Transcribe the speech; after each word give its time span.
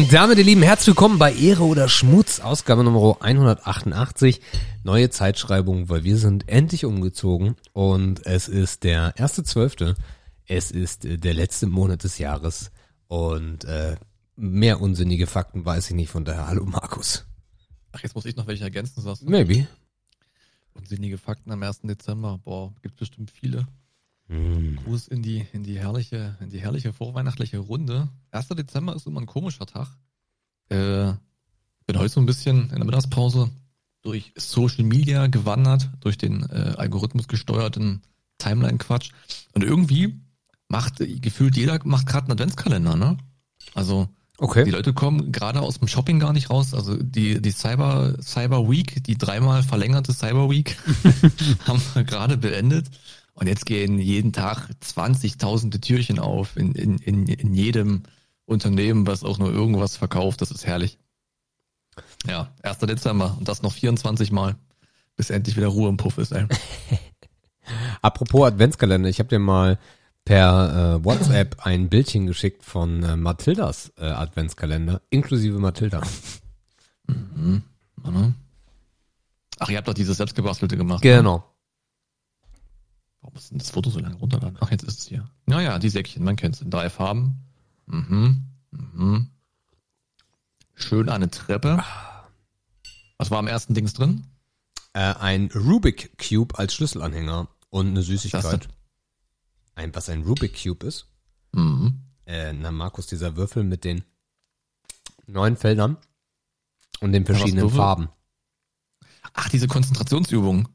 Und 0.00 0.14
damit, 0.14 0.38
ihr 0.38 0.44
Lieben, 0.44 0.62
herzlich 0.62 0.86
willkommen 0.86 1.18
bei 1.18 1.30
Ehre 1.34 1.64
oder 1.64 1.86
Schmutz, 1.86 2.40
Ausgabe 2.40 2.82
Nummer 2.84 3.18
188. 3.20 4.40
Neue 4.82 5.10
Zeitschreibung, 5.10 5.90
weil 5.90 6.04
wir 6.04 6.16
sind 6.16 6.48
endlich 6.48 6.86
umgezogen 6.86 7.54
und 7.74 8.24
es 8.24 8.48
ist 8.48 8.82
der 8.84 9.12
erste 9.18 9.44
Zwölfte. 9.44 9.96
Es 10.46 10.70
ist 10.70 11.04
äh, 11.04 11.18
der 11.18 11.34
letzte 11.34 11.66
Monat 11.66 12.02
des 12.02 12.16
Jahres 12.16 12.70
und 13.08 13.66
äh, 13.66 13.96
mehr 14.36 14.80
unsinnige 14.80 15.26
Fakten 15.26 15.66
weiß 15.66 15.90
ich 15.90 15.96
nicht, 15.96 16.08
von 16.08 16.24
daher 16.24 16.46
hallo 16.46 16.64
Markus. 16.64 17.26
Ach, 17.92 18.02
jetzt 18.02 18.14
muss 18.14 18.24
ich 18.24 18.36
noch 18.36 18.46
welche 18.46 18.64
ergänzen, 18.64 19.02
sagst 19.02 19.20
du? 19.20 19.26
Maybe. 19.28 19.68
Unsinnige 20.72 21.18
Fakten 21.18 21.52
am 21.52 21.62
1. 21.62 21.82
Dezember. 21.82 22.38
Boah, 22.42 22.72
gibt 22.80 22.96
bestimmt 22.96 23.30
viele. 23.30 23.66
Mm. 24.30 24.76
Gruß 24.76 25.08
in 25.08 25.22
die, 25.22 25.44
in 25.52 25.64
die 25.64 25.78
herrliche, 25.78 26.36
in 26.40 26.50
die 26.50 26.60
herrliche 26.60 26.92
vorweihnachtliche 26.92 27.58
Runde. 27.58 28.08
1. 28.30 28.48
Dezember 28.48 28.94
ist 28.94 29.06
immer 29.06 29.20
ein 29.20 29.26
komischer 29.26 29.66
Tag. 29.66 29.88
Äh, 30.68 31.12
bin 31.86 31.98
heute 31.98 32.08
so 32.10 32.20
ein 32.20 32.26
bisschen 32.26 32.70
in 32.70 32.76
der 32.76 32.84
Mittagspause 32.84 33.50
durch 34.02 34.32
Social 34.36 34.84
Media 34.84 35.26
gewandert, 35.26 35.90
durch 35.98 36.16
den 36.16 36.48
äh, 36.48 36.74
Algorithmus 36.76 37.26
gesteuerten 37.26 38.02
Timeline-Quatsch. 38.38 39.10
Und 39.52 39.64
irgendwie 39.64 40.20
macht 40.68 40.98
gefühlt 40.98 41.56
jeder 41.56 41.80
macht 41.84 42.06
gerade 42.06 42.26
einen 42.26 42.32
Adventskalender, 42.32 42.94
ne? 42.94 43.18
Also 43.74 44.06
die 44.06 44.44
Okay. 44.44 44.70
Leute 44.70 44.94
kommen 44.94 45.32
gerade 45.32 45.60
aus 45.60 45.80
dem 45.80 45.88
Shopping 45.88 46.18
gar 46.18 46.32
nicht 46.32 46.48
raus. 46.48 46.72
Also 46.72 46.96
die, 46.96 47.42
die 47.42 47.50
Cyber, 47.50 48.14
Cyber 48.22 48.70
Week, 48.70 49.04
die 49.04 49.18
dreimal 49.18 49.62
verlängerte 49.62 50.14
Cyber 50.14 50.48
Week, 50.48 50.78
haben 51.66 51.82
wir 51.92 52.04
gerade 52.04 52.38
beendet. 52.38 52.86
Und 53.40 53.46
jetzt 53.46 53.64
gehen 53.64 53.98
jeden 53.98 54.34
Tag 54.34 54.68
20.000 54.84 55.80
Türchen 55.80 56.18
auf 56.18 56.58
in, 56.58 56.72
in, 56.72 56.98
in, 56.98 57.26
in 57.26 57.54
jedem 57.54 58.02
Unternehmen, 58.44 59.06
was 59.06 59.24
auch 59.24 59.38
nur 59.38 59.50
irgendwas 59.50 59.96
verkauft. 59.96 60.42
Das 60.42 60.50
ist 60.50 60.66
herrlich. 60.66 60.98
Ja, 62.26 62.52
1. 62.62 62.80
Dezember 62.80 63.36
und 63.38 63.48
das 63.48 63.62
noch 63.62 63.72
24 63.72 64.30
Mal, 64.30 64.56
bis 65.16 65.30
endlich 65.30 65.56
wieder 65.56 65.68
Ruhe 65.68 65.88
im 65.88 65.96
Puff 65.96 66.18
ist. 66.18 66.32
Ey. 66.32 66.46
Apropos 68.02 68.46
Adventskalender, 68.46 69.08
ich 69.08 69.20
habe 69.20 69.30
dir 69.30 69.38
mal 69.38 69.78
per 70.26 70.98
äh, 71.00 71.04
WhatsApp 71.04 71.64
ein 71.64 71.88
Bildchen 71.88 72.26
geschickt 72.26 72.62
von 72.62 73.02
äh, 73.02 73.16
Mathildas 73.16 73.90
äh, 73.96 74.04
Adventskalender, 74.04 75.00
inklusive 75.08 75.58
Mathilda. 75.58 76.02
Mhm. 77.06 77.62
Ach, 79.58 79.70
ihr 79.70 79.78
habt 79.78 79.88
doch 79.88 79.94
dieses 79.94 80.18
selbstgebastelte 80.18 80.76
gemacht. 80.76 81.02
ne? 81.02 81.10
Genau. 81.10 81.44
Warum 83.20 83.36
ist 83.36 83.50
denn 83.50 83.58
das 83.58 83.70
Foto 83.70 83.90
so 83.90 83.98
lange 83.98 84.16
runterladen? 84.16 84.56
Ach, 84.60 84.70
jetzt 84.70 84.84
ist 84.84 85.00
es 85.00 85.06
hier. 85.06 85.28
Naja, 85.46 85.78
die 85.78 85.90
Säckchen, 85.90 86.24
man 86.24 86.36
kennt 86.36 86.56
es 86.56 86.62
in 86.62 86.70
drei 86.70 86.88
Farben. 86.88 87.44
Mhm. 87.86 88.46
Mhm. 88.70 89.30
Schön 90.74 91.08
eine 91.08 91.30
Treppe. 91.30 91.84
Was 93.18 93.30
war 93.30 93.38
am 93.38 93.46
ersten 93.46 93.74
Dings 93.74 93.92
drin? 93.92 94.26
Äh, 94.94 95.14
ein 95.14 95.50
Rubik 95.54 96.18
Cube 96.18 96.58
als 96.58 96.74
Schlüsselanhänger 96.74 97.48
und 97.68 97.88
eine 97.88 98.02
Süßigkeit. 98.02 98.68
Ein, 99.74 99.94
was 99.94 100.08
ein 100.08 100.22
Rubik 100.22 100.60
Cube 100.62 100.86
ist? 100.86 101.06
Mhm. 101.52 102.00
Äh, 102.24 102.52
na, 102.54 102.70
Markus, 102.70 103.06
dieser 103.06 103.36
Würfel 103.36 103.64
mit 103.64 103.84
den 103.84 104.04
neun 105.26 105.56
Feldern 105.56 105.98
und 107.00 107.12
den 107.12 107.26
verschiedenen 107.26 107.64
Würfel? 107.64 107.76
Farben. 107.76 108.08
Ach, 109.34 109.48
diese 109.50 109.68
Konzentrationsübung. 109.68 110.68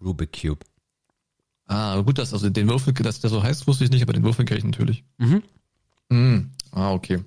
Rubik 0.00 0.40
Cube. 0.40 0.64
Ah, 1.70 2.00
gut, 2.00 2.18
dass 2.18 2.32
also 2.32 2.50
den 2.50 2.68
Würfel, 2.68 2.92
dass 2.94 3.20
der 3.20 3.30
so 3.30 3.44
heißt, 3.44 3.68
wusste 3.68 3.84
ich 3.84 3.90
nicht, 3.90 4.02
aber 4.02 4.12
den 4.12 4.24
Würfel 4.24 4.44
kenne 4.44 4.58
ich 4.58 4.64
natürlich. 4.64 5.04
Mhm. 5.18 5.44
Mhm. 6.08 6.50
Ah, 6.72 6.90
okay. 6.90 7.22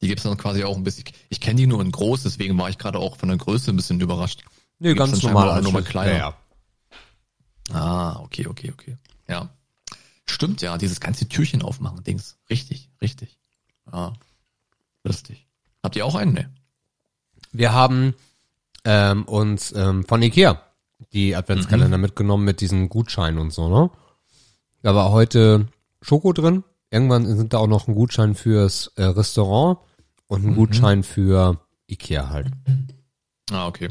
Die 0.00 0.08
gibt's 0.08 0.24
dann 0.24 0.36
quasi 0.36 0.64
auch 0.64 0.76
ein 0.76 0.82
bisschen. 0.82 1.04
Ich 1.28 1.40
kenne 1.40 1.60
die 1.60 1.68
nur 1.68 1.80
in 1.80 1.92
groß, 1.92 2.24
deswegen 2.24 2.58
war 2.58 2.68
ich 2.70 2.76
gerade 2.76 2.98
auch 2.98 3.16
von 3.16 3.28
der 3.28 3.38
Größe 3.38 3.70
ein 3.70 3.76
bisschen 3.76 4.00
überrascht. 4.00 4.42
Nee, 4.80 4.94
Gibt's 4.94 5.12
ganz 5.12 5.22
normal 5.22 5.48
auch 5.48 5.62
nur 5.62 5.70
mal 5.70 5.84
kleiner. 5.84 6.12
Ja, 6.12 6.36
ja. 7.70 7.76
Ah, 7.76 8.18
okay, 8.24 8.48
okay, 8.48 8.72
okay. 8.72 8.96
Ja. 9.28 9.48
Stimmt, 10.26 10.60
ja, 10.60 10.76
dieses 10.76 10.98
ganze 10.98 11.28
Türchen 11.28 11.62
aufmachen, 11.62 12.02
Dings. 12.02 12.38
Richtig, 12.50 12.90
richtig. 13.00 13.38
Ah, 13.86 14.12
lustig. 15.04 15.46
Habt 15.84 15.94
ihr 15.94 16.04
auch 16.04 16.16
einen? 16.16 16.32
Ne. 16.32 16.52
Wir 17.52 17.72
haben 17.72 18.14
ähm, 18.84 19.22
uns 19.22 19.70
ähm, 19.70 20.04
von 20.04 20.20
Ikea 20.20 20.60
die 21.12 21.34
Adventskalender 21.36 21.96
Mhm. 21.98 22.02
mitgenommen 22.02 22.44
mit 22.44 22.60
diesen 22.60 22.88
Gutscheinen 22.88 23.38
und 23.38 23.52
so, 23.52 23.68
ne? 23.68 23.90
Da 24.82 24.94
war 24.94 25.10
heute 25.10 25.68
Schoko 26.00 26.32
drin. 26.32 26.64
Irgendwann 26.90 27.26
sind 27.36 27.52
da 27.52 27.58
auch 27.58 27.66
noch 27.68 27.88
ein 27.88 27.94
Gutschein 27.94 28.34
fürs 28.34 28.88
äh, 28.96 29.04
Restaurant 29.04 29.78
und 30.26 30.44
ein 30.44 30.50
Mhm. 30.50 30.56
Gutschein 30.56 31.02
für 31.04 31.60
Ikea 31.88 32.28
halt. 32.30 32.48
Ah, 33.50 33.66
okay. 33.66 33.88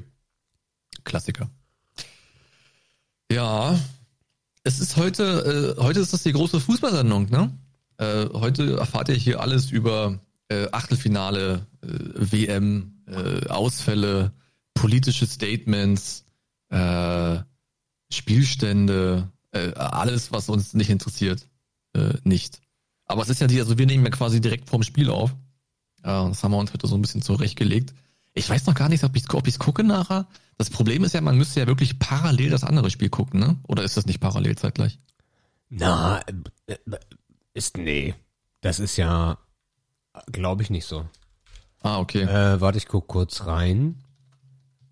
Klassiker. 1.03 1.49
Ja, 3.31 3.79
es 4.63 4.79
ist 4.79 4.97
heute, 4.97 5.75
äh, 5.77 5.81
heute 5.81 5.99
ist 6.01 6.13
das 6.13 6.23
die 6.23 6.33
große 6.33 6.59
Fußballsendung, 6.59 7.29
ne? 7.29 7.57
Äh, 7.97 8.27
heute 8.33 8.77
erfahrt 8.77 9.09
ihr 9.09 9.15
hier 9.15 9.39
alles 9.39 9.71
über 9.71 10.19
äh, 10.49 10.67
Achtelfinale, 10.71 11.65
äh, 11.81 11.87
WM, 11.87 13.03
äh, 13.07 13.47
Ausfälle, 13.47 14.33
politische 14.73 15.25
Statements, 15.25 16.25
äh, 16.71 17.39
Spielstände, 18.11 19.31
äh, 19.51 19.73
alles, 19.73 20.31
was 20.31 20.49
uns 20.49 20.73
nicht 20.73 20.89
interessiert, 20.89 21.47
äh, 21.93 22.13
nicht. 22.23 22.61
Aber 23.05 23.21
es 23.21 23.29
ist 23.29 23.41
ja 23.41 23.47
die, 23.47 23.59
also 23.59 23.77
wir 23.77 23.85
nehmen 23.85 24.05
ja 24.05 24.11
quasi 24.11 24.41
direkt 24.41 24.69
vorm 24.69 24.83
Spiel 24.83 25.09
auf. 25.09 25.35
Ja, 26.03 26.27
das 26.27 26.43
haben 26.43 26.51
wir 26.51 26.57
uns 26.57 26.73
heute 26.73 26.87
so 26.87 26.95
ein 26.95 27.01
bisschen 27.01 27.21
zurechtgelegt. 27.21 27.93
Ich 28.33 28.49
weiß 28.49 28.65
noch 28.65 28.75
gar 28.75 28.89
nicht, 28.89 29.03
ob 29.03 29.15
ich 29.15 29.31
ob 29.33 29.47
ich's 29.47 29.59
gucke 29.59 29.83
nachher. 29.83 30.27
Das 30.57 30.69
Problem 30.69 31.03
ist 31.03 31.13
ja, 31.13 31.21
man 31.21 31.37
müsste 31.37 31.59
ja 31.59 31.67
wirklich 31.67 31.99
parallel 31.99 32.49
das 32.49 32.63
andere 32.63 32.89
Spiel 32.89 33.09
gucken, 33.09 33.39
ne? 33.39 33.57
Oder 33.67 33.83
ist 33.83 33.97
das 33.97 34.05
nicht 34.05 34.21
parallel 34.21 34.57
zeitgleich? 34.57 34.99
Na, 35.69 36.21
äh, 36.21 36.73
äh, 36.73 36.99
ist 37.53 37.77
nee. 37.77 38.15
Das 38.61 38.79
ist 38.79 38.95
ja, 38.95 39.37
glaube 40.31 40.63
ich, 40.63 40.69
nicht 40.69 40.85
so. 40.85 41.05
Ah, 41.81 41.97
okay. 41.97 42.21
Äh, 42.21 42.61
warte, 42.61 42.77
ich 42.77 42.87
guck 42.87 43.07
kurz 43.07 43.45
rein. 43.45 43.97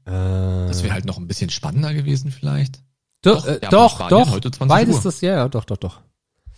Äh, 0.09 0.67
das 0.67 0.81
wäre 0.83 0.93
halt 0.93 1.05
noch 1.05 1.17
ein 1.17 1.27
bisschen 1.27 1.49
spannender 1.51 1.93
gewesen 1.93 2.31
vielleicht. 2.31 2.81
doch, 3.21 3.45
doch, 3.45 3.47
äh, 3.47 3.59
Japan, 3.61 3.71
doch, 3.71 4.09
doch. 4.09 4.31
heute 4.31 4.49
20 4.51 4.69
Beides 4.69 4.95
Uhr. 4.95 5.01
das, 5.03 5.21
ja, 5.21 5.33
ja, 5.33 5.47
doch, 5.47 5.65
doch, 5.65 5.77
doch. 5.77 6.01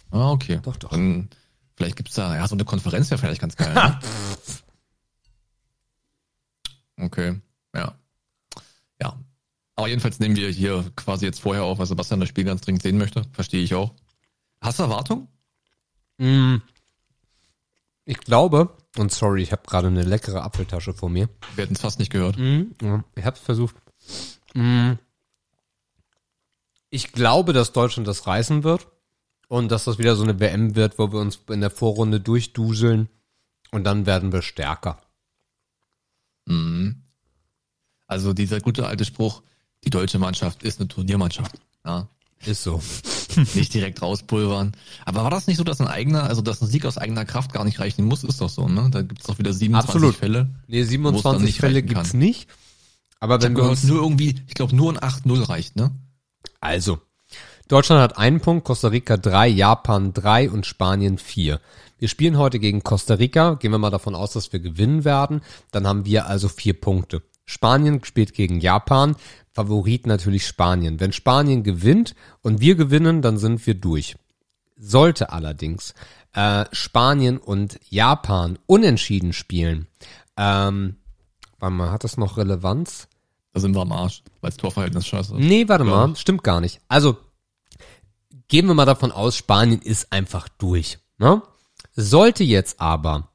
Ah, 0.09 0.31
okay. 0.31 0.59
Doch, 0.63 0.77
doch. 0.77 0.89
Dann, 0.89 1.29
vielleicht 1.75 1.97
gibt's 1.97 2.15
da, 2.15 2.35
ja, 2.35 2.47
so 2.47 2.55
eine 2.55 2.63
Konferenz 2.65 3.09
wäre 3.11 3.19
vielleicht 3.19 3.41
ganz 3.41 3.55
geil. 3.57 3.73
ne? 3.75 3.99
Okay, 6.97 7.41
ja. 7.75 7.95
Ja. 9.01 9.19
Aber 9.75 9.87
jedenfalls 9.87 10.19
nehmen 10.19 10.35
wir 10.35 10.49
hier 10.49 10.85
quasi 10.95 11.25
jetzt 11.25 11.41
vorher 11.41 11.63
auf, 11.63 11.79
weil 11.79 11.87
Sebastian 11.87 12.19
das 12.19 12.29
Spiel 12.29 12.43
ganz 12.43 12.61
dringend 12.61 12.83
sehen 12.83 12.97
möchte. 12.97 13.23
Verstehe 13.33 13.63
ich 13.63 13.73
auch. 13.73 13.93
Hast 14.61 14.79
du 14.79 14.83
Erwartung? 14.83 15.27
Mm, 16.19 16.57
Ich 18.05 18.17
glaube, 18.19 18.75
und 18.97 19.11
sorry, 19.11 19.43
ich 19.43 19.51
habe 19.51 19.61
gerade 19.67 19.87
eine 19.87 20.03
leckere 20.03 20.43
Apfeltasche 20.43 20.93
vor 20.93 21.09
mir. 21.09 21.29
Wir 21.55 21.63
hätten 21.63 21.75
es 21.75 21.81
fast 21.81 21.99
nicht 21.99 22.11
gehört. 22.11 22.37
Ja, 22.37 23.03
Ich 23.15 23.25
habe 23.25 23.35
es 23.35 23.41
versucht. 23.41 23.75
Mm, 24.53 24.93
Ich 26.89 27.11
glaube, 27.13 27.53
dass 27.53 27.71
Deutschland 27.73 28.07
das 28.07 28.27
reißen 28.27 28.63
wird 28.63 28.87
und 29.47 29.71
dass 29.71 29.85
das 29.85 29.97
wieder 29.97 30.15
so 30.15 30.23
eine 30.23 30.39
WM 30.39 30.75
wird, 30.75 30.97
wo 30.99 31.11
wir 31.11 31.19
uns 31.19 31.39
in 31.49 31.61
der 31.61 31.69
Vorrunde 31.71 32.19
durchduseln 32.19 33.07
und 33.71 33.83
dann 33.85 34.05
werden 34.05 34.31
wir 34.33 34.41
stärker. 34.41 34.99
Mhm. 36.45 37.03
Also 38.07 38.33
dieser 38.33 38.59
gute 38.59 38.87
alte 38.87 39.05
Spruch, 39.05 39.41
die 39.85 39.89
deutsche 39.89 40.19
Mannschaft 40.19 40.63
ist 40.63 40.79
eine 40.79 40.89
Turniermannschaft. 40.89 41.55
Ja, 41.85 42.09
Ist 42.45 42.63
so. 42.63 42.81
nicht 43.55 43.73
direkt 43.73 44.01
rauspulvern. 44.01 44.73
Aber 45.05 45.23
war 45.23 45.29
das 45.29 45.47
nicht 45.47 45.57
so, 45.57 45.63
dass 45.63 45.79
ein 45.79 45.87
eigener, 45.87 46.23
also 46.23 46.41
dass 46.41 46.61
ein 46.61 46.67
Sieg 46.67 46.85
aus 46.85 46.97
eigener 46.97 47.25
Kraft 47.25 47.53
gar 47.53 47.63
nicht 47.63 47.79
reichen 47.79 48.05
muss? 48.05 48.23
Ist 48.23 48.41
doch 48.41 48.49
so, 48.49 48.67
ne? 48.67 48.89
Da 48.91 49.01
gibt's 49.01 49.27
doch 49.27 49.39
wieder 49.39 49.53
27 49.53 49.95
Absolut. 49.95 50.15
Fälle. 50.15 50.49
Nee, 50.67 50.79
Wo 50.79 50.81
es 50.81 50.89
dann 50.89 51.39
27 51.39 51.41
nicht 51.45 51.59
Fälle 51.59 51.83
gibt's 51.83 52.11
kann. 52.11 52.19
nicht. 52.19 52.47
Aber 53.19 53.41
wenn 53.41 53.55
wir 53.55 53.63
uns 53.63 53.83
nur 53.83 54.01
irgendwie, 54.01 54.35
ich 54.47 54.55
glaube 54.55 54.75
nur 54.75 54.91
ein 54.91 54.97
8-0 54.97 55.47
reicht, 55.47 55.75
ne? 55.75 55.91
Also, 56.59 56.99
Deutschland 57.67 58.01
hat 58.01 58.17
einen 58.17 58.41
Punkt, 58.41 58.65
Costa 58.65 58.89
Rica 58.89 59.15
drei, 59.17 59.47
Japan 59.47 60.13
drei 60.13 60.49
und 60.49 60.65
Spanien 60.65 61.17
vier. 61.17 61.61
Wir 61.99 62.07
spielen 62.07 62.37
heute 62.37 62.57
gegen 62.57 62.83
Costa 62.83 63.13
Rica. 63.13 63.53
Gehen 63.53 63.71
wir 63.71 63.77
mal 63.77 63.91
davon 63.91 64.15
aus, 64.15 64.33
dass 64.33 64.51
wir 64.51 64.59
gewinnen 64.59 65.05
werden. 65.05 65.41
Dann 65.69 65.85
haben 65.85 66.03
wir 66.03 66.25
also 66.25 66.49
vier 66.49 66.73
Punkte. 66.73 67.21
Spanien 67.45 68.03
spielt 68.03 68.33
gegen 68.33 68.59
Japan. 68.59 69.15
Favorit 69.53 70.07
natürlich 70.07 70.47
Spanien. 70.47 70.99
Wenn 70.99 71.11
Spanien 71.11 71.63
gewinnt 71.63 72.15
und 72.41 72.61
wir 72.61 72.75
gewinnen, 72.75 73.21
dann 73.21 73.37
sind 73.37 73.65
wir 73.67 73.73
durch. 73.73 74.15
Sollte 74.77 75.31
allerdings 75.31 75.93
äh, 76.33 76.65
Spanien 76.71 77.37
und 77.37 77.79
Japan 77.89 78.57
unentschieden 78.65 79.33
spielen, 79.33 79.87
ähm, 80.37 80.95
warte 81.59 81.75
mal, 81.75 81.91
hat 81.91 82.03
das 82.03 82.17
noch 82.17 82.37
Relevanz? 82.37 83.07
Da 83.53 83.59
sind 83.59 83.75
wir 83.75 83.81
am 83.81 83.91
Arsch, 83.91 84.23
weil 84.39 84.49
das 84.51 84.57
Torverhältnis 84.57 85.05
scheiße 85.05 85.33
ist. 85.35 85.39
Nee, 85.39 85.67
warte 85.67 85.83
Ja. 85.83 86.07
mal, 86.07 86.15
stimmt 86.15 86.43
gar 86.43 86.61
nicht. 86.61 86.79
Also, 86.87 87.17
gehen 88.47 88.65
wir 88.67 88.73
mal 88.73 88.85
davon 88.85 89.11
aus, 89.11 89.35
Spanien 89.35 89.81
ist 89.81 90.11
einfach 90.13 90.47
durch. 90.57 90.99
Ne? 91.17 91.41
Sollte 91.93 92.43
jetzt 92.45 92.79
aber 92.79 93.29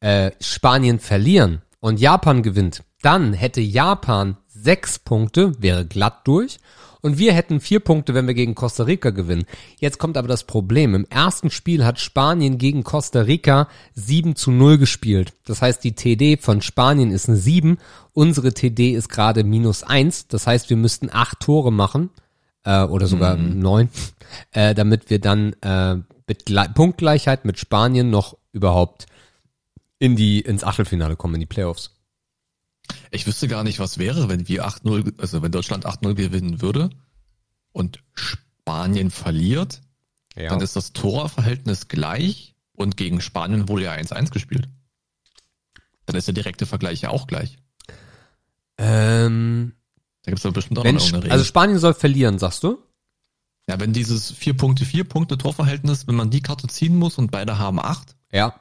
äh, 0.00 0.32
Spanien 0.40 0.98
verlieren 1.00 1.62
und 1.80 1.98
Japan 1.98 2.42
gewinnt, 2.42 2.84
dann 3.02 3.32
hätte 3.32 3.60
Japan 3.60 4.36
sechs 4.48 4.98
Punkte, 4.98 5.52
wäre 5.60 5.84
glatt 5.86 6.26
durch. 6.26 6.58
Und 7.04 7.18
wir 7.18 7.32
hätten 7.32 7.60
vier 7.60 7.80
Punkte, 7.80 8.14
wenn 8.14 8.28
wir 8.28 8.34
gegen 8.34 8.54
Costa 8.54 8.84
Rica 8.84 9.10
gewinnen. 9.10 9.44
Jetzt 9.80 9.98
kommt 9.98 10.16
aber 10.16 10.28
das 10.28 10.44
Problem. 10.44 10.94
Im 10.94 11.04
ersten 11.10 11.50
Spiel 11.50 11.84
hat 11.84 11.98
Spanien 11.98 12.58
gegen 12.58 12.84
Costa 12.84 13.22
Rica 13.22 13.66
7 13.94 14.36
zu 14.36 14.52
0 14.52 14.78
gespielt. 14.78 15.32
Das 15.44 15.62
heißt, 15.62 15.82
die 15.82 15.96
TD 15.96 16.36
von 16.40 16.62
Spanien 16.62 17.10
ist 17.10 17.28
eine 17.28 17.38
7. 17.38 17.78
Unsere 18.12 18.54
TD 18.54 18.92
ist 18.92 19.08
gerade 19.08 19.42
minus 19.42 19.82
1. 19.82 20.28
Das 20.28 20.46
heißt, 20.46 20.70
wir 20.70 20.76
müssten 20.76 21.10
acht 21.12 21.40
Tore 21.40 21.72
machen. 21.72 22.10
Äh, 22.64 22.84
oder 22.84 23.08
sogar 23.08 23.36
Mhm. 23.36 23.58
neun. 23.58 23.88
Äh, 24.52 24.76
damit 24.76 25.10
wir 25.10 25.18
dann 25.18 25.54
äh, 25.60 25.96
mit 26.28 26.46
Gle 26.46 26.68
Punktgleichheit 26.72 27.44
mit 27.44 27.58
Spanien 27.58 28.10
noch 28.10 28.36
überhaupt 28.52 29.06
in 29.98 30.14
die, 30.14 30.40
ins 30.40 30.62
Achtelfinale 30.62 31.16
kommen, 31.16 31.34
in 31.34 31.40
die 31.40 31.46
Playoffs. 31.46 31.91
Ich 33.10 33.26
wüsste 33.26 33.48
gar 33.48 33.62
nicht, 33.64 33.78
was 33.78 33.98
wäre, 33.98 34.28
wenn 34.28 34.48
wir 34.48 34.66
8-0, 34.66 35.18
also 35.20 35.42
wenn 35.42 35.52
Deutschland 35.52 35.86
8-0 35.86 36.14
gewinnen 36.14 36.60
würde 36.62 36.90
und 37.72 38.02
Spanien 38.14 39.10
verliert, 39.10 39.82
Ja. 40.36 40.48
dann 40.50 40.60
ist 40.60 40.76
das 40.76 40.92
Torverhältnis 40.92 41.88
gleich 41.88 42.54
und 42.72 42.96
gegen 42.96 43.20
Spanien 43.20 43.68
wurde 43.68 43.84
ja 43.84 43.92
1-1 43.92 44.30
gespielt. 44.30 44.68
Dann 46.06 46.16
ist 46.16 46.26
der 46.26 46.34
direkte 46.34 46.66
Vergleich 46.66 47.02
ja 47.02 47.10
auch 47.10 47.26
gleich. 47.26 47.58
ähm, 48.78 49.72
Da 50.24 50.30
gibt 50.30 50.38
es 50.38 50.42
doch 50.42 50.52
bestimmt 50.52 50.78
auch 50.78 50.84
noch 50.84 50.90
irgendeine 50.92 51.18
Regel. 51.24 51.32
also 51.32 51.44
Spanien 51.44 51.78
soll 51.78 51.94
verlieren, 51.94 52.38
sagst 52.38 52.62
du? 52.64 52.78
ja, 53.68 53.78
wenn 53.78 53.92
dieses 53.92 54.32
4 54.32 54.56
Punkte, 54.56 54.84
4 54.84 55.04
Punkte 55.04 55.38
Torverhältnis, 55.38 56.06
wenn 56.08 56.16
man 56.16 56.30
die 56.30 56.42
Karte 56.42 56.66
ziehen 56.66 56.96
muss 56.96 57.16
und 57.18 57.30
beide 57.30 57.58
haben 57.58 57.78
8 57.78 58.16
Ja. 58.32 58.58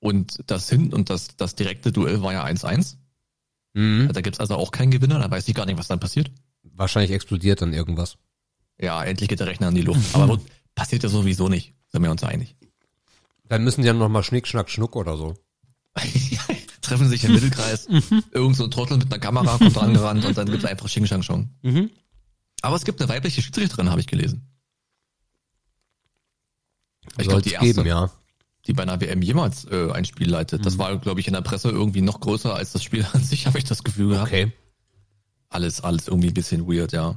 und 0.00 0.40
das 0.46 0.70
hin 0.70 0.92
und 0.94 1.10
das, 1.10 1.36
das 1.36 1.54
direkte 1.54 1.92
Duell 1.92 2.22
war 2.22 2.32
ja 2.32 2.42
1-1, 2.44 2.96
Mhm. 3.74 4.10
da 4.12 4.20
gibt's 4.20 4.40
also 4.40 4.56
auch 4.56 4.70
keinen 4.70 4.90
Gewinner, 4.90 5.18
da 5.18 5.30
weiß 5.30 5.48
ich 5.48 5.54
gar 5.54 5.66
nicht, 5.66 5.78
was 5.78 5.88
dann 5.88 6.00
passiert. 6.00 6.30
Wahrscheinlich 6.62 7.12
explodiert 7.12 7.62
dann 7.62 7.72
irgendwas. 7.72 8.16
Ja, 8.78 9.02
endlich 9.02 9.28
geht 9.28 9.40
der 9.40 9.46
Rechner 9.46 9.68
in 9.68 9.74
die 9.74 9.82
Luft. 9.82 10.14
Aber 10.14 10.40
passiert 10.74 11.02
ja 11.02 11.08
sowieso 11.08 11.48
nicht, 11.48 11.74
sind 11.88 12.02
wir 12.02 12.10
uns 12.10 12.24
einig. 12.24 12.56
Dann 13.48 13.64
müssen 13.64 13.82
die 13.82 13.86
dann 13.86 13.98
nochmal 13.98 14.22
Schnick, 14.22 14.46
Schnack, 14.46 14.70
Schnuck 14.70 14.96
oder 14.96 15.16
so. 15.16 15.34
Treffen 16.80 17.08
sich 17.08 17.24
im 17.24 17.34
Mittelkreis, 17.34 17.86
irgend 18.32 18.56
so 18.56 18.64
ein 18.64 18.70
Trottel 18.70 18.96
mit 18.98 19.06
einer 19.06 19.20
Kamera 19.20 19.56
kommt 19.56 19.76
dran 19.76 19.94
gerannt 19.94 20.24
und 20.24 20.36
dann 20.36 20.50
gibt's 20.50 20.64
einfach 20.64 20.86
Xing 20.86 21.06
Shang 21.06 21.22
Chong. 21.22 21.50
Mhm. 21.62 21.90
Aber 22.62 22.76
es 22.76 22.84
gibt 22.84 23.00
eine 23.00 23.08
weibliche 23.08 23.42
Schiedsrichterin, 23.42 23.90
habe 23.90 24.00
ich 24.00 24.06
gelesen. 24.06 24.48
Ich 27.18 27.28
glaube, 27.28 27.42
die 27.42 27.52
erste, 27.52 27.66
geben, 27.66 27.86
ja. 27.86 28.10
Die 28.66 28.72
bei 28.72 28.82
einer 28.82 29.00
WM 29.00 29.22
jemals 29.22 29.64
äh, 29.64 29.90
ein 29.92 30.04
Spiel 30.04 30.30
leitet. 30.30 30.64
Das 30.64 30.78
war, 30.78 30.96
glaube 30.98 31.20
ich, 31.20 31.26
in 31.26 31.34
der 31.34 31.40
Presse 31.40 31.70
irgendwie 31.70 32.02
noch 32.02 32.20
größer 32.20 32.54
als 32.54 32.72
das 32.72 32.82
Spiel 32.82 33.06
an 33.12 33.22
sich, 33.22 33.46
habe 33.46 33.58
ich 33.58 33.64
das 33.64 33.84
Gefühl 33.84 34.10
gehabt. 34.10 34.28
Okay. 34.28 34.52
Alles, 35.48 35.82
alles 35.82 36.08
irgendwie 36.08 36.28
ein 36.28 36.34
bisschen 36.34 36.66
weird, 36.66 36.92
ja. 36.92 37.16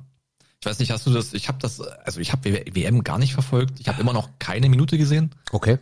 Ich 0.59 0.65
weiß 0.65 0.79
nicht, 0.79 0.91
hast 0.91 1.05
du 1.05 1.11
das, 1.11 1.33
ich 1.33 1.47
habe 1.47 1.59
das, 1.61 1.79
also 1.79 2.19
ich 2.19 2.31
habe 2.31 2.65
WM 2.73 3.03
gar 3.03 3.19
nicht 3.19 3.33
verfolgt. 3.33 3.79
Ich 3.79 3.87
habe 3.87 4.01
immer 4.01 4.13
noch 4.13 4.29
keine 4.39 4.67
Minute 4.67 4.97
gesehen. 4.97 5.29
Okay. 5.51 5.77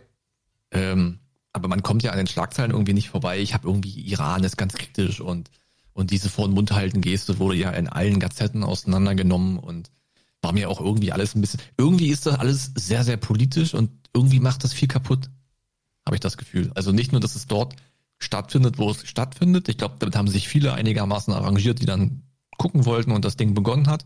Ähm, 0.70 1.20
aber 1.54 1.68
man 1.68 1.82
kommt 1.82 2.02
ja 2.02 2.10
an 2.10 2.18
den 2.18 2.26
Schlagzeilen 2.26 2.72
irgendwie 2.72 2.92
nicht 2.92 3.08
vorbei. 3.08 3.40
Ich 3.40 3.54
habe 3.54 3.66
irgendwie 3.66 4.00
Iran 4.02 4.44
ist 4.44 4.56
ganz 4.56 4.74
kritisch 4.74 5.20
und 5.20 5.50
und 5.94 6.10
diese 6.10 6.28
vor 6.28 6.48
den 6.48 6.54
Mund 6.54 6.72
halten 6.72 7.00
Geste 7.00 7.38
wurde 7.38 7.56
ja 7.56 7.70
in 7.70 7.88
allen 7.88 8.18
Gazetten 8.18 8.64
auseinandergenommen 8.64 9.60
und 9.60 9.92
war 10.42 10.52
mir 10.52 10.68
auch 10.68 10.80
irgendwie 10.80 11.12
alles 11.12 11.36
ein 11.36 11.40
bisschen. 11.40 11.60
Irgendwie 11.78 12.08
ist 12.08 12.26
das 12.26 12.38
alles 12.38 12.72
sehr 12.74 13.04
sehr 13.04 13.16
politisch 13.16 13.72
und 13.72 13.90
irgendwie 14.12 14.40
macht 14.40 14.64
das 14.64 14.72
viel 14.72 14.88
kaputt. 14.88 15.30
Habe 16.06 16.16
ich 16.16 16.20
das 16.20 16.36
Gefühl. 16.36 16.70
Also 16.74 16.92
nicht 16.92 17.12
nur, 17.12 17.20
dass 17.20 17.34
es 17.34 17.46
dort 17.46 17.76
stattfindet, 18.18 18.78
wo 18.78 18.90
es 18.90 19.06
stattfindet. 19.06 19.68
Ich 19.68 19.78
glaube, 19.78 19.96
damit 19.98 20.16
haben 20.16 20.28
sich 20.28 20.48
viele 20.48 20.74
einigermaßen 20.74 21.32
arrangiert, 21.32 21.80
die 21.80 21.86
dann 21.86 22.22
gucken 22.58 22.84
wollten 22.84 23.12
und 23.12 23.24
das 23.24 23.36
Ding 23.36 23.54
begonnen 23.54 23.86
hat. 23.86 24.04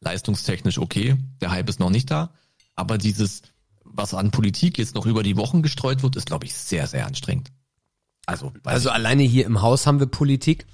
Leistungstechnisch 0.00 0.78
okay, 0.78 1.16
der 1.40 1.50
Hype 1.50 1.68
ist 1.68 1.80
noch 1.80 1.90
nicht 1.90 2.10
da, 2.10 2.34
aber 2.74 2.98
dieses 2.98 3.42
was 3.94 4.12
an 4.14 4.30
Politik 4.30 4.78
jetzt 4.78 4.94
noch 4.94 5.06
über 5.06 5.22
die 5.22 5.36
Wochen 5.36 5.62
gestreut 5.62 6.02
wird, 6.02 6.16
ist, 6.16 6.26
glaube 6.26 6.46
ich, 6.46 6.54
sehr, 6.54 6.86
sehr 6.86 7.06
anstrengend. 7.06 7.50
Also, 8.26 8.52
Also 8.64 8.90
alleine 8.90 9.22
hier 9.22 9.46
im 9.46 9.62
Haus 9.62 9.86
haben 9.86 10.00
wir 10.00 10.06
Politik, 10.06 10.66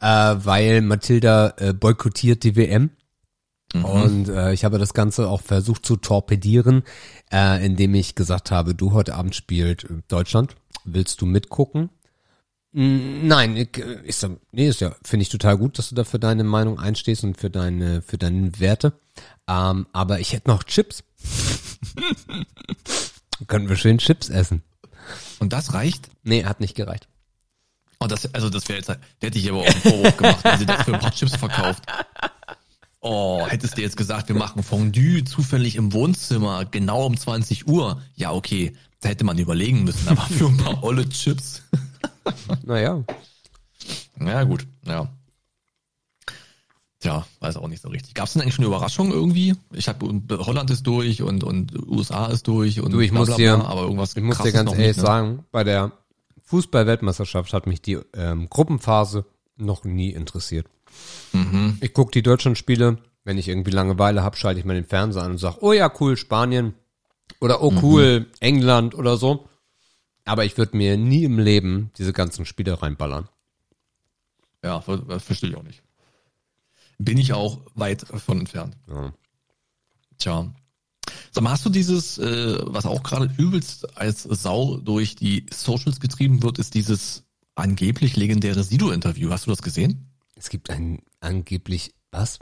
äh, 0.00 0.06
weil 0.06 0.82
Mathilda 0.82 1.54
äh, 1.56 1.72
boykottiert 1.72 2.44
die 2.44 2.54
WM. 2.54 2.90
Mhm. 3.74 3.84
Und 3.84 4.28
äh, 4.28 4.52
ich 4.52 4.64
habe 4.64 4.78
das 4.78 4.94
Ganze 4.94 5.28
auch 5.28 5.42
versucht 5.42 5.84
zu 5.84 5.96
torpedieren, 5.96 6.82
äh, 7.32 7.64
indem 7.64 7.94
ich 7.94 8.14
gesagt 8.14 8.50
habe, 8.50 8.74
du 8.74 8.92
heute 8.92 9.14
Abend 9.14 9.34
spielt 9.34 9.86
Deutschland, 10.08 10.56
willst 10.84 11.20
du 11.20 11.26
mitgucken? 11.26 11.90
Nein, 12.72 13.56
ich, 13.56 13.78
äh, 13.78 14.02
ist, 14.04 14.26
nee, 14.52 14.68
ist 14.68 14.80
ja, 14.80 14.94
finde 15.02 15.22
ich 15.22 15.30
total 15.30 15.56
gut, 15.56 15.78
dass 15.78 15.88
du 15.88 15.94
da 15.94 16.04
für 16.04 16.18
deine 16.18 16.44
Meinung 16.44 16.78
einstehst 16.78 17.24
und 17.24 17.38
für 17.38 17.50
deine, 17.50 18.02
für 18.02 18.18
deine 18.18 18.58
Werte. 18.60 18.92
Ähm, 19.46 19.86
aber 19.92 20.20
ich 20.20 20.32
hätte 20.32 20.48
noch 20.48 20.64
Chips. 20.64 21.02
Können 23.46 23.68
wir 23.68 23.76
schön 23.76 23.98
Chips 23.98 24.28
essen? 24.28 24.62
Und 25.38 25.52
das 25.52 25.72
reicht. 25.72 26.10
Nee, 26.22 26.44
hat 26.44 26.60
nicht 26.60 26.74
gereicht. 26.74 27.08
Und 27.98 28.12
das, 28.12 28.32
also 28.34 28.50
das 28.50 28.68
wäre 28.68 28.78
jetzt, 28.78 28.88
der 28.88 28.98
hätte 29.22 29.38
ich 29.38 29.48
aber 29.48 29.60
auch 29.60 29.66
einen 29.66 29.80
Vorwurf 29.80 30.16
gemacht, 30.16 30.44
wenn 30.44 30.58
sie 30.58 30.66
das 30.66 30.84
für 30.84 30.94
ein 30.94 31.00
paar 31.00 31.10
Chips 31.10 31.36
verkauft. 31.36 31.82
Oh, 33.10 33.46
hättest 33.48 33.78
du 33.78 33.80
jetzt 33.80 33.96
gesagt, 33.96 34.28
wir 34.28 34.36
machen 34.36 34.62
Fondue 34.62 35.24
zufällig 35.24 35.76
im 35.76 35.92
Wohnzimmer, 35.94 36.64
genau 36.66 37.06
um 37.06 37.16
20 37.16 37.66
Uhr. 37.66 38.02
Ja, 38.16 38.32
okay, 38.32 38.74
da 39.00 39.08
hätte 39.08 39.24
man 39.24 39.38
überlegen 39.38 39.84
müssen, 39.84 40.06
aber 40.08 40.20
für 40.22 40.46
ein 40.48 40.56
paar 40.58 40.82
olle 40.84 41.08
Chips. 41.08 41.62
Naja, 42.64 43.02
Ja, 44.20 44.44
gut, 44.44 44.66
ja. 44.86 45.08
Tja, 47.00 47.24
weiß 47.40 47.56
auch 47.58 47.68
nicht 47.68 47.80
so 47.80 47.88
richtig. 47.88 48.12
Gab 48.14 48.26
es 48.26 48.32
denn 48.32 48.42
eigentlich 48.42 48.54
schon 48.56 48.64
eine 48.64 48.74
Überraschung 48.74 49.12
irgendwie? 49.12 49.54
Ich 49.72 49.88
habe 49.88 50.06
Holland 50.30 50.68
ist 50.70 50.82
durch 50.86 51.22
und 51.22 51.44
und 51.44 51.72
USA 51.88 52.26
ist 52.26 52.46
durch 52.48 52.80
und 52.80 52.90
Du, 52.92 53.00
ich 53.00 53.12
muss 53.12 53.34
dir- 53.36 53.64
aber 53.64 53.82
irgendwas 53.82 54.16
Ich 54.16 54.22
muss 54.22 54.36
dir 54.38 54.50
ganz 54.52 54.72
ehrlich 54.72 54.88
nicht, 54.88 54.96
ne? 54.96 55.02
sagen, 55.02 55.44
bei 55.52 55.62
der 55.64 55.92
Fußball-Weltmeisterschaft 56.42 57.52
hat 57.52 57.66
mich 57.68 57.80
die 57.80 57.98
ähm, 58.14 58.50
Gruppenphase 58.50 59.24
noch 59.56 59.84
nie 59.84 60.10
interessiert. 60.10 60.66
Mhm. 61.32 61.78
Ich 61.80 61.92
gucke 61.92 62.10
die 62.12 62.22
Deutschlandspiele, 62.22 62.98
wenn 63.24 63.38
ich 63.38 63.48
irgendwie 63.48 63.70
Langeweile 63.70 64.22
habe, 64.22 64.36
schalte 64.36 64.58
ich 64.60 64.66
mir 64.66 64.74
den 64.74 64.84
Fernseher 64.86 65.22
an 65.24 65.32
und 65.32 65.38
sage, 65.38 65.58
oh 65.60 65.72
ja, 65.72 65.92
cool, 66.00 66.16
Spanien 66.16 66.74
oder 67.40 67.62
oh 67.62 67.72
cool, 67.82 68.26
England 68.40 68.94
oder 68.94 69.16
so. 69.16 69.48
Aber 70.24 70.44
ich 70.44 70.56
würde 70.58 70.76
mir 70.76 70.96
nie 70.96 71.24
im 71.24 71.38
Leben 71.38 71.90
diese 71.98 72.12
ganzen 72.12 72.44
Spiele 72.46 72.80
reinballern. 72.82 73.28
Ja, 74.62 74.80
ver 74.80 75.04
ver- 75.06 75.20
verstehe 75.20 75.50
ich 75.50 75.56
auch 75.56 75.62
nicht. 75.62 75.82
Bin 76.98 77.16
ich 77.18 77.32
auch 77.32 77.60
weit 77.74 78.04
von 78.06 78.40
entfernt. 78.40 78.76
Ja. 78.88 79.12
Tja. 80.18 80.52
Sag 81.30 81.44
mal, 81.44 81.50
hast 81.50 81.64
du 81.64 81.70
dieses, 81.70 82.18
äh, 82.18 82.58
was 82.64 82.84
auch 82.86 83.02
gerade 83.02 83.32
übelst 83.38 83.96
als 83.96 84.24
Sau 84.24 84.78
durch 84.78 85.14
die 85.14 85.46
Socials 85.52 86.00
getrieben 86.00 86.42
wird, 86.42 86.58
ist 86.58 86.74
dieses 86.74 87.22
angeblich 87.54 88.16
legendäre 88.16 88.62
Sido-Interview. 88.64 89.30
Hast 89.30 89.46
du 89.46 89.50
das 89.50 89.62
gesehen? 89.62 90.07
Es 90.38 90.50
gibt 90.50 90.70
ein 90.70 91.00
angeblich, 91.20 91.92
was? 92.12 92.38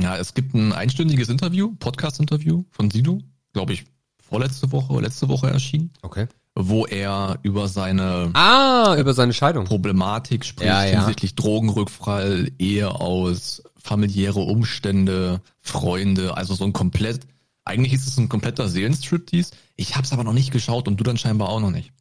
Ja, 0.00 0.16
es 0.18 0.34
gibt 0.34 0.54
ein 0.54 0.72
einstündiges 0.72 1.30
Interview, 1.30 1.74
Podcast-Interview 1.78 2.64
von 2.70 2.90
Sido, 2.90 3.20
glaube 3.54 3.72
ich, 3.72 3.84
vorletzte 4.20 4.70
Woche 4.70 4.92
oder 4.92 5.02
letzte 5.02 5.28
Woche 5.28 5.48
erschienen, 5.48 5.92
Okay. 6.02 6.26
wo 6.54 6.84
er 6.84 7.38
über 7.42 7.68
seine 7.68 8.30
Ah, 8.34 8.96
über 8.98 9.14
seine 9.14 9.32
Scheidung. 9.32 9.64
Problematik 9.64 10.44
spricht 10.44 10.68
Ja, 10.68 10.84
ja. 10.84 10.98
hinsichtlich 10.98 11.34
Drogenrückfall, 11.36 12.50
Ehe 12.58 12.90
aus, 12.94 13.62
familiäre 13.78 14.40
Umstände, 14.40 15.40
Freunde, 15.62 16.36
also 16.36 16.54
so 16.54 16.64
ein 16.64 16.74
komplett, 16.74 17.26
eigentlich 17.64 17.94
ist 17.94 18.06
es 18.06 18.18
ein 18.18 18.28
kompletter 18.28 18.68
Seelenstriptease. 18.68 19.52
Ich 19.76 19.96
hab's 19.96 20.12
aber 20.12 20.24
noch 20.24 20.34
nicht 20.34 20.50
geschaut 20.50 20.86
und 20.86 20.98
du 21.00 21.04
dann 21.04 21.16
scheinbar 21.16 21.48
auch 21.48 21.60
noch 21.60 21.70
nicht. 21.70 21.92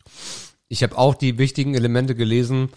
Ich 0.68 0.84
habe 0.84 0.98
auch 0.98 1.16
die 1.16 1.38
wichtigen 1.38 1.74
Elemente 1.76 2.16
gelesen, 2.16 2.70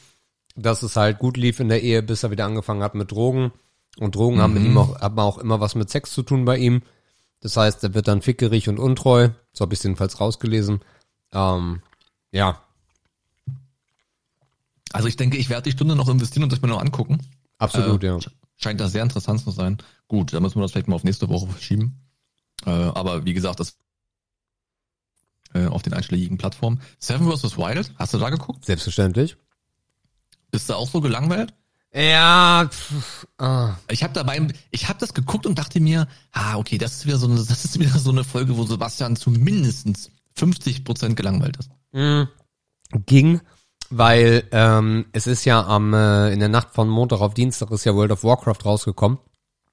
dass 0.60 0.82
es 0.82 0.96
halt 0.96 1.18
gut 1.18 1.36
lief 1.36 1.60
in 1.60 1.68
der 1.68 1.82
Ehe, 1.82 2.02
bis 2.02 2.22
er 2.22 2.30
wieder 2.30 2.44
angefangen 2.46 2.82
hat 2.82 2.94
mit 2.94 3.10
Drogen. 3.10 3.52
Und 3.98 4.14
Drogen 4.14 4.40
haben 4.40 4.54
mit 4.54 4.62
ihm 4.64 4.76
auch, 4.78 5.00
haben 5.00 5.18
auch 5.18 5.38
immer 5.38 5.60
was 5.60 5.74
mit 5.74 5.90
Sex 5.90 6.12
zu 6.12 6.22
tun 6.22 6.44
bei 6.44 6.56
ihm. 6.58 6.82
Das 7.40 7.56
heißt, 7.56 7.82
er 7.84 7.94
wird 7.94 8.08
dann 8.08 8.22
fickerig 8.22 8.68
und 8.68 8.78
untreu. 8.78 9.30
So 9.52 9.62
habe 9.62 9.74
ich 9.74 9.82
jedenfalls 9.82 10.20
rausgelesen. 10.20 10.80
Ähm, 11.32 11.82
ja, 12.32 12.62
Also 14.92 15.08
ich 15.08 15.16
denke, 15.16 15.36
ich 15.36 15.48
werde 15.50 15.64
die 15.64 15.72
Stunde 15.72 15.94
noch 15.96 16.08
investieren 16.08 16.44
und 16.44 16.52
das 16.52 16.62
mir 16.62 16.68
noch 16.68 16.80
angucken. 16.80 17.18
absolut, 17.58 18.02
Äh, 18.02 18.06
ja. 18.08 18.14
sch- 18.16 18.30
Scheint 18.56 18.80
da 18.80 18.88
sehr 18.88 19.02
interessant 19.04 19.40
zu 19.40 19.50
sein. 19.52 19.78
Gut, 20.08 20.32
dann 20.32 20.42
müssen 20.42 20.56
wir 20.56 20.62
das 20.62 20.72
vielleicht 20.72 20.88
mal 20.88 20.96
auf 20.96 21.04
nächste 21.04 21.28
Woche 21.28 21.46
verschieben. 21.46 22.00
Äh, 22.66 22.70
aber 22.70 23.24
wie 23.24 23.34
gesagt, 23.34 23.60
das 23.60 23.76
äh, 25.54 25.66
auf 25.66 25.82
den 25.82 25.92
einschlägigen 25.94 26.38
Plattformen. 26.38 26.80
Seven 26.98 27.30
vs. 27.30 27.56
Wild, 27.56 27.92
hast 27.96 28.14
du 28.14 28.18
da 28.18 28.30
geguckt? 28.30 28.64
Selbstverständlich. 28.64 29.36
Bist 30.50 30.68
du 30.68 30.74
auch 30.74 30.88
so 30.88 31.00
gelangweilt? 31.00 31.54
Ja, 31.92 32.68
pff, 32.70 33.26
ah. 33.38 33.76
Ich 33.90 34.02
habe 34.02 34.12
dabei, 34.12 34.46
ich 34.70 34.88
habe 34.88 34.98
das 34.98 35.14
geguckt 35.14 35.46
und 35.46 35.58
dachte 35.58 35.80
mir, 35.80 36.06
ah, 36.32 36.56
okay, 36.56 36.76
das 36.78 36.96
ist 36.96 37.06
wieder 37.06 37.16
so 37.16 37.26
eine, 37.26 37.36
das 37.36 37.64
ist 37.64 37.78
wieder 37.78 37.98
so 37.98 38.10
eine 38.10 38.24
Folge, 38.24 38.56
wo 38.56 38.64
Sebastian 38.64 39.16
zu 39.16 39.30
mindestens 39.30 40.10
50 40.34 40.84
Prozent 40.84 41.16
gelangweilt 41.16 41.56
ist. 41.56 41.70
mh, 41.92 42.28
ging. 43.06 43.40
weil 43.90 44.44
ähm, 44.52 45.06
es 45.12 45.26
ist 45.26 45.44
ja 45.44 45.64
am 45.66 45.94
äh, 45.94 46.30
in 46.32 46.40
der 46.40 46.50
Nacht 46.50 46.70
von 46.72 46.88
Montag 46.88 47.20
auf 47.20 47.34
Dienstag 47.34 47.70
ist 47.70 47.84
ja 47.84 47.94
World 47.94 48.12
of 48.12 48.24
Warcraft 48.24 48.64
rausgekommen. 48.64 49.18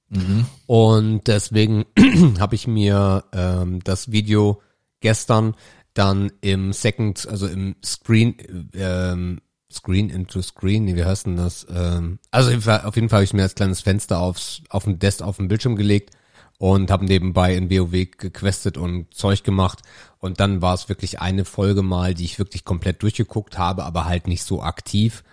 Mhm. 0.10 0.46
Und 0.68 1.28
deswegen 1.28 1.86
habe 2.40 2.56
ich 2.56 2.68
mir 2.68 3.26
ähm, 3.34 3.84
das 3.84 4.12
Video 4.12 4.62
gestern 5.02 5.56
dann 5.94 6.32
im 6.42 6.74
Second, 6.74 7.28
also 7.28 7.48
im 7.48 7.76
Screen, 7.84 8.36
ähm, 8.74 9.42
Screen 9.76 10.10
into 10.10 10.42
Screen, 10.42 10.88
wie 10.96 11.04
heißt 11.04 11.26
denn 11.26 11.38
das? 11.38 11.66
Ähm, 11.70 12.20
also 12.32 12.48
auf 12.48 12.52
jeden 12.52 12.64
Fall, 12.64 12.80
Fall 12.82 13.12
habe 13.12 13.24
ich 13.24 13.34
mir 13.34 13.44
als 13.44 13.56
kleines 13.56 13.82
Fenster 13.82 14.20
aufs, 14.20 14.62
auf 14.70 14.86
den 14.86 15.00
Desk, 15.00 15.22
auf 15.22 15.38
den 15.38 15.48
Bildschirm 15.48 15.76
gelegt 15.76 16.12
und 16.58 16.90
habe 16.92 17.06
nebenbei 17.06 17.56
in 17.56 17.70
WoW 17.70 18.08
gequestet 18.18 18.78
und 18.78 19.14
Zeug 19.14 19.44
gemacht. 19.44 19.80
Und 20.20 20.40
dann 20.40 20.62
war 20.62 20.74
es 20.74 20.90
wirklich 20.90 21.20
eine 21.20 21.46
Folge 21.46 21.84
mal, 21.84 22.14
die 22.14 22.26
ich 22.26 22.40
wirklich 22.40 22.64
komplett 22.64 23.04
durchgeguckt 23.04 23.58
habe, 23.58 23.84
aber 23.84 24.06
halt 24.06 24.28
nicht 24.28 24.44
so 24.44 24.62
aktiv. 24.62 25.24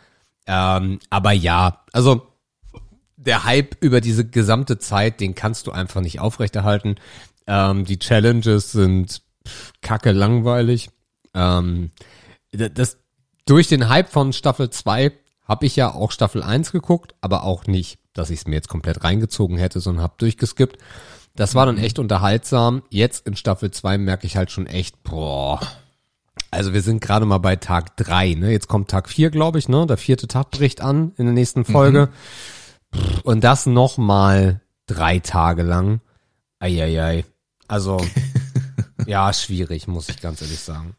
Ähm, 0.46 0.98
aber 1.10 1.32
ja, 1.32 1.84
also 1.92 2.26
der 3.16 3.44
Hype 3.44 3.76
über 3.80 4.00
diese 4.00 4.26
gesamte 4.26 4.78
Zeit, 4.78 5.20
den 5.20 5.34
kannst 5.34 5.66
du 5.66 5.70
einfach 5.70 6.00
nicht 6.00 6.18
aufrechterhalten. 6.18 6.96
Ähm, 7.46 7.84
die 7.84 7.98
Challenges 7.98 8.72
sind 8.72 9.22
kacke 9.80 10.12
langweilig. 10.12 10.90
Ähm, 11.34 11.90
das, 12.50 12.98
durch 13.44 13.68
den 13.68 13.88
Hype 13.88 14.08
von 14.08 14.32
Staffel 14.32 14.70
2 14.70 15.12
habe 15.44 15.66
ich 15.66 15.76
ja 15.76 15.92
auch 15.92 16.12
Staffel 16.12 16.42
1 16.42 16.72
geguckt, 16.72 17.14
aber 17.20 17.44
auch 17.44 17.66
nicht, 17.66 17.98
dass 18.12 18.30
ich 18.30 18.40
es 18.40 18.46
mir 18.46 18.54
jetzt 18.54 18.68
komplett 18.68 19.04
reingezogen 19.04 19.58
hätte, 19.58 19.80
sondern 19.80 20.04
habe 20.04 20.14
durchgeskippt. 20.18 20.78
Das 21.34 21.54
war 21.54 21.66
dann 21.66 21.78
echt 21.78 21.98
unterhaltsam. 21.98 22.82
Jetzt 22.90 23.26
in 23.26 23.36
Staffel 23.36 23.70
2 23.70 23.98
merke 23.98 24.26
ich 24.26 24.36
halt 24.36 24.50
schon 24.50 24.66
echt, 24.66 25.02
boah. 25.02 25.60
Also 26.50 26.74
wir 26.74 26.82
sind 26.82 27.00
gerade 27.00 27.24
mal 27.24 27.38
bei 27.38 27.56
Tag 27.56 27.96
3, 27.96 28.34
ne? 28.34 28.50
Jetzt 28.52 28.68
kommt 28.68 28.90
Tag 28.90 29.08
4, 29.08 29.30
glaube 29.30 29.58
ich, 29.58 29.68
ne? 29.68 29.86
Der 29.86 29.96
vierte 29.96 30.28
Tag 30.28 30.50
bricht 30.50 30.82
an 30.82 31.12
in 31.16 31.24
der 31.24 31.34
nächsten 31.34 31.64
Folge. 31.64 32.10
Mhm. 32.92 33.00
Und 33.22 33.44
das 33.44 33.64
noch 33.64 33.96
mal 33.96 34.60
drei 34.86 35.18
Tage 35.18 35.62
lang. 35.62 36.00
Eieiei. 36.58 37.24
Also, 37.68 38.04
ja, 39.06 39.32
schwierig, 39.32 39.88
muss 39.88 40.10
ich 40.10 40.20
ganz 40.20 40.42
ehrlich 40.42 40.60
sagen. 40.60 40.94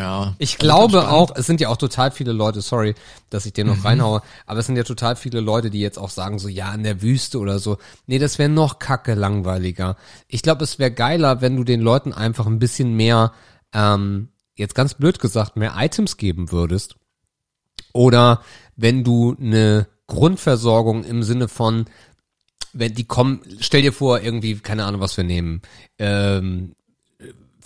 Ja. 0.00 0.34
Ich 0.38 0.56
glaube 0.56 1.10
auch, 1.10 1.36
es 1.36 1.46
sind 1.46 1.60
ja 1.60 1.68
auch 1.68 1.76
total 1.76 2.10
viele 2.10 2.32
Leute, 2.32 2.62
sorry, 2.62 2.94
dass 3.28 3.44
ich 3.44 3.52
den 3.52 3.66
noch 3.66 3.76
mhm. 3.76 3.86
reinhaue, 3.86 4.22
aber 4.46 4.60
es 4.60 4.66
sind 4.66 4.76
ja 4.76 4.82
total 4.82 5.14
viele 5.14 5.40
Leute, 5.40 5.68
die 5.68 5.80
jetzt 5.80 5.98
auch 5.98 6.08
sagen, 6.08 6.38
so 6.38 6.48
ja, 6.48 6.72
in 6.72 6.84
der 6.84 7.02
Wüste 7.02 7.38
oder 7.38 7.58
so. 7.58 7.76
Nee, 8.06 8.18
das 8.18 8.38
wäre 8.38 8.48
noch 8.48 8.78
kacke 8.78 9.12
langweiliger. 9.12 9.96
Ich 10.26 10.40
glaube, 10.40 10.64
es 10.64 10.78
wäre 10.78 10.90
geiler, 10.90 11.42
wenn 11.42 11.54
du 11.54 11.64
den 11.64 11.82
Leuten 11.82 12.14
einfach 12.14 12.46
ein 12.46 12.58
bisschen 12.58 12.94
mehr, 12.94 13.32
ähm, 13.74 14.30
jetzt 14.54 14.74
ganz 14.74 14.94
blöd 14.94 15.18
gesagt, 15.18 15.56
mehr 15.56 15.74
Items 15.76 16.16
geben 16.16 16.50
würdest. 16.50 16.96
Oder 17.92 18.40
wenn 18.76 19.04
du 19.04 19.36
eine 19.38 19.86
Grundversorgung 20.06 21.04
im 21.04 21.22
Sinne 21.22 21.48
von, 21.48 21.84
wenn 22.72 22.94
die 22.94 23.04
kommen, 23.04 23.42
stell 23.60 23.82
dir 23.82 23.92
vor, 23.92 24.22
irgendwie, 24.22 24.56
keine 24.56 24.86
Ahnung, 24.86 25.02
was 25.02 25.16
wir 25.18 25.24
nehmen, 25.24 25.60
ähm, 25.98 26.72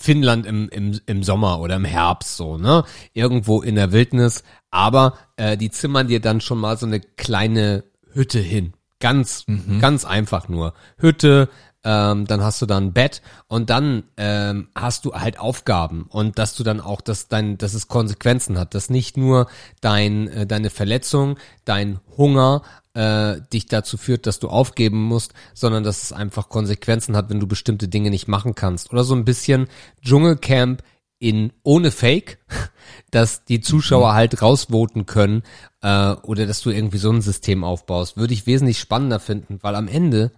Finnland 0.05 0.45
im, 0.45 0.69
im, 0.69 1.01
im 1.07 1.23
Sommer 1.23 1.61
oder 1.61 1.77
im 1.77 1.85
Herbst 1.87 2.37
so, 2.37 2.59
ne? 2.59 2.85
Irgendwo 3.15 3.63
in 3.63 3.75
der 3.75 3.91
Wildnis. 3.91 4.45
Aber 4.71 5.15
äh, 5.37 5.57
die 5.57 5.71
zimmern 5.71 6.09
dir 6.09 6.21
dann 6.21 6.41
schon 6.41 6.59
mal 6.59 6.77
so 6.77 6.85
eine 6.85 7.01
kleine 7.01 7.85
Hütte 8.13 8.39
hin. 8.39 8.75
Ganz, 9.01 9.45
mhm. 9.47 9.81
ganz 9.81 10.05
einfach 10.05 10.49
nur. 10.49 10.75
Hütte, 10.99 11.49
ähm, 11.85 12.27
dann 12.27 12.43
hast 12.43 12.61
du 12.63 12.67
dann 12.67 12.87
ein 12.87 12.93
Bett 12.93 13.23
und 13.47 13.71
dann 13.71 14.05
ähm, 14.17 14.69
hast 14.75 15.05
du 15.05 15.15
halt 15.15 15.39
Aufgaben 15.39 16.07
und 16.09 16.39
dass 16.39 16.55
du 16.55 16.65
dann 16.65 16.81
auch, 16.81 17.01
dass 17.01 17.29
dein, 17.29 17.59
dass 17.59 17.75
es 17.75 17.89
Konsequenzen 17.89 18.59
hat, 18.59 18.75
dass 18.75 18.91
nicht 18.91 19.17
nur 19.17 19.49
dein, 19.81 20.29
äh, 20.29 20.47
deine 20.47 20.71
Verletzung, 20.71 21.39
dein 21.65 22.01
Hunger 22.17 22.63
äh, 22.95 23.41
dich 23.53 23.67
dazu 23.67 23.97
führt, 23.97 24.27
dass 24.27 24.39
du 24.39 24.49
aufgeben 24.49 25.03
musst, 25.03 25.35
sondern 25.53 25.85
dass 25.85 26.03
es 26.03 26.13
einfach 26.13 26.49
Konsequenzen 26.49 27.17
hat, 27.17 27.29
wenn 27.29 27.41
du 27.41 27.47
bestimmte 27.47 27.89
Dinge 27.89 28.11
nicht 28.11 28.29
machen 28.29 28.55
kannst. 28.55 28.93
Oder 28.93 29.05
so 29.05 29.15
ein 29.15 29.25
bisschen 29.25 29.69
Dschungelcamp 30.03 30.83
in 31.19 31.53
ohne 31.63 31.91
Fake, 31.91 32.39
dass 33.11 33.45
die 33.45 33.61
Zuschauer 33.61 34.13
mhm. 34.13 34.15
halt 34.15 34.43
rausvoten 34.43 35.07
können 35.07 35.43
äh, 35.83 36.13
oder 36.23 36.47
dass 36.47 36.61
du 36.61 36.71
irgendwie 36.71 36.99
so 36.99 37.11
ein 37.11 37.23
System 37.23 37.65
aufbaust, 37.65 38.17
würde 38.17 38.35
ich 38.35 38.47
wesentlich 38.47 38.79
spannender 38.79 39.21
finden, 39.21 39.59
weil 39.63 39.75
am 39.75 39.89
Ende 39.89 40.33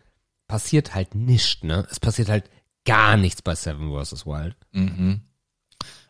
passiert 0.49 0.95
halt 0.95 1.15
nichts, 1.15 1.63
ne? 1.63 1.87
Es 1.91 2.01
passiert 2.01 2.29
halt 2.29 2.49
gar 2.85 3.17
nichts 3.17 3.43
bei 3.43 3.55
Seven 3.55 3.91
vs. 3.91 4.27
Wild. 4.27 4.57
Mhm. 4.73 5.23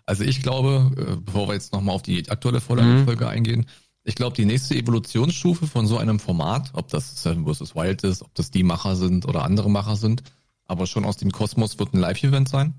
Also 0.04 0.22
ich 0.22 0.42
glaube, 0.42 0.92
äh, 0.96 1.16
bevor 1.16 1.48
wir 1.48 1.54
jetzt 1.54 1.72
nochmal 1.72 1.94
auf 1.94 2.02
die 2.02 2.28
aktuelle 2.30 2.60
Folge 2.60 2.82
mhm. 2.82 3.22
eingehen, 3.24 3.66
ich 4.06 4.14
glaube, 4.14 4.36
die 4.36 4.44
nächste 4.44 4.76
Evolutionsstufe 4.76 5.66
von 5.66 5.88
so 5.88 5.98
einem 5.98 6.20
Format, 6.20 6.70
ob 6.74 6.88
das 6.88 7.24
Seven 7.24 7.44
vs. 7.44 7.74
Wild 7.74 8.04
ist, 8.04 8.22
ob 8.22 8.32
das 8.36 8.52
die 8.52 8.62
Macher 8.62 8.94
sind 8.94 9.26
oder 9.26 9.42
andere 9.42 9.68
Macher 9.68 9.96
sind, 9.96 10.22
aber 10.64 10.86
schon 10.86 11.04
aus 11.04 11.16
dem 11.16 11.32
Kosmos 11.32 11.80
wird 11.80 11.92
ein 11.92 11.98
Live-Event 11.98 12.48
sein. 12.48 12.74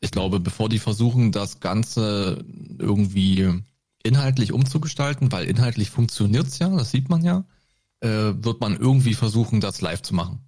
Ich 0.00 0.12
glaube, 0.12 0.40
bevor 0.40 0.70
die 0.70 0.78
versuchen, 0.78 1.30
das 1.30 1.60
Ganze 1.60 2.42
irgendwie 2.78 3.52
inhaltlich 4.02 4.52
umzugestalten, 4.52 5.30
weil 5.30 5.44
inhaltlich 5.44 5.90
funktioniert's 5.90 6.58
ja, 6.58 6.70
das 6.70 6.90
sieht 6.90 7.10
man 7.10 7.22
ja, 7.22 7.44
äh, 8.00 8.08
wird 8.08 8.62
man 8.62 8.78
irgendwie 8.78 9.14
versuchen, 9.14 9.60
das 9.60 9.82
live 9.82 10.00
zu 10.00 10.14
machen. 10.14 10.40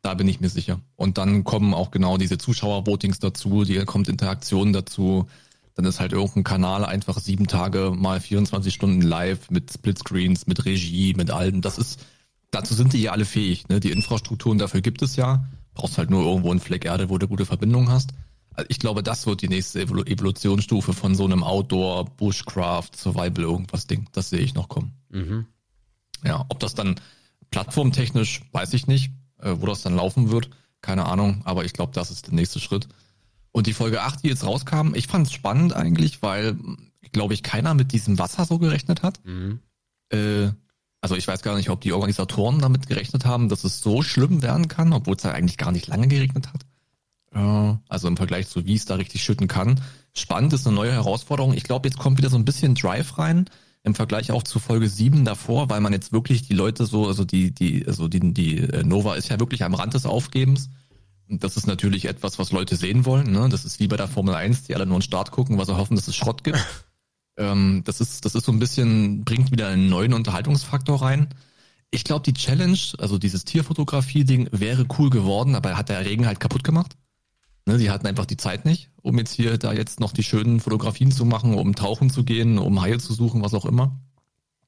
Da 0.00 0.14
bin 0.14 0.28
ich 0.28 0.40
mir 0.40 0.48
sicher. 0.48 0.80
Und 0.96 1.18
dann 1.18 1.44
kommen 1.44 1.74
auch 1.74 1.90
genau 1.90 2.16
diese 2.16 2.38
Zuschauer-Votings 2.38 3.18
dazu, 3.18 3.64
die 3.64 3.84
kommt 3.84 4.08
Interaktion 4.08 4.72
dazu, 4.72 5.28
dann 5.74 5.84
ist 5.84 6.00
halt 6.00 6.12
irgendein 6.12 6.44
Kanal 6.44 6.84
einfach 6.84 7.18
sieben 7.18 7.46
Tage 7.46 7.92
mal 7.94 8.20
24 8.20 8.72
Stunden 8.72 9.02
live 9.02 9.50
mit 9.50 9.72
Splitscreens, 9.72 10.46
mit 10.46 10.64
Regie, 10.64 11.14
mit 11.14 11.30
allem. 11.30 11.60
Das 11.60 11.78
ist, 11.78 12.04
dazu 12.50 12.74
sind 12.74 12.92
die 12.92 13.02
ja 13.02 13.12
alle 13.12 13.24
fähig. 13.24 13.68
Ne? 13.68 13.80
Die 13.80 13.90
Infrastrukturen 13.90 14.58
dafür 14.58 14.80
gibt 14.80 15.02
es 15.02 15.16
ja. 15.16 15.44
Brauchst 15.74 15.98
halt 15.98 16.10
nur 16.10 16.24
irgendwo 16.24 16.52
einen 16.52 16.60
Fleck 16.60 16.84
Erde, 16.84 17.10
wo 17.10 17.18
du 17.18 17.26
gute 17.26 17.44
Verbindung 17.44 17.90
hast. 17.90 18.10
Also 18.54 18.66
ich 18.68 18.78
glaube, 18.78 19.02
das 19.02 19.26
wird 19.26 19.42
die 19.42 19.48
nächste 19.48 19.80
Evolutionsstufe 19.80 20.92
von 20.92 21.16
so 21.16 21.24
einem 21.24 21.42
Outdoor, 21.42 22.04
Bushcraft, 22.04 22.90
Survival, 22.96 23.42
irgendwas 23.42 23.88
Ding. 23.88 24.08
Das 24.12 24.30
sehe 24.30 24.38
ich 24.38 24.54
noch 24.54 24.68
kommen. 24.68 24.92
Mhm. 25.10 25.46
Ja, 26.24 26.46
ob 26.48 26.60
das 26.60 26.74
dann 26.74 26.94
plattformtechnisch, 27.50 28.42
weiß 28.52 28.74
ich 28.74 28.86
nicht, 28.86 29.10
äh, 29.40 29.56
wo 29.58 29.66
das 29.66 29.82
dann 29.82 29.96
laufen 29.96 30.30
wird. 30.30 30.50
Keine 30.82 31.06
Ahnung, 31.06 31.42
aber 31.44 31.64
ich 31.64 31.72
glaube, 31.72 31.92
das 31.92 32.12
ist 32.12 32.28
der 32.28 32.34
nächste 32.34 32.60
Schritt. 32.60 32.88
Und 33.54 33.68
die 33.68 33.72
Folge 33.72 34.02
8, 34.02 34.24
die 34.24 34.28
jetzt 34.28 34.44
rauskam, 34.44 34.94
ich 34.94 35.06
fand 35.06 35.28
es 35.28 35.32
spannend 35.32 35.74
eigentlich, 35.74 36.22
weil, 36.22 36.56
glaube 37.12 37.34
ich, 37.34 37.44
keiner 37.44 37.72
mit 37.74 37.92
diesem 37.92 38.18
Wasser 38.18 38.44
so 38.46 38.58
gerechnet 38.58 39.04
hat. 39.04 39.20
Mhm. 39.24 39.60
Äh, 40.10 40.48
also 41.00 41.14
ich 41.14 41.28
weiß 41.28 41.42
gar 41.42 41.56
nicht, 41.56 41.70
ob 41.70 41.80
die 41.80 41.92
Organisatoren 41.92 42.58
damit 42.58 42.88
gerechnet 42.88 43.24
haben, 43.24 43.48
dass 43.48 43.62
es 43.62 43.80
so 43.80 44.02
schlimm 44.02 44.42
werden 44.42 44.66
kann, 44.66 44.92
obwohl 44.92 45.14
es 45.14 45.22
ja 45.22 45.30
eigentlich 45.30 45.56
gar 45.56 45.70
nicht 45.70 45.86
lange 45.86 46.08
geregnet 46.08 46.48
hat. 46.52 46.62
Äh, 47.32 47.78
also 47.88 48.08
im 48.08 48.16
Vergleich 48.16 48.48
zu 48.48 48.66
wie 48.66 48.74
es 48.74 48.86
da 48.86 48.96
richtig 48.96 49.22
schütten 49.22 49.46
kann. 49.46 49.80
Spannend 50.14 50.52
ist 50.52 50.66
eine 50.66 50.74
neue 50.74 50.90
Herausforderung. 50.90 51.54
Ich 51.54 51.62
glaube, 51.62 51.86
jetzt 51.88 51.98
kommt 51.98 52.18
wieder 52.18 52.30
so 52.30 52.36
ein 52.36 52.44
bisschen 52.44 52.74
Drive 52.74 53.18
rein 53.18 53.48
im 53.84 53.94
Vergleich 53.94 54.32
auch 54.32 54.42
zu 54.42 54.58
Folge 54.58 54.88
7 54.88 55.24
davor, 55.24 55.70
weil 55.70 55.80
man 55.80 55.92
jetzt 55.92 56.12
wirklich 56.12 56.42
die 56.42 56.54
Leute 56.54 56.86
so, 56.86 57.06
also 57.06 57.24
die, 57.24 57.52
die, 57.52 57.86
also 57.86 58.08
die, 58.08 58.34
die 58.34 58.58
äh, 58.58 58.82
Nova 58.82 59.14
ist 59.14 59.28
ja 59.28 59.38
wirklich 59.38 59.62
am 59.62 59.74
Rand 59.74 59.94
des 59.94 60.06
Aufgebens 60.06 60.70
das 61.28 61.56
ist 61.56 61.66
natürlich 61.66 62.06
etwas, 62.06 62.38
was 62.38 62.52
Leute 62.52 62.76
sehen 62.76 63.06
wollen. 63.06 63.32
Ne? 63.32 63.48
Das 63.48 63.64
ist 63.64 63.80
wie 63.80 63.88
bei 63.88 63.96
der 63.96 64.08
Formel 64.08 64.34
1, 64.34 64.64
die 64.64 64.74
alle 64.74 64.86
nur 64.86 64.96
einen 64.96 65.02
Start 65.02 65.30
gucken, 65.30 65.58
was 65.58 65.68
sie 65.68 65.76
hoffen, 65.76 65.96
dass 65.96 66.08
es 66.08 66.16
Schrott 66.16 66.44
gibt. 66.44 66.58
ähm, 67.36 67.82
das 67.84 68.00
ist, 68.00 68.24
das 68.24 68.34
ist 68.34 68.44
so 68.44 68.52
ein 68.52 68.58
bisschen, 68.58 69.24
bringt 69.24 69.50
wieder 69.50 69.68
einen 69.68 69.88
neuen 69.88 70.12
Unterhaltungsfaktor 70.12 71.00
rein. 71.02 71.28
Ich 71.90 72.04
glaube, 72.04 72.24
die 72.24 72.34
Challenge, 72.34 72.78
also 72.98 73.18
dieses 73.18 73.44
Tierfotografie-Ding, 73.44 74.48
wäre 74.52 74.86
cool 74.98 75.10
geworden, 75.10 75.54
aber 75.54 75.76
hat 75.76 75.88
der 75.88 76.04
Regen 76.04 76.26
halt 76.26 76.40
kaputt 76.40 76.64
gemacht. 76.64 76.96
Ne, 77.66 77.78
die 77.78 77.90
hatten 77.90 78.06
einfach 78.06 78.26
die 78.26 78.36
Zeit 78.36 78.66
nicht, 78.66 78.90
um 79.00 79.16
jetzt 79.16 79.32
hier 79.32 79.56
da 79.56 79.72
jetzt 79.72 79.98
noch 79.98 80.12
die 80.12 80.22
schönen 80.22 80.60
Fotografien 80.60 81.10
zu 81.10 81.24
machen, 81.24 81.54
um 81.54 81.74
tauchen 81.74 82.10
zu 82.10 82.22
gehen, 82.22 82.58
um 82.58 82.82
Haie 82.82 82.98
zu 82.98 83.14
suchen, 83.14 83.42
was 83.42 83.54
auch 83.54 83.64
immer. 83.64 83.98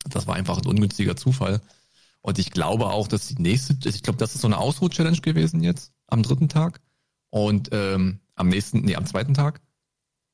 Das 0.08 0.26
war 0.26 0.36
einfach 0.36 0.58
ein 0.58 0.66
ungünstiger 0.66 1.16
Zufall. 1.16 1.60
Und 2.22 2.38
ich 2.38 2.52
glaube 2.52 2.86
auch, 2.86 3.06
dass 3.06 3.28
die 3.28 3.42
nächste, 3.42 3.76
ich 3.86 4.02
glaube, 4.02 4.18
das 4.18 4.34
ist 4.34 4.40
so 4.40 4.48
eine 4.48 4.56
Ausruh-Challenge 4.56 5.20
gewesen 5.20 5.62
jetzt 5.62 5.92
am 6.08 6.22
dritten 6.22 6.48
Tag 6.48 6.80
und 7.30 7.70
ähm, 7.72 8.20
am 8.34 8.48
nächsten, 8.48 8.80
nee, 8.80 8.96
am 8.96 9.06
zweiten 9.06 9.34
Tag. 9.34 9.60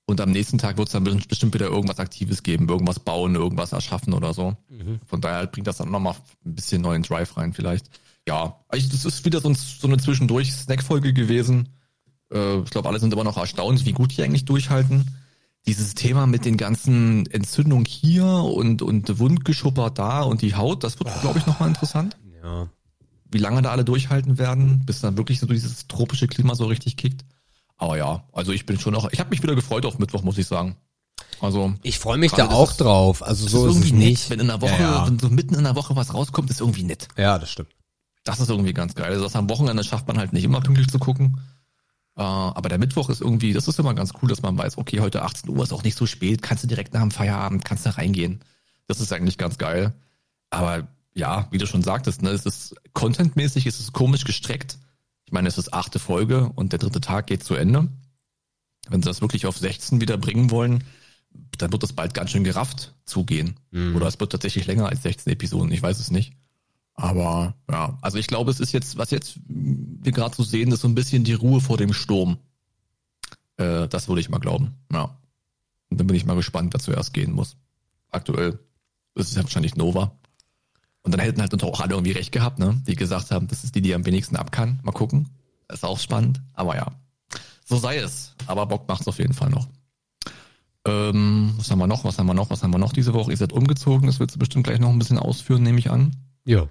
Und 0.05 0.21
am 0.21 0.31
nächsten 0.31 0.59
Tag 0.59 0.77
wird 0.79 0.89
es 0.89 0.93
dann 0.93 1.05
bestimmt 1.05 1.55
wieder 1.55 1.67
irgendwas 1.67 2.01
Aktives 2.01 2.43
geben, 2.43 2.69
irgendwas 2.69 2.99
bauen, 2.99 3.35
irgendwas 3.37 3.73
erschaffen 3.73 4.13
oder 4.13 4.35
so. 4.35 4.57
Mhm. 4.69 5.01
Von 5.07 5.21
daher 5.21 5.47
bringt 5.47 5.69
das 5.69 5.77
dann 5.77 5.91
nochmal 5.91 6.17
ein 6.45 6.55
bisschen 6.55 6.83
neuen 6.83 7.03
Drive 7.03 7.37
rein 7.37 7.53
vielleicht. 7.53 7.89
Ja, 8.27 8.61
ich, 8.75 8.89
das 8.89 9.05
ist 9.05 9.25
wieder 9.25 9.41
so, 9.41 9.49
ein, 9.49 9.55
so 9.55 9.87
eine 9.87 9.99
Zwischendurch-Snack-Folge 9.99 11.13
gewesen. 11.13 11.69
Äh, 12.33 12.59
ich 12.59 12.71
glaube, 12.71 12.89
alle 12.89 12.99
sind 12.99 13.13
immer 13.13 13.25
noch 13.25 13.39
erstaunt, 13.39 13.87
wie 13.87 13.93
gut 13.93 14.17
die 14.17 14.23
eigentlich 14.23 14.45
durchhalten. 14.45 15.17
Dieses 15.67 15.95
Thema 15.95 16.27
mit 16.27 16.45
den 16.45 16.57
ganzen 16.57 17.27
Entzündungen 17.27 17.85
hier 17.85 18.27
und, 18.27 18.83
und 18.83 19.19
Wundgeschupper 19.21 19.91
da 19.91 20.23
und 20.23 20.43
die 20.43 20.57
Haut, 20.57 20.83
das 20.83 20.99
wird, 20.99 21.09
glaube 21.21 21.39
ich, 21.39 21.47
nochmal 21.47 21.69
interessant. 21.69 22.17
Ja 22.43 22.69
wie 23.33 23.39
lange 23.39 23.63
da 23.63 23.71
alle 23.71 23.85
durchhalten 23.85 24.39
werden, 24.39 24.85
bis 24.87 25.01
dann 25.01 25.17
wirklich 25.17 25.41
so 25.41 25.47
dieses 25.47 25.89
tropische 25.89 26.27
Klima 26.29 26.55
so 26.55 26.67
richtig 26.67 26.97
kickt. 26.97 27.25
Aber 27.77 27.97
ja, 27.97 28.25
also 28.33 28.53
ich 28.53 28.67
bin 28.67 28.79
schon 28.79 28.93
noch, 28.93 29.11
ich 29.13 29.19
habe 29.21 29.31
mich 29.31 29.43
wieder 29.43 29.55
gefreut 29.55 29.85
auf 29.87 29.99
Mittwoch, 29.99 30.23
muss 30.23 30.39
ich 30.39 30.47
sagen. 30.47 30.77
Also 31.41 31.75
Ich 31.83 31.99
freue 31.99 32.19
mich 32.19 32.33
da 32.33 32.49
auch 32.51 32.71
ist- 32.71 32.81
drauf. 32.81 33.23
Also 33.23 33.49
so 33.49 33.67
ist 33.67 33.77
ist, 33.77 33.77
irgendwie 33.83 33.89
es 33.89 33.93
nett, 33.95 34.09
nicht. 34.11 34.31
wenn 34.31 34.41
in 34.41 34.47
der 34.49 34.61
Woche, 34.61 34.73
Ja, 34.73 34.81
ja. 34.81 35.07
wenn 35.07 35.19
so 35.19 35.29
mitten 35.29 35.55
in 35.55 35.65
der 35.65 35.75
Woche 35.75 35.97
was 35.97 36.15
rauskommt, 36.15 36.51
ist 36.51 36.61
irgendwie 36.61 36.85
nett. 36.85 37.09
ja, 37.17 37.39
das 37.39 37.51
stimmt. 37.51 37.71
Das 38.25 38.39
ist 38.39 38.51
irgendwie 38.51 38.73
ganz 38.73 38.95
geil. 38.95 39.11
Also 39.11 39.25
das 39.25 39.35
am 39.35 39.51
Wochenende 39.51 39.83
schafft 39.83 40.07
man 40.07 40.17
halt 40.19 40.33
nicht 40.33 40.45
immer 40.45 40.61
pünktlich 40.61 40.89
zu 40.89 41.01
gucken. 41.01 41.41
Äh, 42.17 42.23
aber 42.23 42.69
der 42.69 42.79
Mittwoch 42.79 43.09
ist 43.11 43.21
irgendwie, 43.21 43.53
das 43.53 43.67
ist 43.67 43.81
immer 43.81 43.95
ganz 43.95 44.13
cool, 44.23 44.29
dass 44.29 44.43
man 44.43 44.57
weiß, 44.57 44.79
okay, 44.79 45.01
heute 45.01 45.23
18 45.23 45.51
Uhr 45.51 45.63
ist 45.65 45.73
auch 45.73 45.83
nicht 45.83 45.97
so 45.99 46.07
spät, 46.07 46.43
kannst 46.43 46.63
du 46.63 46.69
direkt 46.69 46.95
nach 46.95 47.01
dem 47.01 47.11
Feierabend, 47.11 47.65
kannst 47.65 47.85
da 47.87 47.91
reingehen. 47.91 48.41
Das 48.87 49.01
ist 49.01 49.13
eigentlich 49.13 49.39
ganz 49.39 49.59
geil. 49.59 49.95
Aber 50.51 50.87
ja, 51.15 51.49
wie 51.51 51.59
du 51.59 51.67
schon 51.67 51.83
sagtest, 51.83 52.23
ne, 52.23 52.31
es 52.31 52.47
ist 52.47 52.75
contentmäßig, 52.95 53.67
es 53.67 53.81
ist 53.81 53.93
komisch 53.93 54.25
gestreckt. 54.25 54.79
Ich 55.27 55.33
meine, 55.33 55.49
es 55.49 55.59
ist 55.59 55.73
achte 55.73 55.99
Folge 55.99 56.51
und 56.55 56.73
der 56.73 56.79
dritte 56.79 57.01
Tag 57.01 57.27
geht 57.27 57.45
zu 57.45 57.55
Ende. 57.55 57.89
Wenn 58.89 59.03
sie 59.03 59.09
das 59.09 59.21
wirklich 59.21 59.47
auf 59.47 59.57
16 59.57 60.01
wieder 60.01 60.19
bringen 60.19 60.51
wollen, 60.51 60.85
dann 61.59 61.73
wird 61.73 61.83
das 61.83 61.93
bald 61.93 62.15
ganz 62.15 62.31
schön 62.31 62.45
gerafft 62.45 62.95
zugehen. 63.05 63.57
Mhm. 63.71 63.97
Oder 63.97 64.07
es 64.07 64.19
wird 64.21 64.33
tatsächlich 64.33 64.67
länger 64.67 64.89
als 64.89 65.03
16 65.03 65.33
Episoden, 65.33 65.73
ich 65.73 65.83
weiß 65.83 65.99
es 66.01 66.11
nicht. 66.11 66.35
Aber 66.95 67.55
ja, 67.71 67.99
also 68.03 68.19
ich 68.19 68.27
glaube, 68.27 68.51
es 68.51 68.61
ist 68.61 68.73
jetzt, 68.73 68.99
was 68.99 69.11
jetzt 69.11 69.39
wir 69.47 70.13
gerade 70.13 70.35
so 70.35 70.43
sehen, 70.43 70.73
ist 70.73 70.81
so 70.81 70.89
ein 70.89 70.95
bisschen 70.95 71.25
die 71.25 71.33
Ruhe 71.33 71.61
vor 71.61 71.79
dem 71.79 71.93
Sturm. 71.93 72.39
Äh, 73.57 73.89
das 73.89 74.09
würde 74.09 74.21
ich 74.21 74.29
mal 74.29 74.39
glauben. 74.39 74.75
Ja. 74.93 75.19
Und 75.89 75.99
dann 75.99 76.07
bin 76.07 76.17
ich 76.17 76.27
mal 76.27 76.37
gespannt, 76.37 76.75
wer 76.75 76.81
zuerst 76.81 77.15
gehen 77.15 77.33
muss. 77.33 77.57
Aktuell 78.11 78.59
ist 79.15 79.29
es 79.31 79.37
ja 79.37 79.43
wahrscheinlich 79.43 79.77
Nova. 79.77 80.19
Und 81.03 81.13
dann 81.13 81.21
hätten 81.21 81.41
halt 81.41 81.63
auch 81.65 81.81
alle 81.81 81.95
irgendwie 81.95 82.13
recht 82.13 82.33
gehabt, 82.33 82.59
ne? 82.59 82.81
Die 82.87 82.95
gesagt 82.95 83.31
haben, 83.31 83.49
das 83.49 83.65
ist 83.65 83.75
die, 83.75 83.83
die 83.83 83.95
am 83.95 84.07
wenigsten 84.07 84.37
ab 84.37 84.53
kann. 84.53 84.79
Mal 84.83 84.93
gucken. 84.93 85.29
Ist 85.69 85.85
auch 85.85 85.99
spannend. 85.99 86.41
Aber 86.55 86.77
ja. 86.77 86.93
So 87.65 87.77
sei 87.77 87.97
es. 87.99 88.35
Aber 88.47 88.67
Bock 88.67 88.87
macht's 88.89 89.09
auf 89.09 89.19
jeden 89.19 89.35
Fall 89.35 89.51
noch. 89.51 89.69
Ähm, 90.87 91.55
was 91.57 91.71
haben 91.71 91.79
wir 91.79 91.87
noch? 91.87 92.05
Was 92.05 92.19
haben 92.19 92.27
wir 92.27 92.35
noch? 92.35 92.51
Was 92.51 92.63
haben 92.63 92.73
wir 92.73 92.79
noch 92.79 92.93
diese 92.93 93.15
Woche? 93.15 93.31
Ihr 93.31 93.37
seid 93.37 93.53
umgezogen. 93.53 94.07
Das 94.07 94.19
du 94.19 94.27
bestimmt 94.39 94.65
gleich 94.65 94.79
noch 94.79 94.91
ein 94.91 94.99
bisschen 94.99 95.19
ausführen, 95.19 95.63
nehme 95.63 95.79
ich 95.79 95.91
an. 95.91 96.17
Ja. 96.45 96.69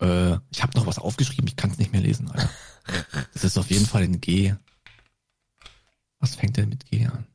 Äh, 0.00 0.38
ich 0.50 0.62
habe 0.62 0.76
noch 0.76 0.86
was 0.86 0.98
aufgeschrieben, 0.98 1.46
ich 1.46 1.56
kann 1.56 1.70
es 1.70 1.78
nicht 1.78 1.92
mehr 1.92 2.00
lesen, 2.00 2.30
Alter. 2.30 2.48
Das 3.34 3.44
ist 3.44 3.56
auf 3.58 3.70
jeden 3.70 3.86
Fall 3.86 4.02
ein 4.02 4.20
G. 4.20 4.54
Was 6.18 6.34
fängt 6.34 6.56
denn 6.56 6.70
mit 6.70 6.86
G 6.86 7.06
an? 7.06 7.26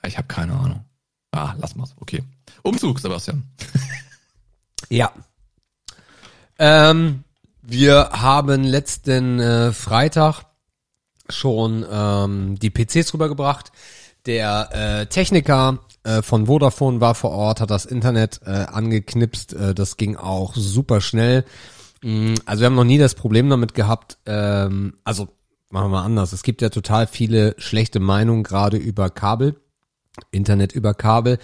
Ah, 0.00 0.06
Ich 0.06 0.16
habe 0.16 0.28
keine 0.28 0.54
Ahnung. 0.54 0.84
Ah, 1.32 1.54
lass 1.58 1.74
mal's. 1.76 1.94
Okay. 1.96 2.22
Umzug, 2.62 2.98
Sebastian. 3.00 3.42
Ja. 4.88 5.12
Ähm, 6.64 7.24
wir 7.60 8.10
haben 8.12 8.62
letzten 8.62 9.40
äh, 9.40 9.72
Freitag 9.72 10.44
schon 11.28 11.84
ähm, 11.90 12.56
die 12.60 12.70
PCs 12.70 13.12
rübergebracht. 13.14 13.72
Der 14.26 14.68
äh, 14.70 15.06
Techniker 15.06 15.80
äh, 16.04 16.22
von 16.22 16.46
Vodafone 16.46 17.00
war 17.00 17.16
vor 17.16 17.32
Ort, 17.32 17.60
hat 17.60 17.72
das 17.72 17.84
Internet 17.84 18.42
äh, 18.46 18.50
angeknipst. 18.50 19.54
Äh, 19.54 19.74
das 19.74 19.96
ging 19.96 20.14
auch 20.16 20.54
super 20.54 21.00
schnell. 21.00 21.44
Mm, 22.00 22.34
Also 22.46 22.60
wir 22.60 22.66
haben 22.66 22.76
noch 22.76 22.84
nie 22.84 22.98
das 22.98 23.16
Problem 23.16 23.50
damit 23.50 23.74
gehabt. 23.74 24.18
Ähm, 24.26 24.94
also 25.02 25.26
machen 25.68 25.86
wir 25.86 25.96
mal 25.98 26.04
anders. 26.04 26.32
Es 26.32 26.44
gibt 26.44 26.62
ja 26.62 26.68
total 26.68 27.08
viele 27.08 27.56
schlechte 27.58 27.98
Meinungen 27.98 28.44
gerade 28.44 28.76
über 28.76 29.10
Kabel, 29.10 29.56
Internet 30.30 30.74
über 30.74 30.94
Kabel. 30.94 31.40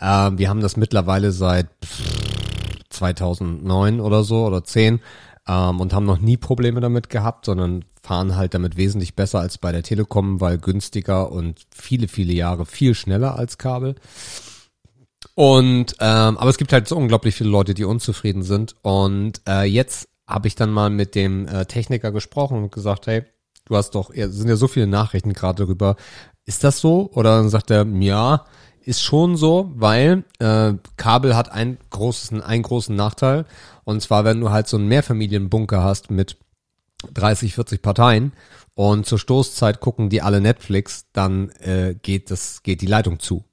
Ähm, 0.00 0.38
wir 0.38 0.48
haben 0.48 0.60
das 0.60 0.78
mittlerweile 0.78 1.30
seit 1.30 1.68
2009 2.92 4.00
oder 4.00 4.24
so 4.24 4.44
oder 4.46 4.64
10 4.64 5.00
ähm, 5.48 5.80
und 5.80 5.92
haben 5.92 6.06
noch 6.06 6.20
nie 6.20 6.36
Probleme 6.36 6.80
damit 6.80 7.08
gehabt, 7.08 7.46
sondern 7.46 7.84
fahren 8.02 8.36
halt 8.36 8.54
damit 8.54 8.76
wesentlich 8.76 9.14
besser 9.14 9.40
als 9.40 9.58
bei 9.58 9.72
der 9.72 9.82
Telekom, 9.82 10.40
weil 10.40 10.58
günstiger 10.58 11.30
und 11.30 11.60
viele, 11.74 12.08
viele 12.08 12.32
Jahre 12.32 12.66
viel 12.66 12.94
schneller 12.94 13.36
als 13.36 13.58
Kabel. 13.58 13.94
Und 15.34 15.94
ähm, 16.00 16.36
aber 16.36 16.50
es 16.50 16.58
gibt 16.58 16.72
halt 16.72 16.88
so 16.88 16.96
unglaublich 16.96 17.34
viele 17.34 17.50
Leute, 17.50 17.74
die 17.74 17.84
unzufrieden 17.84 18.42
sind. 18.42 18.74
Und 18.82 19.40
äh, 19.48 19.64
jetzt 19.64 20.08
habe 20.26 20.48
ich 20.48 20.54
dann 20.54 20.70
mal 20.70 20.90
mit 20.90 21.14
dem 21.14 21.46
äh, 21.46 21.64
Techniker 21.66 22.12
gesprochen 22.12 22.62
und 22.62 22.72
gesagt, 22.72 23.06
hey, 23.06 23.22
du 23.66 23.76
hast 23.76 23.94
doch, 23.94 24.10
es 24.10 24.34
sind 24.34 24.48
ja 24.48 24.56
so 24.56 24.68
viele 24.68 24.86
Nachrichten 24.86 25.32
gerade 25.32 25.64
darüber. 25.64 25.96
Ist 26.44 26.64
das 26.64 26.80
so? 26.80 27.10
Oder 27.14 27.36
dann 27.36 27.48
sagt 27.48 27.70
er, 27.70 27.86
ja, 27.86 28.44
ist 28.84 29.02
schon 29.02 29.36
so, 29.36 29.70
weil 29.74 30.24
äh, 30.38 30.74
Kabel 30.96 31.36
hat 31.36 31.50
ein 31.50 31.78
großes, 31.90 32.32
einen 32.42 32.62
großen 32.62 32.94
Nachteil. 32.94 33.44
Und 33.84 34.02
zwar, 34.02 34.24
wenn 34.24 34.40
du 34.40 34.50
halt 34.50 34.68
so 34.68 34.76
einen 34.76 34.88
Mehrfamilienbunker 34.88 35.82
hast 35.82 36.10
mit 36.10 36.36
30, 37.12 37.54
40 37.54 37.82
Parteien 37.82 38.32
und 38.74 39.06
zur 39.06 39.18
Stoßzeit 39.18 39.80
gucken 39.80 40.08
die 40.08 40.22
alle 40.22 40.40
Netflix, 40.40 41.06
dann 41.12 41.50
äh, 41.60 41.94
geht 42.00 42.30
das, 42.30 42.62
geht 42.62 42.80
die 42.80 42.86
Leitung 42.86 43.18
zu. 43.18 43.44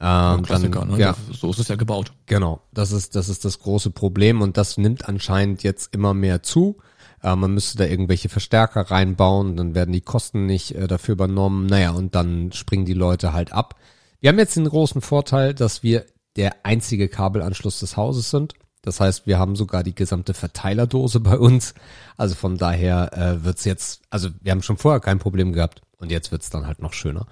Ähm, 0.00 0.42
Klassiker, 0.42 0.80
dann, 0.80 0.90
ne? 0.92 0.98
Ja, 0.98 1.14
So 1.32 1.50
ist 1.50 1.58
es 1.58 1.68
ja 1.68 1.76
gebaut. 1.76 2.12
Genau, 2.26 2.62
das 2.72 2.92
ist, 2.92 3.16
das 3.16 3.28
ist 3.28 3.44
das 3.44 3.58
große 3.58 3.90
Problem 3.90 4.40
und 4.40 4.56
das 4.56 4.78
nimmt 4.78 5.08
anscheinend 5.08 5.62
jetzt 5.62 5.94
immer 5.94 6.14
mehr 6.14 6.42
zu. 6.42 6.78
Äh, 7.22 7.36
man 7.36 7.52
müsste 7.52 7.78
da 7.78 7.84
irgendwelche 7.84 8.30
Verstärker 8.30 8.90
reinbauen, 8.90 9.56
dann 9.56 9.74
werden 9.74 9.92
die 9.92 10.00
Kosten 10.00 10.46
nicht 10.46 10.74
äh, 10.74 10.88
dafür 10.88 11.12
übernommen. 11.12 11.66
Naja, 11.66 11.90
und 11.90 12.14
dann 12.14 12.52
springen 12.52 12.86
die 12.86 12.94
Leute 12.94 13.32
halt 13.34 13.52
ab. 13.52 13.76
Wir 14.20 14.28
haben 14.28 14.38
jetzt 14.38 14.56
den 14.56 14.68
großen 14.68 15.00
Vorteil, 15.00 15.54
dass 15.54 15.82
wir 15.82 16.04
der 16.36 16.64
einzige 16.64 17.08
Kabelanschluss 17.08 17.80
des 17.80 17.96
Hauses 17.96 18.30
sind. 18.30 18.54
Das 18.82 19.00
heißt, 19.00 19.26
wir 19.26 19.38
haben 19.38 19.56
sogar 19.56 19.82
die 19.82 19.94
gesamte 19.94 20.34
Verteilerdose 20.34 21.20
bei 21.20 21.38
uns. 21.38 21.74
Also 22.16 22.34
von 22.34 22.56
daher 22.56 23.12
äh, 23.12 23.44
wird's 23.44 23.64
jetzt, 23.64 24.02
also 24.10 24.28
wir 24.40 24.52
haben 24.52 24.62
schon 24.62 24.78
vorher 24.78 25.00
kein 25.00 25.18
Problem 25.18 25.52
gehabt 25.52 25.82
und 25.98 26.10
jetzt 26.10 26.32
wird's 26.32 26.50
dann 26.50 26.66
halt 26.66 26.80
noch 26.80 26.92
schöner. 26.92 27.26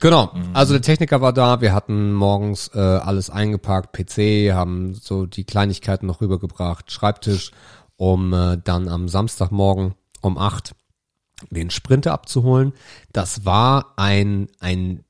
Genau, 0.00 0.32
also 0.54 0.74
der 0.74 0.82
Techniker 0.82 1.20
war 1.20 1.32
da, 1.32 1.60
wir 1.60 1.74
hatten 1.74 2.12
morgens 2.12 2.70
äh, 2.72 2.78
alles 2.78 3.30
eingepackt, 3.30 3.92
PC, 3.92 4.52
haben 4.54 4.94
so 4.94 5.26
die 5.26 5.42
Kleinigkeiten 5.42 6.06
noch 6.06 6.20
rübergebracht, 6.20 6.92
Schreibtisch, 6.92 7.50
um 7.96 8.32
äh, 8.32 8.58
dann 8.62 8.88
am 8.88 9.08
Samstagmorgen 9.08 9.94
um 10.20 10.38
acht 10.38 10.76
den 11.50 11.70
Sprinter 11.70 12.12
abzuholen. 12.12 12.74
Das 13.12 13.44
war 13.44 13.94
ein, 13.96 14.48
ein 14.60 15.04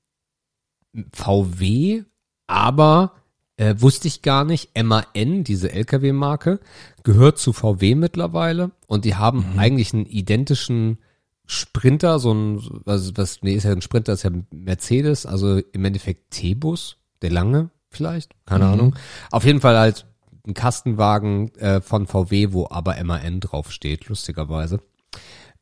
VW, 1.15 2.05
aber 2.47 3.13
äh, 3.57 3.75
wusste 3.79 4.09
ich 4.09 4.23
gar 4.23 4.45
nicht, 4.45 4.71
MAN, 4.81 5.45
diese 5.45 5.73
LKW-Marke, 5.73 6.61
gehört 7.03 7.39
zu 7.39 7.53
VW 7.53 7.95
mittlerweile 7.95 8.71
und 8.87 9.05
die 9.05 9.17
haben 9.17 9.45
eigentlich 9.59 9.93
einen 9.93 10.07
identischen 10.07 10.99
Sprinter, 11.47 12.19
so 12.19 12.33
ein, 12.33 12.63
was, 12.85 13.17
was, 13.17 13.43
nee, 13.43 13.55
ist 13.55 13.65
ja 13.65 13.73
ein 13.73 13.81
Sprinter, 13.83 14.13
ist 14.13 14.23
ja 14.23 14.31
Mercedes, 14.51 15.25
also 15.27 15.59
im 15.59 15.85
Endeffekt 15.85 16.31
T-Bus, 16.33 16.99
der 17.23 17.31
lange 17.31 17.71
vielleicht, 17.91 18.33
keine 18.45 18.67
Mhm. 18.67 18.73
Ahnung. 18.73 18.97
Auf 19.31 19.45
jeden 19.45 19.61
Fall 19.61 19.79
halt 19.79 20.07
ein 20.47 20.55
Kastenwagen 20.55 21.55
äh, 21.57 21.81
von 21.81 22.07
VW, 22.07 22.53
wo 22.53 22.69
aber 22.71 23.03
MAN 23.03 23.41
draufsteht, 23.41 24.09
lustigerweise. 24.09 24.81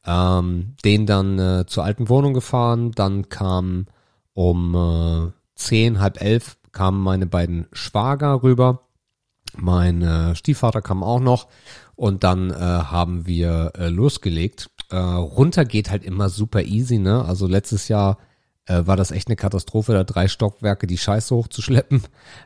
Ähm, 0.04 0.74
den 0.84 1.06
dann 1.06 1.38
äh, 1.38 1.66
zur 1.66 1.84
alten 1.84 2.08
Wohnung 2.08 2.34
gefahren, 2.34 2.92
dann 2.92 3.28
kam 3.28 3.86
um 4.36 4.74
äh, 4.74 5.32
zehn, 5.54 5.98
halb 5.98 6.20
elf 6.20 6.58
kamen 6.70 7.02
meine 7.02 7.26
beiden 7.26 7.66
Schwager 7.72 8.42
rüber. 8.42 8.82
Mein 9.56 10.02
äh, 10.02 10.34
Stiefvater 10.36 10.82
kam 10.82 11.02
auch 11.02 11.20
noch 11.20 11.48
und 11.94 12.22
dann 12.22 12.50
äh, 12.50 12.54
haben 12.54 13.26
wir 13.26 13.72
äh, 13.78 13.88
losgelegt. 13.88 14.68
Äh, 14.90 14.96
runter 14.98 15.64
geht 15.64 15.90
halt 15.90 16.04
immer 16.04 16.28
super 16.28 16.62
easy, 16.62 16.98
ne? 16.98 17.24
Also 17.24 17.46
letztes 17.46 17.88
Jahr 17.88 18.18
äh, 18.66 18.86
war 18.86 18.96
das 18.96 19.10
echt 19.10 19.28
eine 19.28 19.36
Katastrophe, 19.36 19.94
da 19.94 20.04
drei 20.04 20.28
Stockwerke 20.28 20.86
die 20.86 20.98
Scheiße 20.98 21.34
hochzuschleppen. 21.34 22.02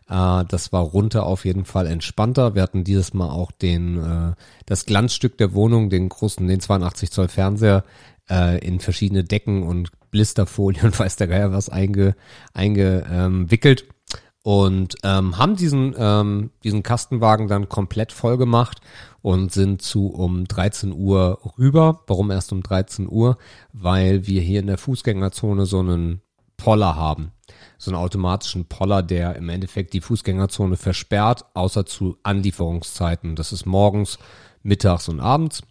Äh, 0.09 0.44
das 0.46 0.72
war 0.72 0.83
runter 0.83 1.26
auf 1.26 1.44
jeden 1.44 1.64
Fall 1.64 1.88
entspannter. 1.88 2.55
Wir 2.55 2.62
hatten 2.62 2.85
dieses 2.85 3.14
Mal 3.14 3.31
auch 3.31 3.50
den 3.50 3.98
äh, 3.98 4.35
das 4.64 4.87
Glanzstück 4.87 5.38
der 5.38 5.55
Wohnung, 5.55 5.90
den 5.90 6.09
großen, 6.09 6.46
den 6.46 6.61
82 6.61 7.11
Zoll 7.11 7.26
Fernseher 7.26 7.83
äh, 8.31 8.64
in 8.64 8.79
verschiedene 8.79 9.24
Decken 9.24 9.64
und 9.64 9.90
Blisterfolie 10.10 10.82
und 10.84 10.98
weiß 10.98 11.16
der 11.16 11.28
Geier 11.28 11.52
was 11.52 11.68
einge, 11.68 12.14
eingewickelt 12.54 13.86
und 14.42 14.96
ähm, 15.02 15.36
haben 15.36 15.56
diesen 15.56 15.94
ähm, 15.98 16.50
diesen 16.64 16.82
Kastenwagen 16.82 17.46
dann 17.46 17.68
komplett 17.68 18.12
voll 18.12 18.38
gemacht 18.38 18.80
und 19.22 19.52
sind 19.52 19.82
zu 19.82 20.06
um 20.08 20.46
13 20.46 20.92
Uhr 20.92 21.40
rüber. 21.58 22.00
Warum 22.06 22.30
erst 22.30 22.52
um 22.52 22.62
13 22.62 23.08
Uhr? 23.08 23.36
Weil 23.72 24.26
wir 24.26 24.40
hier 24.40 24.60
in 24.60 24.66
der 24.66 24.78
Fußgängerzone 24.78 25.66
so 25.66 25.80
einen 25.80 26.22
Poller 26.56 26.96
haben. 26.96 27.32
So 27.78 27.90
einen 27.90 28.00
automatischen 28.00 28.66
Poller, 28.66 29.02
der 29.02 29.36
im 29.36 29.48
Endeffekt 29.48 29.92
die 29.92 30.00
Fußgängerzone 30.00 30.76
versperrt, 30.76 31.44
außer 31.54 31.84
zu 31.84 32.16
Anlieferungszeiten. 32.22 33.36
Das 33.36 33.52
ist 33.52 33.66
morgens, 33.66 34.18
mittags 34.62 35.08
und 35.08 35.20
abends. 35.20 35.62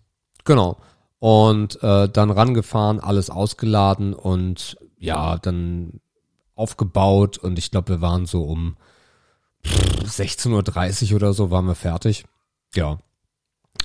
Genau. 0.46 0.78
Und 1.20 1.84
äh, 1.84 2.08
dann 2.08 2.32
rangefahren, 2.32 3.00
alles 3.00 3.30
ausgeladen 3.30 4.14
und 4.14 4.78
ja, 4.98 5.38
dann 5.38 6.00
aufgebaut 6.56 7.38
und 7.38 7.58
ich 7.58 7.72
glaube, 7.72 7.90
wir 7.90 8.02
waren 8.02 8.26
so 8.26 8.44
um 8.44 8.78
16.30 9.64 11.12
Uhr 11.12 11.16
oder 11.18 11.34
so 11.34 11.52
waren 11.52 11.66
wir 11.66 11.76
fertig. 11.76 12.26
Ja, 12.76 12.98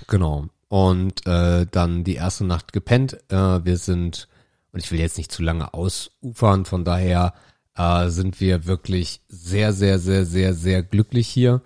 genau. 0.09 0.47
Und 0.68 1.27
äh, 1.27 1.66
dann 1.70 2.05
die 2.05 2.16
erste 2.16 2.44
Nacht 2.44 2.73
gepennt. 2.73 3.18
Äh, 3.31 3.64
wir 3.64 3.77
sind, 3.77 4.29
und 4.73 4.83
ich 4.83 4.90
will 4.90 5.01
jetzt 5.01 5.18
nicht 5.18 5.31
zu 5.31 5.42
lange 5.42 5.73
ausufern, 5.75 6.64
von 6.64 6.85
daher 6.85 7.35
äh, 7.77 8.09
sind 8.09 8.40
wir 8.40 8.66
wirklich 8.66 9.20
sehr, 9.29 9.73
sehr, 9.73 9.99
sehr, 9.99 10.25
sehr, 10.27 10.55
sehr 10.55 10.83
glücklich 10.83 11.29
hier. 11.29 11.62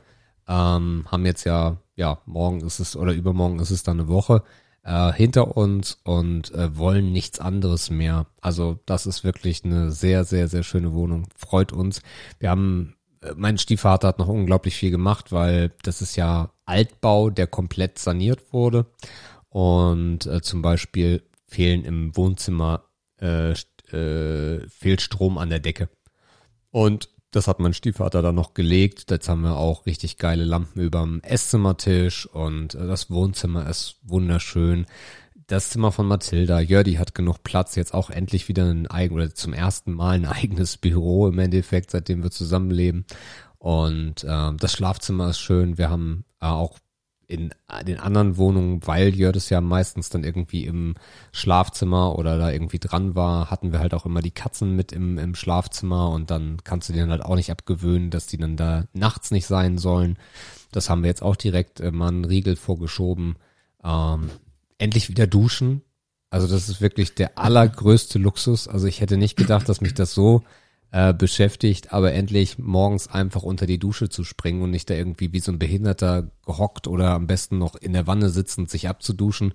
Ähm, 0.47 1.07
haben 1.11 1.27
jetzt 1.27 1.45
ja, 1.45 1.79
ja, 1.97 2.19
morgen 2.27 2.61
ist 2.61 2.81
es 2.81 2.97
oder 2.97 3.13
übermorgen 3.13 3.59
ist 3.61 3.71
es 3.71 3.83
dann 3.83 4.01
eine 4.01 4.09
Woche 4.09 4.43
äh, 4.88 5.12
hinter 5.12 5.57
uns 5.57 5.98
und 6.03 6.53
äh, 6.55 6.77
wollen 6.77 7.12
nichts 7.12 7.40
anderes 7.40 7.90
mehr. 7.90 8.27
Also 8.40 8.79
das 8.87 9.07
ist 9.07 9.22
wirklich 9.22 9.64
eine 9.64 9.92
sehr, 9.92 10.24
sehr, 10.24 10.48
sehr 10.48 10.62
schöne 10.62 10.94
Wohnung. 10.94 11.29
Freut 11.37 11.72
uns. 11.72 12.01
Wir 12.38 12.48
haben, 12.48 12.96
äh, 13.20 13.33
mein 13.37 13.59
Stiefvater 13.59 14.09
hat 14.09 14.18
noch 14.18 14.29
unglaublich 14.29 14.74
viel 14.74 14.90
gemacht, 14.90 15.31
weil 15.31 15.72
das 15.83 16.01
ist 16.01 16.16
ja 16.16 16.53
Altbau, 16.64 17.29
der 17.29 17.46
komplett 17.46 17.98
saniert 17.98 18.53
wurde. 18.53 18.87
Und 19.51 20.27
äh, 20.27 20.40
zum 20.40 20.62
Beispiel 20.62 21.22
fehlen 21.46 21.85
im 21.85 22.16
Wohnzimmer 22.16 22.85
äh, 23.20 23.53
äh, 23.92 24.68
fehlt 24.68 25.03
Strom 25.03 25.37
an 25.37 25.51
der 25.51 25.61
Decke. 25.61 25.90
Und 26.70 27.11
das 27.31 27.47
hat 27.47 27.61
mein 27.61 27.75
Stiefvater 27.75 28.23
dann 28.23 28.35
noch 28.35 28.55
gelegt. 28.55 29.11
Jetzt 29.11 29.29
haben 29.29 29.43
wir 29.43 29.57
auch 29.57 29.87
richtig 29.87 30.19
geile 30.19 30.45
Lampen 30.45 30.81
überm 30.81 31.21
Esszimmertisch 31.23 32.27
und 32.27 32.75
äh, 32.75 32.87
das 32.87 33.11
Wohnzimmer 33.11 33.69
ist 33.69 33.97
wunderschön. 34.03 34.87
Das 35.47 35.71
Zimmer 35.71 35.93
von 35.93 36.07
Mathilda, 36.07 36.61
Jördi 36.61 36.95
hat 36.95 37.14
genug 37.14 37.43
Platz, 37.43 37.75
jetzt 37.75 37.95
auch 37.95 38.11
endlich 38.11 38.49
wieder 38.49 38.67
ein 38.67 38.87
eigen 38.87 39.14
oder 39.14 39.35
zum 39.35 39.53
ersten 39.53 39.93
Mal 39.93 40.17
ein 40.17 40.27
eigenes 40.27 40.77
Büro 40.77 41.29
im 41.29 41.38
Endeffekt, 41.38 41.91
seitdem 41.91 42.23
wir 42.23 42.31
zusammenleben. 42.31 43.07
Und 43.59 44.25
äh, 44.25 44.53
das 44.57 44.73
Schlafzimmer 44.73 45.31
ist 45.31 45.41
schön. 45.41 45.79
Wir 45.79 45.91
haben 45.91 46.25
äh, 46.41 46.47
auch 46.47 46.79
in 47.29 47.51
den 47.87 48.01
anderen 48.01 48.38
Wohnungen, 48.38 48.87
weil 48.87 49.14
Jördes 49.14 49.51
ja 49.51 49.61
meistens 49.61 50.09
dann 50.09 50.25
irgendwie 50.25 50.64
im 50.64 50.95
Schlafzimmer 51.31 52.19
oder 52.19 52.38
da 52.38 52.51
irgendwie 52.51 52.79
dran 52.79 53.14
war, 53.14 53.51
hatten 53.51 53.71
wir 53.71 53.81
halt 53.81 53.93
auch 53.93 54.07
immer 54.07 54.23
die 54.23 54.31
Katzen 54.31 54.75
mit 54.75 54.93
im, 54.93 55.19
im 55.19 55.35
Schlafzimmer 55.35 56.11
und 56.11 56.31
dann 56.31 56.57
kannst 56.64 56.88
du 56.88 56.95
denen 56.95 57.11
halt 57.11 57.23
auch 57.23 57.37
nicht 57.37 57.51
abgewöhnen, 57.51 58.11
dass 58.11 58.27
die 58.27 58.38
dann 58.38 58.57
da 58.57 58.87
nachts 58.95 59.31
nicht 59.31 59.47
sein 59.47 59.77
sollen. 59.77 60.17
Das 60.73 60.88
haben 60.88 61.03
wir 61.03 61.09
jetzt 61.09 61.23
auch 61.23 61.37
direkt 61.37 61.81
äh, 61.81 61.91
mal 61.91 62.09
einen 62.09 62.25
Riegel 62.25 62.57
vorgeschoben. 62.57 63.37
Ähm, 63.85 64.31
endlich 64.79 65.11
wieder 65.11 65.27
duschen. 65.27 65.83
Also 66.31 66.47
das 66.47 66.71
ist 66.71 66.81
wirklich 66.81 67.14
der 67.14 67.37
allergrößte 67.37 68.19
Luxus. 68.19 68.69
Also 68.69 68.87
ich 68.87 69.03
hätte 69.03 69.19
nicht 69.19 69.37
gedacht, 69.37 69.69
dass 69.69 69.83
mich 69.83 69.93
das 69.93 70.14
so 70.14 70.45
äh, 70.90 71.12
beschäftigt, 71.12 71.92
aber 71.92 72.12
endlich 72.12 72.59
morgens 72.59 73.09
einfach 73.09 73.42
unter 73.42 73.66
die 73.66 73.79
Dusche 73.79 74.09
zu 74.09 74.24
springen 74.24 74.62
und 74.62 74.70
nicht 74.70 74.88
da 74.88 74.94
irgendwie 74.94 75.33
wie 75.33 75.40
so 75.40 75.53
ein 75.53 75.59
Behinderter 75.59 76.31
gehockt 76.46 76.87
oder 76.87 77.11
am 77.11 77.27
besten 77.27 77.59
noch 77.59 77.74
in 77.74 77.92
der 77.92 78.07
Wanne 78.07 78.31
sitzend 78.31 78.70
sich 78.70 78.88
abzuduschen, 78.88 79.55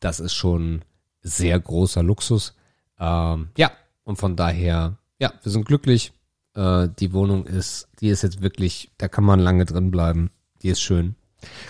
das 0.00 0.20
ist 0.20 0.34
schon 0.34 0.82
sehr 1.20 1.58
großer 1.60 2.02
Luxus. 2.02 2.54
Ähm, 2.98 3.50
ja, 3.56 3.70
und 4.04 4.16
von 4.16 4.36
daher, 4.36 4.98
ja, 5.18 5.32
wir 5.42 5.52
sind 5.52 5.66
glücklich. 5.66 6.12
Äh, 6.54 6.88
die 6.98 7.12
Wohnung 7.12 7.46
ist, 7.46 7.88
die 8.00 8.08
ist 8.08 8.22
jetzt 8.22 8.42
wirklich, 8.42 8.90
da 8.98 9.08
kann 9.08 9.24
man 9.24 9.40
lange 9.40 9.64
drin 9.64 9.90
bleiben. 9.90 10.30
Die 10.62 10.68
ist 10.68 10.80
schön. 10.80 11.14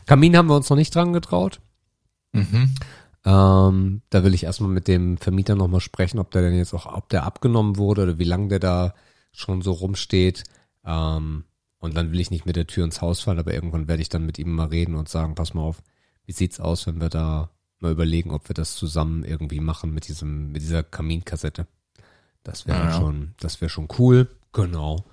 Kamin 0.06 0.36
haben 0.36 0.48
wir 0.48 0.56
uns 0.56 0.70
noch 0.70 0.76
nicht 0.76 0.94
dran 0.94 1.12
getraut. 1.12 1.60
Mhm. 2.32 2.74
Ähm, 3.24 4.02
da 4.10 4.24
will 4.24 4.34
ich 4.34 4.44
erstmal 4.44 4.70
mit 4.70 4.88
dem 4.88 5.16
Vermieter 5.16 5.54
nochmal 5.54 5.80
sprechen, 5.80 6.18
ob 6.18 6.30
der 6.32 6.42
denn 6.42 6.56
jetzt 6.56 6.74
auch, 6.74 6.86
ob 6.86 7.08
der 7.08 7.24
abgenommen 7.24 7.76
wurde 7.76 8.02
oder 8.02 8.18
wie 8.18 8.24
lange 8.24 8.48
der 8.48 8.58
da 8.58 8.94
schon 9.32 9.62
so 9.62 9.72
rumsteht. 9.72 10.44
Ähm, 10.84 11.44
und 11.78 11.96
dann 11.96 12.12
will 12.12 12.20
ich 12.20 12.30
nicht 12.30 12.46
mit 12.46 12.56
der 12.56 12.66
Tür 12.66 12.84
ins 12.84 13.00
Haus 13.00 13.20
fallen, 13.20 13.38
aber 13.38 13.54
irgendwann 13.54 13.88
werde 13.88 14.02
ich 14.02 14.08
dann 14.08 14.26
mit 14.26 14.38
ihm 14.38 14.52
mal 14.52 14.68
reden 14.68 14.94
und 14.94 15.08
sagen, 15.08 15.34
pass 15.34 15.54
mal 15.54 15.62
auf, 15.62 15.82
wie 16.26 16.32
sieht's 16.32 16.60
aus, 16.60 16.86
wenn 16.86 17.00
wir 17.00 17.08
da 17.08 17.50
mal 17.78 17.92
überlegen, 17.92 18.30
ob 18.30 18.48
wir 18.48 18.54
das 18.54 18.76
zusammen 18.76 19.24
irgendwie 19.24 19.60
machen 19.60 19.92
mit 19.92 20.08
diesem, 20.08 20.52
mit 20.52 20.62
dieser 20.62 20.82
Kaminkassette. 20.82 21.66
Das 22.44 22.66
wäre 22.66 22.78
ja, 22.78 22.92
schon, 22.92 23.34
das 23.40 23.60
wäre 23.60 23.68
schon 23.68 23.88
cool. 23.98 24.28
Genau. 24.52 25.04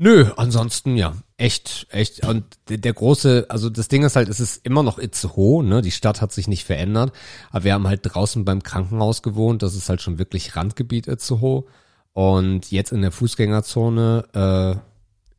Nö, 0.00 0.30
ansonsten 0.36 0.96
ja, 0.96 1.14
echt, 1.36 1.88
echt. 1.90 2.24
Und 2.24 2.44
der, 2.68 2.92
große, 2.92 3.46
also 3.48 3.68
das 3.68 3.88
Ding 3.88 4.04
ist 4.04 4.14
halt, 4.14 4.28
es 4.28 4.38
ist 4.38 4.64
immer 4.64 4.84
noch 4.84 4.98
Itzehoe, 4.98 5.64
ne? 5.64 5.82
Die 5.82 5.90
Stadt 5.90 6.20
hat 6.20 6.32
sich 6.32 6.46
nicht 6.46 6.64
verändert. 6.64 7.12
Aber 7.50 7.64
wir 7.64 7.74
haben 7.74 7.88
halt 7.88 8.02
draußen 8.04 8.44
beim 8.44 8.62
Krankenhaus 8.62 9.22
gewohnt. 9.22 9.62
Das 9.62 9.74
ist 9.74 9.88
halt 9.88 10.00
schon 10.00 10.20
wirklich 10.20 10.54
Randgebiet 10.54 11.08
Itzehoe. 11.08 11.64
Und 12.12 12.70
jetzt 12.70 12.92
in 12.92 13.02
der 13.02 13.10
Fußgängerzone, 13.10 14.80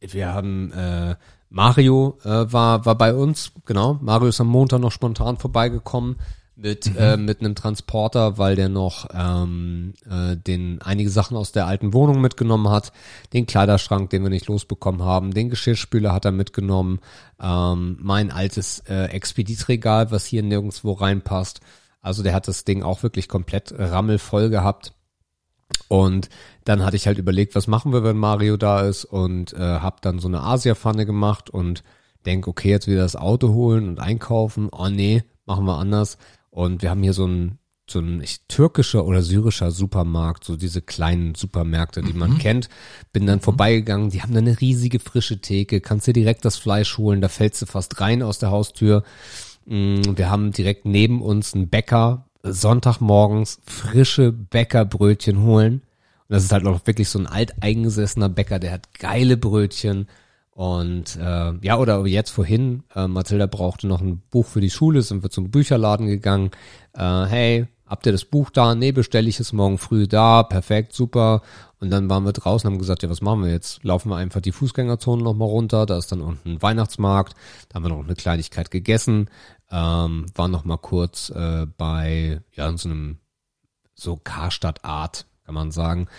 äh, 0.01 0.07
wir 0.13 0.33
haben 0.33 0.73
äh, 0.73 1.15
Mario 1.49 2.17
äh, 2.23 2.51
war 2.51 2.85
war 2.85 2.95
bei 2.97 3.13
uns, 3.13 3.53
genau. 3.65 3.97
Mario 4.01 4.27
ist 4.27 4.41
am 4.41 4.47
Montag 4.47 4.79
noch 4.81 4.91
spontan 4.91 5.37
vorbeigekommen 5.37 6.17
mit 6.61 6.87
mhm. 6.87 6.97
äh, 6.97 7.17
mit 7.17 7.39
einem 7.39 7.55
Transporter, 7.55 8.37
weil 8.37 8.55
der 8.55 8.69
noch 8.69 9.07
ähm, 9.13 9.93
äh, 10.09 10.35
den 10.35 10.81
einige 10.81 11.09
Sachen 11.09 11.37
aus 11.37 11.51
der 11.51 11.67
alten 11.67 11.93
Wohnung 11.93 12.21
mitgenommen 12.21 12.69
hat, 12.69 12.91
den 13.33 13.45
Kleiderschrank, 13.45 14.09
den 14.09 14.23
wir 14.23 14.29
nicht 14.29 14.47
losbekommen 14.47 15.03
haben, 15.03 15.33
den 15.33 15.49
Geschirrspüler 15.49 16.13
hat 16.13 16.25
er 16.25 16.31
mitgenommen, 16.31 16.99
ähm, 17.41 17.97
mein 18.01 18.31
altes 18.31 18.79
äh, 18.89 19.05
Expeditregal, 19.05 20.11
was 20.11 20.25
hier 20.25 20.43
nirgendwo 20.43 20.93
reinpasst. 20.93 21.61
Also 22.01 22.23
der 22.23 22.33
hat 22.33 22.47
das 22.47 22.65
Ding 22.65 22.83
auch 22.83 23.03
wirklich 23.03 23.27
komplett 23.27 23.73
rammelvoll 23.77 24.49
gehabt. 24.49 24.93
Und 25.87 26.29
dann 26.63 26.83
hatte 26.83 26.95
ich 26.95 27.07
halt 27.07 27.17
überlegt, 27.17 27.55
was 27.55 27.67
machen 27.67 27.91
wir, 27.91 28.03
wenn 28.03 28.17
Mario 28.17 28.57
da 28.57 28.81
ist 28.81 29.05
und 29.05 29.53
äh, 29.53 29.57
habe 29.57 29.97
dann 30.01 30.19
so 30.19 30.27
eine 30.27 30.41
Asia-Pfanne 30.41 31.05
gemacht 31.05 31.49
und 31.49 31.83
denk, 32.25 32.47
okay, 32.47 32.69
jetzt 32.69 32.87
wieder 32.87 33.01
das 33.01 33.15
Auto 33.15 33.53
holen 33.53 33.87
und 33.89 33.99
einkaufen. 33.99 34.69
Oh 34.71 34.87
nee, 34.87 35.23
machen 35.45 35.65
wir 35.65 35.77
anders 35.77 36.17
und 36.59 36.81
wir 36.81 36.89
haben 36.89 37.03
hier 37.03 37.13
so 37.13 37.25
ein, 37.25 37.57
so 37.89 37.99
ein 37.99 38.21
türkischer 38.49 39.05
oder 39.05 39.21
syrischer 39.21 39.71
Supermarkt, 39.71 40.43
so 40.43 40.57
diese 40.57 40.81
kleinen 40.81 41.33
Supermärkte, 41.33 42.01
die 42.01 42.11
man 42.11 42.31
mhm. 42.31 42.37
kennt. 42.37 42.69
Bin 43.13 43.25
dann 43.25 43.37
mhm. 43.37 43.43
vorbeigegangen, 43.43 44.09
die 44.09 44.21
haben 44.21 44.33
da 44.33 44.39
eine 44.39 44.59
riesige 44.59 44.99
frische 44.99 45.39
Theke, 45.39 45.79
kannst 45.79 46.07
dir 46.07 46.13
direkt 46.13 46.43
das 46.43 46.57
Fleisch 46.57 46.97
holen, 46.97 47.21
da 47.21 47.29
fällst 47.29 47.61
du 47.61 47.65
fast 47.65 48.01
rein 48.01 48.21
aus 48.21 48.39
der 48.39 48.51
Haustür. 48.51 49.03
Mm, 49.67 50.01
wir 50.17 50.29
haben 50.29 50.51
direkt 50.51 50.83
neben 50.83 51.21
uns 51.21 51.53
einen 51.53 51.69
Bäcker, 51.69 52.25
Sonntagmorgens 52.43 53.61
frische 53.65 54.33
Bäckerbrötchen 54.33 55.41
holen. 55.41 55.75
Und 55.75 56.33
das 56.35 56.43
ist 56.43 56.51
halt 56.51 56.67
auch 56.67 56.85
wirklich 56.85 57.07
so 57.07 57.19
ein 57.19 57.27
alteingesessener 57.27 58.27
Bäcker, 58.27 58.59
der 58.59 58.73
hat 58.73 58.99
geile 58.99 59.37
Brötchen 59.37 60.09
und 60.59 61.15
äh, 61.15 61.53
ja, 61.61 61.77
oder 61.77 62.05
jetzt 62.05 62.31
vorhin, 62.31 62.83
äh, 62.93 63.07
Mathilda 63.07 63.45
brauchte 63.45 63.87
noch 63.87 64.01
ein 64.01 64.21
Buch 64.29 64.45
für 64.45 64.59
die 64.59 64.69
Schule, 64.69 65.01
sind 65.03 65.23
wir 65.23 65.29
zum 65.29 65.51
Bücherladen 65.51 66.05
gegangen. 66.05 66.51
Äh, 66.91 67.23
hey, 67.27 67.67
habt 67.85 68.05
ihr 68.05 68.11
das 68.11 68.25
Buch 68.25 68.49
da? 68.49 68.75
Nee, 68.75 68.91
bestelle 68.91 69.29
ich 69.29 69.39
es 69.39 69.53
morgen 69.53 69.77
früh 69.77 70.05
da. 70.05 70.43
Perfekt, 70.43 70.91
super. 70.91 71.43
Und 71.79 71.91
dann 71.91 72.09
waren 72.09 72.25
wir 72.25 72.33
draußen 72.33 72.67
und 72.67 72.73
haben 72.73 72.79
gesagt, 72.79 73.03
ja, 73.03 73.09
was 73.09 73.21
machen 73.21 73.43
wir 73.43 73.51
jetzt? 73.51 73.85
Laufen 73.85 74.09
wir 74.09 74.17
einfach 74.17 74.41
die 74.41 74.51
Fußgängerzone 74.51 75.23
nochmal 75.23 75.47
runter. 75.47 75.85
Da 75.85 75.97
ist 75.97 76.11
dann 76.11 76.19
unten 76.19 76.49
ein 76.49 76.61
Weihnachtsmarkt. 76.61 77.35
Da 77.69 77.75
haben 77.75 77.83
wir 77.83 77.89
noch 77.95 78.03
eine 78.03 78.15
Kleinigkeit 78.15 78.69
gegessen. 78.69 79.29
Ähm, 79.71 80.25
waren 80.35 80.51
noch 80.51 80.65
mal 80.65 80.75
kurz 80.75 81.29
äh, 81.29 81.67
bei, 81.77 82.41
ja, 82.51 82.67
in 82.67 82.75
so 82.75 82.89
einem 82.89 83.19
so 83.95 84.17
Karstadt 84.17 84.83
Art, 84.83 85.25
kann 85.45 85.55
man 85.55 85.71
sagen, 85.71 86.09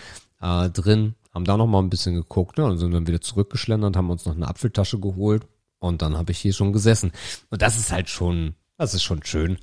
äh, 0.41 0.67
drin 0.71 1.13
haben 1.33 1.45
da 1.45 1.57
noch 1.57 1.67
mal 1.67 1.79
ein 1.79 1.89
bisschen 1.89 2.15
geguckt 2.15 2.57
ne, 2.57 2.65
und 2.65 2.77
sind 2.77 2.93
dann 2.93 3.07
wieder 3.07 3.21
zurückgeschlendert, 3.21 3.95
haben 3.95 4.09
uns 4.09 4.25
noch 4.25 4.35
eine 4.35 4.47
Apfeltasche 4.47 4.99
geholt 4.99 5.47
und 5.79 6.01
dann 6.01 6.17
habe 6.17 6.31
ich 6.31 6.39
hier 6.39 6.53
schon 6.53 6.73
gesessen. 6.73 7.11
Und 7.49 7.61
das 7.61 7.77
ist 7.77 7.91
halt 7.91 8.09
schon, 8.09 8.55
das 8.77 8.93
ist 8.93 9.03
schon 9.03 9.23
schön. 9.23 9.57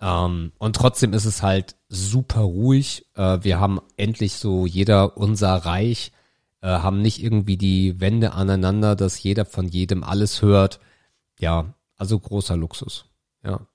Ähm, 0.00 0.52
und 0.58 0.76
trotzdem 0.76 1.12
ist 1.12 1.24
es 1.24 1.42
halt 1.42 1.76
super 1.88 2.40
ruhig. 2.40 3.06
Äh, 3.14 3.38
wir 3.42 3.60
haben 3.60 3.80
endlich 3.96 4.34
so 4.34 4.66
jeder 4.66 5.16
unser 5.16 5.54
Reich, 5.54 6.12
äh, 6.62 6.68
haben 6.68 7.02
nicht 7.02 7.22
irgendwie 7.22 7.56
die 7.56 8.00
Wände 8.00 8.32
aneinander, 8.32 8.96
dass 8.96 9.22
jeder 9.22 9.44
von 9.44 9.68
jedem 9.68 10.02
alles 10.02 10.42
hört. 10.42 10.80
Ja, 11.38 11.74
also 11.96 12.18
großer 12.18 12.56
Luxus. 12.56 13.06
Ja 13.44 13.66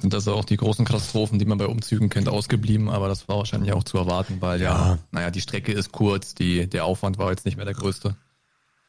sind 0.00 0.12
das 0.12 0.26
auch 0.28 0.44
die 0.44 0.56
großen 0.56 0.84
Katastrophen, 0.84 1.38
die 1.38 1.44
man 1.44 1.58
bei 1.58 1.66
Umzügen 1.66 2.08
kennt, 2.08 2.28
ausgeblieben, 2.28 2.88
aber 2.88 3.08
das 3.08 3.28
war 3.28 3.36
wahrscheinlich 3.36 3.72
auch 3.72 3.84
zu 3.84 3.98
erwarten, 3.98 4.38
weil 4.40 4.60
ja, 4.60 4.70
ja 4.70 4.98
naja, 5.10 5.30
die 5.30 5.40
Strecke 5.40 5.72
ist 5.72 5.92
kurz, 5.92 6.34
die, 6.34 6.68
der 6.68 6.84
Aufwand 6.84 7.18
war 7.18 7.30
jetzt 7.30 7.44
nicht 7.44 7.56
mehr 7.56 7.66
der 7.66 7.74
größte. 7.74 8.16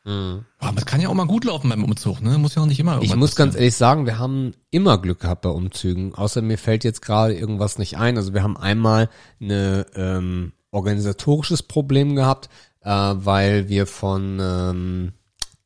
Mhm. 0.04 0.46
Aber 0.58 0.78
es 0.78 0.86
kann 0.86 1.00
ja 1.00 1.10
auch 1.10 1.14
mal 1.14 1.28
gut 1.28 1.46
laufen 1.46 1.70
beim 1.70 1.84
Umzug, 1.84 2.22
ne? 2.22 2.38
Muss 2.38 2.56
ja 2.56 2.64
auch 2.64 2.68
nicht 2.68 2.80
immer 2.80 3.00
Ich 3.02 3.16
muss 3.16 3.36
ganz 3.36 3.56
ehrlich 3.56 3.76
sagen, 3.76 4.06
wir 4.06 4.18
haben 4.18 4.54
immer 4.72 4.98
Glück 4.98 5.20
gehabt 5.20 5.44
bei 5.44 5.50
Umzügen. 5.50 6.16
Außer 6.16 6.42
mir 6.42 6.58
fällt 6.58 6.84
jetzt 6.84 7.02
gerade 7.02 7.36
irgendwas 7.36 7.78
nicht 7.78 7.98
ein. 7.98 8.18
Also 8.18 8.34
wir 8.34 8.42
haben 8.42 8.58
einmal 8.58 9.10
eine 9.40 9.86
ähm, 9.96 10.54
organisatorisches 10.72 11.62
Problem 11.62 12.16
gehabt, 12.16 12.50
äh, 12.82 12.90
weil 12.90 13.70
wir 13.70 13.86
von 13.86 14.40
ähm, 14.42 15.12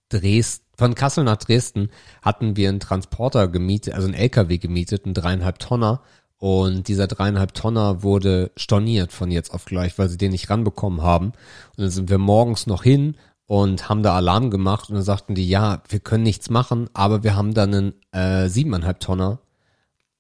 Dresden 0.10 0.64
von 0.77 0.95
Kassel 0.95 1.23
nach 1.23 1.38
Dresden 1.38 1.89
hatten 2.21 2.55
wir 2.55 2.69
einen 2.69 2.79
Transporter 2.79 3.47
gemietet, 3.47 3.93
also 3.93 4.07
einen 4.07 4.15
LKW 4.15 4.57
gemietet, 4.57 5.05
einen 5.05 5.13
dreieinhalb 5.13 5.59
Tonner. 5.59 6.01
Und 6.38 6.88
dieser 6.88 7.07
dreieinhalb 7.07 7.53
Tonner 7.53 8.03
wurde 8.03 8.51
storniert 8.57 9.13
von 9.13 9.31
jetzt 9.31 9.53
auf 9.53 9.65
gleich, 9.65 9.97
weil 9.97 10.09
sie 10.09 10.17
den 10.17 10.31
nicht 10.31 10.49
ranbekommen 10.49 11.01
haben. 11.01 11.27
Und 11.27 11.77
dann 11.77 11.89
sind 11.89 12.09
wir 12.09 12.17
morgens 12.17 12.67
noch 12.67 12.83
hin 12.83 13.15
und 13.47 13.89
haben 13.89 14.03
da 14.03 14.15
Alarm 14.15 14.49
gemacht 14.51 14.89
und 14.89 14.95
dann 14.95 15.03
sagten 15.03 15.35
die, 15.35 15.47
ja, 15.47 15.81
wir 15.88 15.99
können 15.99 16.23
nichts 16.23 16.49
machen, 16.49 16.89
aber 16.93 17.23
wir 17.23 17.35
haben 17.35 17.53
dann 17.53 17.73
einen 17.73 17.93
äh, 18.11 18.49
siebeneinhalb 18.49 18.99
Tonner. 18.99 19.39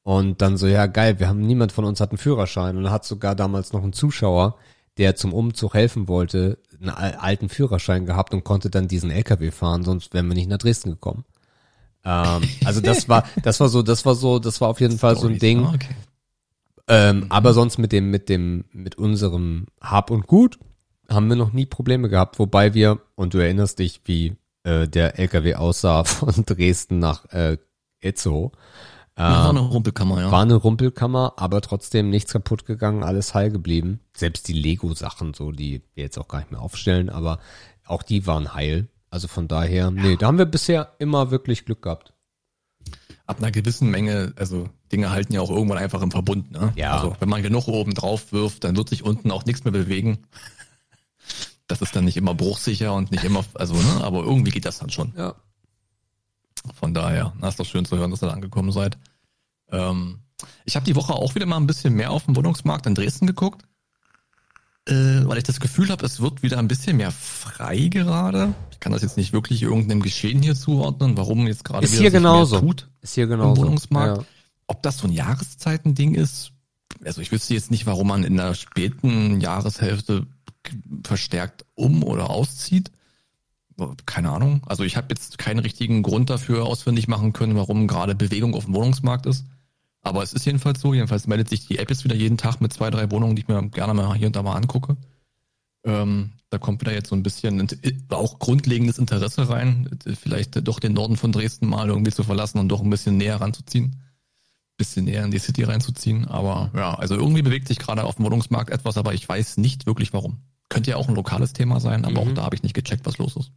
Und 0.03 0.41
dann 0.41 0.55
so, 0.57 0.67
ja 0.67 0.85
geil, 0.85 1.19
wir 1.19 1.27
haben 1.27 1.41
niemand 1.41 1.71
von 1.71 1.83
uns 1.83 1.99
hat 1.99 2.11
einen 2.11 2.19
Führerschein. 2.19 2.77
Und 2.77 2.83
dann 2.83 2.93
hat 2.93 3.05
sogar 3.05 3.35
damals 3.35 3.73
noch 3.73 3.83
ein 3.83 3.93
Zuschauer 3.93 4.55
der 4.97 5.15
zum 5.15 5.33
Umzug 5.33 5.73
helfen 5.73 6.07
wollte, 6.07 6.57
einen 6.89 7.19
alten 7.19 7.49
Führerschein 7.49 8.05
gehabt 8.05 8.33
und 8.33 8.43
konnte 8.43 8.69
dann 8.69 8.87
diesen 8.87 9.11
LKW 9.11 9.51
fahren, 9.51 9.83
sonst 9.83 10.13
wären 10.13 10.27
wir 10.27 10.35
nicht 10.35 10.49
nach 10.49 10.57
Dresden 10.57 10.91
gekommen. 10.91 11.25
Ähm, 12.03 12.43
also 12.63 12.81
das 12.81 13.09
war, 13.09 13.25
das 13.43 13.59
war 13.59 13.69
so, 13.69 13.81
das 13.81 14.05
war 14.05 14.15
so, 14.15 14.39
das 14.39 14.61
war 14.61 14.69
auf 14.69 14.79
jeden 14.79 14.97
Fall 14.97 15.17
so 15.17 15.27
ein 15.27 15.39
Ding. 15.39 15.65
Okay. 15.65 15.95
Ähm, 16.87 17.21
mhm. 17.21 17.25
Aber 17.29 17.53
sonst 17.53 17.77
mit 17.77 17.91
dem, 17.91 18.11
mit 18.11 18.29
dem, 18.29 18.65
mit 18.71 18.95
unserem 18.95 19.67
Hab 19.81 20.11
und 20.11 20.27
Gut 20.27 20.59
haben 21.09 21.29
wir 21.29 21.35
noch 21.35 21.53
nie 21.53 21.65
Probleme 21.65 22.09
gehabt, 22.09 22.39
wobei 22.39 22.73
wir, 22.73 22.99
und 23.15 23.33
du 23.33 23.39
erinnerst 23.39 23.79
dich, 23.79 24.01
wie 24.05 24.35
äh, 24.63 24.87
der 24.87 25.19
LKW 25.19 25.55
aussah 25.55 26.03
von 26.05 26.45
Dresden 26.45 26.99
nach 26.99 27.25
äh, 27.31 27.57
Itzehoe. 28.01 28.51
Äh, 29.17 29.21
war 29.21 29.49
eine 29.49 29.61
Rumpelkammer, 29.61 30.21
ja. 30.21 30.31
War 30.31 30.41
eine 30.41 30.55
Rumpelkammer, 30.55 31.33
aber 31.37 31.61
trotzdem 31.61 32.09
nichts 32.09 32.33
kaputt 32.33 32.65
gegangen, 32.65 33.01
alles 33.03 33.33
heil 33.33 33.49
geblieben. 33.49 34.01
Selbst 34.15 34.47
die 34.49 34.53
Lego-Sachen, 34.53 35.33
so, 35.33 35.51
die 35.53 35.81
wir 35.93 36.03
jetzt 36.03 36.17
auch 36.17 36.27
gar 36.27 36.39
nicht 36.39 36.51
mehr 36.51 36.61
aufstellen, 36.61 37.09
aber 37.09 37.39
auch 37.85 38.03
die 38.03 38.27
waren 38.27 38.53
heil. 38.53 38.89
Also 39.09 39.29
von 39.29 39.47
daher, 39.47 39.91
nee, 39.91 40.17
da 40.17 40.27
haben 40.27 40.37
wir 40.37 40.45
bisher 40.45 40.95
immer 40.99 41.31
wirklich 41.31 41.63
Glück 41.63 41.83
gehabt. 41.83 42.13
Ab 43.25 43.37
einer 43.39 43.51
gewissen 43.51 43.89
Menge, 43.89 44.33
also 44.35 44.69
Dinge 44.91 45.09
halten 45.09 45.33
ja 45.33 45.39
auch 45.39 45.49
irgendwann 45.49 45.77
einfach 45.77 46.01
im 46.01 46.11
Verbund, 46.11 46.51
ne? 46.51 46.73
Ja. 46.75 46.97
Also 46.97 47.15
wenn 47.19 47.29
man 47.29 47.41
genug 47.41 47.69
oben 47.69 47.93
drauf 47.93 48.33
wirft, 48.33 48.65
dann 48.65 48.75
wird 48.75 48.89
sich 48.89 49.03
unten 49.03 49.31
auch 49.31 49.45
nichts 49.45 49.63
mehr 49.63 49.71
bewegen. 49.71 50.19
Das 51.67 51.81
ist 51.81 51.95
dann 51.95 52.05
nicht 52.05 52.17
immer 52.17 52.35
bruchsicher 52.35 52.93
und 52.93 53.11
nicht 53.11 53.23
immer, 53.23 53.43
also, 53.53 53.73
ne, 53.73 54.03
aber 54.03 54.23
irgendwie 54.23 54.51
geht 54.51 54.65
das 54.65 54.79
dann 54.79 54.91
schon. 54.91 55.13
Ja. 55.17 55.35
Von 56.73 56.93
daher, 56.93 57.33
na, 57.39 57.47
ist 57.47 57.59
doch 57.59 57.65
schön 57.65 57.85
zu 57.85 57.97
hören, 57.97 58.11
dass 58.11 58.23
ihr 58.23 58.27
da 58.27 58.33
angekommen 58.33 58.71
seid. 58.71 58.97
Ähm, 59.69 60.19
ich 60.65 60.75
habe 60.75 60.85
die 60.85 60.95
Woche 60.95 61.13
auch 61.13 61.35
wieder 61.35 61.45
mal 61.45 61.57
ein 61.57 61.67
bisschen 61.67 61.93
mehr 61.93 62.11
auf 62.11 62.25
dem 62.25 62.35
Wohnungsmarkt 62.35 62.85
in 62.85 62.95
Dresden 62.95 63.27
geguckt 63.27 63.65
äh, 64.87 65.25
weil 65.25 65.37
ich 65.37 65.43
das 65.43 65.59
Gefühl 65.59 65.89
habe, 65.89 66.05
es 66.05 66.21
wird 66.21 66.43
wieder 66.43 66.59
ein 66.59 66.67
bisschen 66.67 66.97
mehr 66.97 67.11
frei 67.11 67.87
gerade. 67.87 68.53
Ich 68.71 68.79
kann 68.79 68.91
das 68.91 69.01
jetzt 69.01 69.17
nicht 69.17 69.33
wirklich 69.33 69.63
irgendeinem 69.63 70.01
Geschehen 70.01 70.41
hier 70.41 70.55
zuordnen, 70.55 71.17
warum 71.17 71.47
jetzt 71.47 71.65
gerade 71.65 71.89
wieder 71.89 72.01
hier 72.01 72.11
genauso. 72.11 72.59
tut. 72.59 72.89
Ist 73.01 73.15
hier 73.15 73.27
genauso. 73.27 73.61
Im 73.61 73.67
Wohnungsmarkt. 73.67 74.17
Ja. 74.17 74.25
Ob 74.67 74.83
das 74.83 74.99
so 74.99 75.07
ein 75.07 75.11
Jahreszeitending 75.11 76.15
ist, 76.15 76.51
also 77.03 77.21
ich 77.21 77.31
wüsste 77.31 77.53
jetzt 77.53 77.71
nicht, 77.71 77.85
warum 77.85 78.07
man 78.07 78.23
in 78.23 78.37
der 78.37 78.53
späten 78.53 79.41
Jahreshälfte 79.41 80.27
verstärkt 81.03 81.65
um 81.75 82.03
oder 82.03 82.29
auszieht. 82.29 82.91
Keine 84.05 84.31
Ahnung. 84.31 84.61
Also 84.65 84.83
ich 84.83 84.95
habe 84.95 85.07
jetzt 85.09 85.37
keinen 85.37 85.59
richtigen 85.59 86.01
Grund 86.01 86.29
dafür 86.29 86.65
ausfindig 86.65 87.07
machen 87.07 87.33
können, 87.33 87.55
warum 87.55 87.87
gerade 87.87 88.15
Bewegung 88.15 88.53
auf 88.53 88.65
dem 88.65 88.73
Wohnungsmarkt 88.73 89.25
ist. 89.25 89.45
Aber 90.01 90.21
es 90.23 90.33
ist 90.33 90.45
jedenfalls 90.45 90.79
so. 90.79 90.93
Jedenfalls 90.93 91.27
meldet 91.27 91.49
sich 91.49 91.67
die 91.67 91.79
App 91.79 91.89
jetzt 91.89 92.03
wieder 92.03 92.15
jeden 92.15 92.37
Tag 92.37 92.61
mit 92.61 92.71
zwei, 92.71 92.89
drei 92.89 93.09
Wohnungen, 93.11 93.35
die 93.35 93.41
ich 93.41 93.47
mir 93.47 93.61
gerne 93.69 93.93
mal 93.93 94.15
hier 94.15 94.27
und 94.27 94.35
da 94.35 94.43
mal 94.43 94.55
angucke. 94.55 94.95
Ähm, 95.83 96.31
da 96.49 96.57
kommt 96.57 96.81
wieder 96.81 96.93
jetzt 96.93 97.09
so 97.09 97.15
ein 97.15 97.23
bisschen 97.23 97.67
auch 98.09 98.39
grundlegendes 98.39 98.97
Interesse 98.97 99.49
rein, 99.49 99.99
vielleicht 100.19 100.65
doch 100.67 100.79
den 100.79 100.93
Norden 100.93 101.17
von 101.17 101.31
Dresden 101.31 101.67
mal 101.67 101.89
irgendwie 101.89 102.11
zu 102.11 102.23
verlassen 102.23 102.59
und 102.59 102.69
doch 102.69 102.81
ein 102.81 102.89
bisschen 102.89 103.17
näher 103.17 103.41
ranzuziehen. 103.41 104.01
Bisschen 104.77 105.05
näher 105.05 105.23
in 105.23 105.31
die 105.31 105.39
City 105.39 105.63
reinzuziehen. 105.63 106.27
Aber 106.27 106.71
ja, 106.75 106.93
also 106.93 107.15
irgendwie 107.15 107.41
bewegt 107.41 107.67
sich 107.67 107.79
gerade 107.79 108.03
auf 108.03 108.15
dem 108.15 108.25
Wohnungsmarkt 108.25 108.69
etwas, 108.69 108.97
aber 108.97 109.13
ich 109.13 109.27
weiß 109.27 109.57
nicht 109.57 109.85
wirklich 109.85 110.13
warum. 110.13 110.37
Könnte 110.69 110.91
ja 110.91 110.97
auch 110.97 111.07
ein 111.07 111.15
lokales 111.15 111.53
Thema 111.53 111.79
sein, 111.79 112.05
aber 112.05 112.23
mhm. 112.23 112.31
auch 112.31 112.33
da 112.35 112.43
habe 112.43 112.55
ich 112.55 112.63
nicht 112.63 112.75
gecheckt, 112.75 113.05
was 113.05 113.17
los 113.17 113.35
ist. 113.35 113.51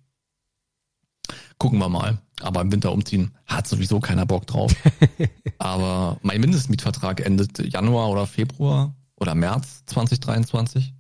Gucken 1.59 1.79
wir 1.79 1.89
mal. 1.89 2.19
Aber 2.41 2.61
im 2.61 2.71
Winter 2.71 2.93
umziehen 2.93 3.33
hat 3.47 3.67
sowieso 3.67 3.99
keiner 4.01 4.27
Bock 4.27 4.47
drauf. 4.47 4.73
Aber 5.59 6.19
mein 6.23 6.41
Mindestmietvertrag 6.41 7.25
endet 7.25 7.59
Januar 7.59 8.11
oder 8.11 8.27
Februar 8.27 8.95
oder 9.17 9.35
März 9.35 9.83
2023. 9.87 10.95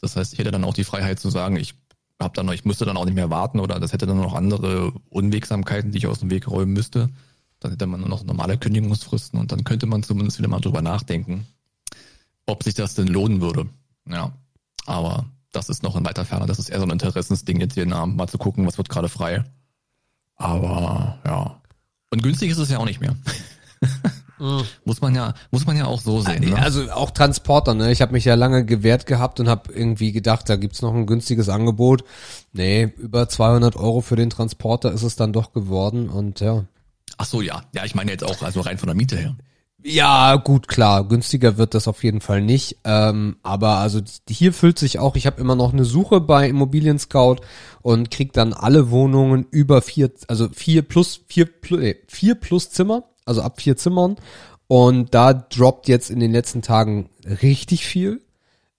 Das 0.00 0.16
heißt, 0.16 0.32
ich 0.32 0.38
hätte 0.38 0.50
dann 0.50 0.64
auch 0.64 0.74
die 0.74 0.84
Freiheit 0.84 1.20
zu 1.20 1.28
sagen, 1.28 1.56
ich 1.56 1.74
hab 2.20 2.34
dann 2.34 2.46
noch, 2.46 2.52
ich 2.52 2.64
müsste 2.64 2.84
dann 2.84 2.96
auch 2.96 3.04
nicht 3.04 3.14
mehr 3.14 3.30
warten 3.30 3.60
oder 3.60 3.78
das 3.78 3.92
hätte 3.92 4.06
dann 4.06 4.16
noch 4.16 4.34
andere 4.34 4.92
Unwegsamkeiten, 5.10 5.92
die 5.92 5.98
ich 5.98 6.06
aus 6.06 6.20
dem 6.20 6.30
Weg 6.30 6.48
räumen 6.48 6.72
müsste. 6.72 7.10
Dann 7.60 7.72
hätte 7.72 7.86
man 7.86 8.00
nur 8.00 8.08
noch 8.08 8.24
normale 8.24 8.56
Kündigungsfristen 8.56 9.38
und 9.38 9.52
dann 9.52 9.64
könnte 9.64 9.86
man 9.86 10.02
zumindest 10.02 10.38
wieder 10.38 10.48
mal 10.48 10.60
drüber 10.60 10.80
nachdenken, 10.80 11.46
ob 12.46 12.62
sich 12.62 12.74
das 12.74 12.94
denn 12.94 13.08
lohnen 13.08 13.40
würde. 13.40 13.68
Ja. 14.08 14.32
Aber 14.86 15.26
das 15.52 15.68
ist 15.68 15.82
noch 15.82 15.96
in 15.96 16.04
weiter 16.04 16.24
Ferne. 16.24 16.46
Das 16.46 16.58
ist 16.58 16.70
eher 16.70 16.78
so 16.78 16.86
ein 16.86 16.90
Interessensding 16.90 17.60
jetzt 17.60 17.76
jeden 17.76 17.92
Abend 17.92 18.16
mal 18.16 18.28
zu 18.28 18.38
gucken, 18.38 18.66
was 18.66 18.78
wird 18.78 18.88
gerade 18.88 19.08
frei. 19.08 19.44
Aber 20.38 21.18
ja. 21.26 21.60
Und 22.10 22.22
günstig 22.22 22.50
ist 22.50 22.58
es 22.58 22.70
ja 22.70 22.78
auch 22.78 22.86
nicht 22.86 23.00
mehr. 23.00 23.14
Mhm. 24.40 24.62
muss 24.84 25.00
man 25.00 25.14
ja, 25.14 25.34
muss 25.50 25.66
man 25.66 25.76
ja 25.76 25.86
auch 25.86 26.00
so 26.00 26.20
sehen. 26.20 26.48
Ne? 26.48 26.56
Also 26.56 26.90
auch 26.92 27.10
Transporter, 27.10 27.74
ne? 27.74 27.90
Ich 27.90 28.00
habe 28.00 28.12
mich 28.12 28.24
ja 28.24 28.34
lange 28.34 28.64
gewehrt 28.64 29.06
gehabt 29.06 29.40
und 29.40 29.48
habe 29.48 29.72
irgendwie 29.72 30.12
gedacht, 30.12 30.48
da 30.48 30.56
gibt's 30.56 30.80
noch 30.80 30.94
ein 30.94 31.06
günstiges 31.06 31.48
Angebot. 31.48 32.04
Nee, 32.52 32.92
über 32.98 33.28
200 33.28 33.74
Euro 33.76 34.00
für 34.00 34.16
den 34.16 34.30
Transporter 34.30 34.92
ist 34.92 35.02
es 35.02 35.16
dann 35.16 35.32
doch 35.32 35.52
geworden 35.52 36.08
und 36.08 36.38
ja. 36.38 36.64
Ach 37.16 37.26
so, 37.26 37.42
ja. 37.42 37.62
Ja, 37.74 37.84
ich 37.84 37.96
meine 37.96 38.12
jetzt 38.12 38.22
auch, 38.22 38.42
also 38.42 38.60
rein 38.60 38.78
von 38.78 38.86
der 38.86 38.94
Miete 38.94 39.16
her. 39.16 39.36
Ja, 39.84 40.34
gut, 40.36 40.66
klar. 40.66 41.06
Günstiger 41.06 41.56
wird 41.56 41.72
das 41.74 41.86
auf 41.86 42.02
jeden 42.02 42.20
Fall 42.20 42.42
nicht. 42.42 42.78
Ähm, 42.84 43.36
aber 43.42 43.78
also 43.78 44.00
hier 44.28 44.52
füllt 44.52 44.78
sich 44.78 44.98
auch, 44.98 45.14
ich 45.14 45.26
habe 45.26 45.40
immer 45.40 45.54
noch 45.54 45.72
eine 45.72 45.84
Suche 45.84 46.20
bei 46.20 46.48
Immobilien 46.48 46.98
Scout 46.98 47.36
und 47.82 48.10
krieg 48.10 48.32
dann 48.32 48.52
alle 48.52 48.90
Wohnungen 48.90 49.46
über 49.50 49.80
vier, 49.80 50.10
also 50.26 50.48
vier 50.48 50.82
plus, 50.82 51.20
vier, 51.28 51.46
plus, 51.46 51.80
vier 52.08 52.34
plus 52.34 52.70
Zimmer, 52.70 53.04
also 53.24 53.42
ab 53.42 53.60
vier 53.60 53.76
Zimmern. 53.76 54.16
Und 54.66 55.14
da 55.14 55.32
droppt 55.32 55.88
jetzt 55.88 56.10
in 56.10 56.20
den 56.20 56.32
letzten 56.32 56.60
Tagen 56.60 57.08
richtig 57.24 57.86
viel. 57.86 58.20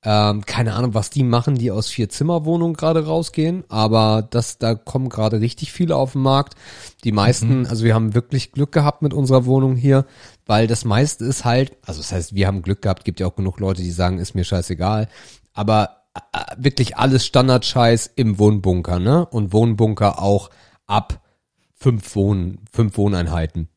Ähm, 0.02 0.46
keine 0.46 0.76
Ahnung, 0.76 0.94
was 0.94 1.10
die 1.10 1.24
machen, 1.24 1.56
die 1.56 1.72
aus 1.72 1.90
vier 1.90 2.08
Zimmerwohnungen 2.08 2.76
gerade 2.76 3.06
rausgehen, 3.06 3.66
aber 3.68 4.26
das, 4.30 4.58
da 4.58 4.74
kommen 4.74 5.10
gerade 5.10 5.42
richtig 5.42 5.74
viele 5.74 5.98
auf 5.98 6.14
den 6.14 6.22
Markt. 6.22 6.56
Die 7.04 7.12
meisten, 7.12 7.60
mhm. 7.60 7.66
also 7.66 7.84
wir 7.84 7.96
haben 7.96 8.14
wirklich 8.14 8.54
Glück 8.54 8.72
gehabt 8.72 9.02
mit 9.02 9.14
unserer 9.14 9.46
Wohnung 9.46 9.76
hier, 9.76 10.06
weil 10.46 10.68
das 10.68 10.86
meiste 10.86 11.26
ist 11.26 11.44
halt, 11.44 11.76
also 11.86 12.00
das 12.00 12.14
heißt, 12.14 12.34
wir 12.34 12.48
haben 12.48 12.62
Glück 12.62 12.82
gehabt, 12.82 13.04
gibt 13.04 13.20
ja 13.20 13.28
auch 13.28 13.36
genug 13.36 13.60
Leute, 13.60 13.82
die 13.82 13.92
sagen, 13.92 14.20
ist 14.20 14.36
mir 14.36 14.46
scheißegal, 14.46 15.10
aber 15.54 15.98
äh, 16.14 16.40
wirklich 16.58 16.96
alles 16.96 17.26
Standardscheiß 17.26 18.12
im 18.16 18.40
Wohnbunker, 18.40 19.00
ne? 19.00 19.26
Und 19.26 19.52
Wohnbunker 19.52 20.22
auch 20.22 20.50
ab 20.88 21.22
fünf 21.76 22.16
Wohn, 22.16 22.60
fünf 22.72 22.98
Wohneinheiten. 22.98 23.68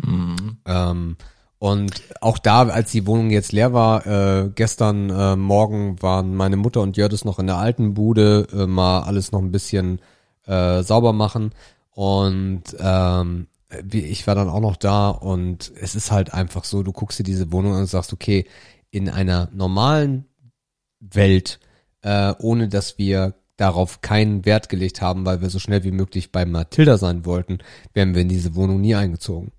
Mhm. 0.00 0.58
Ähm, 0.64 1.16
und 1.62 2.02
auch 2.20 2.38
da, 2.38 2.62
als 2.62 2.90
die 2.90 3.06
Wohnung 3.06 3.30
jetzt 3.30 3.52
leer 3.52 3.72
war, 3.72 4.04
äh, 4.04 4.50
gestern 4.52 5.10
äh, 5.10 5.36
Morgen 5.36 6.02
waren 6.02 6.34
meine 6.34 6.56
Mutter 6.56 6.80
und 6.80 6.96
Jördes 6.96 7.24
noch 7.24 7.38
in 7.38 7.46
der 7.46 7.58
alten 7.58 7.94
Bude, 7.94 8.48
äh, 8.52 8.66
mal 8.66 9.02
alles 9.02 9.30
noch 9.30 9.38
ein 9.38 9.52
bisschen 9.52 10.00
äh, 10.44 10.82
sauber 10.82 11.12
machen. 11.12 11.54
Und 11.92 12.64
ähm, 12.80 13.46
ich 13.92 14.26
war 14.26 14.34
dann 14.34 14.48
auch 14.48 14.58
noch 14.58 14.74
da 14.74 15.10
und 15.10 15.70
es 15.80 15.94
ist 15.94 16.10
halt 16.10 16.34
einfach 16.34 16.64
so, 16.64 16.82
du 16.82 16.90
guckst 16.90 17.20
dir 17.20 17.22
diese 17.22 17.52
Wohnung 17.52 17.74
an 17.74 17.82
und 17.82 17.86
sagst, 17.86 18.12
okay, 18.12 18.44
in 18.90 19.08
einer 19.08 19.48
normalen 19.52 20.24
Welt, 20.98 21.60
äh, 22.00 22.34
ohne 22.40 22.66
dass 22.66 22.98
wir 22.98 23.34
darauf 23.56 24.00
keinen 24.00 24.44
Wert 24.44 24.68
gelegt 24.68 25.00
haben, 25.00 25.24
weil 25.24 25.40
wir 25.42 25.48
so 25.48 25.60
schnell 25.60 25.84
wie 25.84 25.92
möglich 25.92 26.32
bei 26.32 26.44
Mathilda 26.44 26.98
sein 26.98 27.24
wollten, 27.24 27.58
wären 27.94 28.16
wir 28.16 28.22
in 28.22 28.28
diese 28.28 28.56
Wohnung 28.56 28.80
nie 28.80 28.96
eingezogen 28.96 29.52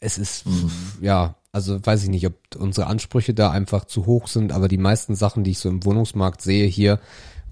es 0.00 0.18
ist, 0.18 0.46
mhm. 0.46 0.70
ja, 1.00 1.36
also 1.52 1.84
weiß 1.84 2.04
ich 2.04 2.08
nicht, 2.08 2.26
ob 2.26 2.34
unsere 2.56 2.86
Ansprüche 2.86 3.34
da 3.34 3.50
einfach 3.50 3.84
zu 3.84 4.06
hoch 4.06 4.28
sind, 4.28 4.52
aber 4.52 4.68
die 4.68 4.78
meisten 4.78 5.14
Sachen, 5.14 5.44
die 5.44 5.52
ich 5.52 5.58
so 5.58 5.68
im 5.68 5.84
Wohnungsmarkt 5.84 6.42
sehe 6.42 6.66
hier, 6.66 7.00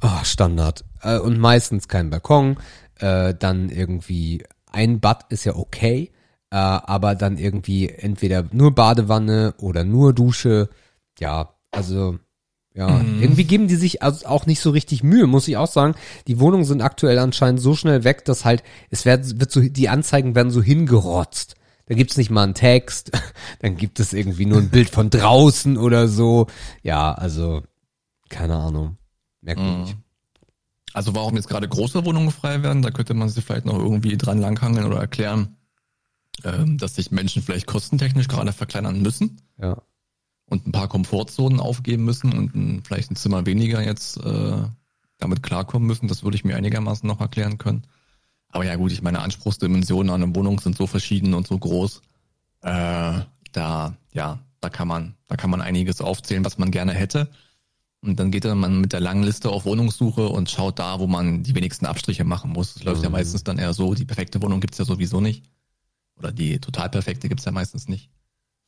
oh, 0.03 0.25
Standard. 0.25 0.85
Äh, 1.03 1.19
und 1.19 1.39
meistens 1.39 1.89
kein 1.89 2.11
Balkon, 2.11 2.59
äh, 2.99 3.35
dann 3.35 3.69
irgendwie 3.69 4.45
ein 4.71 5.01
Bad 5.01 5.27
ist 5.31 5.45
ja 5.45 5.57
okay, 5.57 6.11
äh, 6.51 6.57
aber 6.57 7.15
dann 7.15 7.39
irgendwie 7.39 7.89
entweder 7.89 8.45
nur 8.53 8.75
Badewanne 8.75 9.55
oder 9.59 9.85
nur 9.85 10.13
Dusche. 10.13 10.69
Ja, 11.19 11.55
also 11.71 12.19
ja, 12.75 12.89
mhm. 12.91 13.23
irgendwie 13.23 13.45
geben 13.45 13.69
die 13.69 13.77
sich 13.77 14.03
also 14.03 14.27
auch 14.27 14.45
nicht 14.45 14.61
so 14.61 14.71
richtig 14.71 15.03
Mühe, 15.03 15.27
muss 15.27 15.49
ich 15.49 15.57
auch 15.57 15.67
sagen. 15.67 15.95
Die 16.27 16.39
Wohnungen 16.39 16.65
sind 16.65 16.83
aktuell 16.83 17.19
anscheinend 17.19 17.61
so 17.61 17.75
schnell 17.75 18.05
weg, 18.05 18.25
dass 18.27 18.45
halt 18.45 18.63
es 18.91 19.07
wird, 19.07 19.41
wird 19.41 19.51
so 19.51 19.63
die 19.63 19.89
Anzeigen 19.89 20.35
werden 20.35 20.51
so 20.51 20.63
hingerotzt. 20.63 21.57
Da 21.87 21.95
gibt's 21.95 22.17
nicht 22.17 22.31
mal 22.31 22.43
einen 22.43 22.55
Text, 22.55 23.13
dann 23.61 23.77
gibt 23.77 24.01
es 24.01 24.13
irgendwie 24.13 24.47
nur 24.47 24.59
ein 24.59 24.71
Bild 24.71 24.91
von 24.91 25.09
draußen 25.09 25.77
oder 25.77 26.09
so. 26.09 26.49
Ja, 26.83 27.13
also 27.13 27.63
keine 28.29 28.57
Ahnung. 28.57 28.99
Merkwürdig. 29.41 29.95
Mhm. 29.95 30.03
Also 30.93 31.15
warum 31.15 31.37
jetzt 31.37 31.49
gerade 31.49 31.69
große 31.69 32.05
Wohnungen 32.05 32.31
frei 32.31 32.63
werden, 32.63 32.83
da 32.83 32.91
könnte 32.91 33.15
man 33.15 33.29
sich 33.29 33.45
vielleicht 33.45 33.67
noch 33.67 33.79
irgendwie 33.79 34.17
dran 34.17 34.41
langhangeln 34.41 34.87
oder 34.87 34.99
erklären, 34.99 35.57
ähm, 36.43 36.79
dass 36.79 36.97
sich 36.97 37.11
Menschen 37.11 37.43
vielleicht 37.43 37.67
kostentechnisch 37.67 38.29
gerade 38.29 38.53
verkleinern 38.53 39.03
müssen. 39.03 39.41
Ja. 39.61 39.83
Und 40.47 40.67
ein 40.67 40.73
paar 40.73 40.89
Komfortzonen 40.89 41.61
aufgeben 41.61 42.05
müssen 42.05 42.33
und 42.33 42.55
ein, 42.55 42.83
vielleicht 42.83 43.11
ein 43.11 43.17
Zimmer 43.17 43.47
weniger 43.47 43.85
jetzt 43.85 44.17
äh, 44.25 44.63
damit 45.19 45.43
klarkommen 45.43 45.87
müssen. 45.87 46.09
Das 46.09 46.25
würde 46.25 46.37
ich 46.37 46.45
mir 46.45 46.57
einigermaßen 46.57 47.07
noch 47.07 47.21
erklären 47.21 47.59
können. 47.59 47.87
Aber 48.49 48.65
ja 48.65 48.77
gut, 48.77 48.93
ich 48.93 49.03
meine, 49.03 49.21
Anspruchsdimensionen 49.21 50.11
an 50.13 50.23
einer 50.23 50.35
Wohnung 50.35 50.61
sind 50.61 50.77
so 50.77 50.87
verschieden 50.87 51.35
und 51.35 51.47
so 51.47 51.59
groß. 51.59 52.01
Äh, 52.63 53.21
da, 53.53 53.97
ja, 54.13 54.39
da 54.61 54.69
kann 54.71 54.89
man, 54.89 55.15
da 55.29 55.37
kann 55.37 55.51
man 55.51 55.61
einiges 55.61 56.01
aufzählen, 56.01 56.45
was 56.45 56.59
man 56.59 56.71
gerne 56.71 56.93
hätte. 56.93 57.29
Und 58.03 58.21
dann 58.21 58.31
geht 58.31 58.45
man 58.45 58.81
mit 58.81 58.93
der 58.93 59.01
langen 59.01 59.25
Liste 59.25 59.51
auf 59.51 59.65
Wohnungssuche 59.65 60.29
und 60.29 60.51
schaut 60.51 60.79
da, 60.79 61.01
wo 61.01 61.07
man 61.07 61.43
die 61.43 61.55
wenigsten 61.55 61.87
Abstriche 61.87 62.25
machen 62.25 62.53
muss. 62.53 62.75
Das 62.75 62.85
läuft 62.85 63.03
ja 63.03 63.09
Mhm. 63.09 63.15
meistens 63.15 63.43
dann 63.45 63.59
eher 63.59 63.75
so. 63.75 63.95
Die 63.95 64.05
perfekte 64.05 64.41
Wohnung 64.43 64.61
gibt's 64.61 64.79
ja 64.79 64.85
sowieso 64.85 65.21
nicht. 65.21 65.45
Oder 66.19 66.33
die 66.33 66.59
total 66.61 66.89
perfekte 66.89 67.29
gibt's 67.29 67.45
ja 67.45 67.53
meistens 67.53 67.89
nicht. 67.89 68.11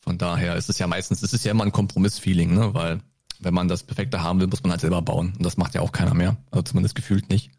Von 0.01 0.19
daher 0.19 0.57
ist 0.57 0.69
es 0.69 0.79
ja 0.79 0.87
meistens, 0.87 1.23
es 1.23 1.33
ist 1.33 1.45
ja 1.45 1.51
immer 1.53 1.65
ein 1.65 1.73
Kompromissfeeling, 1.73 2.55
ne? 2.55 2.75
Weil 2.75 3.01
wenn 3.41 3.55
man 3.55 3.69
das 3.69 3.85
Perfekte 3.85 4.23
haben 4.23 4.41
will, 4.41 4.49
muss 4.49 4.63
man 4.63 4.73
halt 4.73 4.81
selber 4.81 5.03
bauen. 5.03 5.33
Und 5.37 5.45
das 5.45 5.57
macht 5.57 5.75
ja 5.75 5.81
auch 5.83 5.93
keiner 5.93 6.15
mehr. 6.15 6.37
Also 6.51 6.63
zumindest 6.63 6.95
gefühlt 6.95 7.29
nicht. 7.29 7.51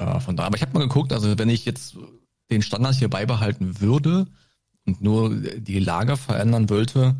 Äh, 0.00 0.20
von 0.20 0.36
daher, 0.36 0.46
aber 0.46 0.56
ich 0.56 0.62
habe 0.62 0.72
mal 0.72 0.80
geguckt, 0.80 1.12
also 1.12 1.38
wenn 1.38 1.48
ich 1.48 1.64
jetzt 1.64 1.96
den 2.50 2.62
Standard 2.62 2.96
hier 2.96 3.10
beibehalten 3.10 3.80
würde 3.80 4.26
und 4.86 5.02
nur 5.02 5.30
die 5.30 5.78
Lager 5.78 6.16
verändern 6.16 6.70
wollte, 6.70 7.16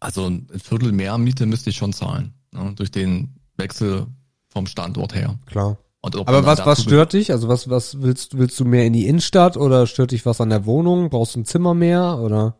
also 0.00 0.26
ein 0.26 0.48
Viertel 0.62 0.92
mehr 0.92 1.16
Miete 1.16 1.46
müsste 1.46 1.70
ich 1.70 1.76
schon 1.76 1.92
zahlen. 1.92 2.34
Ne? 2.50 2.72
Durch 2.74 2.90
den 2.90 3.36
Wechsel 3.56 4.06
vom 4.48 4.66
Standort 4.66 5.14
her. 5.14 5.38
Klar. 5.46 5.78
Aber 6.02 6.44
was, 6.44 6.66
was 6.66 6.82
stört 6.82 7.12
dich? 7.12 7.30
Also 7.30 7.46
was, 7.46 7.70
was 7.70 8.02
willst 8.02 8.32
du, 8.32 8.38
willst 8.38 8.58
du 8.58 8.64
mehr 8.64 8.84
in 8.84 8.92
die 8.92 9.06
Innenstadt 9.06 9.56
oder 9.56 9.86
stört 9.86 10.10
dich 10.10 10.26
was 10.26 10.40
an 10.40 10.50
der 10.50 10.66
Wohnung? 10.66 11.10
Brauchst 11.10 11.36
du 11.36 11.40
ein 11.40 11.44
Zimmer 11.44 11.74
mehr 11.74 12.18
oder? 12.18 12.56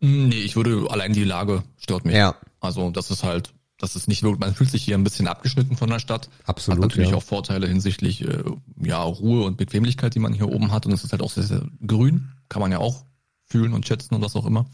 Nee, 0.00 0.42
ich 0.42 0.54
würde, 0.54 0.86
allein 0.90 1.14
die 1.14 1.24
Lage 1.24 1.62
stört 1.78 2.04
mich. 2.04 2.14
Ja, 2.14 2.34
Also 2.60 2.90
das 2.90 3.10
ist 3.10 3.24
halt, 3.24 3.54
das 3.84 3.96
ist 3.96 4.08
nicht 4.08 4.22
wirklich, 4.22 4.40
man 4.40 4.54
fühlt 4.54 4.70
sich 4.70 4.82
hier 4.82 4.96
ein 4.96 5.04
bisschen 5.04 5.28
abgeschnitten 5.28 5.76
von 5.76 5.90
der 5.90 5.98
Stadt. 5.98 6.30
absolut. 6.46 6.78
hat 6.78 6.88
natürlich 6.88 7.10
ja. 7.10 7.16
auch 7.16 7.22
Vorteile 7.22 7.66
hinsichtlich 7.66 8.26
äh, 8.26 8.42
ja, 8.80 9.02
Ruhe 9.02 9.44
und 9.44 9.58
Bequemlichkeit, 9.58 10.14
die 10.14 10.20
man 10.20 10.32
hier 10.32 10.48
oben 10.48 10.72
hat. 10.72 10.86
Und 10.86 10.92
es 10.92 11.04
ist 11.04 11.12
halt 11.12 11.20
auch 11.20 11.30
sehr, 11.30 11.44
sehr 11.44 11.66
grün. 11.86 12.30
Kann 12.48 12.62
man 12.62 12.72
ja 12.72 12.78
auch 12.78 13.04
fühlen 13.44 13.74
und 13.74 13.86
schätzen 13.86 14.14
und 14.14 14.22
was 14.22 14.36
auch 14.36 14.46
immer. 14.46 14.64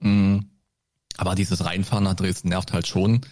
Mm. 0.00 0.40
Aber 1.16 1.34
dieses 1.34 1.64
Reinfahren 1.64 2.04
nach 2.04 2.14
Dresden 2.14 2.50
nervt 2.50 2.74
halt 2.74 2.86
schon. 2.86 3.22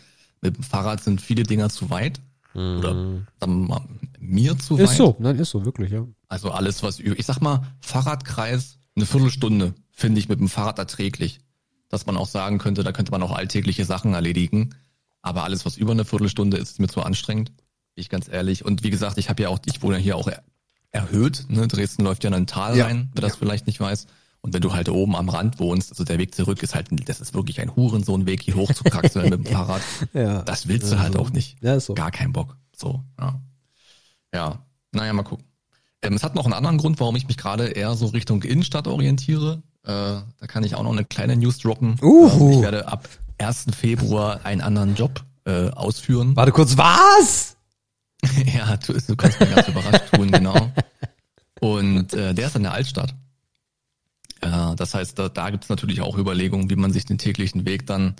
Mit 0.40 0.56
dem 0.56 0.64
Fahrrad 0.64 1.02
sind 1.02 1.20
viele 1.20 1.42
Dinger 1.42 1.68
zu 1.68 1.90
weit. 1.90 2.20
Oder 2.54 2.94
sagen 3.38 3.60
wir 3.60 3.68
mal, 3.68 3.84
mir 4.18 4.58
zu 4.58 4.74
weit. 4.74 4.86
Mhm. 4.86 4.90
Ist 4.90 4.96
so, 4.96 5.16
nein, 5.18 5.38
ist 5.38 5.50
so, 5.50 5.64
wirklich, 5.64 5.92
ja. 5.92 6.06
Also 6.28 6.50
alles, 6.50 6.82
was, 6.82 6.98
ich 6.98 7.26
sag 7.26 7.40
mal, 7.40 7.62
Fahrradkreis, 7.80 8.78
eine 8.96 9.06
Viertelstunde 9.06 9.74
finde 9.92 10.18
ich 10.18 10.28
mit 10.28 10.40
dem 10.40 10.48
Fahrrad 10.48 10.78
erträglich. 10.78 11.40
Dass 11.88 12.06
man 12.06 12.16
auch 12.16 12.28
sagen 12.28 12.58
könnte, 12.58 12.84
da 12.84 12.92
könnte 12.92 13.12
man 13.12 13.22
auch 13.22 13.32
alltägliche 13.32 13.84
Sachen 13.84 14.14
erledigen. 14.14 14.74
Aber 15.22 15.44
alles, 15.44 15.66
was 15.66 15.76
über 15.76 15.92
eine 15.92 16.04
Viertelstunde 16.04 16.56
ist, 16.56 16.70
ist 16.70 16.80
mir 16.80 16.88
zu 16.88 17.02
anstrengend. 17.02 17.50
Bin 17.56 17.64
Ich 18.02 18.08
ganz 18.08 18.28
ehrlich. 18.28 18.64
Und 18.64 18.82
wie 18.82 18.90
gesagt, 18.90 19.18
ich 19.18 19.28
habe 19.28 19.42
ja 19.42 19.48
auch, 19.48 19.58
ich 19.66 19.82
wohne 19.82 19.96
ja 19.96 20.02
hier 20.02 20.16
auch 20.16 20.28
er, 20.28 20.42
erhöht. 20.90 21.44
Ne? 21.48 21.68
Dresden 21.68 22.04
läuft 22.04 22.24
ja 22.24 22.28
in 22.28 22.34
ein 22.34 22.46
Tal 22.46 22.76
Ja. 22.76 22.86
rein, 22.86 23.10
wer 23.14 23.22
das 23.22 23.36
vielleicht 23.36 23.66
nicht 23.66 23.80
weiß. 23.80 24.06
Und 24.42 24.54
wenn 24.54 24.62
du 24.62 24.72
halt 24.72 24.88
oben 24.88 25.14
am 25.16 25.28
Rand 25.28 25.58
wohnst, 25.58 25.90
also 25.90 26.02
der 26.04 26.18
Weg 26.18 26.34
zurück 26.34 26.62
ist 26.62 26.74
halt, 26.74 26.88
das 27.06 27.20
ist 27.20 27.34
wirklich 27.34 27.60
ein 27.60 27.76
Hurensohnweg, 27.76 28.42
hier 28.42 28.54
hoch 28.54 28.72
zu 28.72 28.84
kraxeln 28.84 29.28
mit 29.28 29.44
dem 29.44 29.46
Fahrrad. 29.52 29.82
Ja. 30.14 30.40
Das 30.42 30.66
willst 30.66 30.90
du 30.90 30.98
halt 30.98 31.16
auch 31.16 31.30
nicht. 31.30 31.58
Ja, 31.62 31.74
ist 31.74 31.86
so. 31.86 31.94
Gar 31.94 32.10
keinen 32.10 32.32
Bock. 32.32 32.56
So, 32.74 33.04
ja. 33.20 33.38
Ja, 34.32 34.64
naja, 34.92 35.12
mal 35.12 35.24
gucken. 35.24 35.44
Ähm, 36.02 36.14
es 36.14 36.22
hat 36.22 36.34
noch 36.34 36.44
einen 36.46 36.54
anderen 36.54 36.78
Grund, 36.78 36.98
warum 37.00 37.16
ich 37.16 37.28
mich 37.28 37.36
gerade 37.36 37.66
eher 37.68 37.94
so 37.94 38.06
Richtung 38.06 38.42
Innenstadt 38.42 38.88
orientiere. 38.88 39.62
Äh, 39.82 39.90
da 39.92 40.46
kann 40.46 40.64
ich 40.64 40.74
auch 40.74 40.82
noch 40.82 40.92
eine 40.92 41.04
kleine 41.04 41.36
News 41.36 41.58
droppen. 41.58 41.96
Uhu. 42.00 42.46
Ähm, 42.46 42.52
ich 42.52 42.62
werde 42.62 42.88
ab 42.88 43.06
1. 43.40 43.66
Februar 43.76 44.44
einen 44.44 44.60
anderen 44.60 44.94
Job 44.94 45.24
äh, 45.44 45.70
ausführen. 45.70 46.36
Warte 46.36 46.52
kurz, 46.52 46.76
was? 46.76 47.56
ja, 48.54 48.76
du, 48.76 48.92
du 48.92 49.16
kannst 49.16 49.40
mich 49.40 49.54
ganz 49.54 49.68
überrascht 49.68 50.12
tun, 50.12 50.30
genau. 50.30 50.70
Und 51.60 52.12
äh, 52.14 52.34
der 52.34 52.46
ist 52.46 52.56
in 52.56 52.62
der 52.62 52.72
Altstadt. 52.72 53.14
Äh, 54.40 54.74
das 54.76 54.94
heißt, 54.94 55.18
da, 55.18 55.28
da 55.28 55.50
gibt 55.50 55.64
es 55.64 55.70
natürlich 55.70 56.00
auch 56.00 56.16
Überlegungen, 56.16 56.70
wie 56.70 56.76
man 56.76 56.92
sich 56.92 57.04
den 57.04 57.18
täglichen 57.18 57.66
Weg 57.66 57.86
dann 57.86 58.16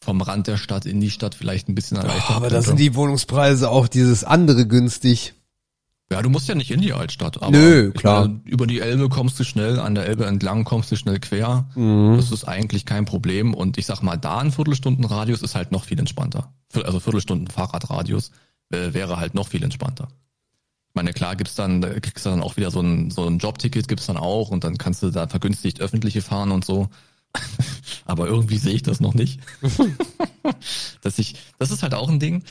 vom 0.00 0.20
Rand 0.20 0.48
der 0.48 0.56
Stadt 0.56 0.84
in 0.84 1.00
die 1.00 1.10
Stadt 1.10 1.34
vielleicht 1.34 1.68
ein 1.68 1.76
bisschen 1.76 1.96
erleichtern 1.96 2.36
aber 2.36 2.50
da 2.50 2.60
sind 2.60 2.80
die 2.80 2.96
Wohnungspreise 2.96 3.70
auch 3.70 3.86
dieses 3.86 4.24
andere 4.24 4.66
günstig. 4.66 5.34
Ja, 6.12 6.20
du 6.20 6.28
musst 6.28 6.46
ja 6.46 6.54
nicht 6.54 6.70
in 6.70 6.82
die 6.82 6.92
Altstadt, 6.92 7.42
aber 7.42 7.56
Nö, 7.56 7.90
klar. 7.90 8.28
meine, 8.28 8.42
über 8.44 8.66
die 8.66 8.80
Elbe 8.80 9.08
kommst 9.08 9.40
du 9.40 9.44
schnell, 9.44 9.80
an 9.80 9.94
der 9.94 10.04
Elbe 10.04 10.26
entlang 10.26 10.64
kommst 10.64 10.92
du 10.92 10.96
schnell 10.96 11.18
quer. 11.18 11.70
Mhm. 11.74 12.16
Das 12.18 12.30
ist 12.30 12.44
eigentlich 12.44 12.84
kein 12.84 13.06
Problem. 13.06 13.54
Und 13.54 13.78
ich 13.78 13.86
sag 13.86 14.02
mal, 14.02 14.18
da 14.18 14.36
ein 14.36 14.52
Viertelstundenradius 14.52 15.40
ist 15.40 15.54
halt 15.54 15.72
noch 15.72 15.84
viel 15.84 15.98
entspannter. 15.98 16.52
Also 16.74 17.00
Viertelstunden 17.00 17.46
Fahrradradius 17.46 18.30
äh, 18.70 18.92
wäre 18.92 19.16
halt 19.16 19.32
noch 19.32 19.48
viel 19.48 19.62
entspannter. 19.64 20.08
Ich 20.90 20.94
meine, 20.94 21.14
klar 21.14 21.34
gibt's 21.34 21.54
dann, 21.54 21.80
kriegst 21.80 22.26
du 22.26 22.30
dann 22.30 22.42
auch 22.42 22.58
wieder 22.58 22.70
so 22.70 22.80
ein, 22.80 23.10
so 23.10 23.26
ein 23.26 23.38
Jobticket 23.38 23.88
gibt's 23.88 24.04
dann 24.04 24.18
auch 24.18 24.50
und 24.50 24.64
dann 24.64 24.76
kannst 24.76 25.02
du 25.02 25.08
da 25.08 25.26
vergünstigt 25.28 25.80
öffentliche 25.80 26.20
fahren 26.20 26.50
und 26.50 26.66
so. 26.66 26.90
Aber 28.04 28.26
irgendwie 28.26 28.58
sehe 28.58 28.74
ich 28.74 28.82
das 28.82 29.00
noch 29.00 29.14
nicht. 29.14 29.40
Dass 31.00 31.18
ich, 31.18 31.36
das 31.58 31.70
ist 31.70 31.82
halt 31.82 31.94
auch 31.94 32.10
ein 32.10 32.20
Ding. 32.20 32.42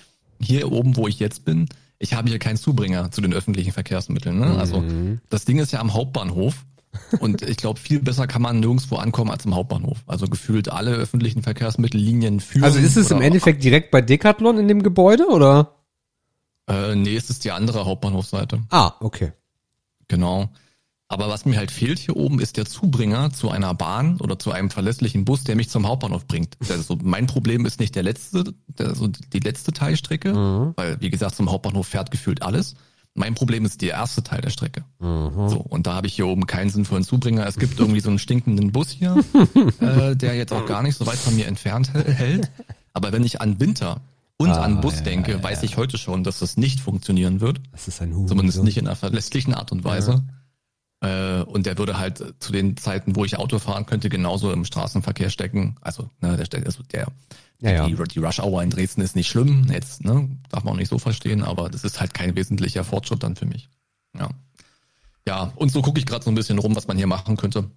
Hier 0.42 0.72
oben, 0.72 0.96
wo 0.96 1.08
ich 1.08 1.20
jetzt 1.20 1.46
bin, 1.46 1.70
ich 2.02 2.14
habe 2.14 2.30
hier 2.30 2.40
keinen 2.40 2.58
Zubringer 2.58 3.12
zu 3.12 3.22
den 3.22 3.34
öffentlichen 3.34 3.72
Verkehrsmitteln. 3.72 4.40
Ne? 4.40 4.58
Also 4.58 4.84
das 5.30 5.46
Ding 5.46 5.60
ist 5.60 5.72
ja 5.72 5.80
am 5.80 5.94
Hauptbahnhof. 5.94 6.66
Und 7.20 7.42
ich 7.42 7.56
glaube, 7.56 7.80
viel 7.80 8.00
besser 8.00 8.28
kann 8.28 8.42
man 8.42 8.60
nirgendwo 8.60 8.98
ankommen 8.98 9.32
als 9.32 9.46
im 9.46 9.56
Hauptbahnhof. 9.56 10.00
Also 10.08 10.28
gefühlt 10.28 10.70
alle 10.70 10.92
öffentlichen 10.92 11.42
Verkehrsmittellinien 11.42 12.42
führen. 12.42 12.66
Also 12.66 12.80
ist 12.80 12.98
es 12.98 13.12
im 13.12 13.22
Endeffekt 13.22 13.64
direkt 13.64 13.92
bei 13.92 14.02
Decathlon 14.02 14.58
in 14.58 14.68
dem 14.68 14.84
Gebäude 14.84 15.28
oder? 15.30 15.78
Äh, 16.68 16.96
nee, 16.96 17.16
es 17.16 17.30
ist 17.30 17.46
die 17.46 17.52
andere 17.52 17.86
Hauptbahnhofseite. 17.86 18.64
Ah, 18.70 18.94
okay. 19.00 19.32
Genau. 20.08 20.50
Aber 21.12 21.28
was 21.28 21.44
mir 21.46 21.58
halt 21.58 21.72
fehlt 21.72 22.00
hier 22.00 22.16
oben, 22.16 22.40
ist 22.40 22.56
der 22.56 22.66
Zubringer 22.66 23.32
zu 23.34 23.50
einer 23.52 23.74
Bahn 23.74 24.18
oder 24.22 24.40
zu 24.40 24.52
einem 24.54 24.70
verlässlichen 24.70 25.26
Bus, 25.26 25.44
der 25.44 25.58
mich 25.58 25.70
zum 25.70 25.86
Hauptbahnhof 25.86 26.26
bringt. 26.26 26.56
Also 26.70 26.98
mein 27.04 27.28
Problem 27.28 27.66
ist 27.66 27.82
nicht 27.82 27.96
der 27.96 28.04
letzte, 28.04 28.46
der, 28.68 28.96
so 28.96 29.08
die 29.08 29.40
letzte 29.40 29.74
Teilstrecke, 29.74 30.34
Mhm. 30.34 30.74
weil 30.78 31.02
wie 31.02 31.10
gesagt 31.10 31.36
zum 31.36 31.52
Hauptbahnhof 31.52 31.86
fährt 31.86 32.12
gefühlt 32.12 32.42
alles. 32.44 32.76
Mein 33.14 33.36
Problem 33.36 33.66
ist 33.66 33.82
der 33.82 33.90
erste 33.90 34.24
Teil 34.24 34.40
der 34.40 34.52
Strecke. 34.52 34.86
Mhm. 35.00 35.50
So 35.50 35.58
und 35.60 35.86
da 35.86 35.96
habe 35.96 36.08
ich 36.08 36.14
hier 36.14 36.28
oben 36.28 36.48
keinen 36.48 36.70
sinnvollen 36.70 37.04
Zubringer. 37.04 37.46
Es 37.46 37.58
gibt 37.58 37.78
irgendwie 37.78 38.00
so 38.00 38.08
einen 38.10 38.20
stinkenden 38.20 38.72
Bus 38.72 38.90
hier, 38.90 39.18
äh, 39.82 40.16
der 40.16 40.36
jetzt 40.36 40.54
auch 40.54 40.66
gar 40.66 40.82
nicht 40.82 40.96
so 40.98 41.06
weit 41.08 41.18
von 41.18 41.36
mir 41.36 41.46
entfernt 41.48 41.92
hä- 41.94 42.10
hält. 42.10 42.50
Aber 42.94 43.12
wenn 43.12 43.26
ich 43.26 43.42
an 43.42 43.60
Winter 43.60 44.00
und 44.38 44.50
Ah, 44.50 44.62
an 44.62 44.80
Bus 44.80 44.96
ja, 44.96 45.02
denke, 45.02 45.34
ja, 45.34 45.44
weiß 45.44 45.64
ich 45.64 45.76
heute 45.76 45.98
schon, 45.98 46.24
dass 46.24 46.40
das 46.40 46.56
nicht 46.58 46.80
funktionieren 46.80 47.42
wird. 47.42 47.60
Das 47.74 47.88
ist 47.90 48.02
ein 48.02 48.16
Huhn. 48.16 48.28
Zumindest 48.30 48.64
nicht 48.64 48.78
in 48.78 48.88
einer 48.88 48.96
verlässlichen 48.96 49.54
Art 49.54 49.74
und 49.74 49.84
Weise. 49.84 50.24
Äh, 51.02 51.42
und 51.42 51.66
der 51.66 51.78
würde 51.78 51.98
halt 51.98 52.24
zu 52.40 52.52
den 52.52 52.78
Zeiten, 52.78 53.16
wo 53.16 53.26
ich 53.26 53.38
Auto 53.38 53.60
fahren 53.60 53.86
könnte, 53.86 54.10
genauso 54.10 54.52
im 54.52 54.66
Straßenverkehr 54.66 55.30
stecken. 55.30 55.76
Also, 55.82 56.10
ne, 56.22 56.38
der, 56.38 56.46
Ste- 56.46 56.64
also 56.66 56.84
der, 56.84 57.08
Ja, 57.60 57.72
ja. 57.72 57.88
Die, 57.88 57.96
die 57.96 58.20
Rush 58.20 58.40
Hour 58.40 58.62
in 58.62 58.70
Dresden 58.70 59.02
ist 59.02 59.16
nicht 59.16 59.28
schlimm. 59.28 59.68
Jetzt, 59.72 60.04
ne, 60.04 60.30
darf 60.50 60.64
man 60.64 60.74
auch 60.76 60.78
nicht 60.78 60.90
so 60.90 61.00
verstehen, 61.00 61.44
aber 61.44 61.70
das 61.70 61.84
ist 61.84 62.00
halt 62.00 62.14
kein 62.14 62.36
wesentlicher 62.36 62.84
Fortschritt 62.84 63.24
dann 63.24 63.36
für 63.36 63.46
mich. 63.48 63.70
Ja. 64.18 64.30
Ja, 65.28 65.52
und 65.56 65.72
so 65.72 65.82
gucke 65.82 66.00
ich 66.00 66.06
gerade 66.06 66.24
so 66.24 66.32
ein 66.32 66.36
bisschen 66.36 66.58
rum, 66.60 66.76
was 66.76 66.88
man 66.88 66.98
hier 66.98 67.08
machen 67.08 67.38
könnte. 67.38 67.70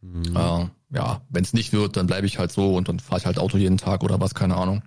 Mhm. 0.00 0.36
Äh, 0.36 0.66
ja, 0.90 1.20
wenn 1.28 1.42
es 1.44 1.52
nicht 1.52 1.72
wird, 1.72 1.96
dann 1.96 2.06
bleibe 2.06 2.26
ich 2.26 2.38
halt 2.38 2.52
so 2.52 2.76
und 2.76 2.88
dann 2.88 3.00
fahre 3.00 3.20
ich 3.20 3.26
halt 3.26 3.38
Auto 3.38 3.58
jeden 3.58 3.78
Tag 3.78 4.02
oder 4.04 4.20
was, 4.20 4.34
keine 4.34 4.56
Ahnung. 4.56 4.82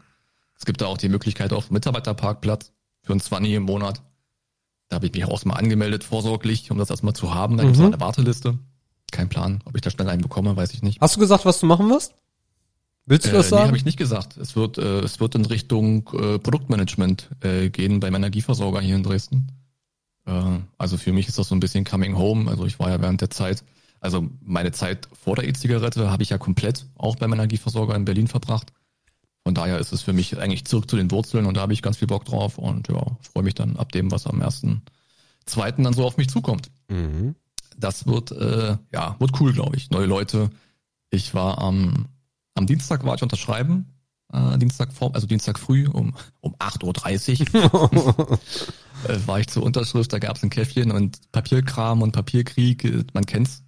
Es 0.58 0.66
gibt 0.66 0.82
da 0.82 0.88
auch 0.88 0.98
die 0.98 1.10
Möglichkeit 1.10 1.52
auf 1.54 1.72
Mitarbeiterparkplatz 1.72 2.72
für 3.04 3.14
ein 3.14 3.20
20 3.22 3.54
im 3.54 3.64
Monat. 3.64 4.02
Da 4.90 4.96
habe 4.96 5.06
ich 5.06 5.14
mich 5.14 5.24
auch 5.26 5.46
mal 5.46 5.54
angemeldet, 5.56 6.04
vorsorglich, 6.04 6.72
um 6.72 6.78
das 6.78 6.90
erstmal 6.90 7.14
zu 7.14 7.34
haben. 7.34 7.58
Da 7.58 7.64
gibt 7.64 7.76
es 7.76 7.80
Mhm. 7.80 7.88
eine 7.88 8.00
Warteliste. 8.00 8.58
Kein 9.12 9.30
Plan, 9.30 9.62
ob 9.66 9.76
ich 9.76 9.82
da 9.82 9.90
schnell 9.90 10.10
einen 10.10 10.22
bekomme, 10.22 10.56
weiß 10.56 10.74
ich 10.74 10.82
nicht. 10.84 11.00
Hast 11.02 11.16
du 11.16 11.20
gesagt, 11.20 11.46
was 11.46 11.60
du 11.60 11.66
machen 11.66 11.90
wirst? 11.90 12.14
Willst 13.06 13.26
du 13.26 13.30
Äh, 13.32 13.34
das 13.34 13.46
nee, 13.48 13.50
sagen? 13.58 13.68
habe 13.68 13.78
ich 13.78 13.86
nicht 13.86 13.98
gesagt. 13.98 14.38
Es 14.38 14.56
wird, 14.56 14.78
äh, 14.78 15.00
es 15.00 15.20
wird 15.20 15.34
in 15.36 15.46
Richtung 15.46 16.08
äh, 16.14 16.38
Produktmanagement 16.40 17.30
äh, 17.42 17.70
gehen 17.70 18.00
beim 18.00 18.14
Energieversorger 18.14 18.82
hier 18.82 18.96
in 18.96 19.04
Dresden. 19.04 19.48
Äh, 20.26 20.32
also 20.78 20.98
für 20.98 21.12
mich 21.14 21.28
ist 21.28 21.40
das 21.40 21.48
so 21.48 21.56
ein 21.56 21.60
bisschen 21.60 21.86
coming 21.86 22.16
home. 22.18 22.50
Also 22.50 22.66
ich 22.66 22.78
war 22.80 22.90
ja 22.90 23.02
während 23.02 23.22
der 23.22 23.30
Zeit, 23.32 23.64
also 24.00 24.28
meine 24.42 24.72
Zeit 24.72 25.08
vor 25.14 25.36
der 25.36 25.48
E-Zigarette 25.48 26.12
habe 26.12 26.22
ich 26.24 26.30
ja 26.30 26.38
komplett 26.38 26.86
auch 26.96 27.16
beim 27.16 27.34
Energieversorger 27.34 27.96
in 27.96 28.06
Berlin 28.06 28.28
verbracht. 28.28 28.74
Von 29.44 29.54
daher 29.54 29.80
ist 29.80 29.94
es 29.94 30.02
für 30.02 30.14
mich 30.14 30.38
eigentlich 30.38 30.66
zurück 30.66 30.90
zu 30.90 30.96
den 30.96 31.12
Wurzeln 31.12 31.46
und 31.46 31.58
da 31.58 31.62
habe 31.62 31.74
ich 31.74 31.82
ganz 31.82 31.98
viel 31.98 32.08
Bock 32.08 32.26
drauf 32.26 32.58
und 32.58 32.88
ja, 32.90 33.04
freue 33.22 33.44
mich 33.44 33.56
dann 33.56 33.78
ab 33.78 33.92
dem, 33.92 34.12
was 34.12 34.28
am 34.28 34.42
ersten, 34.42 34.84
zweiten 35.46 35.84
dann 35.84 35.94
so 35.94 36.06
auf 36.06 36.18
mich 36.18 36.30
zukommt. 36.30 36.70
mhm. 36.90 37.36
Das 37.78 38.06
wird, 38.06 38.32
äh, 38.32 38.78
ja, 38.92 39.16
wird 39.20 39.40
cool, 39.40 39.54
glaube 39.54 39.78
ich. 39.78 39.90
Neue 39.90 40.06
Leute. 40.06 40.50
Ich 41.12 41.34
war 41.34 41.60
am, 41.60 42.08
am 42.54 42.68
Dienstag 42.68 43.06
war 43.06 43.16
ich 43.16 43.24
unterschreiben. 43.24 43.86
Äh, 44.32 44.58
Dienstag 44.58 44.94
vor, 44.94 45.16
also 45.16 45.26
Dienstag 45.26 45.58
früh 45.58 45.88
um, 45.88 46.14
um 46.42 46.56
8.30 46.56 47.54
Uhr 47.54 48.40
äh, 49.08 49.28
war 49.28 49.40
ich 49.40 49.48
zur 49.48 49.64
Unterschrift, 49.64 50.14
da 50.14 50.20
gab 50.20 50.36
es 50.36 50.44
ein 50.44 50.52
Käffchen 50.52 50.92
und 50.92 51.32
Papierkram 51.32 52.02
und 52.02 52.12
Papierkrieg, 52.12 52.84
äh, 52.84 53.04
man 53.14 53.26
kennt's. 53.26 53.64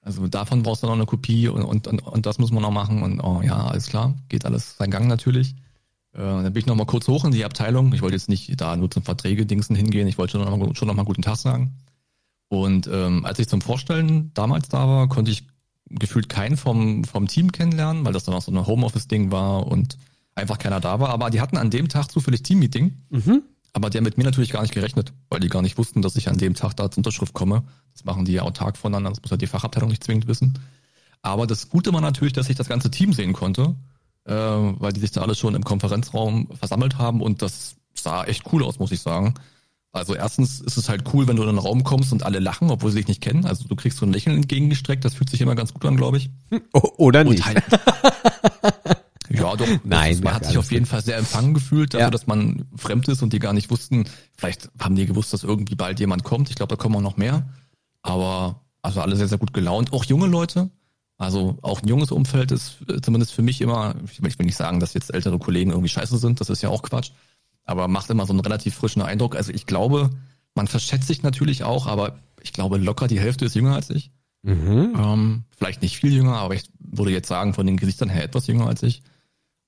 Also 0.00 0.26
davon 0.28 0.62
brauchst 0.62 0.82
du 0.82 0.86
noch 0.86 0.94
eine 0.94 1.06
Kopie 1.06 1.48
und, 1.48 1.62
und, 1.62 1.86
und, 1.86 2.00
und 2.00 2.26
das 2.26 2.38
muss 2.38 2.50
man 2.50 2.62
noch 2.62 2.70
machen 2.70 3.02
und 3.02 3.20
oh 3.20 3.42
ja, 3.42 3.66
alles 3.66 3.88
klar, 3.88 4.14
geht 4.28 4.44
alles 4.44 4.76
seinen 4.76 4.90
Gang 4.90 5.06
natürlich. 5.06 5.54
Äh, 6.12 6.18
dann 6.18 6.52
bin 6.52 6.60
ich 6.60 6.66
noch 6.66 6.76
mal 6.76 6.86
kurz 6.86 7.08
hoch 7.08 7.24
in 7.24 7.32
die 7.32 7.44
Abteilung. 7.44 7.92
Ich 7.92 8.02
wollte 8.02 8.16
jetzt 8.16 8.28
nicht 8.28 8.60
da 8.60 8.76
nur 8.76 8.90
zum 8.90 9.02
Verträge-Dingsen 9.02 9.76
hingehen, 9.76 10.08
ich 10.08 10.18
wollte 10.18 10.32
schon 10.32 10.42
noch, 10.42 10.56
mal, 10.56 10.74
schon 10.74 10.88
noch 10.88 10.94
mal 10.94 11.04
guten 11.04 11.22
Tag 11.22 11.36
sagen. 11.36 11.74
Und 12.48 12.88
ähm, 12.90 13.24
als 13.26 13.38
ich 13.38 13.48
zum 13.48 13.60
Vorstellen 13.60 14.30
damals 14.34 14.68
da 14.68 14.88
war, 14.88 15.08
konnte 15.08 15.30
ich 15.30 15.46
gefühlt 15.90 16.28
keinen 16.28 16.56
vom, 16.56 17.04
vom 17.04 17.28
Team 17.28 17.52
kennenlernen, 17.52 18.04
weil 18.04 18.12
das 18.12 18.24
dann 18.24 18.34
auch 18.34 18.42
so 18.42 18.52
ein 18.52 18.66
Homeoffice-Ding 18.66 19.30
war 19.30 19.66
und 19.66 19.98
einfach 20.34 20.58
keiner 20.58 20.80
da 20.80 21.00
war. 21.00 21.10
Aber 21.10 21.30
die 21.30 21.40
hatten 21.40 21.56
an 21.56 21.70
dem 21.70 21.88
Tag 21.88 22.10
zufällig 22.10 22.42
Teammeeting. 22.42 22.96
Mhm. 23.10 23.42
Aber 23.78 23.90
die 23.90 23.98
haben 23.98 24.04
mit 24.04 24.18
mir 24.18 24.24
natürlich 24.24 24.50
gar 24.50 24.62
nicht 24.62 24.74
gerechnet, 24.74 25.12
weil 25.30 25.38
die 25.38 25.48
gar 25.48 25.62
nicht 25.62 25.78
wussten, 25.78 26.02
dass 26.02 26.16
ich 26.16 26.28
an 26.28 26.36
dem 26.36 26.54
Tag 26.54 26.74
da 26.74 26.90
zur 26.90 26.98
Unterschrift 26.98 27.32
komme. 27.32 27.62
Das 27.92 28.04
machen 28.04 28.24
die 28.24 28.32
ja 28.32 28.42
autark 28.42 28.76
voneinander, 28.76 29.10
das 29.10 29.22
muss 29.22 29.30
ja 29.30 29.36
die 29.36 29.46
Fachabteilung 29.46 29.88
nicht 29.88 30.02
zwingend 30.02 30.26
wissen. 30.26 30.58
Aber 31.22 31.46
das 31.46 31.70
Gute 31.70 31.92
war 31.92 32.00
natürlich, 32.00 32.32
dass 32.32 32.50
ich 32.50 32.56
das 32.56 32.68
ganze 32.68 32.90
Team 32.90 33.12
sehen 33.12 33.34
konnte, 33.34 33.76
äh, 34.24 34.32
weil 34.32 34.92
die 34.92 34.98
sich 34.98 35.12
da 35.12 35.22
alle 35.22 35.36
schon 35.36 35.54
im 35.54 35.62
Konferenzraum 35.62 36.48
versammelt 36.58 36.98
haben 36.98 37.22
und 37.22 37.40
das 37.40 37.76
sah 37.94 38.24
echt 38.24 38.52
cool 38.52 38.64
aus, 38.64 38.80
muss 38.80 38.90
ich 38.90 39.00
sagen. 39.00 39.34
Also 39.92 40.16
erstens 40.16 40.60
ist 40.60 40.76
es 40.76 40.88
halt 40.88 41.04
cool, 41.14 41.28
wenn 41.28 41.36
du 41.36 41.44
in 41.44 41.48
einen 41.48 41.58
Raum 41.58 41.84
kommst 41.84 42.12
und 42.12 42.24
alle 42.24 42.40
lachen, 42.40 42.72
obwohl 42.72 42.90
sie 42.90 42.98
dich 42.98 43.08
nicht 43.08 43.22
kennen. 43.22 43.46
Also 43.46 43.68
du 43.68 43.76
kriegst 43.76 43.98
so 43.98 44.06
ein 44.06 44.12
Lächeln 44.12 44.34
entgegengestreckt, 44.34 45.04
das 45.04 45.14
fühlt 45.14 45.30
sich 45.30 45.40
immer 45.40 45.54
ganz 45.54 45.72
gut 45.72 45.84
an, 45.84 45.96
glaube 45.96 46.16
ich. 46.16 46.30
Oder 46.72 47.20
Und 47.20 47.30
nicht. 47.30 47.46
halt, 47.46 47.62
ja, 49.30 49.56
doch. 49.56 49.66
Nein, 49.84 50.20
man 50.22 50.34
hat 50.34 50.44
sich 50.46 50.58
auf 50.58 50.70
jeden 50.72 50.86
Fall 50.86 51.02
sehr 51.02 51.16
empfangen 51.16 51.54
gefühlt, 51.54 51.94
dafür, 51.94 52.06
Ja. 52.06 52.10
dass 52.10 52.26
man 52.26 52.66
fremd 52.76 53.08
ist 53.08 53.22
und 53.22 53.32
die 53.32 53.38
gar 53.38 53.52
nicht 53.52 53.70
wussten. 53.70 54.04
Vielleicht 54.36 54.70
haben 54.78 54.94
die 54.96 55.06
gewusst, 55.06 55.32
dass 55.32 55.44
irgendwie 55.44 55.74
bald 55.74 56.00
jemand 56.00 56.24
kommt. 56.24 56.50
Ich 56.50 56.56
glaube, 56.56 56.74
da 56.74 56.76
kommen 56.80 56.96
auch 56.96 57.00
noch 57.02 57.16
mehr. 57.16 57.48
Aber 58.02 58.60
also 58.82 59.00
alle 59.00 59.16
sehr, 59.16 59.28
sehr 59.28 59.38
gut 59.38 59.52
gelaunt. 59.52 59.92
Auch 59.92 60.04
junge 60.04 60.26
Leute. 60.26 60.70
Also 61.16 61.58
auch 61.62 61.82
ein 61.82 61.88
junges 61.88 62.12
Umfeld 62.12 62.52
ist 62.52 62.76
äh, 62.88 63.00
zumindest 63.00 63.32
für 63.32 63.42
mich 63.42 63.60
immer, 63.60 63.96
ich 64.04 64.22
will 64.22 64.28
ich 64.30 64.38
will 64.38 64.46
nicht 64.46 64.56
sagen, 64.56 64.78
dass 64.78 64.94
jetzt 64.94 65.12
ältere 65.12 65.38
Kollegen 65.38 65.70
irgendwie 65.70 65.88
scheiße 65.88 66.16
sind, 66.16 66.40
das 66.40 66.48
ist 66.48 66.62
ja 66.62 66.68
auch 66.68 66.82
Quatsch. 66.82 67.10
Aber 67.64 67.88
macht 67.88 68.08
immer 68.08 68.24
so 68.24 68.32
einen 68.32 68.40
relativ 68.40 68.76
frischen 68.76 69.02
Eindruck. 69.02 69.34
Also 69.34 69.52
ich 69.52 69.66
glaube, 69.66 70.10
man 70.54 70.68
verschätzt 70.68 71.08
sich 71.08 71.22
natürlich 71.22 71.64
auch, 71.64 71.86
aber 71.88 72.18
ich 72.40 72.52
glaube 72.52 72.78
locker 72.78 73.08
die 73.08 73.18
Hälfte 73.18 73.44
ist 73.46 73.56
jünger 73.56 73.74
als 73.74 73.90
ich. 73.90 74.12
Mhm. 74.42 74.94
Ähm, 74.96 75.44
vielleicht 75.56 75.82
nicht 75.82 75.96
viel 75.96 76.12
jünger, 76.14 76.36
aber 76.36 76.54
ich 76.54 76.70
würde 76.78 77.10
jetzt 77.10 77.28
sagen, 77.28 77.52
von 77.52 77.66
den 77.66 77.76
Gesichtern 77.76 78.08
her 78.08 78.22
etwas 78.22 78.46
jünger 78.46 78.68
als 78.68 78.84
ich. 78.84 79.02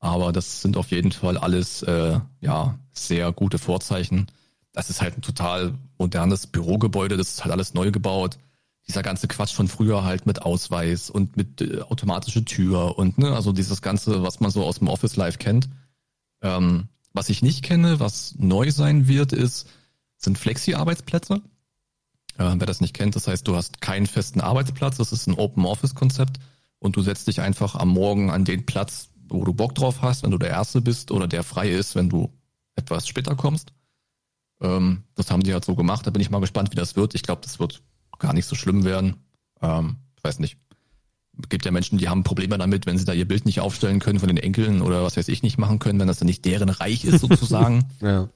Aber 0.01 0.33
das 0.33 0.63
sind 0.63 0.77
auf 0.77 0.91
jeden 0.91 1.13
Fall 1.13 1.37
alles 1.37 1.83
äh, 1.83 2.19
ja 2.41 2.79
sehr 2.93 3.33
gute 3.33 3.59
Vorzeichen. 3.59 4.27
Das 4.73 4.89
ist 4.89 5.03
halt 5.03 5.19
ein 5.19 5.23
total 5.23 5.75
modernes 5.99 6.47
Bürogebäude, 6.47 7.17
das 7.17 7.33
ist 7.33 7.45
halt 7.45 7.53
alles 7.53 7.75
neu 7.75 7.91
gebaut. 7.91 8.39
Dieser 8.89 9.03
ganze 9.03 9.29
Quatsch 9.29 9.53
von 9.53 9.69
früher 9.69 10.03
halt 10.05 10.27
mit 10.27 10.43
Ausweis 10.43 11.11
und 11.11 11.37
mit 11.37 11.61
äh, 11.61 11.83
automatische 11.83 12.45
Tür 12.45 12.99
und 12.99 13.19
ne, 13.19 13.35
also 13.35 13.53
dieses 13.53 13.83
ganze, 13.83 14.23
was 14.23 14.41
man 14.41 14.51
so 14.51 14.65
aus 14.65 14.79
dem 14.79 14.89
Office 14.89 15.17
Live 15.17 15.39
kennt. 15.39 15.69
Ähm, 16.43 16.89
was 17.13 17.29
ich 17.29 17.43
nicht 17.43 17.63
kenne, 17.63 18.01
was 18.01 18.35
neu 18.39 18.71
sein 18.71 19.07
wird, 19.07 19.33
ist, 19.33 19.69
sind 20.17 20.39
Flexi-Arbeitsplätze. 20.39 21.43
Äh, 22.39 22.55
wer 22.57 22.67
das 22.67 22.81
nicht 22.81 22.95
kennt, 22.95 23.17
das 23.17 23.29
heißt, 23.29 23.47
du 23.47 23.55
hast 23.55 23.81
keinen 23.81 24.07
festen 24.07 24.41
Arbeitsplatz, 24.41 24.97
das 24.97 25.13
ist 25.13 25.27
ein 25.27 25.35
Open 25.35 25.67
Office 25.67 25.95
Konzept 25.95 26.39
und 26.79 26.97
du 26.97 27.03
setzt 27.03 27.29
dich 27.29 27.41
einfach 27.41 27.75
am 27.75 27.89
Morgen 27.89 28.31
an 28.31 28.45
den 28.45 28.65
Platz, 28.65 29.10
wo 29.31 29.45
du 29.45 29.53
Bock 29.53 29.75
drauf 29.75 30.03
hast, 30.03 30.23
wenn 30.23 30.31
du 30.31 30.39
der 30.39 30.51
Erste 30.51 30.81
bist 30.81 31.11
oder 31.11 31.27
der 31.27 31.43
frei 31.43 31.71
ist, 31.71 31.95
wenn 31.95 32.09
du 32.09 32.31
etwas 32.77 33.07
später 33.07 33.35
kommst. 33.37 33.73
Ähm, 34.61 35.05
das 35.15 35.31
haben 35.31 35.43
die 35.43 35.53
halt 35.53 35.65
so 35.65 35.75
gemacht, 35.75 36.07
da 36.07 36.11
bin 36.11 36.23
ich 36.23 36.31
mal 36.31 36.41
gespannt, 36.41 36.71
wie 36.71 36.77
das 36.77 36.97
wird. 36.97 37.15
Ich 37.15 37.23
glaube, 37.23 37.43
das 37.43 37.59
wird 37.59 37.83
gar 38.19 38.33
nicht 38.33 38.47
so 38.47 38.55
schlimm 38.55 38.85
werden. 38.85 39.17
Ähm, 39.61 39.97
ich 40.17 40.25
weiß 40.25 40.39
nicht. 40.39 40.59
Es 41.43 41.49
gibt 41.49 41.65
ja 41.65 41.71
Menschen, 41.71 41.97
die 41.97 42.09
haben 42.09 42.23
Probleme 42.23 42.59
damit, 42.59 42.85
wenn 42.85 42.99
sie 42.99 43.07
da 43.07 43.15
ihr 43.15 43.27
Bild 43.27 43.47
nicht 43.47 43.61
aufstellen 43.61 43.99
können 43.99 44.19
von 44.19 44.29
den 44.29 44.37
Enkeln 44.37 44.83
oder 44.83 45.03
was 45.03 45.17
weiß 45.17 45.29
ich 45.29 45.43
nicht 45.43 45.57
machen 45.57 45.79
können, 45.79 45.99
wenn 45.99 46.09
das 46.09 46.19
dann 46.19 46.27
nicht 46.27 46.45
deren 46.45 46.69
Reich 46.69 47.05
ist 47.05 47.21
sozusagen. 47.21 47.87
Ja. 48.01 48.29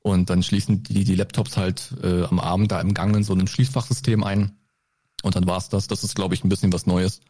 Und 0.00 0.30
dann 0.30 0.44
schließen 0.44 0.84
die 0.84 1.02
die 1.02 1.16
Laptops 1.16 1.56
halt 1.56 1.92
äh, 2.00 2.22
am 2.22 2.38
Abend 2.38 2.70
da 2.70 2.80
im 2.80 2.94
Gang 2.94 3.16
in 3.16 3.24
so 3.24 3.34
ein 3.34 3.48
Schließfachsystem 3.48 4.22
ein. 4.22 4.52
Und 5.24 5.34
dann 5.34 5.48
war's 5.48 5.68
das. 5.68 5.88
Das 5.88 6.04
ist, 6.04 6.14
glaube 6.14 6.34
ich, 6.34 6.44
ein 6.44 6.48
bisschen 6.48 6.72
was 6.72 6.86
Neues. 6.86 7.20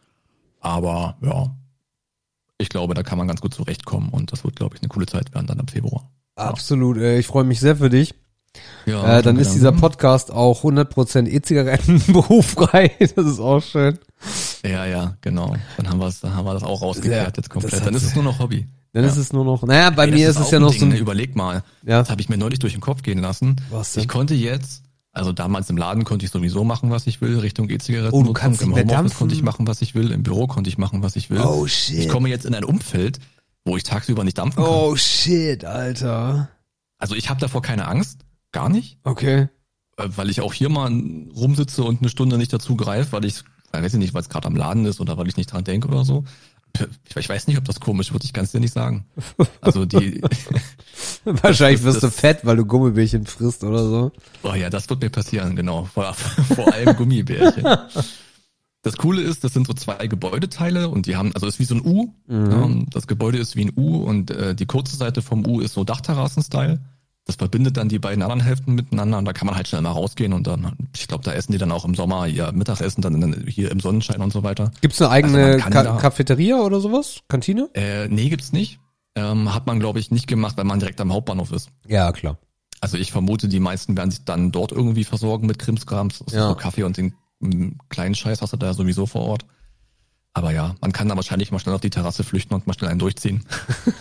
Aber 0.59 1.17
ja, 1.21 1.55
ich 2.57 2.69
glaube, 2.69 2.93
da 2.93 3.03
kann 3.03 3.17
man 3.17 3.27
ganz 3.27 3.41
gut 3.41 3.53
zurechtkommen. 3.53 4.09
Und 4.09 4.31
das 4.31 4.43
wird, 4.43 4.55
glaube 4.55 4.75
ich, 4.75 4.81
eine 4.81 4.89
coole 4.89 5.05
Zeit 5.05 5.33
werden 5.33 5.47
dann 5.47 5.59
im 5.59 5.67
Februar. 5.67 6.09
Absolut. 6.35 6.97
Äh, 6.97 7.19
ich 7.19 7.27
freue 7.27 7.43
mich 7.43 7.59
sehr 7.59 7.75
für 7.75 7.89
dich. 7.89 8.13
Ja, 8.85 9.19
äh, 9.19 9.21
dann 9.21 9.37
ist 9.37 9.53
dieser. 9.53 9.71
Podcast 9.71 10.31
auch 10.31 10.63
100% 10.63 11.27
E-Zigaretten 11.27 12.01
berufrei. 12.07 12.91
Das 13.15 13.25
ist 13.25 13.39
auch 13.39 13.61
schön. 13.61 13.99
Ja, 14.63 14.85
ja, 14.85 15.17
genau. 15.21 15.55
Dann 15.77 15.89
haben 15.89 15.99
wir 15.99 16.11
dann 16.21 16.35
haben 16.35 16.45
wir 16.45 16.53
das 16.53 16.63
auch 16.63 16.81
rausgeklärt 16.81 17.37
jetzt 17.37 17.49
komplett. 17.49 17.85
Dann 17.85 17.93
ist 17.93 18.03
es 18.03 18.15
nur 18.15 18.23
noch 18.23 18.39
Hobby. 18.39 18.67
Dann 18.93 19.03
Ja. 19.03 19.09
ist 19.11 19.17
es 19.17 19.31
nur 19.31 19.45
noch, 19.45 19.61
naja, 19.63 19.91
bei 19.91 20.05
Ey, 20.05 20.11
mir 20.11 20.27
das 20.27 20.37
ist 20.37 20.45
es 20.45 20.51
ja 20.51 20.59
noch 20.59 20.71
Ding, 20.71 20.79
so 20.79 20.85
ne? 20.87 20.95
ein, 20.95 20.99
Überleg 21.01 21.35
mal, 21.35 21.61
ja, 21.85 21.99
das 21.99 22.09
habe 22.09 22.21
ich 22.21 22.29
mir 22.29 22.37
neulich 22.37 22.57
durch 22.59 22.73
den 22.73 22.81
Kopf 22.81 23.03
gehen 23.03 23.19
lassen. 23.19 23.57
Was 23.69 23.93
denn? 23.93 24.01
Ich 24.01 24.07
konnte 24.07 24.33
jetzt, 24.33 24.81
also 25.17 25.33
damals 25.33 25.69
im 25.69 25.77
Laden 25.77 26.03
konnte 26.03 26.25
ich 26.25 26.31
sowieso 26.31 26.63
machen, 26.63 26.89
was 26.91 27.07
ich 27.07 27.19
will, 27.21 27.39
Richtung 27.39 27.69
E-Zigaretten. 27.69 28.15
Oh, 28.15 28.23
du 28.23 28.33
kannst 28.33 28.61
Im 28.61 28.69
Homeoffice 28.71 28.87
dampfen. 28.91 29.17
konnte 29.17 29.35
ich 29.35 29.43
machen, 29.43 29.67
was 29.67 29.81
ich 29.81 29.95
will, 29.95 30.11
im 30.11 30.23
Büro 30.23 30.47
konnte 30.47 30.69
ich 30.69 30.77
machen, 30.77 31.03
was 31.03 31.15
ich 31.15 31.29
will. 31.29 31.41
Oh, 31.41 31.67
shit. 31.67 31.97
Ich 31.99 32.07
komme 32.09 32.29
jetzt 32.29 32.45
in 32.45 32.53
ein 32.55 32.63
Umfeld, 32.63 33.19
wo 33.65 33.75
ich 33.77 33.83
tagsüber 33.83 34.23
nicht 34.23 34.37
dampfen 34.37 34.63
kann. 34.63 34.71
oh 34.73 34.95
shit, 34.95 35.65
Alter. 35.65 36.49
Also 36.97 37.15
ich 37.15 37.29
habe 37.29 37.39
davor 37.39 37.61
keine 37.61 37.87
Angst, 37.87 38.21
gar 38.51 38.69
nicht, 38.69 38.97
Okay. 39.03 39.49
äh, 39.97 40.07
weil 40.15 40.29
ich 40.29 40.41
auch 40.41 40.53
hier 40.53 40.69
mal 40.69 40.89
rumsitze 41.35 41.83
und 41.83 41.99
eine 42.01 42.09
Stunde 42.09 42.37
nicht 42.37 42.53
dazu 42.53 42.75
greife, 42.75 43.11
weil 43.11 43.25
ich, 43.25 43.43
ich 43.73 43.73
weiß 43.83 43.93
nicht, 43.93 44.13
weil 44.13 44.21
es 44.21 44.29
gerade 44.29 44.47
am 44.47 44.55
Laden 44.55 44.85
ist 44.85 44.99
oder 45.01 45.17
weil 45.17 45.27
ich 45.27 45.37
nicht 45.37 45.51
dran 45.51 45.63
denke 45.63 45.87
oder 45.89 46.05
so. 46.05 46.23
Ich, 47.15 47.27
weiß 47.27 47.47
nicht, 47.47 47.57
ob 47.57 47.65
das 47.65 47.79
komisch 47.79 48.13
wird, 48.13 48.23
ich 48.23 48.33
kann 48.33 48.43
es 48.43 48.51
dir 48.51 48.59
nicht 48.59 48.73
sagen. 48.73 49.05
Also 49.61 49.85
die, 49.85 50.21
Wahrscheinlich 51.25 51.83
wirst 51.83 52.03
du 52.03 52.09
fett, 52.09 52.39
weil 52.43 52.55
du 52.55 52.65
Gummibärchen 52.65 53.25
frisst 53.25 53.63
oder 53.63 53.83
so. 53.83 54.11
Oh 54.43 54.53
ja, 54.53 54.69
das 54.69 54.89
wird 54.89 55.01
mir 55.01 55.09
passieren, 55.09 55.55
genau. 55.55 55.85
Vor, 55.85 56.13
vor 56.13 56.71
allem 56.73 56.95
Gummibärchen. 56.95 57.65
Das 58.83 58.95
Coole 58.95 59.21
ist, 59.21 59.43
das 59.43 59.53
sind 59.53 59.67
so 59.67 59.73
zwei 59.73 60.07
Gebäudeteile 60.07 60.87
und 60.87 61.07
die 61.07 61.15
haben, 61.15 61.33
also 61.33 61.47
es 61.47 61.55
ist 61.55 61.59
wie 61.59 61.65
so 61.65 61.75
ein 61.75 61.81
U. 61.81 62.13
Ja, 62.29 62.69
das 62.91 63.07
Gebäude 63.07 63.37
ist 63.37 63.55
wie 63.55 63.65
ein 63.65 63.73
U 63.75 63.97
und 63.97 64.31
äh, 64.31 64.55
die 64.55 64.65
kurze 64.65 64.95
Seite 64.95 65.21
vom 65.21 65.45
U 65.45 65.59
ist 65.59 65.73
so 65.73 65.83
Dachterrassen-Style. 65.83 66.79
Das 67.27 67.35
verbindet 67.35 67.75
dann 67.75 67.89
die 67.89 67.99
beiden 67.99 68.23
anderen 68.23 68.41
Hälften 68.41 68.73
miteinander 68.73 69.17
und 69.17 69.25
da 69.25 69.33
kann 69.33 69.45
man 69.45 69.55
halt 69.55 69.67
schnell 69.67 69.81
mal 69.81 69.91
rausgehen 69.91 70.31
und 70.31 70.47
dann, 70.47 70.71
ich 70.95 71.09
glaube, 71.09 71.25
da 71.25 71.33
essen 71.33 71.51
die 71.51 71.57
dann 71.57 71.73
auch 71.73 71.83
im 71.83 71.93
Sommer 71.93 72.25
ihr 72.25 72.53
Mittagessen 72.53 73.01
dann 73.01 73.43
hier 73.47 73.69
im 73.69 73.81
Sonnenschein 73.81 74.21
und 74.21 74.31
so 74.31 74.43
weiter. 74.43 74.71
Gibt's 74.79 75.01
eine 75.01 75.11
Also 75.11 75.27
eigene 75.27 75.57
kann 75.57 75.73
Ka 75.73 75.97
Cafeteria 75.97 76.61
oder 76.61 76.79
sowas? 76.79 77.19
Kantine? 77.27 77.69
Äh, 77.73 78.07
nee, 78.07 78.29
gibt's 78.29 78.53
nicht. 78.53 78.79
Ähm, 79.15 79.53
hat 79.53 79.67
man, 79.67 79.79
glaube 79.79 79.99
ich, 79.99 80.09
nicht 80.09 80.27
gemacht, 80.27 80.55
weil 80.57 80.63
man 80.63 80.79
direkt 80.79 81.01
am 81.01 81.11
Hauptbahnhof 81.11 81.51
ist. 81.51 81.69
Ja, 81.85 82.11
klar. 82.13 82.37
Also 82.79 82.97
ich 82.97 83.11
vermute, 83.11 83.47
die 83.47 83.59
meisten 83.59 83.97
werden 83.97 84.11
sich 84.11 84.23
dann 84.23 84.51
dort 84.51 84.71
irgendwie 84.71 85.03
versorgen 85.03 85.47
mit 85.47 85.59
Krimskrams. 85.59 86.21
Also 86.21 86.37
Ja. 86.37 86.49
So 86.49 86.55
Kaffee 86.55 86.83
und 86.83 86.95
den 86.97 87.13
kleinen 87.89 88.15
Scheiß 88.15 88.41
hast 88.41 88.53
du 88.53 88.57
da 88.57 88.73
sowieso 88.73 89.05
vor 89.05 89.23
Ort. 89.23 89.45
Aber 90.37 90.51
ja, 90.51 90.75
man 90.81 90.91
kann 90.91 91.09
da 91.09 91.15
wahrscheinlich 91.15 91.51
mal 91.51 91.57
schnell 91.57 91.73
auf 91.73 91.81
die 91.81 91.89
Terrasse 91.89 92.23
flüchten 92.23 92.53
und 92.53 92.67
mal 92.67 92.73
schnell 92.73 92.91
einen 92.91 92.99
durchziehen. 92.99 93.43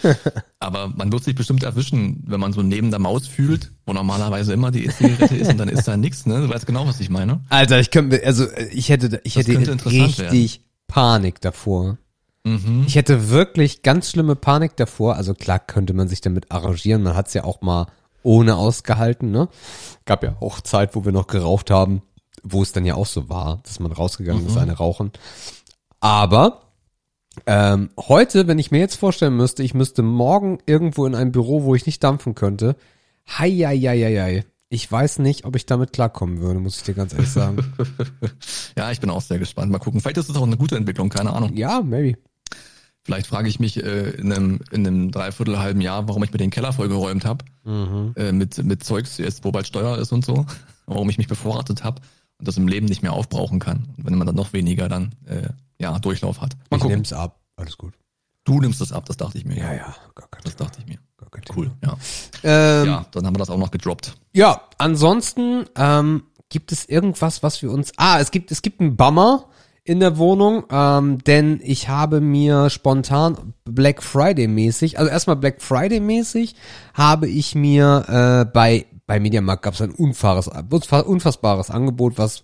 Aber 0.59 0.89
man 0.89 1.11
wird 1.11 1.25
sich 1.25 1.35
bestimmt 1.35 1.63
erwischen, 1.63 2.23
wenn 2.27 2.39
man 2.39 2.53
so 2.53 2.63
neben 2.63 2.91
der 2.91 3.01
Maus 3.01 3.27
fühlt, 3.27 3.73
wo 3.87 3.95
normalerweise 3.95 4.53
immer 4.53 4.71
die 4.71 4.85
E-Zigarette 4.85 5.35
ist 5.35 5.51
und 5.53 5.57
dann 5.57 5.71
ist 5.71 5.89
da 5.89 5.97
nichts, 5.97 6.27
ne? 6.27 6.43
Du 6.43 6.51
weißt 6.51 6.67
genau, 6.67 6.87
was 6.87 7.01
ich 7.01 7.09
meine. 7.09 7.41
Alter, 7.49 7.81
ich 7.81 7.91
könnte, 7.91 8.23
also 8.23 8.47
ich 8.71 8.91
hätte, 8.91 9.19
ich 9.25 9.33
Das 9.33 9.49
hätte 9.49 9.87
richtig 9.87 10.61
Panik 10.89 11.41
davor. 11.41 11.97
Mhm. 12.45 12.85
Ich 12.87 12.97
hätte 12.97 13.31
wirklich 13.31 13.81
ganz 13.81 14.11
schlimme 14.11 14.37
Panik 14.37 14.77
davor. 14.77 15.17
Also 15.17 15.33
klar 15.33 15.59
könnte 15.59 15.95
man 15.95 16.07
sich 16.07 16.21
damit 16.21 16.53
arrangieren. 16.53 17.03
Man 17.03 17.17
hat's 17.17 17.33
ja 17.33 17.45
auch 17.45 17.63
mal 17.63 17.87
ohne 18.23 18.57
ausgehalten, 18.57 19.31
ne? 19.31 19.49
Gab 20.05 20.23
ja 20.23 20.37
auch 20.41 20.61
Zeit, 20.61 20.95
wo 20.95 21.07
wir 21.07 21.13
noch 21.13 21.29
geraucht 21.29 21.71
haben, 21.71 22.03
wo 22.43 22.63
es 22.63 22.73
dann 22.73 22.85
ja 22.85 22.95
auch 22.95 23.07
so 23.07 23.31
war, 23.31 23.61
dass 23.63 23.81
man 23.81 23.91
rausgegangen 23.91 24.47
ist, 24.47 24.59
eine 24.59 24.75
rauchen. 24.75 25.13
Aber 26.07 26.61
ähm, 27.47 27.91
heute, 27.99 28.47
wenn 28.47 28.61
ich 28.61 28.71
mir 28.71 28.79
jetzt 28.79 28.95
vorstellen 28.95 29.37
müsste, 29.37 29.65
ich 29.65 29.75
müsste 29.75 30.05
morgen 30.05 30.59
irgendwo 30.65 31.05
in 31.05 31.17
ein 31.17 31.33
Büro, 31.33 31.65
wo 31.65 31.75
ich 31.75 31.85
nicht 31.85 32.05
dampfen 32.05 32.37
könnte, 32.37 32.77
hei, 33.27 33.51
hei, 33.51 33.77
hei, 33.77 33.99
hei, 33.99 34.17
hei. 34.17 34.45
Ich 34.69 34.91
weiß 34.91 35.19
nicht, 35.19 35.45
ob 35.47 35.57
ich 35.57 35.67
damit 35.67 35.93
klarkommen 35.93 36.39
würde, 36.41 36.61
muss 36.61 36.77
ich 36.77 36.85
dir 36.85 36.95
ganz 36.95 37.13
ehrlich 37.13 37.31
sagen. 37.31 37.57
Ja, 38.79 38.93
ich 38.93 39.01
bin 39.01 39.11
auch 39.11 39.21
sehr 39.21 39.41
gespannt. 39.41 39.73
Mal 39.73 39.81
gucken. 39.81 40.01
Vielleicht 40.01 40.19
ist 40.19 40.29
es 40.29 40.37
auch 40.37 40.45
eine 40.45 40.57
gute 40.57 40.77
Entwicklung, 40.77 41.09
keine 41.09 41.33
Ahnung. 41.33 41.57
ja, 41.57 41.81
maybe. 41.81 42.17
Vielleicht 43.03 43.27
frage 43.27 43.49
ich 43.49 43.59
mich 43.59 43.83
äh, 43.83 44.11
in 44.11 44.33
einem, 44.33 44.61
in 44.71 44.87
einem 44.87 45.11
dreiviertel 45.11 45.59
halben 45.59 45.81
Jahr, 45.81 46.07
warum 46.07 46.23
ich 46.23 46.31
mir 46.31 46.39
den 46.39 46.51
Keller 46.51 46.73
vollgeräumt 46.73 47.25
habe. 47.25 47.45
Äh, 48.15 48.31
mit, 48.31 48.63
mit 48.63 48.85
Zeugs, 48.85 49.19
jetzt 49.19 49.45
wo 49.45 49.51
bald 49.51 49.67
Steuer 49.67 49.99
ist 49.99 50.13
und 50.13 50.25
so. 50.25 50.47
Warum 50.87 51.11
ich 51.11 51.19
mich 51.19 51.27
bevorratet 51.27 51.83
habe 51.83 52.01
und 52.39 52.49
das 52.49 52.57
im 52.57 52.69
Leben 52.69 52.87
nicht 52.87 53.03
mehr 53.03 53.13
aufbrauchen 53.13 53.59
kann. 53.59 53.89
Und 53.97 54.07
wenn 54.07 54.17
man 54.19 54.27
dann 54.27 54.37
noch 54.37 54.53
weniger 54.53 54.89
dann 54.89 55.15
äh, 55.27 55.49
ja, 55.79 55.99
Durchlauf 55.99 56.41
hat. 56.41 56.57
Mal 56.71 56.77
Ich 56.77 56.83
gucken. 56.83 56.97
nehm's 56.97 57.13
ab. 57.13 57.41
Alles 57.57 57.77
gut. 57.79 57.95
Du 58.45 58.61
nimmst 58.61 58.81
das 58.81 58.93
ab, 58.93 59.05
das 59.07 59.17
dachte 59.17 59.39
ich 59.39 59.45
mir. 59.45 59.57
Ja, 59.57 59.73
ja, 59.75 59.95
gar 60.15 60.29
kein 60.31 60.43
Das 60.45 60.55
dachte 60.57 60.79
ich 60.81 60.87
mir. 60.87 60.99
Gar 61.17 61.31
kein 61.31 61.43
Cool, 61.55 61.71
ja. 61.83 61.97
Ähm, 62.45 62.87
ja. 62.87 62.93
Ja, 62.93 63.07
dann 63.11 63.27
haben 63.27 63.35
wir 63.35 63.39
das 63.39 63.51
auch 63.51 63.59
noch 63.59 63.71
gedroppt. 63.71 64.15
ja, 64.33 64.61
ansonsten 64.79 65.65
ähm, 65.77 66.23
gibt 66.49 66.71
es 66.73 66.85
irgendwas, 66.89 67.43
was 67.43 67.61
wir 67.63 67.71
uns. 67.73 67.93
Ah, 67.97 68.21
es 68.21 68.31
gibt 68.31 68.53
es 68.53 68.63
gibt 68.63 68.81
einen 68.81 68.97
Bummer 68.97 69.47
in 69.83 69.99
der 70.01 70.17
Wohnung, 70.19 70.65
ähm, 70.71 71.19
denn 71.25 71.61
ich 71.63 71.89
habe 71.89 72.21
mir 72.21 72.71
spontan 72.71 73.55
Black 73.65 74.03
Friday 74.03 74.47
mäßig, 74.49 74.99
also 74.99 75.11
erstmal 75.11 75.37
Black 75.37 75.61
Friday 75.63 76.01
mäßig, 76.01 76.55
habe 76.95 77.29
ich 77.29 77.55
mir 77.55 78.05
äh, 78.49 78.51
bei 78.53 78.87
bei 79.07 79.21
Mediamarkt 79.21 79.63
gab 79.63 79.75
es 79.75 79.83
ein 79.83 79.93
unfaires, 79.93 80.49
unfassbares 80.49 81.71
Angebot, 81.71 82.19
was 82.19 82.43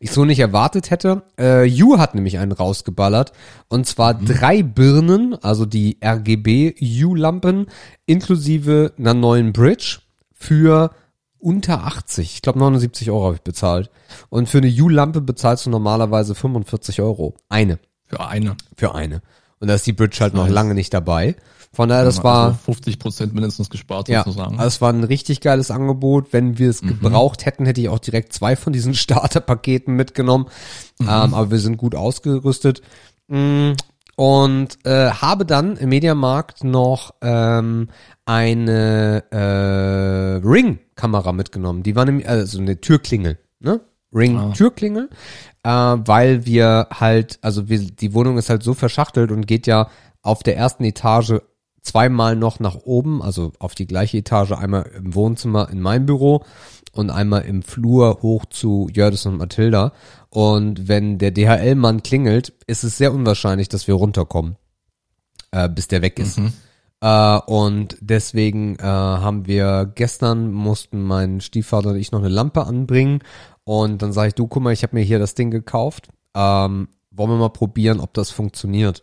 ich 0.00 0.10
so 0.10 0.24
nicht 0.24 0.40
erwartet 0.40 0.90
hätte. 0.90 1.22
Äh, 1.38 1.64
You 1.64 1.98
hat 1.98 2.14
nämlich 2.14 2.38
einen 2.38 2.52
rausgeballert 2.52 3.32
und 3.68 3.86
zwar 3.86 4.14
mhm. 4.14 4.26
drei 4.26 4.62
Birnen, 4.62 5.34
also 5.42 5.64
die 5.64 5.98
RGB 6.04 6.74
You-Lampen 6.78 7.66
inklusive 8.06 8.92
einer 8.98 9.14
neuen 9.14 9.52
Bridge 9.52 10.00
für 10.34 10.90
unter 11.38 11.84
80. 11.84 12.34
Ich 12.34 12.42
glaube 12.42 12.58
79 12.58 13.10
Euro 13.10 13.26
habe 13.26 13.34
ich 13.36 13.42
bezahlt. 13.42 13.90
Und 14.28 14.48
für 14.48 14.58
eine 14.58 14.70
U-Lampe 14.70 15.20
bezahlst 15.20 15.66
du 15.66 15.70
normalerweise 15.70 16.34
45 16.34 17.00
Euro. 17.00 17.34
Eine. 17.48 17.78
Für 18.06 18.26
eine. 18.26 18.56
Für 18.76 18.94
eine. 18.94 19.22
Und 19.58 19.68
da 19.68 19.74
ist 19.74 19.86
die 19.86 19.92
Bridge 19.92 20.18
halt 20.20 20.34
noch 20.34 20.48
lange 20.48 20.74
nicht 20.74 20.92
dabei. 20.94 21.36
Von 21.74 21.88
daher, 21.88 22.04
das 22.04 22.22
war. 22.22 22.48
Also 22.48 22.58
50 22.66 22.98
Prozent 22.98 23.34
mindestens 23.34 23.70
gespart 23.70 24.08
ja, 24.08 24.24
sozusagen. 24.24 24.58
Also 24.58 24.68
es 24.68 24.80
war 24.82 24.92
ein 24.92 25.04
richtig 25.04 25.40
geiles 25.40 25.70
Angebot. 25.70 26.32
Wenn 26.32 26.58
wir 26.58 26.68
es 26.68 26.82
mhm. 26.82 26.88
gebraucht 26.88 27.46
hätten, 27.46 27.64
hätte 27.64 27.80
ich 27.80 27.88
auch 27.88 27.98
direkt 27.98 28.34
zwei 28.34 28.56
von 28.56 28.72
diesen 28.72 28.94
Starterpaketen 28.94 29.94
mitgenommen. 29.94 30.46
Mhm. 30.98 31.08
Ähm, 31.08 31.34
aber 31.34 31.50
wir 31.50 31.58
sind 31.58 31.78
gut 31.78 31.94
ausgerüstet. 31.94 32.82
Mm, 33.28 33.72
und 34.16 34.78
äh, 34.84 35.10
habe 35.10 35.46
dann 35.46 35.76
im 35.78 35.88
Mediamarkt 35.88 36.62
noch 36.62 37.14
ähm, 37.22 37.88
eine 38.26 39.24
äh, 39.30 40.46
Ring-Kamera 40.46 41.32
mitgenommen. 41.32 41.82
Die 41.82 41.96
war 41.96 42.04
nämlich, 42.04 42.28
also 42.28 42.58
eine 42.58 42.80
Türklingel, 42.80 43.38
ne? 43.60 43.80
Ring-Türklingel, 44.14 45.08
ah. 45.62 45.94
äh, 45.94 45.98
weil 46.06 46.44
wir 46.44 46.88
halt, 46.92 47.38
also 47.40 47.70
wir, 47.70 47.78
die 47.78 48.12
Wohnung 48.12 48.36
ist 48.36 48.50
halt 48.50 48.62
so 48.62 48.74
verschachtelt 48.74 49.30
und 49.30 49.46
geht 49.46 49.66
ja 49.66 49.88
auf 50.20 50.42
der 50.42 50.58
ersten 50.58 50.84
Etage 50.84 51.40
zweimal 51.82 52.36
noch 52.36 52.60
nach 52.60 52.76
oben, 52.76 53.22
also 53.22 53.52
auf 53.58 53.74
die 53.74 53.86
gleiche 53.86 54.18
Etage, 54.18 54.52
einmal 54.52 54.90
im 54.96 55.14
Wohnzimmer 55.14 55.68
in 55.70 55.80
meinem 55.80 56.06
Büro 56.06 56.44
und 56.92 57.10
einmal 57.10 57.42
im 57.42 57.62
Flur 57.62 58.18
hoch 58.22 58.44
zu 58.46 58.88
Jördis 58.92 59.26
und 59.26 59.38
Mathilda. 59.38 59.92
Und 60.30 60.88
wenn 60.88 61.18
der 61.18 61.32
DHL-Mann 61.32 62.02
klingelt, 62.02 62.52
ist 62.66 62.84
es 62.84 62.98
sehr 62.98 63.12
unwahrscheinlich, 63.12 63.68
dass 63.68 63.88
wir 63.88 63.94
runterkommen, 63.94 64.56
äh, 65.50 65.68
bis 65.68 65.88
der 65.88 66.02
weg 66.02 66.18
ist. 66.18 66.38
Mhm. 66.38 66.52
Äh, 67.00 67.38
und 67.46 67.96
deswegen 68.00 68.76
äh, 68.76 68.82
haben 68.82 69.46
wir 69.46 69.90
gestern 69.94 70.52
mussten 70.52 71.02
mein 71.02 71.40
Stiefvater 71.40 71.90
und 71.90 71.96
ich 71.96 72.12
noch 72.12 72.20
eine 72.20 72.28
Lampe 72.28 72.64
anbringen. 72.64 73.20
Und 73.64 74.02
dann 74.02 74.12
sage 74.12 74.28
ich, 74.28 74.34
du, 74.34 74.46
guck 74.46 74.62
mal, 74.62 74.72
ich 74.72 74.82
habe 74.82 74.96
mir 74.96 75.02
hier 75.02 75.18
das 75.18 75.34
Ding 75.34 75.50
gekauft. 75.50 76.08
Ähm, 76.34 76.88
wollen 77.10 77.30
wir 77.30 77.36
mal 77.36 77.50
probieren, 77.50 78.00
ob 78.00 78.14
das 78.14 78.30
funktioniert. 78.30 79.02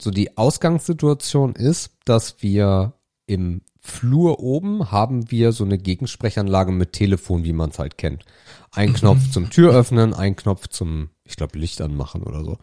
So 0.00 0.10
die 0.10 0.36
Ausgangssituation 0.36 1.54
ist, 1.54 1.92
dass 2.04 2.42
wir 2.42 2.94
im 3.26 3.62
Flur 3.80 4.40
oben 4.40 4.90
haben 4.90 5.30
wir 5.30 5.52
so 5.52 5.64
eine 5.64 5.78
Gegensprechanlage 5.78 6.72
mit 6.72 6.92
Telefon, 6.92 7.44
wie 7.44 7.52
man 7.52 7.70
es 7.70 7.78
halt 7.78 7.98
kennt. 7.98 8.24
Ein 8.72 8.92
Knopf 8.92 9.30
zum 9.30 9.48
Tür 9.50 9.72
öffnen, 9.72 10.12
ein 10.12 10.36
Knopf 10.36 10.68
zum, 10.68 11.10
ich 11.24 11.36
glaube, 11.36 11.58
Licht 11.58 11.80
anmachen 11.80 12.22
oder 12.22 12.44
so. 12.44 12.58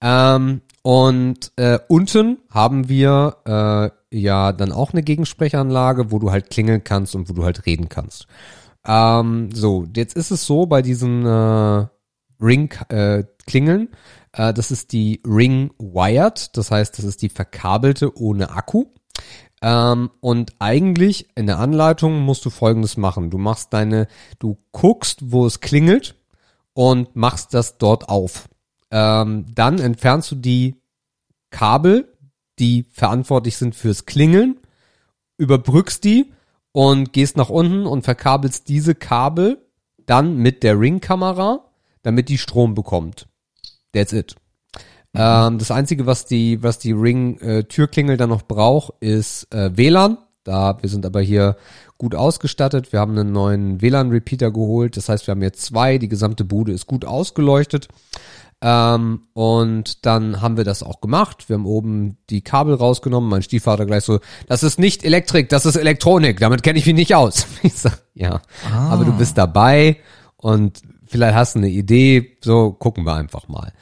Ähm, 0.00 0.62
und 0.82 1.52
äh, 1.56 1.78
unten 1.88 2.38
haben 2.48 2.88
wir 2.88 3.36
äh, 3.44 4.16
ja 4.16 4.52
dann 4.52 4.72
auch 4.72 4.92
eine 4.92 5.02
Gegensprechanlage, 5.02 6.10
wo 6.10 6.18
du 6.18 6.30
halt 6.30 6.50
klingeln 6.50 6.84
kannst 6.84 7.14
und 7.14 7.28
wo 7.28 7.34
du 7.34 7.44
halt 7.44 7.66
reden 7.66 7.88
kannst. 7.88 8.26
Ähm, 8.86 9.50
so, 9.52 9.86
jetzt 9.94 10.16
ist 10.16 10.30
es 10.30 10.46
so 10.46 10.66
bei 10.66 10.80
diesen 10.80 11.26
äh, 11.26 11.86
Ring-Klingeln, 12.40 13.20
äh, 13.20 13.24
äh, 14.32 14.52
das 14.52 14.70
ist 14.70 14.92
die 14.92 15.20
Ring 15.26 15.72
Wired, 15.78 16.56
das 16.56 16.70
heißt, 16.70 16.98
das 16.98 17.04
ist 17.04 17.22
die 17.22 17.28
verkabelte 17.28 18.16
ohne 18.16 18.50
Akku. 18.50 18.86
Ähm, 19.62 20.10
und 20.20 20.54
eigentlich 20.58 21.28
in 21.36 21.46
der 21.46 21.58
Anleitung 21.58 22.20
musst 22.20 22.44
du 22.44 22.50
folgendes 22.50 22.96
machen. 22.96 23.30
Du 23.30 23.38
machst 23.38 23.72
deine, 23.72 24.08
du 24.38 24.56
guckst, 24.72 25.32
wo 25.32 25.46
es 25.46 25.60
klingelt 25.60 26.16
und 26.72 27.14
machst 27.14 27.52
das 27.52 27.76
dort 27.78 28.08
auf. 28.08 28.48
Ähm, 28.90 29.46
dann 29.54 29.78
entfernst 29.78 30.30
du 30.30 30.36
die 30.36 30.76
Kabel, 31.50 32.16
die 32.58 32.84
verantwortlich 32.90 33.56
sind 33.56 33.74
fürs 33.74 34.06
Klingeln, 34.06 34.58
überbrückst 35.36 36.04
die 36.04 36.32
und 36.72 37.12
gehst 37.12 37.36
nach 37.36 37.50
unten 37.50 37.86
und 37.86 38.02
verkabelst 38.02 38.68
diese 38.68 38.94
Kabel 38.94 39.58
dann 40.06 40.36
mit 40.36 40.62
der 40.62 40.78
Ringkamera, 40.78 41.64
damit 42.02 42.28
die 42.28 42.38
Strom 42.38 42.74
bekommt. 42.74 43.29
That's 43.92 44.12
it. 44.12 44.36
Mhm. 45.12 45.20
Ähm, 45.20 45.58
das 45.58 45.70
einzige, 45.70 46.06
was 46.06 46.26
die, 46.26 46.62
was 46.62 46.78
die 46.78 46.92
Ring-Türklingel 46.92 48.14
äh, 48.14 48.18
dann 48.18 48.30
noch 48.30 48.42
braucht, 48.42 48.94
ist 49.00 49.52
äh, 49.52 49.76
WLAN. 49.76 50.18
Da, 50.44 50.78
wir 50.80 50.88
sind 50.88 51.04
aber 51.04 51.20
hier 51.20 51.56
gut 51.98 52.14
ausgestattet. 52.14 52.92
Wir 52.92 53.00
haben 53.00 53.18
einen 53.18 53.32
neuen 53.32 53.82
WLAN-Repeater 53.82 54.50
geholt. 54.50 54.96
Das 54.96 55.08
heißt, 55.08 55.26
wir 55.26 55.32
haben 55.32 55.42
jetzt 55.42 55.62
zwei. 55.62 55.98
Die 55.98 56.08
gesamte 56.08 56.44
Bude 56.44 56.72
ist 56.72 56.86
gut 56.86 57.04
ausgeleuchtet. 57.04 57.88
Ähm, 58.62 59.22
und 59.32 60.04
dann 60.04 60.42
haben 60.42 60.56
wir 60.56 60.64
das 60.64 60.82
auch 60.82 61.00
gemacht. 61.00 61.48
Wir 61.48 61.54
haben 61.54 61.66
oben 61.66 62.18
die 62.28 62.42
Kabel 62.42 62.74
rausgenommen. 62.74 63.28
Mein 63.28 63.42
Stiefvater 63.42 63.86
gleich 63.86 64.04
so, 64.04 64.20
das 64.48 64.62
ist 64.62 64.78
nicht 64.78 65.02
Elektrik, 65.02 65.48
das 65.48 65.64
ist 65.64 65.76
Elektronik. 65.76 66.40
Damit 66.40 66.62
kenne 66.62 66.78
ich 66.78 66.86
mich 66.86 66.94
nicht 66.94 67.14
aus. 67.14 67.46
Ich 67.62 67.74
sag, 67.74 68.02
ja, 68.14 68.40
ah. 68.70 68.88
aber 68.90 69.04
du 69.04 69.12
bist 69.12 69.36
dabei 69.38 69.98
und 70.36 70.82
vielleicht 71.10 71.34
hast 71.34 71.54
du 71.54 71.58
eine 71.58 71.68
Idee. 71.68 72.36
So 72.42 72.72
gucken 72.72 73.04
wir 73.04 73.14
einfach 73.14 73.48
mal. 73.48 73.72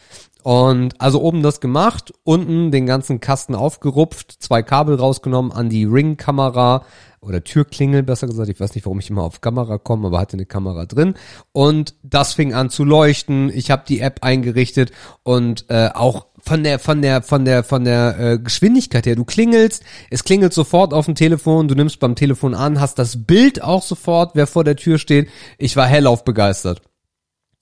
Und 0.43 1.01
also 1.01 1.21
oben 1.21 1.43
das 1.43 1.61
gemacht, 1.61 2.13
unten 2.25 2.71
den 2.71 2.87
ganzen 2.87 3.21
Kasten 3.21 3.55
aufgerupft, 3.55 4.37
zwei 4.39 4.63
Kabel 4.63 4.97
rausgenommen, 4.97 5.53
an 5.53 5.69
die 5.69 5.85
Ring-Kamera 5.85 6.85
oder 7.21 7.43
Türklingel 7.45 8.03
besser 8.03 8.29
gesagt, 8.29 8.49
ich 8.49 8.59
weiß 8.59 8.75
nicht, 8.75 8.87
warum 8.87 9.01
ich 9.01 9.11
immer 9.11 9.25
auf 9.25 9.41
Kamera 9.41 9.77
komme, 9.77 10.07
aber 10.07 10.21
hatte 10.21 10.37
eine 10.37 10.47
Kamera 10.47 10.87
drin 10.87 11.15
und 11.53 11.95
das 12.03 12.35
fing 12.35 12.55
an 12.55 12.71
zu 12.71 12.85
leuchten. 12.85 13.51
Ich 13.53 13.71
habe 13.71 13.83
die 13.87 14.01
App 14.01 14.21
eingerichtet 14.23 14.93
und 15.23 15.67
äh, 15.69 15.91
auch 15.93 16.27
von 16.39 16.63
der 16.63 16.79
von 16.79 17.03
der 17.03 17.23
von 17.23 17.45
der 17.45 17.65
von 17.65 17.85
der 17.85 18.19
äh, 18.19 18.39
Geschwindigkeit 18.39 19.05
her, 19.05 19.17
du 19.17 19.25
klingelst, 19.25 19.83
es 20.11 20.25
klingelt 20.25 20.55
sofort 20.55 20.95
auf 20.95 21.07
dem 21.07 21.15
Telefon, 21.17 21.69
du 21.69 21.75
nimmst 21.75 22.01
beim 22.01 22.15
Telefon 22.15 22.55
an, 22.55 22.81
hast 22.81 22.99
das 22.99 23.27
Bild 23.27 23.63
auch 23.63 23.83
sofort, 23.83 24.31
wer 24.35 24.47
vor 24.47 24.65
der 24.65 24.77
Tür 24.77 24.99
steht. 24.99 25.29
Ich 25.59 25.77
war 25.77 25.87
hellauf 25.87 26.25
begeistert. 26.25 26.81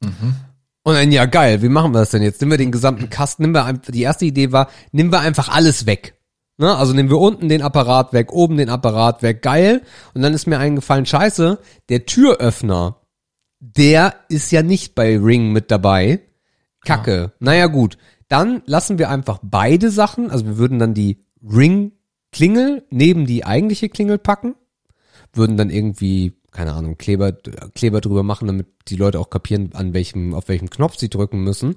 Mhm. 0.01 0.35
Und 0.83 0.95
dann, 0.95 1.11
ja 1.11 1.27
geil, 1.27 1.63
wie 1.63 1.69
machen 1.69 1.93
wir 1.93 1.99
das 1.99 2.11
denn 2.11 2.23
jetzt? 2.23 2.41
Nehmen 2.41 2.53
wir 2.53 2.59
den 2.59 2.71
gesamten 2.71 3.11
Kasten, 3.11 3.43
nehmen 3.43 3.55
wir 3.55 3.65
einfach, 3.65 3.91
die 3.91 4.03
erste 4.03 4.25
Idee 4.25 4.53
war, 4.53 4.69
nehmen 4.93 5.11
wir 5.11 5.21
einfach 5.21 5.49
alles 5.49 5.87
weg. 5.87 6.15
Ne? 6.59 6.75
Also 6.75 6.93
nehmen 6.93 7.11
wir 7.11 7.19
unten 7.19 7.49
den 7.49 7.63
Apparat 7.63 8.13
weg, 8.13 8.33
oben 8.33 8.57
den 8.57 8.71
Apparat 8.71 9.23
weg, 9.23 9.43
geil. 9.43 9.83
Und 10.15 10.23
dann 10.23 10.33
ist 10.33 10.47
mir 10.47 10.59
eingefallen, 10.59 11.05
scheiße, 11.05 11.59
der 11.89 12.07
Türöffner, 12.07 13.01
der 13.59 14.15
ist 14.29 14.53
ja 14.53 14.63
nicht 14.63 14.95
bei 14.95 15.19
Ring 15.19 15.53
mit 15.53 15.71
dabei. 15.71 16.21
Kacke. 16.85 17.17
Ja. 17.17 17.33
Naja 17.41 17.67
gut, 17.67 17.99
dann 18.29 18.63
lassen 18.67 18.99
wir 18.99 19.11
einfach 19.11 19.41
beide 19.43 19.91
Sachen, 19.91 20.31
also 20.31 20.47
wir 20.47 20.59
würden 20.59 20.79
dann 20.79 20.95
die 20.95 21.25
Ring-Klingel 21.43 22.85
neben 22.91 23.27
die 23.27 23.45
eigentliche 23.45 23.89
Klingel 23.89 24.19
packen, 24.19 24.55
würden 25.33 25.57
dann 25.57 25.71
irgendwie 25.71 26.36
keine 26.57 26.73
Ahnung, 26.73 26.97
Kleber, 26.97 27.33
Kleber 27.75 28.01
drüber 28.01 28.23
machen, 28.23 28.47
damit 28.47 28.67
die 28.89 28.97
Leute 28.97 29.21
auch 29.21 29.29
kapieren, 29.29 29.71
an 29.75 29.93
welchem, 29.93 30.33
auf 30.33 30.49
welchem 30.49 30.71
Knopf 30.71 30.97
sie 30.97 31.11
drücken 31.11 31.45
müssen. 31.45 31.77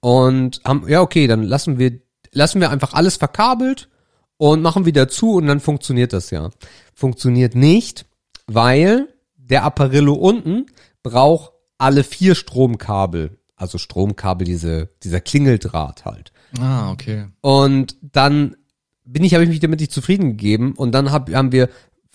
Und 0.00 0.60
haben, 0.64 0.88
ja, 0.88 1.00
okay, 1.00 1.28
dann 1.28 1.44
lassen 1.44 1.78
wir, 1.78 2.00
lassen 2.32 2.60
wir 2.60 2.70
einfach 2.70 2.92
alles 2.92 3.16
verkabelt 3.16 3.88
und 4.36 4.62
machen 4.62 4.84
wieder 4.84 5.06
zu 5.08 5.34
und 5.34 5.46
dann 5.46 5.60
funktioniert 5.60 6.12
das 6.12 6.30
ja. 6.30 6.50
Funktioniert 6.92 7.54
nicht, 7.54 8.04
weil 8.48 9.06
der 9.36 9.62
Apparillo 9.62 10.14
unten 10.14 10.66
braucht 11.04 11.52
alle 11.78 12.02
vier 12.02 12.34
Stromkabel. 12.34 13.38
Also 13.54 13.78
Stromkabel, 13.78 14.44
diese, 14.44 14.90
dieser 15.04 15.20
Klingeldraht 15.20 16.04
halt. 16.04 16.32
Ah, 16.58 16.90
okay. 16.90 17.26
Und 17.42 17.96
dann 18.02 18.56
bin 19.04 19.22
ich, 19.22 19.34
habe 19.34 19.44
ich 19.44 19.50
mich 19.50 19.60
damit 19.60 19.78
nicht 19.78 19.92
zufrieden 19.92 20.30
gegeben 20.30 20.74
und 20.76 20.90
dann 20.90 21.12
hab, 21.12 21.32
haben 21.32 21.52
wir 21.52 21.68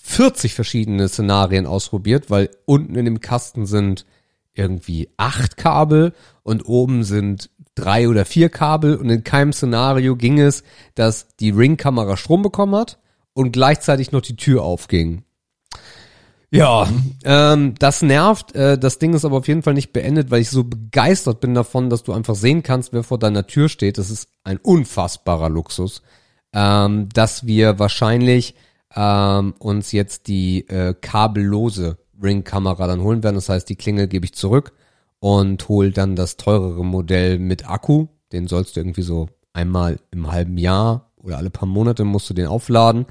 40 0.04 0.54
verschiedene 0.54 1.08
Szenarien 1.08 1.66
ausprobiert, 1.66 2.30
weil 2.30 2.50
unten 2.66 2.96
in 2.96 3.06
dem 3.06 3.22
Kasten 3.22 3.66
sind 3.66 4.06
irgendwie 4.54 5.10
acht 5.18 5.58
Kabel 5.58 6.14
und 6.44 6.66
oben 6.68 7.04
sind 7.04 7.50
drei 7.76 8.10
oder 8.10 8.26
vier 8.26 8.50
Kabel 8.50 8.96
und 8.96 9.10
in 9.10 9.24
keinem 9.24 9.54
Szenario 9.54 10.16
ging 10.16 10.40
es, 10.40 10.64
dass 10.96 11.36
die 11.38 11.52
Ringkamera 11.52 12.18
Strom 12.18 12.42
bekommen 12.42 12.76
hat 12.76 13.00
und 13.34 13.52
gleichzeitig 13.54 14.12
noch 14.12 14.22
die 14.22 14.36
Tür 14.36 14.64
aufging. 14.64 15.24
Ja, 16.54 16.90
ähm, 17.24 17.76
das 17.80 18.02
nervt. 18.02 18.54
Äh, 18.56 18.78
das 18.78 19.00
Ding 19.00 19.14
ist 19.14 19.24
aber 19.24 19.38
auf 19.38 19.48
jeden 19.48 19.64
Fall 19.64 19.74
nicht 19.74 19.94
beendet, 19.94 20.32
weil 20.32 20.42
ich 20.42 20.50
so 20.50 20.66
begeistert 20.66 21.40
bin 21.40 21.54
davon, 21.54 21.90
dass 21.90 22.04
du 22.04 22.12
einfach 22.12 22.36
sehen 22.36 22.62
kannst, 22.62 22.92
wer 22.92 23.04
vor 23.04 23.20
deiner 23.20 23.48
Tür 23.48 23.70
steht. 23.70 23.98
Das 23.98 24.10
ist 24.10 24.28
ein 24.44 24.58
unfassbarer 24.58 25.50
Luxus, 25.50 26.02
ähm, 26.54 27.08
dass 27.14 27.48
wir 27.48 27.80
wahrscheinlich 27.80 28.56
ähm, 28.96 29.54
uns 29.60 29.92
jetzt 29.92 30.28
die 30.28 30.68
äh, 30.68 30.94
kabellose 31.00 31.98
Ring-Kamera 32.22 32.88
dann 32.88 33.02
holen 33.02 33.24
werden. 33.24 33.36
Das 33.36 33.50
heißt, 33.50 33.68
die 33.70 33.76
Klingel 33.76 34.08
gebe 34.08 34.26
ich 34.26 34.34
zurück 34.34 34.74
und 35.20 35.68
hol 35.70 35.92
dann 35.92 36.16
das 36.16 36.38
teurere 36.38 36.84
Modell 36.84 37.40
mit 37.40 37.70
Akku. 37.70 38.08
Den 38.32 38.48
sollst 38.48 38.76
du 38.76 38.80
irgendwie 38.80 39.02
so 39.02 39.30
einmal 39.54 40.00
im 40.12 40.32
halben 40.32 40.58
Jahr 40.58 41.12
oder 41.18 41.38
alle 41.38 41.50
paar 41.50 41.68
Monate 41.68 42.04
musst 42.04 42.30
du 42.30 42.34
den 42.34 42.48
aufladen. 42.48 43.06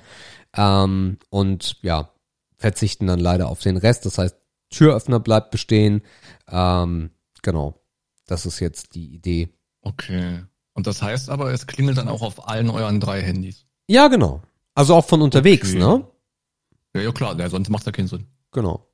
Ähm, 0.56 1.18
und 1.30 1.76
ja, 1.82 2.10
verzichten 2.56 3.06
dann 3.06 3.20
leider 3.20 3.48
auf 3.48 3.60
den 3.60 3.76
Rest. 3.76 4.06
Das 4.06 4.18
heißt, 4.18 4.36
Türöffner 4.70 5.20
bleibt 5.20 5.50
bestehen. 5.50 6.02
Ähm, 6.48 7.10
genau. 7.42 7.80
Das 8.26 8.46
ist 8.46 8.60
jetzt 8.60 8.94
die 8.94 9.12
Idee. 9.12 9.48
Okay. 9.82 10.44
Und 10.74 10.86
das 10.86 11.02
heißt 11.02 11.30
aber, 11.30 11.52
es 11.52 11.66
klingelt 11.66 11.98
dann 11.98 12.08
auch 12.08 12.22
auf 12.22 12.48
allen 12.48 12.70
euren 12.70 13.00
drei 13.00 13.22
Handys. 13.22 13.66
Ja, 13.88 14.08
genau. 14.08 14.42
Also 14.74 14.94
auch 14.94 15.04
von 15.06 15.22
unterwegs, 15.22 15.70
Okay. 15.70 15.78
ne? 15.78 16.04
Ja, 16.94 17.02
ja 17.02 17.12
klar, 17.12 17.38
ja, 17.38 17.48
sonst 17.48 17.68
macht 17.68 17.86
ja 17.86 17.92
keinen 17.92 18.08
Sinn. 18.08 18.26
Genau. 18.52 18.86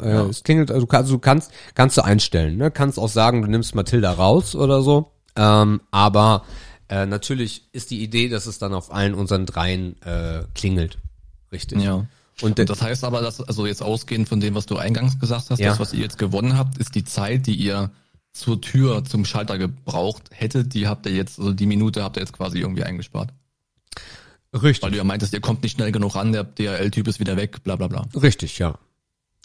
Äh, 0.00 0.08
Ja. 0.12 0.26
Es 0.26 0.42
klingelt, 0.42 0.70
also 0.70 0.82
du 0.82 0.86
kannst, 0.86 1.10
du 1.10 1.18
kannst, 1.18 1.52
kannst 1.74 1.96
du 1.96 2.02
einstellen, 2.04 2.56
ne? 2.56 2.70
Kannst 2.70 2.98
auch 2.98 3.08
sagen, 3.08 3.42
du 3.42 3.48
nimmst 3.48 3.74
Matilda 3.74 4.12
raus 4.12 4.54
oder 4.54 4.82
so. 4.82 5.12
Ähm, 5.36 5.80
aber 5.90 6.44
äh, 6.88 7.06
natürlich 7.06 7.68
ist 7.72 7.90
die 7.90 8.02
Idee, 8.02 8.28
dass 8.28 8.46
es 8.46 8.58
dann 8.58 8.74
auf 8.74 8.92
allen 8.92 9.14
unseren 9.14 9.46
dreien 9.46 10.00
äh, 10.02 10.42
klingelt. 10.54 10.98
Richtig. 11.52 11.80
Ja. 11.82 12.06
Und, 12.42 12.58
Und 12.58 12.70
das 12.70 12.82
heißt 12.82 13.04
aber, 13.04 13.20
dass, 13.20 13.40
also 13.40 13.66
jetzt 13.66 13.82
ausgehend 13.82 14.28
von 14.28 14.40
dem, 14.40 14.54
was 14.54 14.66
du 14.66 14.76
eingangs 14.76 15.18
gesagt 15.18 15.50
hast, 15.50 15.58
Ja. 15.60 15.70
das, 15.70 15.80
was 15.80 15.92
ihr 15.92 16.00
jetzt 16.00 16.18
gewonnen 16.18 16.56
habt, 16.58 16.78
ist 16.78 16.94
die 16.94 17.04
Zeit, 17.04 17.46
die 17.46 17.54
ihr 17.54 17.90
zur 18.32 18.60
Tür 18.60 19.04
zum 19.04 19.24
Schalter 19.24 19.58
gebraucht 19.58 20.30
hättet, 20.32 20.72
die 20.74 20.88
habt 20.88 21.04
ihr 21.06 21.12
jetzt, 21.12 21.38
also 21.38 21.52
die 21.52 21.66
Minute 21.66 22.02
habt 22.02 22.16
ihr 22.16 22.20
jetzt 22.20 22.32
quasi 22.32 22.58
irgendwie 22.60 22.84
eingespart. 22.84 23.32
Richtig. 24.54 24.82
Weil 24.82 24.90
du 24.90 24.96
ja 24.96 25.04
meintest, 25.04 25.32
ihr 25.32 25.40
kommt 25.40 25.62
nicht 25.62 25.76
schnell 25.76 25.92
genug 25.92 26.14
ran, 26.14 26.32
der 26.32 26.44
DRL-Typ 26.44 27.08
ist 27.08 27.20
wieder 27.20 27.36
weg, 27.36 27.62
bla 27.64 27.76
bla 27.76 27.88
bla. 27.88 28.06
Richtig, 28.20 28.58
ja. 28.58 28.78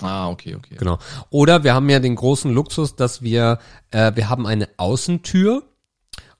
Ah, 0.01 0.30
okay, 0.30 0.56
okay. 0.56 0.76
Genau. 0.78 0.99
Oder 1.30 1.64
wir 1.64 1.74
haben 1.74 1.89
ja 1.89 1.99
den 1.99 2.16
großen 2.16 2.51
Luxus, 2.51 2.95
dass 2.95 3.22
wir, 3.22 3.60
äh, 3.91 4.12
wir 4.16 4.30
haben 4.30 4.45
eine 4.45 4.68
Außentür 4.78 5.64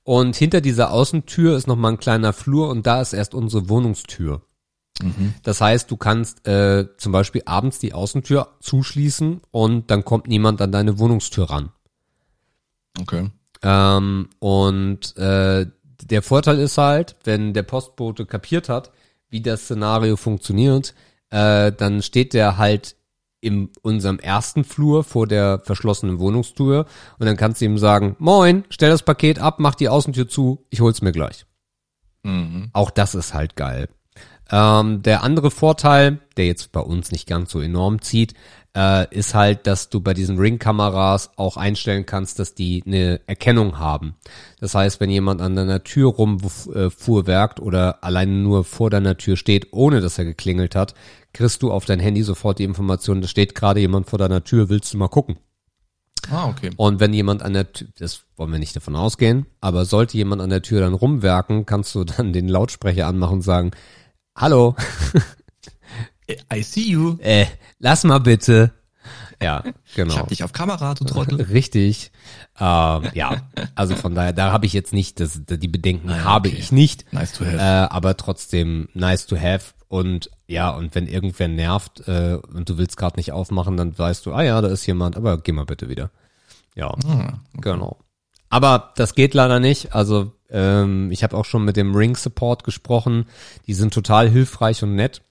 und 0.04 0.36
hinter 0.36 0.62
dieser 0.62 0.92
Außentür 0.92 1.56
ist 1.56 1.68
nochmal 1.68 1.94
ein 1.94 1.98
kleiner 1.98 2.34
Flur 2.34 2.70
und 2.70 2.86
da 2.86 3.02
ist 3.02 3.14
erst 3.14 3.34
unsere 3.34 3.70
Wohnungstür. 3.70 4.42
Mhm. 5.02 5.34
Das 5.44 5.62
heißt, 5.62 5.90
du 5.90 5.98
kannst 5.98 6.48
äh, 6.48 6.88
zum 6.98 7.12
Beispiel 7.12 7.44
abends 7.46 7.80
die 7.80 7.94
Außentür 7.94 8.56
zuschließen 8.60 9.42
und 9.52 9.90
dann 9.90 10.06
kommt 10.06 10.28
niemand 10.28 10.62
an 10.62 10.72
deine 10.72 11.00
Wohnungstür 11.00 11.50
ran. 11.50 11.70
Okay. 13.00 13.30
Ähm, 13.62 14.30
und 14.40 15.18
äh, 15.18 15.66
der 16.04 16.22
Vorteil 16.22 16.60
ist 16.60 16.78
halt, 16.78 17.16
wenn 17.24 17.54
der 17.54 17.64
Postbote 17.64 18.26
kapiert 18.26 18.70
hat, 18.70 18.92
wie 19.30 19.42
das 19.42 19.64
Szenario 19.64 20.16
funktioniert, 20.16 20.94
äh, 21.30 21.72
dann 21.72 22.02
steht 22.02 22.34
der 22.34 22.58
halt 22.58 22.96
in 23.42 23.70
unserem 23.82 24.18
ersten 24.18 24.64
Flur 24.64 25.04
vor 25.04 25.28
der 25.28 25.60
verschlossenen 25.60 26.20
Wohnungstür 26.20 26.86
und 27.20 27.26
dann 27.28 27.38
kannst 27.38 27.62
du 27.62 27.66
ihm 27.66 27.78
sagen, 27.78 28.16
moin, 28.18 28.64
stell 28.70 28.90
das 28.90 29.04
Paket 29.04 29.40
ab, 29.40 29.60
mach 29.60 29.76
die 29.76 29.90
Außentür 29.90 30.28
zu, 30.28 30.66
ich 30.70 30.82
hol's 30.82 31.02
mir 31.02 31.12
gleich. 31.12 31.46
Mhm. 32.24 32.70
Auch 32.74 32.90
das 32.90 33.14
ist 33.14 33.34
halt 33.34 33.56
geil. 33.56 33.88
Ähm, 34.50 35.04
der 35.04 35.24
andere 35.24 35.52
Vorteil, 35.52 36.20
der 36.38 36.48
jetzt 36.48 36.72
bei 36.72 36.80
uns 36.80 37.12
nicht 37.12 37.28
ganz 37.28 37.52
so 37.52 37.60
enorm 37.60 38.02
zieht, 38.02 38.34
äh, 38.76 39.08
ist 39.16 39.34
halt, 39.34 39.68
dass 39.68 39.90
du 39.90 40.02
bei 40.02 40.14
diesen 40.14 40.38
Ring-Kameras 40.38 41.32
auch 41.38 41.58
einstellen 41.58 42.06
kannst, 42.06 42.40
dass 42.40 42.54
die 42.54 42.84
eine 42.86 43.22
Erkennung 43.26 43.80
haben. 43.80 44.16
Das 44.60 44.76
heißt, 44.76 45.00
wenn 45.00 45.10
jemand 45.10 45.42
an 45.42 45.56
deiner 45.56 45.84
Tür 45.84 46.10
rumfuhrwerkt 46.12 47.60
oder 47.60 48.04
alleine 48.04 48.34
nur 48.34 48.64
vor 48.64 48.90
deiner 48.90 49.18
Tür 49.18 49.38
steht, 49.38 49.70
ohne 49.72 50.02
dass 50.02 50.18
er 50.18 50.26
geklingelt 50.26 50.76
hat, 50.76 50.94
kriegst 51.34 51.64
du 51.64 51.72
auf 51.72 51.86
dein 51.86 52.00
Handy 52.00 52.24
sofort 52.24 52.60
die 52.60 52.64
Information, 52.64 53.22
da 53.22 53.28
steht 53.28 53.56
gerade 53.56 53.80
jemand 53.80 54.10
vor 54.10 54.20
deiner 54.20 54.44
Tür, 54.44 54.70
willst 54.70 54.94
du 54.94 54.98
mal 54.98 55.08
gucken? 55.08 55.38
Ah, 56.32 56.48
okay. 56.48 56.72
Und 56.76 57.00
wenn 57.00 57.14
jemand 57.14 57.44
an 57.44 57.54
der 57.54 57.72
Tür, 57.72 57.88
das 58.00 58.22
wollen 58.36 58.52
wir 58.52 58.60
nicht 58.60 58.76
davon 58.76 58.96
ausgehen, 58.96 59.46
aber 59.62 59.86
sollte 59.86 60.18
jemand 60.18 60.42
an 60.42 60.50
der 60.50 60.62
Tür 60.62 60.82
dann 60.82 60.94
rumwerken, 60.94 61.66
kannst 61.66 61.94
du 61.96 62.04
dann 62.04 62.34
den 62.34 62.48
Lautsprecher 62.48 63.08
anmachen 63.08 63.36
und 63.36 63.42
sagen, 63.42 63.72
hallo, 64.36 64.76
I 66.54 66.64
see 66.64 66.90
you. 66.90 67.18
äh, 67.20 67.46
lass 67.80 68.04
mal 68.04 68.20
bitte. 68.20 68.72
Ja, 69.42 69.64
Ich 69.86 69.96
genau. 69.96 70.16
hab 70.18 70.30
dich 70.30 70.44
auf 70.44 70.54
Kamera, 70.54 70.94
du 70.94 71.04
Trottel. 71.04 71.42
Richtig. 71.52 72.12
Ähm, 72.60 73.04
ja, 73.14 73.42
also 73.76 73.96
von 73.96 74.16
daher, 74.16 74.32
da 74.34 74.52
habe 74.52 74.66
ich 74.66 74.74
jetzt 74.74 74.94
nicht, 74.94 75.20
das, 75.20 75.42
die 75.46 75.68
Bedenken 75.68 76.10
Ah 76.10 76.24
habe 76.24 76.50
okay. 76.50 76.58
ich 76.58 76.72
nicht, 76.72 77.12
Nice 77.14 77.34
to 77.34 77.44
äh, 77.44 77.50
have. 77.58 77.92
aber 77.92 78.16
trotzdem 78.18 78.88
nice 78.94 79.28
to 79.28 79.36
have. 79.38 79.74
Und 79.88 80.32
ja, 80.48 80.70
und 80.70 80.96
wenn 80.96 81.06
irgendwer 81.08 81.48
nervt 81.50 82.08
äh, 82.08 82.36
und 82.54 82.70
du 82.70 82.78
willst 82.78 82.98
gerade 82.98 83.18
nicht 83.18 83.34
aufmachen, 83.34 83.76
dann 83.78 83.98
weißt 83.98 84.26
du, 84.26 84.34
ah 84.34 84.42
ja, 84.42 84.60
da 84.62 84.70
ist 84.70 84.86
jemand, 84.88 85.16
aber 85.18 85.38
geh 85.38 85.52
mal 85.52 85.66
bitte 85.66 85.90
wieder. 85.90 86.10
Ja. 86.74 86.96
Ah, 87.06 87.34
Genau. 87.56 87.98
Aber 88.50 88.94
das 88.96 89.16
geht 89.16 89.34
leider 89.34 89.60
nicht. 89.60 89.94
Also 89.94 90.32
ähm, 90.50 91.12
ich 91.12 91.24
habe 91.24 91.36
auch 91.36 91.46
schon 91.46 91.66
mit 91.66 91.76
dem 91.78 91.94
Ring 91.94 92.16
Support 92.16 92.64
gesprochen. 92.64 93.26
Die 93.68 93.74
sind 93.74 93.94
total 93.94 94.30
hilfreich 94.30 94.82
und 94.82 94.96
nett. 94.96 95.22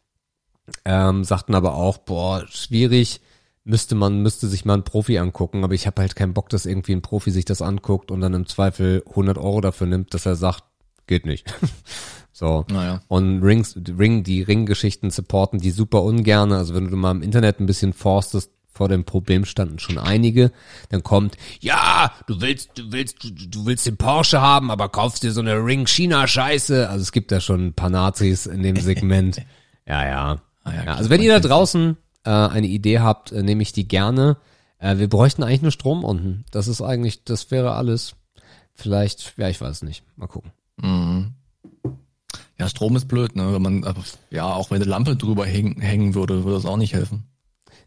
Ähm, 0.84 1.24
sagten 1.24 1.54
aber 1.54 1.74
auch, 1.74 1.98
boah, 1.98 2.44
schwierig. 2.48 3.20
Müsste 3.64 3.94
man, 3.94 4.20
müsste 4.20 4.46
sich 4.46 4.64
mal 4.64 4.74
ein 4.74 4.84
Profi 4.84 5.18
angucken. 5.18 5.64
Aber 5.64 5.74
ich 5.74 5.86
habe 5.86 6.02
halt 6.02 6.16
keinen 6.16 6.34
Bock, 6.34 6.48
dass 6.50 6.66
irgendwie 6.66 6.92
ein 6.92 7.02
Profi 7.02 7.30
sich 7.30 7.44
das 7.44 7.62
anguckt 7.62 8.10
und 8.10 8.20
dann 8.20 8.34
im 8.34 8.46
Zweifel 8.46 9.02
100 9.08 9.38
Euro 9.38 9.60
dafür 9.60 9.86
nimmt, 9.86 10.12
dass 10.12 10.26
er 10.26 10.36
sagt, 10.36 10.64
geht 11.06 11.26
nicht. 11.26 11.52
so. 12.32 12.64
Naja. 12.70 13.00
Und 13.08 13.42
Rings, 13.42 13.76
Ring, 13.98 14.22
die 14.22 14.42
Ring-Geschichten 14.42 15.10
supporten 15.10 15.60
die 15.60 15.70
super 15.70 16.02
ungerne. 16.02 16.56
Also 16.56 16.74
wenn 16.74 16.90
du 16.90 16.96
mal 16.96 17.12
im 17.12 17.22
Internet 17.22 17.60
ein 17.60 17.66
bisschen 17.66 17.92
forstest, 17.92 18.50
vor 18.74 18.88
dem 18.88 19.04
Problem 19.04 19.44
standen 19.44 19.78
schon 19.78 19.98
einige. 19.98 20.50
Dann 20.90 21.02
kommt, 21.02 21.36
ja, 21.60 22.12
du 22.26 22.40
willst, 22.40 22.70
du 22.74 22.90
willst, 22.90 23.22
du, 23.22 23.30
du 23.30 23.66
willst 23.66 23.86
den 23.86 23.96
Porsche 23.96 24.40
haben, 24.40 24.70
aber 24.70 24.88
kaufst 24.88 25.22
dir 25.22 25.32
so 25.32 25.40
eine 25.40 25.54
Ring-China-Scheiße. 25.64 26.88
Also 26.88 27.02
es 27.02 27.12
gibt 27.12 27.30
da 27.30 27.40
schon 27.40 27.68
ein 27.68 27.74
paar 27.74 27.90
Nazis 27.90 28.46
in 28.46 28.62
dem 28.62 28.76
Segment. 28.76 29.40
Ja, 29.86 30.06
ja. 30.06 30.38
Ah, 30.64 30.74
ja, 30.74 30.84
ja 30.84 30.94
also 30.96 31.08
wenn 31.10 31.22
ihr 31.22 31.32
da 31.40 31.46
draußen 31.48 31.96
äh, 32.24 32.30
eine 32.30 32.66
Idee 32.66 32.98
habt, 33.00 33.32
äh, 33.32 33.42
nehme 33.42 33.62
ich 33.62 33.72
die 33.72 33.86
gerne. 33.86 34.36
Äh, 34.78 34.98
wir 34.98 35.08
bräuchten 35.08 35.42
eigentlich 35.42 35.62
nur 35.62 35.70
Strom 35.70 36.04
unten. 36.04 36.44
Das 36.50 36.68
ist 36.68 36.82
eigentlich, 36.82 37.24
das 37.24 37.50
wäre 37.50 37.74
alles. 37.74 38.16
Vielleicht, 38.74 39.34
ja, 39.36 39.48
ich 39.48 39.60
weiß 39.60 39.82
nicht. 39.82 40.02
Mal 40.16 40.26
gucken. 40.26 40.50
Mhm. 40.78 41.34
Ja, 42.58 42.68
Strom 42.68 42.96
ist 42.96 43.06
blöd, 43.08 43.36
ne? 43.36 43.52
Wenn 43.52 43.62
man, 43.62 43.84
aber, 43.84 44.02
ja, 44.30 44.46
auch 44.52 44.70
wenn 44.70 44.80
eine 44.82 44.90
Lampe 44.90 45.16
drüber 45.16 45.44
häng, 45.46 45.80
hängen 45.80 46.14
würde, 46.14 46.44
würde 46.44 46.56
das 46.56 46.66
auch 46.66 46.76
nicht 46.76 46.94
helfen. 46.94 47.24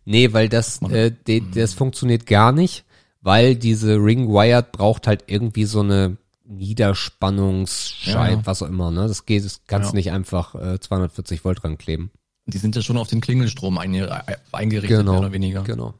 Nee, 0.05 0.31
weil 0.33 0.47
das, 0.49 0.81
äh, 0.83 1.11
de, 1.11 1.43
das 1.53 1.73
funktioniert 1.73 2.25
gar 2.25 2.51
nicht, 2.53 2.85
weil 3.21 3.55
diese 3.55 3.95
Ring 3.95 4.29
Wired 4.29 4.71
braucht 4.71 5.07
halt 5.07 5.25
irgendwie 5.27 5.65
so 5.65 5.81
eine 5.81 6.17
Niederspannungsscheibe, 6.45 8.19
Ja, 8.31 8.37
ja. 8.39 8.45
was 8.45 8.61
auch 8.63 8.67
immer, 8.67 8.91
ne? 8.91 9.07
Das 9.07 9.25
geht, 9.25 9.43
das 9.45 9.61
kannst 9.67 9.87
Ja. 9.87 9.91
du 9.91 9.97
nicht 9.97 10.11
einfach 10.11 10.55
äh, 10.55 10.79
240 10.79 11.43
Volt 11.43 11.63
dran 11.63 11.77
kleben. 11.77 12.11
Die 12.47 12.57
sind 12.57 12.75
ja 12.75 12.81
schon 12.81 12.97
auf 12.97 13.07
den 13.09 13.21
Klingelstrom 13.21 13.77
einge 13.77 14.07
äh, 14.07 14.35
eingerichtet, 14.51 14.99
Genau. 14.99 15.11
mehr 15.13 15.19
oder 15.21 15.31
weniger. 15.33 15.63
Genau. 15.63 15.93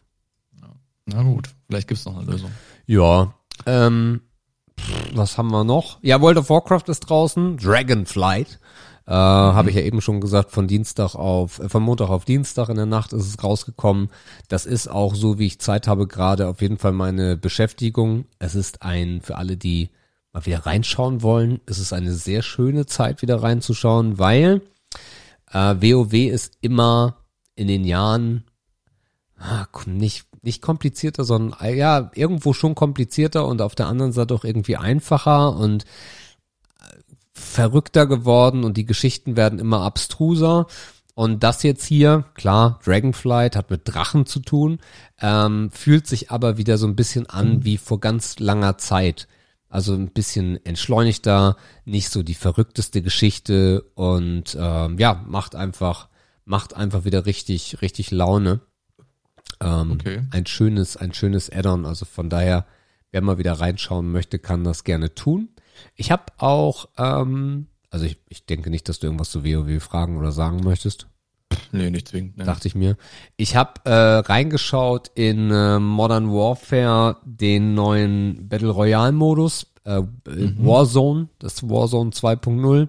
Na 1.06 1.24
gut, 1.24 1.50
vielleicht 1.68 1.88
gibt's 1.88 2.06
noch 2.06 2.18
eine 2.18 2.30
Lösung. 2.30 2.52
Ja, 2.86 3.34
ähm, 3.66 4.22
pff, 4.80 5.12
was 5.16 5.38
haben 5.38 5.52
wir 5.52 5.64
noch? 5.64 6.00
Ja, 6.02 6.20
World 6.22 6.38
of 6.38 6.50
Warcraft 6.50 6.84
ist 6.88 7.02
draußen, 7.02 7.58
Dragonflight. 7.58 8.60
Äh, 9.06 9.12
Habe 9.14 9.70
ich 9.70 9.78
ja 9.78 9.84
eben 9.84 10.02
schon 10.02 10.20
gesagt, 10.20 10.52
von 10.52 10.68
Dienstag 10.68 11.16
auf, 11.16 11.60
äh, 11.60 11.70
von 11.70 11.82
Montag 11.82 12.10
auf 12.10 12.26
Dienstag 12.26 12.68
in 12.68 12.76
der 12.76 12.86
Nacht 12.86 13.14
ist 13.14 13.26
es 13.26 13.42
rausgekommen. 13.42 14.10
Das 14.50 14.66
ist 14.66 14.90
auch 14.90 15.16
so, 15.16 15.40
wie 15.40 15.46
ich 15.48 15.60
Zeit 15.62 15.88
habe, 15.88 16.08
gerade 16.08 16.48
auf 16.50 16.62
jeden 16.62 16.78
Fall 16.78 16.92
meine 16.92 17.38
Beschäftigung. 17.38 18.26
Es 18.40 18.54
ist 18.54 18.82
ein, 18.82 19.22
für 19.22 19.38
alle, 19.38 19.56
die 19.56 19.90
mal 20.34 20.46
wieder 20.46 20.66
reinschauen 20.66 21.22
wollen, 21.22 21.62
es 21.68 21.80
ist 21.80 21.94
eine 21.94 22.12
sehr 22.14 22.42
schöne 22.42 22.86
Zeit, 22.86 23.22
wieder 23.22 23.42
reinzuschauen, 23.42 24.20
weil 24.20 24.62
äh, 25.52 25.76
WoW 25.76 26.14
ist 26.14 26.58
immer 26.62 27.18
in 27.56 27.68
den 27.68 27.84
Jahren 27.84 28.44
ah, 29.38 29.66
nicht, 29.86 30.28
nicht 30.42 30.62
komplizierter, 30.62 31.24
sondern 31.24 31.60
äh, 31.62 31.76
ja, 31.76 32.12
irgendwo 32.14 32.54
schon 32.54 32.76
komplizierter 32.76 33.46
und 33.46 33.62
auf 33.62 33.76
der 33.76 33.88
anderen 33.88 34.12
Seite 34.12 34.34
auch 34.34 34.44
irgendwie 34.44 34.78
einfacher 34.78 35.56
und 35.56 35.84
äh, 36.80 36.98
verrückter 37.34 38.06
geworden 38.06 38.64
und 38.64 38.78
die 38.78 38.86
Geschichten 38.86 39.36
werden 39.36 39.60
immer 39.60 39.82
abstruser. 39.82 40.68
Und 41.16 41.42
das 41.42 41.64
jetzt 41.64 41.84
hier, 41.84 42.26
klar, 42.36 42.80
Dragonflight 42.86 43.56
hat 43.56 43.72
mit 43.72 43.82
Drachen 43.86 44.28
zu 44.28 44.40
tun, 44.40 44.80
ähm, 45.20 45.72
fühlt 45.72 46.06
sich 46.06 46.30
aber 46.30 46.58
wieder 46.58 46.78
so 46.78 46.86
ein 46.86 46.96
bisschen 46.96 47.26
an 47.28 47.64
wie 47.64 47.78
vor 47.78 48.00
ganz 48.00 48.38
langer 48.38 48.78
Zeit. 48.78 49.28
Also 49.70 49.94
ein 49.94 50.10
bisschen 50.12 50.64
entschleunigter, 50.66 51.58
nicht 51.86 52.10
so 52.10 52.24
die 52.24 52.36
verrückteste 52.36 53.02
Geschichte 53.02 53.82
und 53.96 54.58
ähm, 54.60 54.98
ja, 54.98 55.24
macht 55.28 55.56
einfach, 55.56 56.08
macht 56.46 56.76
einfach 56.76 57.04
wieder 57.04 57.26
richtig, 57.26 57.82
richtig 57.82 58.12
Laune. 58.12 58.62
Ähm, 59.60 59.92
Okay. 59.92 60.22
Ein 60.32 60.46
schönes, 60.46 60.96
ein 60.98 61.14
schönes 61.14 61.50
Add-on. 61.52 61.86
Also 61.86 62.06
von 62.06 62.30
daher, 62.30 62.66
wer 63.12 63.22
mal 63.22 63.38
wieder 63.38 63.54
reinschauen 63.54 64.12
möchte, 64.12 64.40
kann 64.40 64.64
das 64.64 64.84
gerne 64.84 65.14
tun. 65.16 65.50
Ich 65.96 66.12
habe 66.12 66.26
auch, 66.38 66.88
ähm, 66.98 67.68
also 67.90 68.06
ich, 68.06 68.18
ich 68.30 68.46
denke 68.46 68.70
nicht, 68.70 68.88
dass 68.88 69.00
du 69.00 69.08
irgendwas 69.08 69.32
zu 69.32 69.44
WoW 69.44 69.84
fragen 69.84 70.18
oder 70.18 70.32
sagen 70.32 70.62
möchtest, 70.64 71.08
Nee, 71.72 71.90
nicht 71.90 72.08
zwingend. 72.08 72.38
Ne? 72.38 72.44
dachte 72.46 72.68
ich 72.68 72.76
mir. 72.76 72.98
Ich 73.36 73.56
habe 73.56 73.82
äh, 73.86 73.92
reingeschaut 73.92 75.12
in 75.16 75.52
äh, 75.52 75.80
Modern 75.80 76.32
Warfare, 76.32 77.18
den 77.26 77.74
neuen 77.74 78.48
Battle 78.48 78.70
Royale 78.70 79.12
Modus, 79.12 79.68
äh, 79.84 80.02
Warzone, 80.26 81.28
das 81.40 81.68
Warzone 81.70 82.12
2.0. 82.12 82.88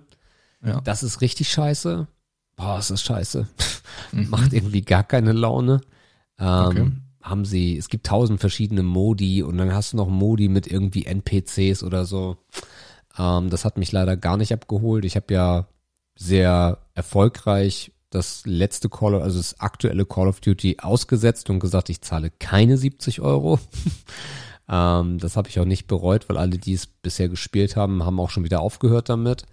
Ja. 0.64 0.80
Das 0.82 1.02
ist 1.02 1.20
richtig 1.20 1.50
scheiße. 1.50 2.06
Boah, 2.56 2.78
ist 2.78 2.90
das 2.90 3.02
scheiße. 3.02 3.46
Macht 4.12 4.52
irgendwie 4.52 4.82
gar 4.82 5.04
keine 5.04 5.32
Laune. 5.32 5.80
Ähm, 6.38 6.66
Okay. 6.66 6.90
haben 7.22 7.44
sie, 7.44 7.76
es 7.76 7.88
gibt 7.88 8.06
tausend 8.06 8.40
verschiedene 8.40 8.82
Modi 8.82 9.42
und 9.42 9.58
dann 9.58 9.72
hast 9.74 9.92
du 9.92 9.96
noch 9.96 10.08
Modi 10.08 10.48
mit 10.48 10.66
irgendwie 10.66 11.04
NPCs 11.04 11.82
oder 11.82 12.04
so. 12.04 12.36
Ähm, 13.18 13.50
das 13.50 13.64
hat 13.64 13.76
mich 13.76 13.92
leider 13.92 14.16
gar 14.16 14.36
nicht 14.36 14.52
abgeholt. 14.52 15.04
Ich 15.04 15.16
habe 15.16 15.32
ja 15.34 15.66
sehr 16.16 16.78
erfolgreich 16.94 17.92
das 18.10 18.42
letzte 18.46 18.88
Call, 18.88 19.20
also 19.20 19.38
das 19.38 19.60
aktuelle 19.60 20.06
Call 20.06 20.28
of 20.28 20.40
Duty 20.40 20.78
ausgesetzt 20.80 21.50
und 21.50 21.60
gesagt, 21.60 21.90
ich 21.90 22.00
zahle 22.00 22.30
keine 22.30 22.76
70 22.78 23.20
Euro. 23.20 23.58
ähm, 24.68 25.18
das 25.18 25.36
habe 25.36 25.48
ich 25.48 25.60
auch 25.60 25.64
nicht 25.64 25.86
bereut, 25.86 26.28
weil 26.28 26.36
alle, 26.38 26.58
die 26.58 26.72
es 26.74 26.86
bisher 26.86 27.28
gespielt 27.28 27.76
haben, 27.76 28.04
haben 28.04 28.18
auch 28.20 28.30
schon 28.30 28.44
wieder 28.44 28.60
aufgehört 28.60 29.08
damit, 29.08 29.44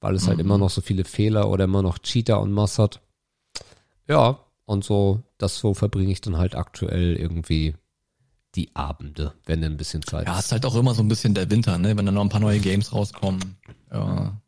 weil 0.00 0.14
es 0.14 0.26
halt 0.26 0.38
Mhm. 0.38 0.44
immer 0.44 0.58
noch 0.58 0.70
so 0.70 0.80
viele 0.80 1.04
Fehler 1.04 1.48
oder 1.50 1.64
immer 1.64 1.82
noch 1.82 1.98
Cheater 1.98 2.40
und 2.40 2.52
Moss 2.52 2.78
hat. 2.78 3.00
Ja, 4.06 4.38
und 4.64 4.84
so, 4.84 5.22
das 5.38 5.58
so 5.58 5.74
verbringe 5.74 6.12
ich 6.12 6.20
dann 6.20 6.36
halt 6.38 6.54
aktuell 6.54 7.16
irgendwie 7.16 7.74
die 8.54 8.74
Abende, 8.74 9.34
wenn 9.44 9.60
dann 9.60 9.72
ein 9.72 9.76
bisschen 9.76 10.02
Zeit 10.02 10.26
Ja, 10.26 10.38
ist. 10.38 10.46
ist 10.46 10.52
halt 10.52 10.64
auch 10.64 10.74
immer 10.74 10.94
so 10.94 11.02
ein 11.02 11.08
bisschen 11.08 11.34
der 11.34 11.50
Winter, 11.50 11.76
ne? 11.78 11.96
Wenn 11.96 12.06
dann 12.06 12.14
noch 12.14 12.22
ein 12.22 12.30
paar 12.30 12.40
neue 12.40 12.58
Games 12.60 12.92
rauskommen. 12.92 13.56
Ja. 13.92 14.40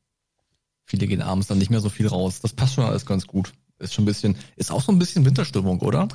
Viele 0.90 1.06
gehen 1.06 1.22
abends 1.22 1.46
dann 1.46 1.58
nicht 1.58 1.70
mehr 1.70 1.80
so 1.80 1.88
viel 1.88 2.08
raus. 2.08 2.40
Das 2.40 2.52
passt 2.52 2.74
schon 2.74 2.84
alles 2.84 3.06
ganz 3.06 3.28
gut. 3.28 3.52
Ist 3.78 3.94
schon 3.94 4.02
ein 4.02 4.06
bisschen, 4.06 4.36
ist 4.56 4.72
auch 4.72 4.82
so 4.82 4.90
ein 4.90 4.98
bisschen 4.98 5.24
Winterstimmung, 5.24 5.78
oder? 5.80 6.08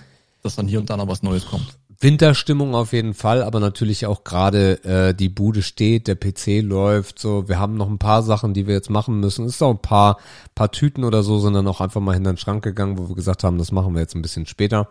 Dass 0.44 0.58
dann 0.58 0.68
hier 0.68 0.80
und 0.80 0.90
da 0.90 0.98
noch 0.98 1.08
was 1.08 1.24
Neues 1.24 1.46
kommt. 1.46 1.78
Winterstimmung 2.02 2.76
auf 2.76 2.92
jeden 2.92 3.14
Fall, 3.14 3.42
aber 3.42 3.62
natürlich 3.62 4.06
auch 4.06 4.26
gerade 4.26 4.84
äh, 4.84 5.14
die 5.14 5.30
Bude 5.30 5.62
steht, 5.62 6.08
der 6.10 6.16
PC 6.16 6.62
läuft, 6.62 7.20
so 7.20 7.48
wir 7.48 7.58
haben 7.58 7.78
noch 7.78 7.90
ein 7.90 8.00
paar 8.00 8.22
Sachen, 8.22 8.54
die 8.54 8.68
wir 8.68 8.74
jetzt 8.74 8.90
machen 8.90 9.22
müssen. 9.22 9.46
Es 9.46 9.56
ist 9.56 9.62
auch 9.62 9.72
ein 9.72 9.82
paar 9.82 10.18
paar 10.56 10.72
Tüten 10.72 11.06
oder 11.06 11.24
so, 11.24 11.40
sind 11.40 11.54
dann 11.54 11.68
auch 11.70 11.80
einfach 11.80 12.02
mal 12.02 12.14
hinter 12.14 12.34
den 12.34 12.38
Schrank 12.38 12.66
gegangen, 12.66 12.98
wo 12.98 13.08
wir 13.08 13.16
gesagt 13.16 13.46
haben, 13.46 13.58
das 13.58 13.72
machen 13.72 13.94
wir 13.94 14.02
jetzt 14.02 14.14
ein 14.14 14.22
bisschen 14.22 14.46
später. 14.46 14.90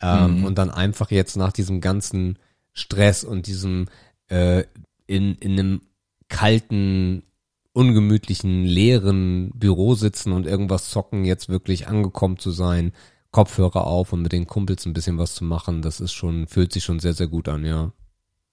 Ähm, 0.00 0.38
Mhm. 0.38 0.44
Und 0.46 0.56
dann 0.56 0.70
einfach 0.70 1.10
jetzt 1.10 1.36
nach 1.36 1.52
diesem 1.52 1.82
ganzen 1.82 2.38
Stress 2.72 3.22
und 3.22 3.46
diesem 3.46 3.88
äh, 4.28 4.64
in 5.06 5.34
in 5.36 5.52
einem 5.52 5.80
kalten 6.28 7.22
ungemütlichen, 7.76 8.64
leeren 8.64 9.50
Büro 9.54 9.94
sitzen 9.94 10.32
und 10.32 10.46
irgendwas 10.46 10.88
zocken, 10.88 11.26
jetzt 11.26 11.50
wirklich 11.50 11.88
angekommen 11.88 12.38
zu 12.38 12.50
sein, 12.50 12.92
Kopfhörer 13.32 13.86
auf 13.86 14.14
und 14.14 14.22
mit 14.22 14.32
den 14.32 14.46
Kumpels 14.46 14.86
ein 14.86 14.94
bisschen 14.94 15.18
was 15.18 15.34
zu 15.34 15.44
machen, 15.44 15.82
das 15.82 16.00
ist 16.00 16.14
schon, 16.14 16.46
fühlt 16.46 16.72
sich 16.72 16.84
schon 16.84 17.00
sehr, 17.00 17.12
sehr 17.12 17.26
gut 17.26 17.50
an, 17.50 17.66
ja. 17.66 17.92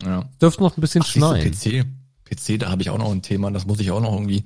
Ja. 0.04 0.30
Dürfte 0.42 0.62
noch 0.62 0.76
ein 0.76 0.82
bisschen 0.82 1.04
Ach, 1.04 1.08
schneien. 1.08 1.52
PC. 1.52 1.86
PC, 2.26 2.60
da 2.60 2.70
habe 2.70 2.82
ich 2.82 2.90
auch 2.90 2.98
noch 2.98 3.12
ein 3.12 3.22
Thema. 3.22 3.50
Das 3.52 3.66
muss 3.66 3.80
ich 3.80 3.92
auch 3.92 4.02
noch 4.02 4.12
irgendwie, 4.12 4.44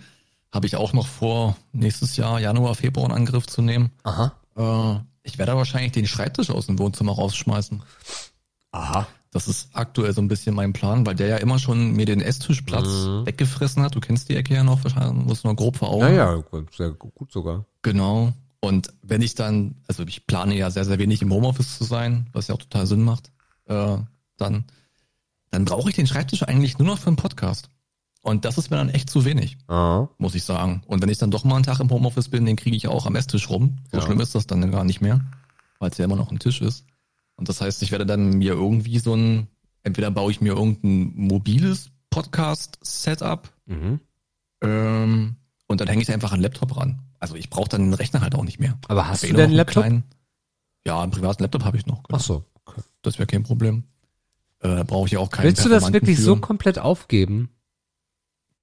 habe 0.51 0.67
ich 0.67 0.75
auch 0.75 0.93
noch 0.93 1.07
vor, 1.07 1.57
nächstes 1.71 2.15
Jahr, 2.15 2.39
Januar, 2.39 2.75
Februar 2.75 3.07
in 3.07 3.15
Angriff 3.15 3.47
zu 3.47 3.63
nehmen. 3.63 3.89
Aha. 4.03 4.33
Äh, 4.55 4.99
ich 5.23 5.39
werde 5.39 5.55
wahrscheinlich 5.55 5.93
den 5.93 6.05
Schreibtisch 6.05 6.51
aus 6.51 6.67
dem 6.67 6.77
Wohnzimmer 6.77 7.13
rausschmeißen. 7.13 7.81
Aha. 8.71 9.07
Das 9.31 9.47
ist 9.47 9.69
aktuell 9.73 10.13
so 10.13 10.21
ein 10.21 10.27
bisschen 10.29 10.55
mein 10.55 10.73
Plan, 10.73 11.05
weil 11.05 11.15
der 11.15 11.27
ja 11.27 11.37
immer 11.37 11.59
schon 11.59 11.91
mir 11.93 12.05
den 12.05 12.21
Esstischplatz 12.21 12.87
Mhm. 12.87 13.25
weggefressen 13.25 13.83
hat. 13.83 13.93
Du 13.95 13.99
kennst 13.99 14.29
die 14.29 14.35
Ecke 14.35 14.53
ja 14.53 14.63
noch, 14.63 14.83
wahrscheinlich 14.83 15.25
muss 15.25 15.43
nur 15.43 15.55
grob 15.55 15.75
vor 15.77 15.89
Augen. 15.89 16.15
Ja, 16.15 16.35
ja, 16.35 16.43
sehr 16.75 16.91
gut 16.91 17.31
sogar. 17.31 17.65
Genau. 17.81 18.33
Und 18.59 18.91
wenn 19.03 19.21
ich 19.21 19.35
dann, 19.35 19.75
also 19.87 20.03
ich 20.03 20.25
plane 20.25 20.55
ja 20.55 20.71
sehr, 20.71 20.85
sehr 20.85 20.97
wenig 20.97 21.21
im 21.21 21.31
Homeoffice 21.31 21.77
zu 21.77 21.83
sein, 21.83 22.27
was 22.33 22.47
ja 22.47 22.55
auch 22.55 22.59
total 22.59 22.87
Sinn 22.87 23.03
macht, 23.03 23.31
äh, 23.65 23.97
dann, 24.37 24.65
dann 25.51 25.65
brauche 25.65 25.89
ich 25.89 25.95
den 25.95 26.07
Schreibtisch 26.07 26.43
eigentlich 26.43 26.79
nur 26.79 26.87
noch 26.87 26.97
für 26.97 27.07
einen 27.07 27.15
Podcast. 27.17 27.69
Und 28.21 28.45
das 28.45 28.57
ist 28.57 28.71
mir 28.71 28.77
dann 28.77 28.89
echt 28.89 29.09
zu 29.09 29.25
wenig, 29.25 29.57
Aha. 29.67 30.09
muss 30.17 30.35
ich 30.35 30.43
sagen. 30.43 30.81
Und 30.87 31.01
wenn 31.01 31.09
ich 31.09 31.17
dann 31.17 31.31
doch 31.31 31.43
mal 31.43 31.55
einen 31.55 31.63
Tag 31.65 31.79
im 31.79 31.89
Homeoffice 31.89 32.29
bin, 32.29 32.45
den 32.45 32.55
kriege 32.55 32.75
ich 32.75 32.87
auch 32.87 33.05
am 33.05 33.15
Esstisch 33.15 33.49
rum. 33.49 33.77
So 33.91 33.97
Ja. 33.99 34.03
schlimm 34.05 34.19
ist 34.19 34.35
das 34.35 34.47
dann 34.47 34.69
gar 34.71 34.83
nicht 34.83 35.01
mehr, 35.01 35.21
weil 35.79 35.91
es 35.91 35.97
ja 35.97 36.05
immer 36.05 36.15
noch 36.17 36.31
ein 36.31 36.39
Tisch 36.39 36.61
ist. 36.61 36.83
Und 37.37 37.47
das 37.49 37.61
heißt, 37.61 37.81
ich 37.83 37.91
werde 37.91 38.05
dann 38.05 38.31
mir 38.37 38.51
irgendwie 38.53 38.99
so 38.99 39.15
ein, 39.15 39.47
entweder 39.83 40.11
baue 40.11 40.31
ich 40.31 40.41
mir 40.41 40.53
irgendein 40.53 41.13
mobiles 41.15 41.89
Podcast-Setup 42.09 43.51
Mhm. 43.67 43.99
ähm, 44.61 45.35
und 45.67 45.81
dann 45.81 45.87
hänge 45.87 46.01
ich 46.01 46.11
einfach 46.11 46.31
einen 46.33 46.41
Laptop 46.41 46.75
ran. 46.77 46.99
Also 47.19 47.35
ich 47.35 47.49
brauche 47.49 47.69
dann 47.69 47.81
den 47.81 47.93
Rechner 47.93 48.21
halt 48.21 48.33
auch 48.35 48.43
nicht 48.43 48.59
mehr. 48.59 48.77
Aber 48.87 49.07
hast 49.07 49.23
du 49.23 49.27
eh 49.27 49.31
denn 49.33 49.45
einen 49.45 49.53
Laptop? 49.53 49.83
kleinen- 49.83 50.03
ja, 50.85 51.01
einen 51.01 51.11
privaten 51.11 51.43
Laptop 51.43 51.63
habe 51.63 51.77
ich 51.77 51.85
noch. 51.85 52.03
Genau. 52.03 52.17
Ach 52.17 52.23
so. 52.23 52.45
Okay. 52.65 52.81
Das 53.01 53.17
wäre 53.19 53.27
kein 53.27 53.43
Problem. 53.43 53.83
Äh, 54.59 54.83
brauche 54.85 55.07
ich 55.07 55.17
auch 55.17 55.29
keinen 55.29 55.45
Willst 55.45 55.63
du 55.65 55.69
das 55.69 55.91
wirklich 55.93 56.15
für. 56.17 56.21
so 56.23 56.35
komplett 56.37 56.79
aufgeben? 56.79 57.49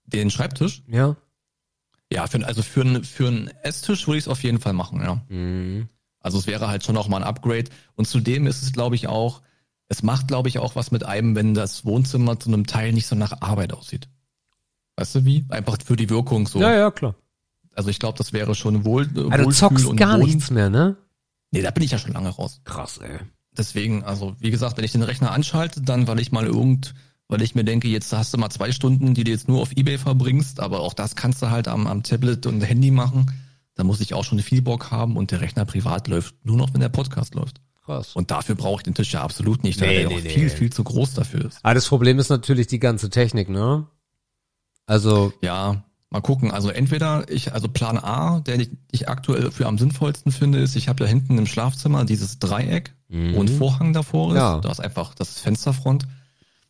Den 0.06 0.30
Schreibtisch? 0.30 0.82
Ja. 0.88 1.16
Ja, 2.12 2.26
für, 2.26 2.44
also 2.46 2.62
für, 2.62 2.80
einen 2.82 3.04
für 3.04 3.28
einen 3.28 3.48
Esstisch 3.62 4.06
würde 4.06 4.18
ich 4.18 4.24
es 4.24 4.28
auf 4.28 4.42
jeden 4.42 4.58
Fall 4.60 4.72
machen, 4.72 5.00
ja. 5.00 5.22
Mhm. 5.28 5.88
Also 6.24 6.38
es 6.38 6.46
wäre 6.46 6.68
halt 6.68 6.84
schon 6.84 6.96
auch 6.96 7.06
mal 7.06 7.18
ein 7.18 7.22
Upgrade. 7.22 7.66
Und 7.96 8.08
zudem 8.08 8.46
ist 8.46 8.62
es, 8.62 8.72
glaube 8.72 8.96
ich, 8.96 9.06
auch, 9.08 9.42
es 9.88 10.02
macht, 10.02 10.26
glaube 10.26 10.48
ich, 10.48 10.58
auch 10.58 10.74
was 10.74 10.90
mit 10.90 11.04
einem, 11.04 11.36
wenn 11.36 11.52
das 11.52 11.84
Wohnzimmer 11.84 12.40
zu 12.40 12.48
einem 12.48 12.66
Teil 12.66 12.92
nicht 12.92 13.06
so 13.06 13.14
nach 13.14 13.42
Arbeit 13.42 13.74
aussieht. 13.74 14.08
Weißt 14.96 15.14
du 15.16 15.24
wie? 15.26 15.44
Einfach 15.50 15.76
für 15.84 15.96
die 15.96 16.08
Wirkung 16.08 16.46
so. 16.46 16.60
Ja, 16.60 16.74
ja, 16.74 16.90
klar. 16.90 17.14
Also 17.74 17.90
ich 17.90 17.98
glaube, 17.98 18.16
das 18.16 18.32
wäre 18.32 18.54
schon 18.54 18.84
wohl. 18.84 19.08
Also 19.30 19.44
du 19.44 19.50
zockst 19.50 19.84
und 19.84 19.96
gar 19.96 20.18
Wohn- 20.18 20.26
nichts 20.26 20.50
mehr, 20.50 20.70
ne? 20.70 20.96
Nee, 21.50 21.62
da 21.62 21.70
bin 21.70 21.82
ich 21.82 21.90
ja 21.90 21.98
schon 21.98 22.12
lange 22.12 22.30
raus. 22.30 22.60
Krass, 22.64 22.98
ey. 22.98 23.18
Deswegen, 23.56 24.02
also 24.02 24.34
wie 24.40 24.50
gesagt, 24.50 24.76
wenn 24.78 24.84
ich 24.84 24.92
den 24.92 25.02
Rechner 25.02 25.30
anschalte, 25.32 25.82
dann 25.82 26.08
weil 26.08 26.20
ich 26.20 26.32
mal 26.32 26.46
irgend, 26.46 26.94
weil 27.28 27.42
ich 27.42 27.54
mir 27.54 27.64
denke, 27.64 27.88
jetzt 27.88 28.12
hast 28.12 28.32
du 28.32 28.38
mal 28.38 28.50
zwei 28.50 28.72
Stunden, 28.72 29.14
die 29.14 29.24
du 29.24 29.30
jetzt 29.30 29.46
nur 29.46 29.60
auf 29.60 29.72
Ebay 29.72 29.98
verbringst, 29.98 30.58
aber 30.58 30.80
auch 30.80 30.94
das 30.94 31.14
kannst 31.16 31.42
du 31.42 31.50
halt 31.50 31.68
am, 31.68 31.86
am 31.86 32.02
Tablet 32.02 32.46
und 32.46 32.60
Handy 32.62 32.90
machen. 32.90 33.30
Da 33.76 33.84
muss 33.84 34.00
ich 34.00 34.14
auch 34.14 34.24
schon 34.24 34.38
viel 34.38 34.62
Bock 34.62 34.90
haben 34.90 35.16
und 35.16 35.30
der 35.30 35.40
Rechner 35.40 35.64
privat 35.64 36.08
läuft 36.08 36.34
nur 36.44 36.56
noch, 36.56 36.72
wenn 36.74 36.80
der 36.80 36.88
Podcast 36.88 37.34
läuft. 37.34 37.60
Krass. 37.84 38.14
Und 38.14 38.30
dafür 38.30 38.54
brauche 38.54 38.80
ich 38.80 38.84
den 38.84 38.94
Tisch 38.94 39.12
ja 39.12 39.22
absolut 39.22 39.62
nicht, 39.62 39.80
weil 39.80 39.88
Nee, 39.88 39.98
der 39.98 40.08
nee, 40.08 40.14
auch 40.16 40.22
nee. 40.22 40.28
viel, 40.30 40.48
viel 40.48 40.72
zu 40.72 40.84
groß 40.84 41.14
dafür 41.14 41.44
ist. 41.46 41.58
Ah, 41.62 41.74
das 41.74 41.86
Problem 41.88 42.18
ist 42.18 42.30
natürlich 42.30 42.66
die 42.66 42.78
ganze 42.78 43.10
Technik, 43.10 43.48
ne? 43.50 43.86
Also, 44.86 45.32
Ja, 45.42 45.84
mal 46.10 46.20
gucken. 46.20 46.50
Also 46.50 46.70
entweder 46.70 47.28
ich, 47.28 47.52
also 47.52 47.68
Plan 47.68 47.98
A, 47.98 48.40
der 48.40 48.60
ich, 48.60 48.70
ich 48.90 49.08
aktuell 49.08 49.50
für 49.50 49.66
am 49.66 49.76
sinnvollsten 49.78 50.32
finde, 50.32 50.60
ist, 50.60 50.76
ich 50.76 50.88
habe 50.88 51.04
ja 51.04 51.10
hinten 51.10 51.36
im 51.36 51.46
Schlafzimmer 51.46 52.04
dieses 52.04 52.38
Dreieck, 52.38 52.94
wo 53.08 53.40
ein 53.42 53.48
Vorhang 53.48 53.92
davor 53.92 54.30
ist. 54.30 54.36
Ja. 54.38 54.58
Da 54.60 54.70
ist 54.70 54.80
einfach 54.80 55.14
das 55.14 55.38
Fensterfront. 55.40 56.06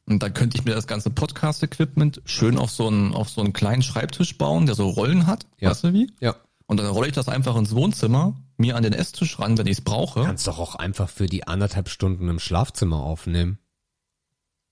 Und 0.07 0.23
da 0.23 0.29
könnte 0.29 0.59
ich 0.59 0.65
mir 0.65 0.75
das 0.75 0.87
ganze 0.87 1.11
Podcast-Equipment 1.11 2.21
schön 2.27 2.59
auf 2.59 2.71
so 2.71 2.89
einen, 2.89 3.15
auf 3.15 3.31
so 3.31 3.41
einen 3.41 3.53
kleinen 3.53 3.83
Schreibtisch 3.83 4.37
bauen, 4.37 4.67
der 4.67 4.75
so 4.75 4.89
Rollen 4.89 5.27
hat. 5.27 5.47
Ja. 5.61 5.71
Weißt 5.71 5.85
du 5.85 5.93
wie? 5.93 6.11
ja. 6.21 6.35
Und 6.67 6.79
dann 6.79 6.87
rolle 6.87 7.09
ich 7.09 7.13
das 7.13 7.29
einfach 7.29 7.57
ins 7.57 7.75
Wohnzimmer, 7.75 8.35
mir 8.57 8.77
an 8.77 8.83
den 8.83 8.93
Esstisch 8.93 9.39
ran, 9.39 9.59
wenn 9.59 9.67
ich 9.67 9.79
es 9.79 9.85
brauche. 9.85 10.25
Kannst 10.25 10.47
doch 10.47 10.59
auch 10.59 10.75
einfach 10.75 11.11
für 11.11 11.27
die 11.27 11.47
anderthalb 11.47 11.89
Stunden 11.89 12.29
im 12.29 12.39
Schlafzimmer 12.39 13.01
aufnehmen. 13.01 13.59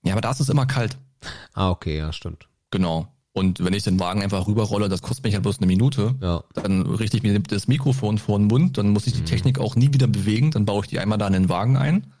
Ja, 0.03 0.13
aber 0.13 0.21
da 0.21 0.31
ist 0.31 0.39
es 0.39 0.49
immer 0.49 0.65
kalt. 0.65 0.97
Ah, 1.53 1.69
okay, 1.69 1.97
ja, 1.97 2.11
stimmt. 2.11 2.47
Genau. 2.71 3.07
Und 3.31 3.63
wenn 3.63 3.73
ich 3.73 3.83
den 3.83 3.99
Wagen 3.99 4.21
einfach 4.21 4.47
rüberrolle, 4.47 4.89
das 4.89 5.01
kostet 5.01 5.23
mich 5.25 5.33
halt 5.33 5.43
bloß 5.43 5.57
eine 5.57 5.67
Minute. 5.67 6.15
Ja. 6.21 6.43
Dann 6.53 6.83
richte 6.83 7.17
ich 7.17 7.23
mir 7.23 7.39
das 7.39 7.67
Mikrofon 7.67 8.19
vor 8.19 8.37
den 8.37 8.47
Mund, 8.47 8.77
dann 8.77 8.89
muss 8.89 9.07
ich 9.07 9.13
die 9.13 9.23
Technik 9.23 9.59
auch 9.59 9.75
nie 9.75 9.93
wieder 9.93 10.07
bewegen, 10.07 10.51
dann 10.51 10.65
baue 10.65 10.83
ich 10.83 10.89
die 10.89 10.99
einmal 10.99 11.17
da 11.17 11.27
in 11.27 11.33
den 11.33 11.49
Wagen 11.49 11.77
ein. 11.77 12.13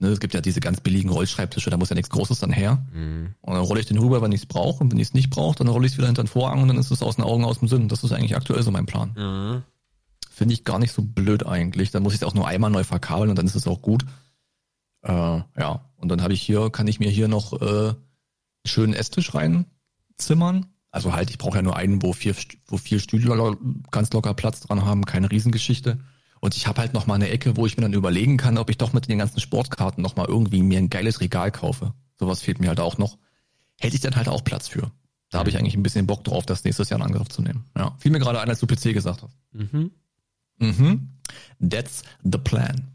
Ne, 0.00 0.08
es 0.08 0.20
gibt 0.20 0.32
ja 0.32 0.40
diese 0.40 0.60
ganz 0.60 0.80
billigen 0.80 1.08
Rollschreibtische, 1.08 1.70
da 1.70 1.76
muss 1.76 1.88
ja 1.88 1.96
nichts 1.96 2.10
Großes 2.10 2.38
dann 2.38 2.52
her. 2.52 2.86
Mhm. 2.92 3.34
Und 3.40 3.54
dann 3.54 3.64
rolle 3.64 3.80
ich 3.80 3.86
den 3.86 3.98
rüber, 3.98 4.22
wenn 4.22 4.30
ich 4.30 4.42
es 4.42 4.46
brauche. 4.46 4.84
Und 4.84 4.92
wenn 4.92 4.98
ich 4.98 5.08
es 5.08 5.14
nicht 5.14 5.30
brauche, 5.30 5.58
dann 5.58 5.66
rolle 5.66 5.86
ich 5.86 5.92
es 5.92 5.98
wieder 5.98 6.06
hinter 6.06 6.22
den 6.22 6.28
Vorhang 6.28 6.62
und 6.62 6.68
dann 6.68 6.78
ist 6.78 6.92
es 6.92 7.02
aus 7.02 7.16
den 7.16 7.24
Augen, 7.24 7.44
aus 7.44 7.58
dem 7.58 7.66
Sinn. 7.66 7.88
Das 7.88 8.04
ist 8.04 8.12
eigentlich 8.12 8.36
aktuell 8.36 8.62
so 8.62 8.70
mein 8.70 8.86
Plan. 8.86 9.12
Mhm. 9.16 9.62
Finde 10.30 10.54
ich 10.54 10.62
gar 10.62 10.78
nicht 10.78 10.92
so 10.92 11.02
blöd 11.02 11.44
eigentlich. 11.44 11.90
Dann 11.90 12.04
muss 12.04 12.14
ich 12.14 12.20
es 12.20 12.26
auch 12.26 12.34
nur 12.34 12.46
einmal 12.46 12.70
neu 12.70 12.84
verkabeln 12.84 13.30
und 13.30 13.36
dann 13.36 13.46
ist 13.46 13.56
es 13.56 13.66
auch 13.66 13.82
gut. 13.82 14.04
Äh, 15.02 15.10
ja, 15.10 15.90
und 15.96 16.08
dann 16.08 16.22
habe 16.22 16.32
ich 16.32 16.42
hier, 16.42 16.70
kann 16.70 16.86
ich 16.86 17.00
mir 17.00 17.10
hier 17.10 17.26
noch 17.26 17.60
äh, 17.60 17.88
einen 17.88 17.96
schönen 18.66 18.94
Esstisch 18.94 19.34
reinzimmern. 19.34 20.66
Also 20.92 21.12
halt, 21.12 21.30
ich 21.30 21.38
brauche 21.38 21.56
ja 21.56 21.62
nur 21.62 21.76
einen, 21.76 22.02
wo 22.02 22.12
vier, 22.12 22.36
wo 22.68 22.76
vier 22.76 23.00
Stühle 23.00 23.56
ganz 23.90 24.12
locker 24.12 24.34
Platz 24.34 24.60
dran 24.60 24.84
haben, 24.84 25.04
keine 25.06 25.30
Riesengeschichte. 25.30 25.98
Und 26.40 26.56
ich 26.56 26.66
habe 26.66 26.80
halt 26.80 26.94
noch 26.94 27.06
mal 27.06 27.14
eine 27.14 27.30
Ecke, 27.30 27.56
wo 27.56 27.66
ich 27.66 27.76
mir 27.76 27.82
dann 27.82 27.92
überlegen 27.92 28.36
kann, 28.36 28.58
ob 28.58 28.70
ich 28.70 28.78
doch 28.78 28.92
mit 28.92 29.08
den 29.08 29.18
ganzen 29.18 29.40
Sportkarten 29.40 30.02
noch 30.02 30.16
mal 30.16 30.26
irgendwie 30.26 30.62
mir 30.62 30.78
ein 30.78 30.90
geiles 30.90 31.20
Regal 31.20 31.50
kaufe. 31.50 31.92
Sowas 32.18 32.40
fehlt 32.42 32.60
mir 32.60 32.68
halt 32.68 32.80
auch 32.80 32.98
noch. 32.98 33.18
Hätte 33.80 33.94
ich 33.94 34.00
dann 34.00 34.16
halt 34.16 34.28
auch 34.28 34.42
Platz 34.44 34.68
für. 34.68 34.90
Da 35.30 35.38
habe 35.38 35.50
ich 35.50 35.58
eigentlich 35.58 35.76
ein 35.76 35.82
bisschen 35.82 36.06
Bock 36.06 36.24
drauf, 36.24 36.46
das 36.46 36.64
nächstes 36.64 36.88
Jahr 36.88 36.98
in 37.00 37.06
Angriff 37.06 37.28
zu 37.28 37.42
nehmen. 37.42 37.64
Ja, 37.76 37.94
fiel 37.98 38.10
mir 38.10 38.18
gerade 38.18 38.40
ein, 38.40 38.48
als 38.48 38.60
du 38.60 38.66
PC 38.66 38.94
gesagt 38.94 39.22
hast. 39.22 39.36
Mhm. 39.52 39.90
Mhm. 40.58 41.08
That's 41.60 42.02
the 42.24 42.38
plan. 42.38 42.88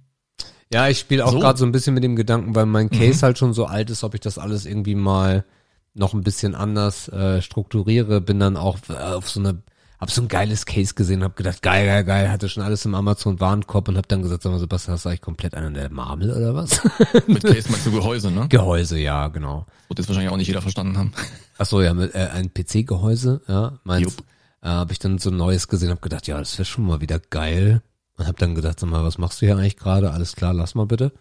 Ja, 0.72 0.88
ich 0.90 0.98
spiele 1.00 1.26
auch 1.26 1.32
So. 1.32 1.40
gerade 1.40 1.60
so 1.60 1.66
ein 1.66 1.72
bisschen 1.72 1.94
mit 1.94 2.04
dem 2.04 2.16
Gedanken, 2.16 2.56
weil 2.56 2.66
mein 2.66 2.90
Case 2.90 3.22
halt 3.22 3.38
schon 3.38 3.54
so 3.54 3.66
alt 3.66 3.90
ist, 3.92 4.04
ob 4.04 4.16
ich 4.16 4.22
das 4.22 4.38
alles 4.40 4.66
irgendwie 4.66 4.96
mal 4.96 5.46
noch 5.94 6.14
ein 6.16 6.24
bisschen 6.24 6.56
anders 6.56 7.08
äh, 7.10 7.42
strukturiere. 7.44 8.20
Bin 8.22 8.40
dann 8.40 8.58
auch 8.58 8.80
äh, 8.90 8.94
auf 8.94 9.30
so 9.30 9.40
eine, 9.40 9.62
hab 10.04 10.12
so 10.12 10.22
ein 10.22 10.28
geiles 10.28 10.66
Case 10.66 10.94
gesehen, 10.94 11.24
hab 11.24 11.38
gedacht, 11.38 11.62
geil, 11.62 11.86
geil, 11.86 12.04
geil, 12.04 12.30
hatte 12.30 12.50
schon 12.50 12.62
alles 12.62 12.84
im 12.84 12.94
Amazon 12.94 13.40
Warenkorb 13.40 13.88
und 13.88 13.98
hab 13.98 14.06
dann 14.10 14.22
gesagt, 14.22 14.44
sag 14.44 14.52
mal, 14.52 14.60
Sebastian, 14.60 14.96
hast 14.96 15.06
du 15.06 15.10
eigentlich 15.10 15.22
komplett 15.22 15.56
einen 15.56 15.74
der 15.74 15.90
Marmel 15.90 16.32
oder 16.32 16.54
was? 16.54 16.82
Mit 17.28 17.44
Case 17.44 17.72
meinst 17.72 17.86
du 17.86 17.92
Gehäuse, 17.92 18.30
ne? 18.30 18.48
Gehäuse, 18.50 19.00
ja, 19.00 19.30
genau. 19.30 19.66
Wird 19.88 20.00
jetzt 20.00 20.10
wahrscheinlich 20.10 20.30
auch 20.30 20.38
nicht 20.38 20.48
jeder 20.48 20.62
verstanden 20.62 20.98
haben. 20.98 21.14
Ach 21.58 21.66
so, 21.66 21.82
ja, 21.82 21.94
mit 21.94 22.14
äh, 22.14 22.28
ein 22.34 22.54
PC-Gehäuse, 22.54 23.42
ja, 23.48 23.80
meins. 23.86 24.04
Jupp. 24.04 24.26
Äh, 24.62 24.68
habe 24.68 24.92
ich 24.92 25.00
dann 25.00 25.20
so 25.20 25.30
ein 25.30 25.38
neues 25.38 25.70
gesehen, 25.70 25.90
hab 25.90 26.02
gedacht, 26.02 26.28
ja, 26.28 26.38
das 26.38 26.58
wäre 26.58 26.66
schon 26.66 26.86
mal 26.86 27.00
wieder 27.00 27.20
geil. 27.20 27.82
Und 28.18 28.28
hab 28.28 28.38
dann 28.38 28.56
gedacht, 28.56 28.80
sag 28.80 28.90
mal, 28.90 29.06
was 29.06 29.18
machst 29.18 29.42
du 29.42 29.46
hier 29.46 29.56
eigentlich 29.56 29.78
gerade? 29.78 30.12
Alles 30.12 30.36
klar, 30.36 30.54
lass 30.54 30.76
mal 30.76 30.86
bitte. 30.86 31.14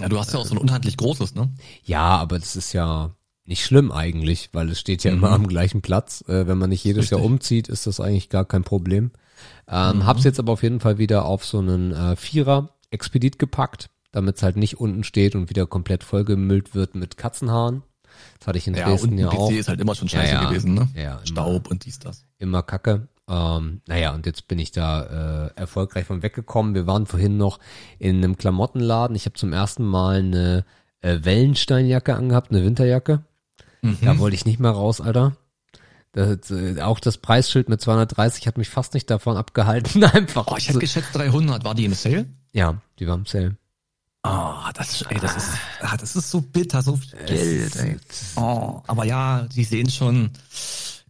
Ja, 0.00 0.08
du 0.08 0.18
hast 0.18 0.34
ja 0.34 0.38
auch 0.38 0.46
so 0.46 0.54
ein 0.54 0.58
unhandlich 0.58 0.98
großes, 0.98 1.34
ne? 1.34 1.50
Ja, 1.82 2.16
aber 2.18 2.38
das 2.38 2.56
ist 2.56 2.74
ja 2.74 3.14
nicht 3.48 3.64
schlimm 3.64 3.90
eigentlich, 3.90 4.50
weil 4.52 4.68
es 4.70 4.78
steht 4.78 5.02
ja 5.04 5.10
immer 5.10 5.30
am 5.32 5.46
gleichen 5.48 5.80
Platz. 5.82 6.22
Äh, 6.28 6.46
wenn 6.46 6.58
man 6.58 6.68
nicht 6.70 6.84
jedes 6.84 7.10
Jahr 7.10 7.20
Richtig. 7.20 7.32
umzieht, 7.32 7.68
ist 7.68 7.86
das 7.86 7.98
eigentlich 7.98 8.28
gar 8.28 8.44
kein 8.44 8.62
Problem. 8.62 9.10
Ähm, 9.66 10.04
Hab's 10.06 10.24
jetzt 10.24 10.38
aber 10.38 10.52
auf 10.52 10.62
jeden 10.62 10.80
Fall 10.80 10.98
wieder 10.98 11.24
auf 11.24 11.44
so 11.44 11.58
einen 11.58 11.92
äh, 11.92 12.14
Vierer 12.16 12.74
Expedit 12.90 13.38
gepackt, 13.38 13.90
damit 14.12 14.36
es 14.36 14.42
halt 14.42 14.56
nicht 14.56 14.78
unten 14.80 15.02
steht 15.04 15.34
und 15.34 15.48
wieder 15.50 15.66
komplett 15.66 16.04
vollgemüllt 16.04 16.74
wird 16.74 16.94
mit 16.94 17.16
Katzenhaaren. 17.16 17.82
Das 18.38 18.48
hatte 18.48 18.58
ich 18.58 18.66
in 18.66 18.74
Ja, 18.74 18.86
Dresden 18.88 19.12
und 19.12 19.18
ja 19.18 19.28
PC 19.28 19.34
auch. 19.38 19.50
ist 19.52 19.68
halt 19.68 19.80
immer 19.80 19.94
schon 19.94 20.08
scheiße 20.08 20.32
Ja, 20.34 20.42
ja. 20.42 20.48
gewesen, 20.48 20.74
ne? 20.74 20.88
Ja, 20.94 21.16
immer. 21.16 21.26
Staub 21.26 21.70
und 21.70 21.84
dies, 21.86 21.98
das. 21.98 22.24
immer 22.38 22.62
kacke. 22.62 23.08
Ähm, 23.28 23.80
naja, 23.86 24.14
und 24.14 24.26
jetzt 24.26 24.48
bin 24.48 24.58
ich 24.58 24.72
da 24.72 25.46
äh, 25.46 25.50
erfolgreich 25.54 26.04
von 26.06 26.22
weggekommen. 26.22 26.74
Wir 26.74 26.86
waren 26.86 27.06
vorhin 27.06 27.36
noch 27.36 27.58
in 27.98 28.16
einem 28.16 28.36
Klamottenladen. 28.36 29.14
Ich 29.16 29.26
habe 29.26 29.34
zum 29.34 29.52
ersten 29.52 29.84
Mal 29.84 30.18
eine 30.18 30.64
äh, 31.00 31.18
Wellensteinjacke 31.22 32.14
angehabt, 32.16 32.50
eine 32.50 32.64
Winterjacke. 32.64 33.24
Mhm. 33.82 33.98
Da 34.02 34.18
wollte 34.18 34.34
ich 34.34 34.44
nicht 34.44 34.60
mehr 34.60 34.70
raus, 34.70 35.00
Alter. 35.00 35.36
Das, 36.12 36.50
äh, 36.50 36.80
auch 36.80 37.00
das 37.00 37.18
Preisschild 37.18 37.68
mit 37.68 37.80
230 37.80 38.46
hat 38.46 38.58
mich 38.58 38.68
fast 38.68 38.94
nicht 38.94 39.10
davon 39.10 39.36
abgehalten, 39.36 40.02
einfach. 40.04 40.46
Oh, 40.48 40.56
ich 40.56 40.68
hätte 40.68 40.78
geschätzt 40.78 41.10
300. 41.14 41.64
War 41.64 41.74
die 41.74 41.84
im 41.84 41.94
Sale? 41.94 42.26
ja, 42.52 42.80
die 42.98 43.06
war 43.06 43.14
im 43.14 43.26
Sale. 43.26 43.56
Ah, 44.22 44.72
das 44.74 44.90
ist, 45.00 45.10
ey, 45.10 45.20
das 45.20 45.36
ist, 45.36 45.50
ah, 45.80 45.96
das 45.96 46.16
ist 46.16 46.30
so 46.30 46.40
bitter, 46.40 46.82
so 46.82 46.96
viel 46.96 47.18
Geld, 47.24 47.76
ey. 47.76 47.96
Oh, 48.36 48.82
aber 48.86 49.04
ja, 49.04 49.42
die 49.54 49.64
sehen 49.64 49.88
schon, 49.88 50.30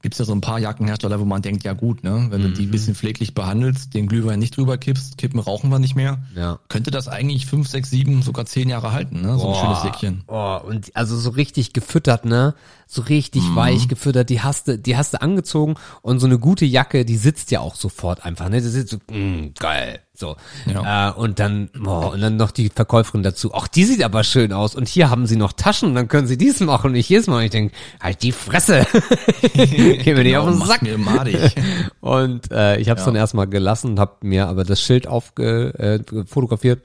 gibt's 0.02 0.18
ja 0.18 0.24
so 0.24 0.32
ein 0.32 0.40
paar 0.40 0.58
Jackenhersteller, 0.58 1.18
wo 1.20 1.24
man 1.24 1.42
denkt, 1.42 1.64
ja 1.64 1.72
gut, 1.72 2.04
ne, 2.04 2.26
wenn 2.30 2.42
du 2.42 2.50
die 2.50 2.66
ein 2.66 2.70
bisschen 2.70 2.94
pfleglich 2.94 3.34
behandelst, 3.34 3.94
den 3.94 4.06
Glühwein 4.06 4.38
nicht 4.38 4.56
drüber 4.56 4.78
kippst, 4.78 5.18
kippen 5.18 5.40
rauchen 5.40 5.70
wir 5.70 5.78
nicht 5.78 5.96
mehr, 5.96 6.18
Ja. 6.34 6.58
könnte 6.68 6.90
das 6.90 7.08
eigentlich 7.08 7.46
fünf, 7.46 7.68
sechs, 7.68 7.90
sieben, 7.90 8.22
sogar 8.22 8.46
zehn 8.46 8.68
Jahre 8.68 8.92
halten, 8.92 9.22
ne, 9.22 9.38
so 9.38 9.48
ein 9.48 9.54
schönes 9.54 9.82
Säckchen. 9.82 10.24
Oh, 10.28 10.58
und 10.66 10.94
also 10.96 11.16
so 11.16 11.30
richtig 11.30 11.72
gefüttert, 11.72 12.24
ne? 12.24 12.54
So 12.86 13.02
richtig 13.02 13.42
Mhm. 13.42 13.56
weich 13.56 13.88
gefüttert. 13.88 14.30
Die 14.30 14.40
hast 14.40 14.68
du, 14.68 14.78
die 14.78 14.96
hast 14.96 15.12
du 15.14 15.20
angezogen 15.20 15.74
und 16.02 16.20
so 16.20 16.26
eine 16.26 16.38
gute 16.38 16.64
Jacke, 16.64 17.04
die 17.04 17.16
sitzt 17.16 17.50
ja 17.50 17.60
auch 17.60 17.74
sofort 17.74 18.24
einfach, 18.24 18.48
ne? 18.48 18.62
Das 18.62 18.72
ist 18.74 18.88
so, 18.88 18.96
mm, 19.12 19.52
geil. 19.58 20.00
So. 20.18 20.36
Ja. 20.66 21.10
Äh, 21.10 21.12
und 21.12 21.38
dann, 21.38 21.70
oh, 21.86 22.08
und 22.12 22.20
dann 22.20 22.36
noch 22.36 22.50
die 22.50 22.70
Verkäuferin 22.70 23.22
dazu. 23.22 23.52
Ach, 23.54 23.68
die 23.68 23.84
sieht 23.84 24.02
aber 24.02 24.24
schön 24.24 24.52
aus. 24.52 24.74
Und 24.74 24.88
hier 24.88 25.10
haben 25.10 25.26
sie 25.26 25.36
noch 25.36 25.52
Taschen, 25.52 25.94
dann 25.94 26.08
können 26.08 26.26
sie 26.26 26.36
dies 26.36 26.58
machen. 26.58 26.90
Und 26.90 26.96
ich 26.96 27.08
jedes 27.08 27.28
Mal, 27.28 27.44
ich 27.44 27.50
denke, 27.52 27.72
halt 28.02 28.22
die 28.24 28.32
Fresse. 28.32 28.84
Geh 29.54 30.14
mir 30.14 30.24
nicht 30.24 30.36
auf 30.36 30.46
den 30.46 30.54
Genau, 30.54 30.66
Sack. 30.66 30.82
mir 30.82 30.98
madig. 30.98 31.54
Und 32.00 32.50
äh, 32.50 32.78
ich 32.78 32.88
habe 32.88 32.98
es 32.98 33.06
Ja. 33.06 33.12
dann 33.12 33.14
erstmal 33.16 33.46
gelassen 33.46 33.92
und 33.92 34.00
habe 34.00 34.16
mir 34.22 34.48
aber 34.48 34.64
das 34.64 34.80
Schild 34.82 35.06
aufge 35.06 35.72
äh, 35.78 36.24
fotografiert, 36.26 36.82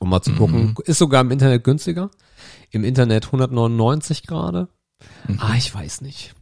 um 0.00 0.10
mal 0.10 0.20
zu 0.22 0.32
gucken. 0.34 0.74
Ist 0.84 0.98
sogar 0.98 1.20
im 1.20 1.30
Internet 1.30 1.62
günstiger. 1.62 2.10
Im 2.70 2.82
Internet 2.84 3.26
199 3.26 4.26
gerade. 4.26 4.66
Ah, 5.38 5.54
ich 5.56 5.72
weiß 5.72 6.00
nicht. 6.00 6.34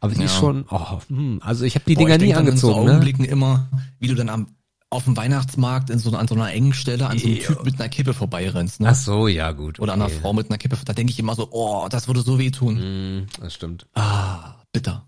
Aber 0.00 0.12
die 0.14 0.24
ist 0.24 0.34
Ja. 0.34 0.40
schon, 0.40 0.64
oh, 0.68 0.98
hm, 1.08 1.40
also 1.44 1.64
ich 1.64 1.76
habe 1.76 1.84
die 1.86 1.94
Boah, 1.94 2.06
Dinger 2.06 2.18
nie 2.18 2.32
dann 2.32 2.46
in 2.48 2.56
so 2.56 2.68
angezogen, 2.70 2.84
ne? 2.86 2.90
Augenblicken 2.92 3.24
immer, 3.24 3.68
wie 4.00 4.08
du 4.08 4.14
dann 4.16 4.28
am, 4.28 4.48
auf 4.90 5.04
dem 5.04 5.16
Weihnachtsmarkt 5.16 5.88
in 5.88 6.00
so, 6.00 6.10
an 6.10 6.26
so 6.26 6.34
einer 6.34 6.52
engen 6.52 6.72
Stelle 6.72 7.06
an 7.06 7.18
so 7.18 7.26
einem 7.26 7.36
Ja. 7.36 7.42
Typ 7.46 7.64
mit 7.64 7.80
einer 7.80 7.88
Kippe 7.88 8.12
vorbeirennst, 8.12 8.80
ne? 8.80 8.88
Ach 8.90 8.94
so, 8.96 9.28
ja 9.28 9.52
gut. 9.52 9.78
Oder 9.78 9.92
an 9.92 10.02
einer 10.02 10.10
okay. 10.10 10.20
Frau 10.20 10.32
mit 10.32 10.50
einer 10.50 10.58
Kippe. 10.58 10.76
Da 10.84 10.92
denke 10.92 11.12
ich 11.12 11.18
immer 11.18 11.36
so, 11.36 11.48
oh, 11.52 11.86
das 11.88 12.08
würde 12.08 12.22
so 12.22 12.38
wehtun. 12.40 12.76
Hm, 12.76 13.26
das 13.40 13.54
stimmt. 13.54 13.86
Ah, 13.94 14.56
bitter. 14.72 15.06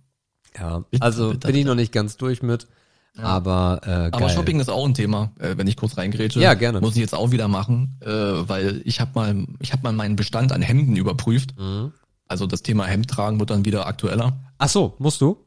Ja, 0.57 0.81
Bitter, 0.91 1.05
also 1.05 1.31
bitter, 1.31 1.49
bin 1.49 1.57
ich 1.57 1.63
bitter. 1.63 1.71
noch 1.71 1.81
nicht 1.81 1.93
ganz 1.93 2.17
durch 2.17 2.43
mit, 2.43 2.69
aber 3.17 3.81
äh, 3.83 3.87
geil. 3.87 4.11
Aber 4.13 4.29
Shopping 4.29 4.61
ist 4.61 4.71
auch 4.71 4.87
ein 4.87 4.95
Thema, 4.95 5.33
äh, 5.39 5.57
wenn 5.57 5.67
ich 5.67 5.77
kurz 5.77 5.97
reingrätsche. 5.99 6.41
Ja, 6.41 6.55
gerne. 6.55 6.81
Muss 6.81 6.95
ich 6.95 7.01
jetzt 7.01 7.15
auch 7.15 7.31
wieder 7.31 7.49
machen, 7.49 7.99
äh, 8.01 8.09
weil 8.09 8.83
ich 8.85 9.01
habe 9.01 9.11
mal, 9.15 9.47
ich 9.61 9.73
habe 9.73 9.83
mal 9.83 9.93
meinen 9.93 10.17
Bestand 10.17 10.53
an 10.53 10.63
Hemden 10.63 10.97
überprüft. 10.97 11.59
Mhm. 11.59 11.93
Also 12.29 12.47
das 12.47 12.63
Thema 12.63 12.87
Hemd 12.87 13.11
tragen 13.11 13.41
wird 13.41 13.51
dann 13.51 13.65
wieder 13.65 13.87
aktueller. 13.87 14.39
Ach 14.59 14.69
so, 14.69 14.95
musst 14.99 15.21
du? 15.21 15.45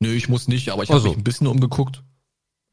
Nö, 0.00 0.12
ich 0.12 0.28
muss 0.28 0.48
nicht, 0.48 0.70
aber 0.70 0.82
ich 0.82 0.90
habe 0.90 1.02
mich 1.02 1.16
ein 1.16 1.24
bisschen 1.24 1.46
umgeguckt. 1.46 2.02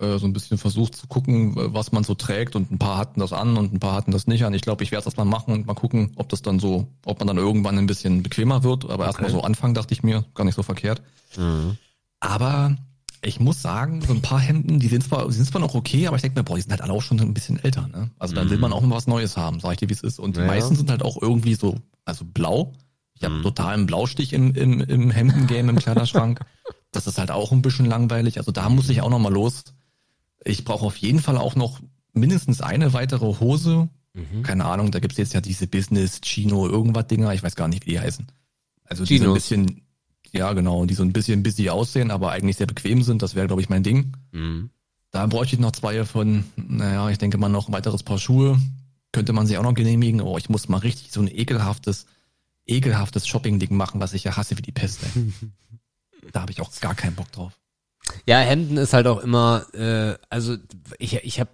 Äh, 0.01 0.17
so 0.17 0.25
ein 0.25 0.31
bisschen 0.33 0.57
versucht 0.57 0.95
zu 0.95 1.07
gucken, 1.07 1.53
was 1.55 1.91
man 1.91 2.05
so 2.05 2.15
trägt 2.15 2.55
und 2.55 2.71
ein 2.71 2.79
paar 2.79 2.97
hatten 2.97 3.19
das 3.19 3.33
an 3.33 3.57
und 3.57 3.73
ein 3.73 3.79
paar 3.81 3.93
hatten 3.93 4.11
das 4.11 4.27
nicht 4.27 4.45
an. 4.45 4.53
Ich 4.53 4.61
glaube, 4.61 4.81
ich 4.83 4.91
werde 4.91 5.03
das 5.03 5.17
mal 5.17 5.25
machen 5.25 5.53
und 5.53 5.67
mal 5.67 5.73
gucken, 5.73 6.11
ob 6.15 6.29
das 6.29 6.41
dann 6.41 6.57
so, 6.59 6.87
ob 7.03 7.19
man 7.19 7.27
dann 7.27 7.37
irgendwann 7.37 7.77
ein 7.77 7.85
bisschen 7.85 8.23
bequemer 8.23 8.63
wird. 8.63 8.89
Aber 8.89 9.05
erstmal 9.05 9.29
so 9.29 9.41
anfangen, 9.41 9.73
dachte 9.73 9.93
ich 9.93 10.01
mir, 10.01 10.23
gar 10.35 10.45
nicht 10.45 10.55
so 10.55 10.63
verkehrt. 10.63 11.01
Mhm. 11.37 11.77
Aber 12.21 12.75
ich 13.21 13.41
muss 13.41 13.61
sagen, 13.61 14.01
so 14.01 14.13
ein 14.13 14.21
paar 14.21 14.39
Hemden, 14.39 14.79
die 14.79 14.87
sind 14.87 15.03
zwar, 15.03 15.27
die 15.27 15.33
sind 15.33 15.45
zwar 15.47 15.59
noch 15.59 15.75
okay, 15.75 16.07
aber 16.07 16.15
ich 16.15 16.21
denke 16.21 16.39
mir, 16.39 16.43
boah, 16.45 16.55
die 16.55 16.61
sind 16.61 16.71
halt 16.71 16.81
alle 16.81 16.93
auch 16.93 17.01
schon 17.01 17.19
ein 17.19 17.33
bisschen 17.33 17.61
älter, 17.61 17.87
ne? 17.89 18.09
Also 18.19 18.33
dann 18.33 18.49
will 18.49 18.57
man 18.57 18.71
auch 18.71 18.81
mal 18.81 18.95
was 18.95 19.07
Neues 19.07 19.35
haben, 19.35 19.59
sag 19.59 19.73
ich 19.73 19.77
dir, 19.79 19.89
wie 19.89 19.93
es 19.93 20.01
ist. 20.01 20.19
Und 20.19 20.37
die 20.37 20.41
Ja. 20.41 20.47
meisten 20.47 20.75
sind 20.77 20.89
halt 20.89 21.03
auch 21.03 21.21
irgendwie 21.21 21.55
so, 21.55 21.75
also 22.05 22.23
blau. 22.23 22.71
Ich 23.15 23.25
habe 23.25 23.35
Mhm. 23.35 23.43
totalen 23.43 23.85
Blaustich 23.85 24.31
im, 24.31 24.55
im, 24.55 24.79
im 24.79 25.11
Hemdengame 25.11 25.71
im 25.71 25.77
Kleiderschrank. 25.77 26.39
das 26.93 27.05
ist 27.07 27.17
halt 27.17 27.31
auch 27.31 27.51
ein 27.51 27.61
bisschen 27.61 27.85
langweilig. 27.85 28.37
Also 28.37 28.53
da 28.53 28.69
muss 28.69 28.89
ich 28.89 29.01
auch 29.01 29.09
noch 29.09 29.19
mal 29.19 29.33
los. 29.33 29.65
Ich 30.43 30.63
brauche 30.63 30.85
auf 30.85 30.97
jeden 30.97 31.19
Fall 31.19 31.37
auch 31.37 31.55
noch 31.55 31.79
mindestens 32.13 32.61
eine 32.61 32.93
weitere 32.93 33.39
Hose. 33.39 33.89
Mhm. 34.13 34.43
Keine 34.43 34.65
Ahnung, 34.65 34.91
da 34.91 34.99
gibt's 34.99 35.17
jetzt 35.17 35.33
ja 35.33 35.41
diese 35.41 35.67
Business, 35.67 36.21
Chino, 36.21 36.67
irgendwas 36.67 37.07
Dinger, 37.07 37.33
ich 37.33 37.43
weiß 37.43 37.55
gar 37.55 37.67
nicht, 37.67 37.85
wie 37.85 37.91
die 37.91 37.99
heißen. 37.99 38.27
Also 38.85 39.05
die 39.05 39.19
so 39.19 39.27
ein 39.27 39.33
bisschen, 39.33 39.81
ja 40.31 40.51
genau, 40.53 40.85
die 40.85 40.95
so 40.95 41.03
ein 41.03 41.13
bisschen 41.13 41.43
busy 41.43 41.69
aussehen, 41.69 42.11
aber 42.11 42.31
eigentlich 42.31 42.57
sehr 42.57 42.67
bequem 42.67 43.03
sind. 43.03 43.21
Das 43.21 43.35
wäre, 43.35 43.47
glaube 43.47 43.61
ich, 43.61 43.69
mein 43.69 43.83
Ding. 43.83 44.13
Mhm. 44.31 44.71
Da 45.11 45.25
bräuchte 45.27 45.55
ich 45.55 45.61
noch 45.61 45.71
zwei 45.71 46.05
von, 46.05 46.43
naja, 46.55 47.09
ich 47.09 47.17
denke 47.17 47.37
mal 47.37 47.49
noch 47.49 47.67
ein 47.67 47.73
weiteres 47.73 48.03
Paar 48.03 48.19
Schuhe. 48.19 48.59
Könnte 49.11 49.33
man 49.33 49.47
sich 49.47 49.57
auch 49.57 49.63
noch 49.63 49.73
genehmigen. 49.73 50.21
Oh, 50.21 50.37
ich 50.37 50.49
muss 50.49 50.69
mal 50.69 50.77
richtig 50.77 51.11
so 51.11 51.19
ein 51.19 51.27
ekelhaftes, 51.27 52.05
ekelhaftes 52.67 53.27
Shopping-Ding 53.27 53.75
machen, 53.75 53.99
was 53.99 54.13
ich 54.13 54.23
ja 54.23 54.37
hasse 54.37 54.57
wie 54.57 54.61
die 54.61 54.71
Pest. 54.71 55.01
Da 56.33 56.41
habe 56.41 56.51
ich 56.51 56.61
auch 56.61 56.69
gar 56.79 56.95
keinen 56.95 57.15
Bock 57.15 57.31
drauf. 57.31 57.58
Ja, 58.25 58.39
Hemden 58.39 58.77
ist 58.77 58.93
halt 58.93 59.07
auch 59.07 59.19
immer, 59.19 59.65
äh, 59.73 60.15
also 60.29 60.55
ich, 60.97 61.15
ich 61.23 61.39
habe 61.39 61.49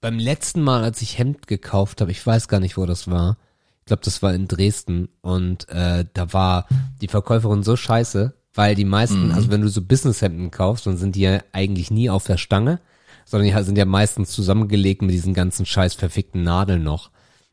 beim 0.00 0.18
letzten 0.18 0.62
Mal, 0.62 0.82
als 0.84 1.02
ich 1.02 1.18
Hemd 1.18 1.46
gekauft 1.46 2.00
habe, 2.00 2.10
ich 2.10 2.24
weiß 2.24 2.48
gar 2.48 2.60
nicht, 2.60 2.76
wo 2.76 2.86
das 2.86 3.10
war. 3.10 3.36
Ich 3.80 3.86
glaube, 3.86 4.02
das 4.04 4.22
war 4.22 4.34
in 4.34 4.46
Dresden 4.48 5.08
und 5.22 5.68
äh, 5.70 6.04
da 6.12 6.32
war 6.32 6.66
die 7.00 7.08
Verkäuferin 7.08 7.62
so 7.62 7.74
scheiße, 7.74 8.34
weil 8.54 8.74
die 8.74 8.84
meisten, 8.84 9.26
Mhm. 9.28 9.32
also 9.32 9.50
wenn 9.50 9.62
du 9.62 9.68
so 9.68 9.82
Businesshemden 9.82 10.50
kaufst, 10.50 10.86
dann 10.86 10.96
sind 10.98 11.16
die 11.16 11.20
ja 11.22 11.40
eigentlich 11.52 11.90
nie 11.90 12.10
auf 12.10 12.24
der 12.24 12.36
Stange, 12.36 12.80
sondern 13.24 13.48
die 13.54 13.64
sind 13.64 13.78
ja 13.78 13.84
meistens 13.86 14.30
zusammengelegt 14.30 15.02
mit 15.02 15.10
diesen 15.12 15.34
ganzen 15.34 15.66
scheiß 15.66 15.94
verfickten 15.94 16.42
Nadeln 16.42 16.82
noch. 16.82 17.10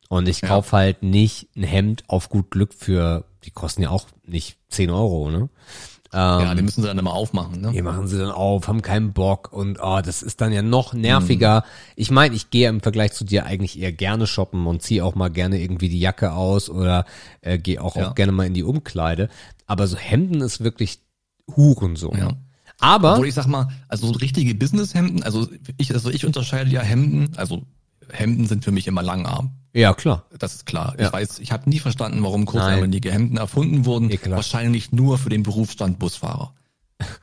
Und 0.09 0.27
ich 0.27 0.41
Ja. 0.41 0.49
kauf 0.49 0.71
halt 0.71 1.03
nicht 1.03 1.49
ein 1.55 1.63
Hemd 1.63 2.03
auf 2.07 2.29
gut 2.29 2.51
Glück 2.51 2.73
für, 2.73 3.25
die 3.43 3.51
kosten 3.51 3.81
ja 3.81 3.89
auch 3.89 4.05
nicht 4.25 4.57
10 4.69 4.91
Euro, 4.91 5.31
ne? 5.31 5.49
Ja, 6.17 6.55
die 6.55 6.61
müssen 6.61 6.81
sie 6.81 6.87
dann 6.87 6.97
immer 6.97 7.13
aufmachen, 7.13 7.61
ne? 7.61 7.71
Die 7.71 7.81
machen 7.81 8.07
sie 8.07 8.17
dann 8.17 8.31
auf, 8.31 8.67
haben 8.67 8.81
keinen 8.81 9.13
Bock 9.13 9.51
und 9.51 9.79
oh, 9.81 10.01
das 10.03 10.23
ist 10.23 10.41
dann 10.41 10.51
ja 10.53 10.61
noch 10.61 10.93
nerviger. 10.93 11.63
Ich 11.95 12.11
meine, 12.11 12.35
ich 12.35 12.49
gehe 12.49 12.69
im 12.69 12.81
Vergleich 12.81 13.13
zu 13.13 13.25
dir 13.25 13.45
eigentlich 13.45 13.79
eher 13.79 13.91
gerne 13.91 14.25
shoppen 14.27 14.65
und 14.67 14.81
ziehe 14.81 15.03
auch 15.03 15.15
mal 15.15 15.29
gerne 15.29 15.59
irgendwie 15.61 15.89
die 15.89 15.99
Jacke 15.99 16.33
aus 16.33 16.69
oder 16.69 17.05
äh, 17.41 17.57
gehe 17.57 17.81
auch, 17.81 17.95
Ja. 17.95 18.09
auch 18.09 18.15
gerne 18.15 18.31
mal 18.31 18.45
in 18.47 18.53
die 18.53 18.63
Umkleide. 18.63 19.29
Aber 19.67 19.87
so 19.87 19.97
Hemden 19.97 20.41
ist 20.41 20.63
wirklich 20.63 20.99
Hurensohn. 21.55 22.17
Ja. 22.17 22.29
Aber 22.79 23.13
Obwohl 23.13 23.27
ich 23.27 23.33
sag 23.33 23.47
mal, 23.47 23.69
also 23.87 24.07
so 24.07 24.13
richtige 24.13 24.53
Businesshemden, 24.53 25.23
also 25.23 25.47
ich, 25.77 25.93
also 25.93 26.09
ich 26.09 26.25
unterscheide 26.25 26.69
ja 26.69 26.81
Hemden, 26.81 27.31
also 27.37 27.63
Hemden 28.11 28.47
sind 28.47 28.63
für 28.63 28.71
mich 28.71 28.87
immer 28.87 29.01
Langarm. 29.03 29.51
ja 29.73 29.93
klar. 29.93 30.23
Das 30.39 30.55
ist 30.55 30.65
klar. 30.65 30.95
Ja. 30.99 31.07
Ich 31.07 31.13
weiß, 31.13 31.39
ich 31.39 31.51
habe 31.51 31.69
nie 31.69 31.79
verstanden, 31.79 32.21
warum 32.23 32.45
kurzärmelige 32.45 33.11
Hemden 33.11 33.37
erfunden 33.37 33.85
wurden. 33.85 34.09
Ekelhaft. 34.09 34.37
Wahrscheinlich 34.37 34.91
nur 34.91 35.17
für 35.17 35.29
den 35.29 35.43
Berufsstand 35.43 35.99
Busfahrer. 35.99 36.53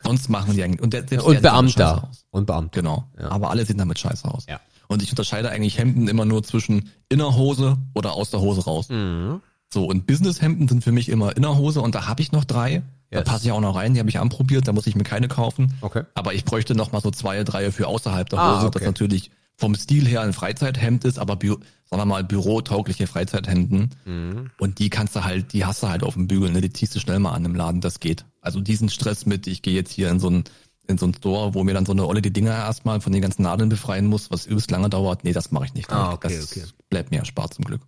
Sonst 0.05 0.29
machen 0.29 0.55
die 0.55 0.63
eigentlich 0.63 0.83
und, 0.83 0.93
der, 0.93 1.01
Und 1.03 1.11
der 1.11 1.21
scheiße 1.23 1.41
Beamter. 1.43 2.11
Und 2.31 2.47
Beamter. 2.47 2.81
Genau. 2.81 3.05
Ja. 3.19 3.31
Aber 3.31 3.51
alle 3.51 3.65
sehen 3.65 3.79
damit 3.79 3.99
scheiße 3.99 4.27
aus. 4.29 4.45
Ja. 4.49 4.61
Und 4.89 5.03
ich 5.03 5.11
unterscheide 5.11 5.49
eigentlich 5.51 5.79
Hemden 5.79 6.09
immer 6.09 6.27
nur 6.27 6.43
zwischen 6.43 6.91
Innerhose 7.09 7.79
oder 7.95 8.13
aus 8.13 8.31
der 8.31 8.41
Hose 8.41 8.65
raus. 8.65 8.89
Mhm. 8.91 9.41
So, 9.73 9.87
und 9.87 10.07
Businesshemden 10.07 10.69
sind 10.69 10.85
für 10.85 10.93
mich 10.93 11.09
immer 11.09 11.35
Innerhose 11.35 11.81
und 11.81 11.95
da 11.95 12.07
habe 12.07 12.21
ich 12.21 12.33
noch 12.33 12.45
drei. 12.45 12.83
Da 13.11 13.19
Yes. 13.21 13.29
passe 13.29 13.45
ich 13.47 13.53
auch 13.53 13.61
noch 13.61 13.77
rein, 13.77 13.93
die 13.95 14.01
habe 14.01 14.09
ich 14.09 14.19
anprobiert, 14.19 14.67
da 14.69 14.73
muss 14.73 14.87
ich 14.87 14.95
mir 14.97 15.05
keine 15.05 15.29
kaufen. 15.29 15.75
Okay. 15.83 16.05
Aber 16.15 16.33
ich 16.35 16.45
bräuchte 16.47 16.75
noch 16.75 16.93
mal 16.93 17.01
so 17.03 17.11
zwei, 17.11 17.45
drei 17.45 17.71
für 17.71 17.87
außerhalb 17.87 18.27
der 18.29 18.39
Ah, 18.39 18.57
Hose, 18.57 18.67
okay. 18.69 18.79
das 18.79 18.87
natürlich 18.87 19.31
vom 19.57 19.75
Stil 19.75 20.07
her 20.07 20.23
ein 20.23 20.33
Freizeithemd 20.33 21.05
ist, 21.05 21.19
aber 21.19 21.37
Bü 21.37 21.57
sagen 21.85 22.01
wir 22.01 22.07
mal 22.07 22.25
bürotaugliche 22.25 23.07
Freizeithemden. 23.07 23.91
Mhm. 24.05 24.51
Und 24.59 24.79
die 24.79 24.89
kannst 24.89 25.15
du 25.15 25.25
halt, 25.25 25.53
die 25.53 25.65
hast 25.65 25.83
du 25.83 25.89
halt 25.89 26.03
auf 26.03 26.15
dem 26.15 26.27
Bügel, 26.27 26.51
ne? 26.51 26.61
Die 26.61 26.73
ziehst 26.73 26.95
du 26.95 27.01
schnell 27.01 27.19
mal 27.19 27.33
an 27.33 27.45
im 27.45 27.55
Laden, 27.55 27.81
das 27.81 28.01
geht. 28.01 28.25
Also 28.41 28.61
diesen 28.61 28.89
Stress 28.89 29.27
mit, 29.27 29.47
ich 29.47 29.63
gehe 29.63 29.75
jetzt 29.75 29.93
hier 29.93 30.11
in 30.11 30.19
so 30.19 30.31
ein 30.31 30.45
in 30.89 30.99
so 30.99 31.07
ein 31.07 31.15
Store, 31.15 31.55
wo 31.55 31.63
mir 31.63 31.75
dann 31.75 31.87
so 31.87 31.93
eine 31.93 32.07
Olle 32.07 32.23
die 32.23 32.33
Dinger 32.33 32.51
erstmal 32.51 33.01
von 33.01 33.13
den 33.13 33.23
ganzen 33.23 33.43
Nadeln 33.43 33.69
befreien 33.69 34.07
muss, 34.07 34.31
was 34.31 34.47
übelst 34.47 34.71
lange 34.71 34.91
dauert. 34.91 35.25
Nee, 35.25 35.33
das 35.33 35.53
mache 35.53 35.67
ich 35.67 35.75
nicht. 35.75 35.91
Ah, 35.93 36.13
okay, 36.13 36.37
das 36.37 36.51
okay. 36.51 36.65
bleibt 36.91 37.11
mir 37.11 37.19
erspart 37.19 37.55
zum 37.55 37.65
Glück. 37.65 37.83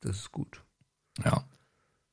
Das 0.00 0.16
ist 0.16 0.32
gut. 0.32 0.62
Ja. 1.24 1.44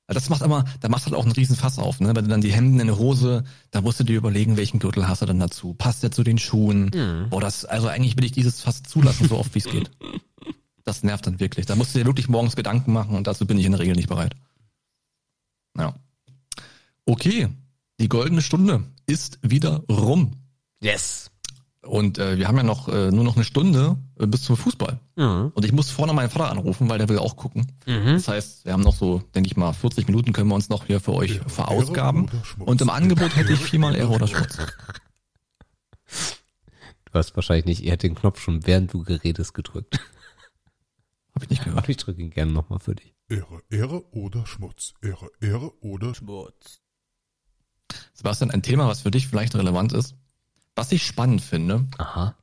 Das 0.08 0.30
macht 0.30 0.44
aber, 0.44 0.66
da 0.82 0.90
macht 0.90 1.06
halt 1.06 1.16
auch 1.16 1.24
einen 1.24 1.32
riesen 1.32 1.56
Fass 1.56 1.80
auf, 1.80 2.00
ne? 2.00 2.10
Wenn 2.16 2.26
du 2.26 2.30
dann 2.30 2.42
die 2.42 2.52
Hemden 2.52 2.80
in 2.80 2.88
der 2.88 2.98
Hose, 2.98 3.44
da 3.72 3.82
musst 3.82 4.00
du 4.00 4.04
dir 4.04 4.18
überlegen, 4.18 4.58
welchen 4.58 4.80
Gürtel 4.80 5.08
hast 5.08 5.22
du 5.22 5.26
dann 5.26 5.40
dazu. 5.40 5.74
Passt 5.74 6.04
der 6.04 6.12
zu 6.12 6.24
den 6.24 6.38
Schuhen? 6.38 6.92
Mhm. 6.94 7.30
Boah, 7.30 7.40
das, 7.40 7.64
also 7.64 7.88
eigentlich 7.88 8.18
will 8.18 8.26
ich 8.26 8.34
dieses 8.34 8.62
Fass 8.62 8.84
zulassen, 8.84 9.30
so 9.30 9.38
oft 9.38 9.54
wie 9.56 9.60
es 9.60 9.66
geht. 9.66 9.92
Das 10.86 11.02
nervt 11.02 11.26
dann 11.26 11.40
wirklich. 11.40 11.66
Da 11.66 11.78
musst 11.78 11.96
du 11.96 12.00
dir 12.00 12.06
wirklich 12.06 12.28
morgens 12.28 12.58
Gedanken 12.58 12.92
machen 12.92 13.16
und 13.16 13.26
dazu 13.26 13.48
bin 13.48 13.58
ich 13.58 13.66
in 13.66 13.72
der 13.72 13.80
Regel 13.80 13.96
nicht 13.96 14.10
bereit. 14.10 14.36
Ja. 15.78 15.96
Okay. 17.06 17.48
Die 18.02 18.10
goldene 18.10 18.42
Stunde 18.42 18.84
ist 19.06 19.40
wieder 19.42 19.84
rum. 19.90 20.34
Yes. 20.82 21.32
Und 21.86 22.18
äh, 22.18 22.38
wir 22.38 22.48
haben 22.48 22.56
ja 22.56 22.64
noch 22.64 22.88
äh, 22.88 23.12
nur 23.12 23.26
noch 23.26 23.36
eine 23.36 23.44
Stunde 23.44 23.98
äh, 24.18 24.26
bis 24.26 24.44
zum 24.44 24.56
Fußball. 24.56 25.02
Mhm. 25.18 25.52
Und 25.54 25.66
ich 25.66 25.74
muss 25.74 25.92
vorne 25.92 26.14
meinen 26.14 26.30
Vater 26.30 26.50
anrufen, 26.50 26.90
weil 26.90 26.98
der 26.98 27.10
will 27.10 27.20
auch 27.20 27.36
gucken. 27.36 27.74
Mhm. 27.86 28.14
Das 28.14 28.30
heißt, 28.30 28.66
wir 28.66 28.72
haben 28.72 28.84
noch 28.84 28.96
so, 28.96 29.22
denke 29.36 29.48
ich 29.48 29.58
mal, 29.58 29.74
40 29.74 30.08
Minuten 30.08 30.32
können 30.32 30.48
wir 30.48 30.56
uns 30.56 30.70
noch 30.70 30.86
hier 30.86 31.02
für 31.02 31.14
euch 31.14 31.42
verausgaben. 31.46 32.32
Und 32.60 32.82
im 32.82 32.90
Angebot 32.90 33.36
hätte 33.36 33.52
ich 33.52 33.60
viermal 33.60 33.96
Ehre 33.96 34.14
oder 34.14 34.28
Schmutz. 34.28 34.58
Du 34.58 37.20
hast 37.20 37.36
wahrscheinlich 37.36 37.66
nicht 37.66 37.84
eher 37.84 37.98
den 37.98 38.16
Knopf 38.16 38.40
schon 38.40 38.66
während 38.66 38.94
du 38.94 39.04
geredest 39.04 39.54
gedrückt. 39.54 40.00
Hab 41.36 41.44
ich 41.44 41.50
nicht 41.50 41.64
gehört. 41.64 41.80
Aber 41.80 41.90
ich 41.90 41.98
drücke 41.98 42.22
ihn 42.22 42.30
gerne 42.30 42.52
nochmal 42.52 42.80
für 42.80 42.96
dich. 42.96 43.14
Ehre, 43.28 43.62
Ehre 43.70 44.06
oder 44.14 44.46
Schmutz. 44.46 44.94
Ehre, 45.02 45.30
Ehre 45.42 45.74
oder 45.82 46.16
Schmutz. 46.16 46.80
Sebastian, 48.14 48.52
ein 48.52 48.62
Thema, 48.62 48.88
was 48.88 49.02
für 49.02 49.12
dich 49.12 49.28
vielleicht 49.28 49.56
relevant 49.56 49.94
ist. 49.94 50.16
Was 50.76 50.92
ich 50.92 51.06
spannend 51.06 51.42
finde, 51.42 51.88
Aha. 51.98 52.36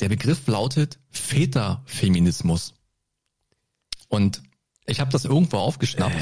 der 0.00 0.08
Begriff 0.08 0.46
lautet 0.46 0.98
Väterfeminismus. 1.10 2.74
Und 4.08 4.42
ich 4.86 5.00
habe 5.00 5.10
das 5.10 5.24
irgendwo 5.24 5.58
aufgeschnappt, 5.58 6.16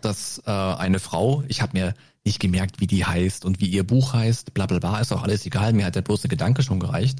dass 0.00 0.42
äh, 0.46 0.50
eine 0.50 1.00
Frau, 1.00 1.42
ich 1.48 1.62
habe 1.62 1.78
mir 1.78 1.94
nicht 2.24 2.38
gemerkt, 2.38 2.80
wie 2.80 2.86
die 2.86 3.04
heißt 3.04 3.44
und 3.44 3.60
wie 3.60 3.66
ihr 3.66 3.84
Buch 3.84 4.12
heißt, 4.12 4.54
bla 4.54 4.66
bla 4.66 4.78
bla, 4.78 5.00
ist 5.00 5.12
auch 5.12 5.24
alles 5.24 5.44
egal, 5.44 5.72
mir 5.72 5.86
hat 5.86 5.96
der 5.96 6.02
bloße 6.02 6.28
Gedanke 6.28 6.62
schon 6.62 6.78
gereicht. 6.78 7.18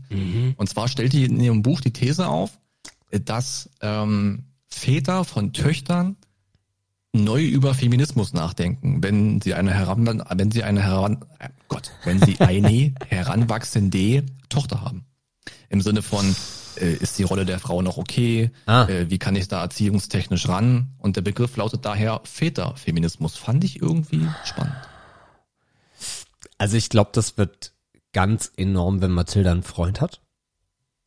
Und 0.57 0.69
zwar 0.69 0.87
stellt 0.87 1.13
die 1.13 1.25
in 1.25 1.41
ihrem 1.41 1.63
Buch 1.63 1.81
die 1.81 1.93
These 1.93 2.29
auf, 2.29 2.59
dass 3.11 3.69
ähm, 3.81 4.45
Väter 4.67 5.25
von 5.25 5.53
Töchtern 5.53 6.17
neu 7.13 7.45
über 7.45 7.75
Feminismus 7.75 8.33
nachdenken, 8.33 9.03
wenn 9.03 9.41
sie 9.41 9.55
eine 9.55 9.73
heran, 9.73 10.25
wenn 10.35 10.51
sie 10.51 10.63
eine 10.63 10.83
heran, 10.83 11.25
äh, 11.39 11.49
Gott, 11.69 11.93
wenn 12.05 12.21
sie 12.21 12.41
eine 12.41 12.95
heranwachsende 13.07 14.25
Tochter 14.49 14.81
haben. 14.81 15.05
Im 15.69 15.81
Sinne 15.81 16.03
von, 16.03 16.35
äh, 16.81 16.95
ist 16.95 17.19
die 17.19 17.23
Rolle 17.23 17.45
der 17.45 17.59
Frau 17.59 17.83
noch 17.83 17.99
okay? 17.99 18.51
Ah. 18.67 18.85
Äh, 18.85 19.11
wie 19.11 19.19
kann 19.19 19.37
ich 19.37 19.49
da 19.49 19.63
erziehungstechnisch 19.63 20.49
ran? 20.49 20.89
Und 20.99 21.17
der 21.17 21.23
Begriff 21.23 21.57
lautet 21.57 21.85
daher 21.85 22.21
Väterfeminismus. 22.25 23.37
Fand 23.37 23.65
ich 23.65 23.81
irgendwie 23.81 24.27
spannend. 24.45 24.75
Also 26.59 26.77
ich 26.77 26.89
glaube, 26.89 27.11
das 27.13 27.37
wird 27.37 27.73
ganz 28.13 28.53
enorm, 28.57 29.01
wenn 29.01 29.11
Mathilda 29.11 29.51
einen 29.51 29.63
Freund 29.63 30.01
hat. 30.01 30.21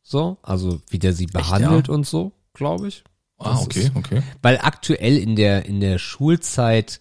So, 0.02 0.38
also 0.42 0.80
wie 0.88 0.98
der 0.98 1.12
sie 1.12 1.26
behandelt 1.26 1.88
ja? 1.88 1.94
und 1.94 2.06
so, 2.06 2.32
glaube 2.52 2.88
ich. 2.88 3.02
Ah, 3.38 3.58
okay, 3.60 3.80
ist- 3.84 3.96
okay. 3.96 4.22
Weil 4.42 4.58
aktuell 4.62 5.16
in 5.18 5.36
der, 5.36 5.66
in 5.66 5.80
der 5.80 5.98
Schulzeit, 5.98 7.00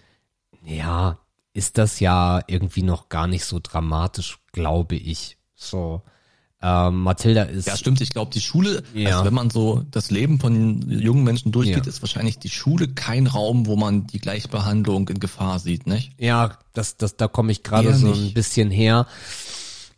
ja, 0.66 1.20
ist 1.54 1.78
das 1.78 2.00
ja 2.00 2.42
irgendwie 2.48 2.84
noch 2.84 3.08
gar 3.10 3.28
nicht 3.28 3.46
so 3.46 3.60
dramatisch, 3.64 4.40
glaube 4.52 4.96
ich. 4.96 5.38
So, 5.56 6.02
ähm, 6.62 7.04
Mathilda 7.04 7.44
ist, 7.44 7.68
Ja, 7.68 7.78
stimmt. 7.78 8.02
Ich 8.02 8.10
glaube, 8.10 8.32
die 8.34 8.42
Schule, 8.42 8.84
Ja. 8.94 9.12
also 9.12 9.26
wenn 9.26 9.34
man 9.34 9.50
so 9.50 9.84
das 9.92 10.12
Leben 10.12 10.40
von 10.40 10.82
jungen 10.90 11.24
Menschen 11.24 11.52
durchgeht, 11.54 11.86
Ja. 11.86 11.90
ist 11.90 12.02
wahrscheinlich 12.02 12.40
die 12.40 12.50
Schule 12.50 12.90
kein 12.90 13.28
Raum, 13.28 13.68
wo 13.68 13.76
man 13.78 14.06
die 14.08 14.20
Gleichbehandlung 14.20 15.08
in 15.10 15.20
Gefahr 15.20 15.60
sieht, 15.60 15.88
nicht? 15.88 16.12
ja, 16.20 16.58
das, 16.74 16.98
das, 16.98 17.16
da 17.16 17.28
komme 17.30 17.52
ich 17.54 17.64
gerade 17.64 17.94
so 17.94 18.08
nicht. 18.08 18.22
ein 18.22 18.34
bisschen 18.34 18.72
her. 18.72 19.08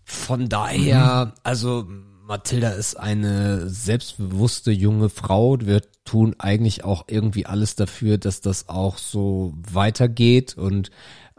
Von 0.03 0.49
daher, 0.49 1.33
also 1.43 1.87
Mathilda 2.25 2.69
ist 2.69 2.95
eine 2.99 3.69
selbstbewusste 3.69 4.71
junge 4.71 5.09
Frau. 5.09 5.57
Wir 5.61 5.81
tun 6.07 6.35
eigentlich 6.39 6.83
auch 6.83 7.05
irgendwie 7.07 7.45
alles 7.45 7.75
dafür, 7.75 8.17
dass 8.17 8.41
das 8.41 8.69
auch 8.69 8.97
so 8.97 9.53
weitergeht 9.71 10.57
und 10.57 10.89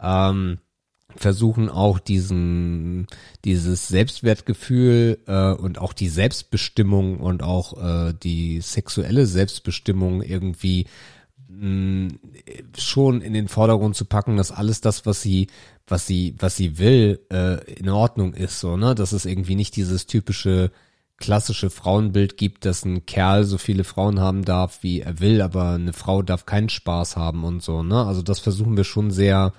ähm, 0.01 0.59
versuchen 1.15 1.69
auch 1.69 1.99
diesen 1.99 3.07
dieses 3.43 3.87
Selbstwertgefühl 3.87 5.19
äh, 5.27 5.51
und 5.51 5.79
auch 5.79 5.93
die 5.93 6.09
Selbstbestimmung 6.09 7.19
und 7.19 7.43
auch 7.43 8.09
äh, 8.09 8.13
die 8.13 8.61
sexuelle 8.61 9.25
Selbstbestimmung 9.25 10.21
irgendwie 10.21 10.85
mh, 11.49 12.13
schon 12.77 13.21
in 13.21 13.33
den 13.33 13.47
Vordergrund 13.47 13.95
zu 13.95 14.05
packen, 14.05 14.37
dass 14.37 14.51
alles 14.51 14.81
das, 14.81 15.05
was 15.05 15.21
sie, 15.21 15.47
was 15.87 16.05
sie, 16.07 16.35
was 16.37 16.55
sie 16.55 16.77
will, 16.77 17.19
äh, 17.31 17.63
in 17.73 17.89
Ordnung 17.89 18.33
ist, 18.33 18.59
so, 18.59 18.77
ne? 18.77 18.95
Dass 18.95 19.11
es 19.11 19.25
irgendwie 19.25 19.55
nicht 19.55 19.75
dieses 19.75 20.05
typische 20.05 20.71
klassische 21.19 21.69
Frauenbild 21.69 22.37
gibt, 22.37 22.65
dass 22.65 22.85
ein 22.85 23.05
Kerl 23.05 23.43
so 23.43 23.57
viele 23.57 23.83
Frauen 23.83 24.19
haben 24.19 24.45
darf, 24.45 24.83
wie 24.83 25.01
er 25.01 25.19
will, 25.19 25.41
aber 25.41 25.71
eine 25.71 25.93
Frau 25.93 26.21
darf 26.21 26.45
keinen 26.45 26.69
Spaß 26.69 27.17
haben 27.17 27.43
und 27.43 27.61
so, 27.61 27.83
ne? 27.83 28.05
Also 28.05 28.21
das 28.21 28.39
versuchen 28.39 28.77
wir 28.77 28.83
schon 28.83 29.11
sehr 29.11 29.53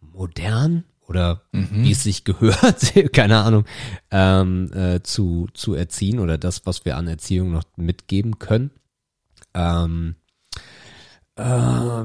modern 0.00 0.84
oder 1.08 1.42
wie 1.52 1.92
es 1.92 2.02
sich 2.02 2.24
gehört, 2.24 2.92
keine 3.12 3.38
Ahnung, 3.38 3.64
ähm, 4.10 4.70
äh, 4.74 5.02
zu, 5.02 5.48
zu 5.54 5.74
erziehen 5.74 6.18
oder 6.18 6.36
das, 6.36 6.66
was 6.66 6.84
wir 6.84 6.96
an 6.96 7.08
Erziehung 7.08 7.50
noch 7.50 7.64
mitgeben 7.76 8.38
können. 8.38 8.70
Ähm, 9.54 10.16
äh, 11.36 12.04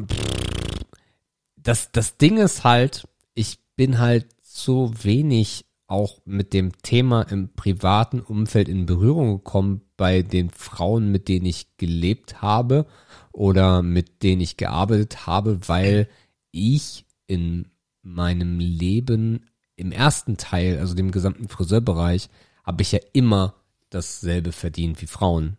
das, 1.57 1.91
das 1.91 2.17
Ding 2.17 2.37
ist 2.37 2.63
halt, 2.63 3.07
ich 3.33 3.59
bin 3.75 3.99
halt 3.99 4.27
so 4.41 4.91
wenig 5.03 5.65
auch 5.87 6.19
mit 6.25 6.53
dem 6.53 6.77
Thema 6.81 7.23
im 7.23 7.49
privaten 7.53 8.19
Umfeld 8.19 8.67
in 8.67 8.85
Berührung 8.85 9.37
gekommen 9.37 9.81
bei 9.97 10.21
den 10.21 10.49
Frauen, 10.49 11.11
mit 11.11 11.27
denen 11.27 11.45
ich 11.45 11.77
gelebt 11.77 12.41
habe 12.41 12.85
oder 13.31 13.81
mit 13.81 14.23
denen 14.23 14.41
ich 14.41 14.57
gearbeitet 14.57 15.27
habe, 15.27 15.59
weil 15.67 16.07
ich 16.51 17.05
in 17.27 17.67
meinem 18.01 18.59
Leben 18.59 19.45
im 19.75 19.91
ersten 19.91 20.37
Teil, 20.37 20.79
also 20.79 20.93
dem 20.93 21.11
gesamten 21.11 21.47
Friseurbereich, 21.47 22.29
habe 22.63 22.81
ich 22.81 22.91
ja 22.91 22.99
immer 23.11 23.55
dasselbe 23.89 24.51
verdient 24.51 25.01
wie 25.01 25.07
Frauen. 25.07 25.57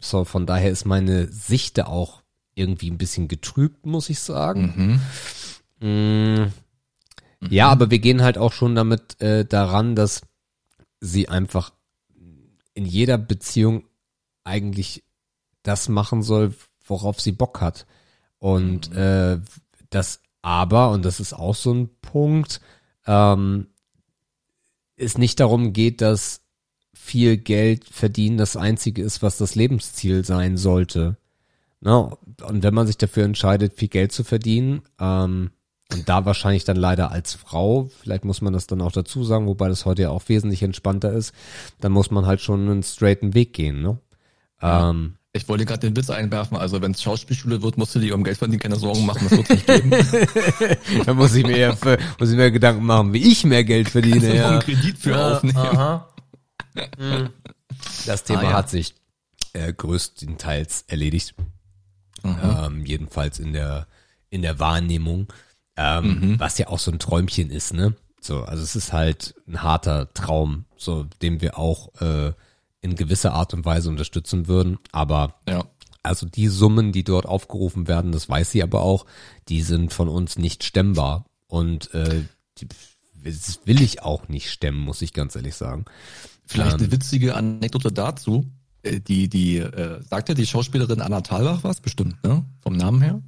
So, 0.00 0.24
von 0.24 0.46
daher 0.46 0.70
ist 0.70 0.84
meine 0.84 1.26
Sichte 1.28 1.88
auch 1.88 2.22
irgendwie 2.54 2.90
ein 2.90 2.98
bisschen 2.98 3.28
getrübt, 3.28 3.86
muss 3.86 4.10
ich 4.10 4.20
sagen. 4.20 5.00
Mhm. 5.80 6.52
Mm. 7.40 7.46
Ja, 7.50 7.68
aber 7.68 7.90
wir 7.90 7.98
gehen 7.98 8.22
halt 8.22 8.38
auch 8.38 8.52
schon 8.52 8.74
damit 8.74 9.20
äh, 9.20 9.44
daran, 9.44 9.94
dass 9.96 10.22
sie 11.00 11.28
einfach 11.28 11.72
in 12.74 12.84
jeder 12.84 13.18
Beziehung 13.18 13.84
eigentlich 14.44 15.04
das 15.62 15.88
machen 15.88 16.22
soll, 16.22 16.54
worauf 16.84 17.20
sie 17.20 17.32
Bock 17.32 17.60
hat. 17.60 17.86
Und 18.38 18.92
äh, 18.94 19.40
das 19.90 20.20
aber, 20.42 20.90
und 20.90 21.04
das 21.04 21.20
ist 21.20 21.32
auch 21.32 21.54
so 21.54 21.72
ein 21.72 21.90
Punkt, 22.00 22.60
ähm, 23.06 23.66
es 24.96 25.18
nicht 25.18 25.40
darum 25.40 25.72
geht, 25.72 26.00
dass 26.00 26.42
viel 26.94 27.36
Geld 27.36 27.84
verdienen 27.84 28.38
das 28.38 28.56
einzige 28.56 29.02
ist, 29.02 29.22
was 29.22 29.38
das 29.38 29.54
Lebensziel 29.54 30.24
sein 30.24 30.56
sollte. 30.56 31.16
Ne? 31.80 32.16
Und 32.42 32.62
wenn 32.62 32.74
man 32.74 32.86
sich 32.86 32.98
dafür 32.98 33.24
entscheidet, 33.24 33.74
viel 33.74 33.88
Geld 33.88 34.12
zu 34.12 34.24
verdienen, 34.24 34.82
ähm, 35.00 35.50
und 35.92 36.08
da 36.08 36.24
wahrscheinlich 36.26 36.64
dann 36.64 36.76
leider 36.76 37.10
als 37.12 37.34
Frau, 37.34 37.90
vielleicht 38.02 38.24
muss 38.24 38.40
man 38.42 38.52
das 38.52 38.66
dann 38.66 38.80
auch 38.82 38.92
dazu 38.92 39.24
sagen, 39.24 39.46
wobei 39.46 39.68
das 39.68 39.84
heute 39.86 40.02
ja 40.02 40.10
auch 40.10 40.28
wesentlich 40.28 40.62
entspannter 40.62 41.12
ist, 41.12 41.32
dann 41.80 41.92
muss 41.92 42.10
man 42.10 42.26
halt 42.26 42.40
schon 42.40 42.68
einen 42.68 42.82
straighten 42.82 43.34
Weg 43.34 43.52
gehen, 43.54 43.80
ne? 43.82 43.98
Ähm, 44.60 45.14
Ich 45.32 45.48
wollte 45.48 45.64
gerade 45.64 45.80
den 45.86 45.96
Witz 45.96 46.10
einwerfen, 46.10 46.56
also 46.56 46.82
wenn 46.82 46.90
es 46.92 47.02
Schauspielschule 47.02 47.62
wird, 47.62 47.78
musst 47.78 47.94
du 47.94 48.00
dir 48.00 48.14
um 48.14 48.22
Geld 48.24 48.36
verdienen 48.38 48.58
keine 48.60 48.76
Sorgen 48.76 49.06
machen, 49.06 49.28
das 49.30 49.38
wird 49.38 49.50
nicht 49.50 49.66
geben. 49.66 49.90
da 51.06 51.14
muss 51.14 51.34
ich 51.34 51.46
mir 51.46 51.56
ja 51.58 51.76
für, 51.76 51.96
muss 52.18 52.30
ich 52.30 52.36
mir 52.36 52.50
Gedanken 52.50 52.84
machen, 52.84 53.12
wie 53.14 53.26
ich 53.30 53.44
mehr 53.44 53.64
Geld 53.64 53.88
verdiene. 53.88 54.20
Kannst 54.20 54.28
du 54.28 54.34
noch 54.34 54.40
Ja. 54.44 54.48
einen 54.50 54.60
Kredit 54.60 54.98
für 54.98 55.16
aufnehmen. 55.36 55.56
Aha. 55.56 56.08
Hm. 56.98 57.30
Das 58.06 58.24
Thema 58.24 58.40
Ah, 58.40 58.44
ja. 58.44 58.52
hat 58.54 58.68
sich 58.70 58.94
äh, 59.52 59.72
größtenteils 59.72 60.84
erledigt. 60.88 61.34
Ähm, 62.24 62.84
jedenfalls 62.84 63.38
in 63.38 63.52
der 63.52 63.86
in 64.30 64.42
der 64.42 64.58
Wahrnehmung, 64.58 65.28
ähm, 65.78 66.34
was 66.38 66.58
ja 66.58 66.66
auch 66.68 66.78
so 66.78 66.90
ein 66.90 66.98
Träumchen 66.98 67.50
ist, 67.50 67.72
ne? 67.72 67.94
So, 68.20 68.42
also 68.42 68.62
es 68.64 68.74
ist 68.76 68.92
halt 68.92 69.34
ein 69.46 69.62
harter 69.62 70.12
Traum, 70.12 70.64
so 70.76 71.04
den 71.22 71.40
wir 71.40 71.56
auch 71.58 71.94
äh, 72.00 72.32
in 72.80 72.96
gewisser 72.96 73.32
Art 73.32 73.54
und 73.54 73.64
Weise 73.64 73.88
unterstützen 73.88 74.48
würden. 74.48 74.78
Aber 74.92 75.34
Ja. 75.48 75.64
also 76.02 76.26
die 76.26 76.48
Summen, 76.48 76.90
die 76.92 77.04
dort 77.04 77.26
aufgerufen 77.26 77.86
werden, 77.86 78.10
das 78.12 78.28
weiß 78.28 78.50
sie 78.50 78.62
aber 78.62 78.82
auch, 78.82 79.06
die 79.48 79.62
sind 79.62 79.92
von 79.92 80.08
uns 80.08 80.36
nicht 80.36 80.64
stemmbar. 80.64 81.26
Und 81.46 81.94
äh, 81.94 82.24
die, 82.58 82.66
das 83.24 83.60
will 83.64 83.80
ich 83.80 84.02
auch 84.02 84.28
nicht 84.28 84.50
stemmen, 84.50 84.80
muss 84.80 85.00
ich 85.00 85.12
ganz 85.12 85.36
ehrlich 85.36 85.54
sagen. 85.54 85.84
Vielleicht 86.44 86.74
Ähm. 86.74 86.80
eine 86.82 86.92
witzige 86.92 87.34
Anekdote 87.36 87.92
dazu. 87.92 88.46
Äh, 88.82 88.98
Die, 89.00 89.28
die, 89.28 89.58
äh, 89.58 90.02
sagt 90.02 90.28
ja 90.28 90.34
die 90.34 90.46
Schauspielerin 90.46 91.00
Anna 91.00 91.20
Thalbach 91.20 91.62
was? 91.62 91.80
Bestimmt, 91.80 92.22
ne? 92.24 92.44
Vom 92.60 92.76
Namen 92.76 93.00
her? 93.00 93.22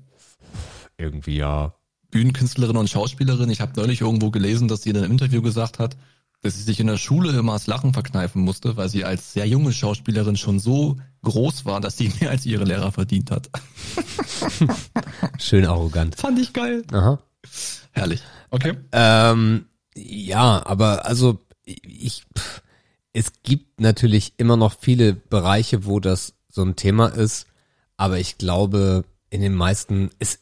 irgendwie 0.99 1.37
ja. 1.37 1.75
Bühnenkünstlerin 2.11 2.77
und 2.77 2.91
Schauspielerin. 2.91 3.51
Ich 3.51 3.61
habe 3.61 3.73
neulich 3.77 4.01
irgendwo 4.01 4.31
gelesen, 4.31 4.69
dass 4.69 4.83
sie 4.83 4.91
in 4.91 4.97
einem 4.97 5.11
Interview 5.11 5.43
gesagt 5.43 5.79
hat, 5.79 5.97
dass 6.43 6.57
sie 6.57 6.63
sich 6.63 6.81
in 6.81 6.87
der 6.87 6.97
Schule 6.97 7.37
immer 7.39 7.53
das 7.53 7.67
Lachen 7.67 7.93
verkneifen 7.93 8.43
musste, 8.43 8.77
weil 8.77 8.89
sie 8.89 9.05
als 9.05 9.33
sehr 9.33 9.47
junge 9.47 9.73
Schauspielerin 9.73 10.37
schon 10.37 10.59
so 10.59 10.97
groß 11.23 11.65
war, 11.67 11.81
dass 11.81 11.97
sie 11.97 12.11
mehr 12.21 12.31
als 12.31 12.47
ihre 12.47 12.65
Lehrer 12.65 12.93
verdient 12.93 13.31
hat. 13.31 13.51
Schön 15.39 15.67
arrogant. 15.67 16.17
Fand 16.17 16.39
ich 16.39 16.53
geil. 16.53 16.83
Aha. 16.93 17.19
Herrlich. 17.93 18.23
Okay. 18.51 18.75
Ähm, 18.93 19.67
ja, 19.95 20.65
aber 20.65 21.07
also 21.07 21.39
ich, 21.65 22.25
pff, 22.37 22.63
es 23.13 23.33
gibt 23.43 23.81
natürlich 23.81 24.35
immer 24.37 24.57
noch 24.57 24.75
viele 24.79 25.15
Bereiche, 25.15 25.85
wo 25.85 26.01
das 26.01 26.35
so 26.49 26.63
ein 26.63 26.77
Thema 26.77 27.09
ist, 27.09 27.47
aber 27.97 28.19
ich 28.19 28.39
glaube, 28.39 29.05
in 29.31 29.41
den 29.41 29.55
meisten, 29.55 30.11
es, 30.19 30.41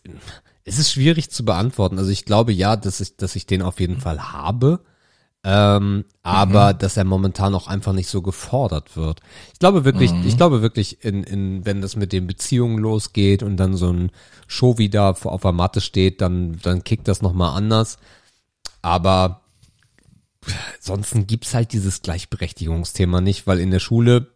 es 0.69 0.79
ist 0.79 0.93
schwierig 0.93 1.31
zu 1.31 1.45
beantworten. 1.45 1.99
Also 1.99 2.11
ich 2.11 2.25
glaube 2.25 2.53
ja, 2.53 2.77
dass 2.77 3.01
ich, 3.01 3.17
dass 3.17 3.37
ich 3.37 3.47
den 3.47 3.63
auf 3.63 3.81
jeden 3.81 4.01
Fall 4.01 4.33
habe. 4.33 4.81
Ähm, 5.45 6.05
aber 6.23 6.75
dass 6.75 6.97
er 6.97 7.05
momentan 7.05 7.55
auch 7.55 7.69
einfach 7.69 7.93
nicht 7.93 8.09
so 8.09 8.23
gefordert 8.23 8.97
wird. 8.97 9.21
Ich 9.53 9.61
glaube 9.61 9.85
wirklich, 9.85 10.13
ich 10.27 10.37
glaube 10.37 10.63
wirklich, 10.63 11.05
in, 11.05 11.23
in, 11.23 11.65
wenn 11.65 11.81
das 11.81 11.95
mit 11.97 12.13
den 12.13 12.27
Beziehungen 12.27 12.79
losgeht 12.79 13.43
und 13.43 13.57
dann 13.57 13.77
so 13.77 13.91
ein 13.93 14.11
Show 14.49 14.79
wieder 14.79 15.17
auf 15.25 15.41
der 15.43 15.53
Matte 15.53 15.81
steht, 15.81 16.21
dann, 16.21 16.59
dann 16.63 16.83
kickt 16.83 17.07
das 17.09 17.23
nochmal 17.23 17.57
anders. 17.57 17.99
Aber 18.83 19.43
ansonsten 20.77 21.27
gibt's 21.27 21.55
halt 21.55 21.73
dieses 21.73 22.03
Gleichberechtigungsthema 22.03 23.21
nicht, 23.21 23.47
weil 23.47 23.61
in 23.61 23.71
der 23.71 23.81
Schule 23.81 24.33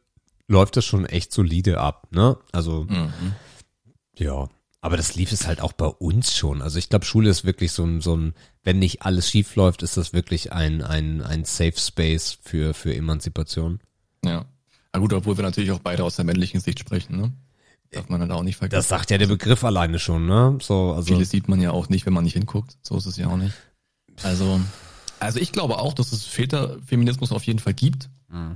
läuft 0.46 0.76
das 0.76 0.84
schon 0.84 1.04
echt 1.04 1.32
solide 1.32 1.80
ab, 1.80 2.08
ne? 2.10 2.38
Also, 2.52 2.86
ja. 4.16 4.48
Aber 4.84 4.96
das 4.96 5.14
lief 5.14 5.30
es 5.30 5.46
halt 5.46 5.60
auch 5.60 5.72
bei 5.72 5.86
uns 5.86 6.36
schon. 6.36 6.60
Also 6.60 6.76
ich 6.76 6.88
glaube, 6.88 7.04
Schule 7.04 7.30
ist 7.30 7.44
wirklich 7.44 7.70
so 7.70 7.84
ein, 7.84 8.00
so 8.00 8.16
ein, 8.16 8.34
wenn 8.64 8.80
nicht 8.80 9.02
alles 9.02 9.30
schief 9.30 9.54
läuft, 9.54 9.84
ist 9.84 9.96
das 9.96 10.12
wirklich 10.12 10.52
ein, 10.52 10.82
ein, 10.82 11.22
ein 11.22 11.44
Safe 11.44 11.78
Space 11.78 12.36
für, 12.42 12.74
für 12.74 12.92
Emanzipation. 12.92 13.78
Ja. 14.24 14.44
Na 14.92 14.98
gut, 14.98 15.12
obwohl 15.12 15.38
wir 15.38 15.44
natürlich 15.44 15.70
auch 15.70 15.78
beide 15.78 16.02
aus 16.02 16.16
der 16.16 16.24
männlichen 16.24 16.60
Sicht 16.60 16.80
sprechen, 16.80 17.16
ne? 17.16 17.32
Darf 17.92 18.08
man 18.08 18.20
dann 18.20 18.32
auch 18.32 18.42
nicht 18.42 18.56
vergessen. 18.56 18.78
Das 18.78 18.88
sagt 18.88 19.10
ja 19.10 19.18
der 19.18 19.28
Begriff 19.28 19.62
alleine 19.64 19.98
schon, 19.98 20.26
ne? 20.26 20.58
So, 20.60 20.94
also. 20.94 21.14
Vieles 21.14 21.30
sieht 21.30 21.46
man 21.48 21.60
ja 21.60 21.70
auch 21.70 21.88
nicht, 21.88 22.04
wenn 22.04 22.12
man 22.12 22.24
nicht 22.24 22.32
hinguckt. 22.32 22.76
So 22.82 22.96
ist 22.96 23.06
es 23.06 23.16
ja 23.16 23.28
auch 23.28 23.36
nicht. 23.36 23.54
Also, 24.22 24.60
also 25.20 25.38
ich 25.38 25.52
glaube 25.52 25.78
auch, 25.78 25.92
dass 25.92 26.10
es 26.10 26.24
Väterfeminismus 26.24 27.30
auf 27.30 27.44
jeden 27.44 27.60
Fall 27.60 27.74
gibt. 27.74 28.10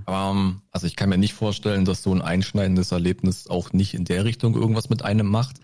Ähm, 0.06 0.62
also 0.70 0.86
ich 0.86 0.96
kann 0.96 1.08
mir 1.08 1.18
nicht 1.18 1.34
vorstellen, 1.34 1.84
dass 1.84 2.02
so 2.02 2.12
ein 2.12 2.22
einschneidendes 2.22 2.92
Erlebnis 2.92 3.46
auch 3.46 3.72
nicht 3.72 3.94
in 3.94 4.04
der 4.04 4.24
Richtung 4.24 4.54
irgendwas 4.54 4.88
mit 4.88 5.02
einem 5.02 5.26
macht. 5.28 5.60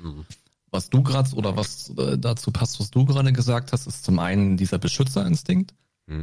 Was 0.73 0.91
du 0.91 1.03
gerade 1.03 1.33
oder 1.37 1.57
was 1.57 1.91
äh, 1.91 2.19
dazu 2.19 2.51
passt, 2.51 2.81
was 2.81 2.91
du 2.91 3.05
gerade 3.05 3.33
gesagt 3.33 3.73
hast, 3.73 3.87
ist 3.87 4.05
zum 4.05 4.19
einen 4.19 4.57
dieser 4.57 4.79
Beschützerinstinkt. 4.79 5.75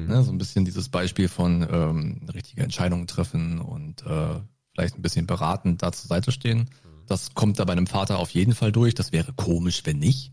Ne, 0.08 0.24
so 0.24 0.32
ein 0.32 0.38
bisschen 0.38 0.66
dieses 0.66 0.90
Beispiel 0.90 1.30
von 1.30 1.66
ähm, 1.72 2.28
richtige 2.34 2.64
Entscheidungen 2.64 3.08
treffen 3.08 3.60
und 3.60 4.06
äh, 4.06 4.42
vielleicht 4.74 4.98
ein 4.98 5.02
bisschen 5.02 5.26
beratend 5.26 5.82
da 5.82 5.92
zur 5.92 6.08
Seite 6.10 6.32
stehen. 6.32 6.70
Das 7.06 7.34
kommt 7.34 7.60
da 7.60 7.66
bei 7.66 7.72
einem 7.72 7.88
Vater 7.88 8.20
auf 8.20 8.32
jeden 8.32 8.54
Fall 8.54 8.72
durch. 8.72 8.94
Das 8.94 9.12
wäre 9.12 9.34
komisch, 9.34 9.82
wenn 9.86 9.98
nicht. 9.98 10.32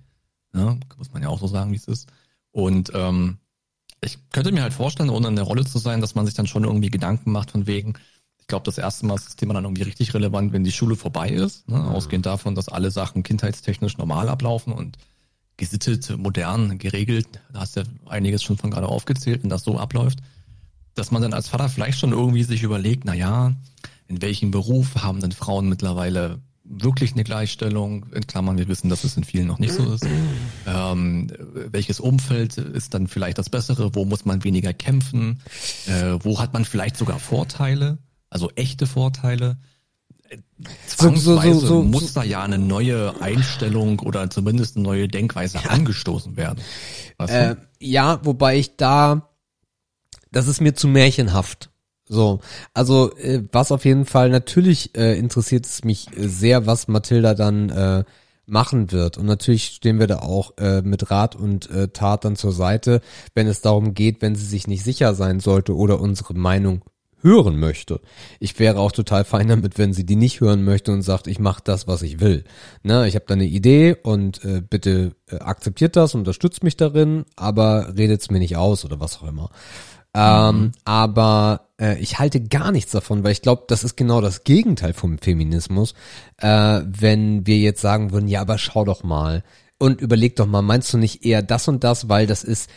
Ne? 0.53 0.81
Muss 0.99 1.13
man 1.13 1.23
ja 1.23 1.29
auch 1.29 1.39
so 1.39 1.47
sagen, 1.47 1.73
wie 1.73 1.77
es 1.77 1.87
ist. 1.87 2.09
Und 2.51 2.91
ähm, 2.95 3.39
ich 4.03 4.19
könnte 4.31 4.53
mir 4.53 4.63
halt 4.63 4.75
vorstellen, 4.75 5.11
ohne 5.11 5.29
in 5.29 5.37
der 5.37 5.45
Rolle 5.45 5.65
zu 5.65 5.79
sein, 5.79 6.01
dass 6.01 6.15
man 6.15 6.27
sich 6.27 6.35
dann 6.35 6.47
schon 6.47 6.65
irgendwie 6.65 6.91
Gedanken 6.91 7.33
macht 7.33 7.51
von 7.51 7.67
wegen, 7.67 7.95
ich 8.47 8.49
glaube, 8.49 8.63
das 8.63 8.79
erste 8.79 9.07
Mal 9.07 9.17
ist 9.17 9.27
das 9.27 9.35
Thema 9.35 9.55
dann 9.55 9.65
irgendwie 9.65 9.83
richtig 9.83 10.15
relevant, 10.15 10.53
wenn 10.53 10.63
die 10.63 10.71
Schule 10.71 10.95
vorbei 10.95 11.31
ist. 11.31 11.69
Ne? 11.69 11.83
Ausgehend 11.83 12.27
davon, 12.27 12.55
dass 12.55 12.69
alle 12.69 12.93
Sachen 12.93 13.25
kindheitstechnisch 13.25 13.99
normal 13.99 14.29
ablaufen 14.29 14.73
und 14.73 14.99
gesittet, 15.57 16.17
modern, 16.17 16.79
geregelt. 16.79 17.27
Da 17.53 17.59
hast 17.59 17.75
du 17.75 17.81
ja 17.81 17.87
einiges 18.07 18.45
schon 18.45 18.57
von 18.57 18.71
gerade 18.71 18.87
aufgezählt, 18.87 19.43
wenn 19.43 19.51
das 19.51 19.65
so 19.65 19.81
abläuft. 19.81 20.21
Dass 20.95 21.11
man 21.11 21.23
dann 21.23 21.35
als 21.35 21.49
Vater 21.49 21.69
vielleicht 21.69 21.99
schon 21.99 22.13
irgendwie 22.13 22.45
sich 22.45 22.63
überlegt, 22.63 23.05
na 23.05 23.15
ja, 23.15 23.53
in 24.07 24.23
welchem 24.23 24.53
Beruf 24.53 24.95
haben 24.95 25.21
denn 25.21 25.33
Frauen 25.33 25.69
mittlerweile 25.69 26.39
wirklich 26.63 27.15
eine 27.15 27.25
Gleichstellung? 27.25 28.07
In 28.13 28.29
Klammern, 28.29 28.59
wir 28.59 28.69
wissen, 28.69 28.89
dass 28.91 29.03
es 29.03 29.17
in 29.17 29.25
vielen 29.25 29.49
noch 29.49 29.59
nicht 29.59 29.75
so 29.75 29.93
ist. 29.93 30.07
Ähm, 30.69 31.33
welches 31.73 31.99
Umfeld 31.99 32.59
ist 32.59 32.95
dann 32.95 33.09
vielleicht 33.09 33.39
das 33.39 33.51
Bessere? 33.51 33.97
Wo 33.97 34.05
muss 34.05 34.25
man 34.25 34.45
weniger 34.45 34.73
kämpfen? 34.73 35.41
Äh, 35.89 36.19
wo 36.21 36.39
hat 36.39 36.53
man 36.53 36.65
vielleicht 36.65 36.97
sogar 36.97 37.19
Vorteile? 37.19 37.99
Also 38.37 38.51
echte 38.55 38.87
Vorteile? 38.87 39.57
Äh, 40.29 40.37
So- 40.87 41.09
so- 41.15 41.17
so- 41.17 41.37
Zwangsweise 41.39 41.75
muss 41.85 42.13
da 42.13 42.23
ja 42.23 42.43
eine 42.43 42.59
neue 42.59 43.19
Einstellung 43.23 44.01
oder 44.01 44.29
zumindest 44.29 44.77
eine 44.77 44.83
neue 44.85 45.09
Denkweise 45.09 45.59
angestoßen 45.71 46.37
werden. 46.37 46.61
Weißt 47.17 47.33
du? 47.33 47.37
Äh, 47.37 47.57
ja, 47.81 48.21
wobei 48.25 48.59
ich 48.59 48.77
da, 48.77 49.31
das 50.33 50.49
ist 50.49 50.61
mir 50.61 50.75
zu 50.75 50.87
märchenhaft. 50.87 51.71
So, 52.09 52.41
also 52.75 53.17
äh, 53.17 53.43
was 53.53 53.73
auf 53.73 53.87
jeden 53.87 54.05
Fall 54.05 54.29
natürlich 54.29 54.95
äh, 54.99 55.19
interessiert 55.19 55.65
es 55.65 55.83
mich 55.83 56.15
äh, 56.15 56.29
sehr, 56.29 56.67
was 56.67 56.89
Mathilda 56.89 57.33
dann 57.33 57.71
äh, 57.71 58.05
machen 58.45 58.93
wird. 58.93 59.17
Und 59.17 59.25
natürlich 59.25 59.65
stehen 59.65 59.99
wir 59.99 60.07
da 60.07 60.19
auch 60.19 60.59
äh, 60.59 60.83
mit 60.83 61.11
Rat 61.11 61.37
und 61.37 61.71
äh, 61.71 61.89
Tat 61.89 62.27
dann 62.27 62.37
zur 62.37 62.53
Seite, 62.53 63.01
wenn 63.35 63.47
es 63.47 63.63
darum 63.63 63.95
geht, 63.95 64.21
wenn 64.21 64.37
sie 64.37 64.45
sich 64.45 64.67
nicht 64.67 64.85
sicher 64.85 65.15
sein 65.15 65.41
sollte 65.41 65.75
oder 65.75 66.01
unsere 66.01 66.35
Meinung 66.35 66.83
hören 67.23 67.59
möchte. 67.59 68.01
Ich 68.41 68.59
wäre 68.59 68.79
auch 68.79 68.93
total 68.93 69.25
fein 69.25 69.49
damit, 69.49 69.79
wenn 69.79 69.93
sie 69.93 70.05
die 70.05 70.17
nicht 70.17 70.41
hören 70.41 70.65
möchte 70.65 70.93
und 70.93 71.03
sagt, 71.03 71.27
ich 71.27 71.39
mache 71.39 71.63
das, 71.65 71.87
was 71.87 72.03
ich 72.03 72.21
will. 72.21 72.45
Ne, 72.83 73.09
ich 73.09 73.15
habe 73.15 73.25
da 73.27 73.35
eine 73.35 73.47
Idee 73.47 73.97
und 74.03 74.45
äh, 74.45 74.61
bitte 74.61 75.13
äh, 75.31 75.37
akzeptiert 75.37 75.97
das, 75.97 76.15
unterstützt 76.15 76.63
mich 76.63 76.77
darin, 76.77 77.25
aber 77.37 77.95
redet's 77.97 78.31
mir 78.31 78.39
nicht 78.39 78.57
aus 78.57 78.85
oder 78.85 79.01
was 79.01 79.19
auch 79.19 79.29
immer. 79.29 79.51
Ähm, 80.15 80.73
aber 80.85 81.69
äh, 81.79 81.99
ich 81.99 82.19
halte 82.19 82.41
gar 82.41 82.73
nichts 82.73 82.93
davon, 82.93 83.23
weil 83.23 83.33
ich 83.33 83.43
glaube, 83.43 83.65
das 83.69 83.85
ist 83.85 83.97
genau 83.97 84.23
das 84.23 84.45
Gegenteil 84.45 84.95
vom 84.95 85.19
Feminismus. 85.19 85.93
Äh, 86.39 86.81
wenn 86.87 87.47
wir 87.47 87.59
jetzt 87.59 87.83
sagen 87.83 88.13
würden, 88.13 88.29
ja, 88.29 88.41
aber 88.41 88.57
schau 88.57 88.85
doch 88.87 89.03
mal 89.03 89.45
und 89.79 90.01
überleg 90.01 90.37
doch 90.37 90.47
mal, 90.47 90.63
meinst 90.63 90.93
du 90.95 90.99
nicht 90.99 91.27
eher 91.27 91.43
das 91.43 91.69
und 91.69 91.85
das, 91.85 92.09
weil 92.09 92.27
das 92.27 92.45
ist 92.45 92.71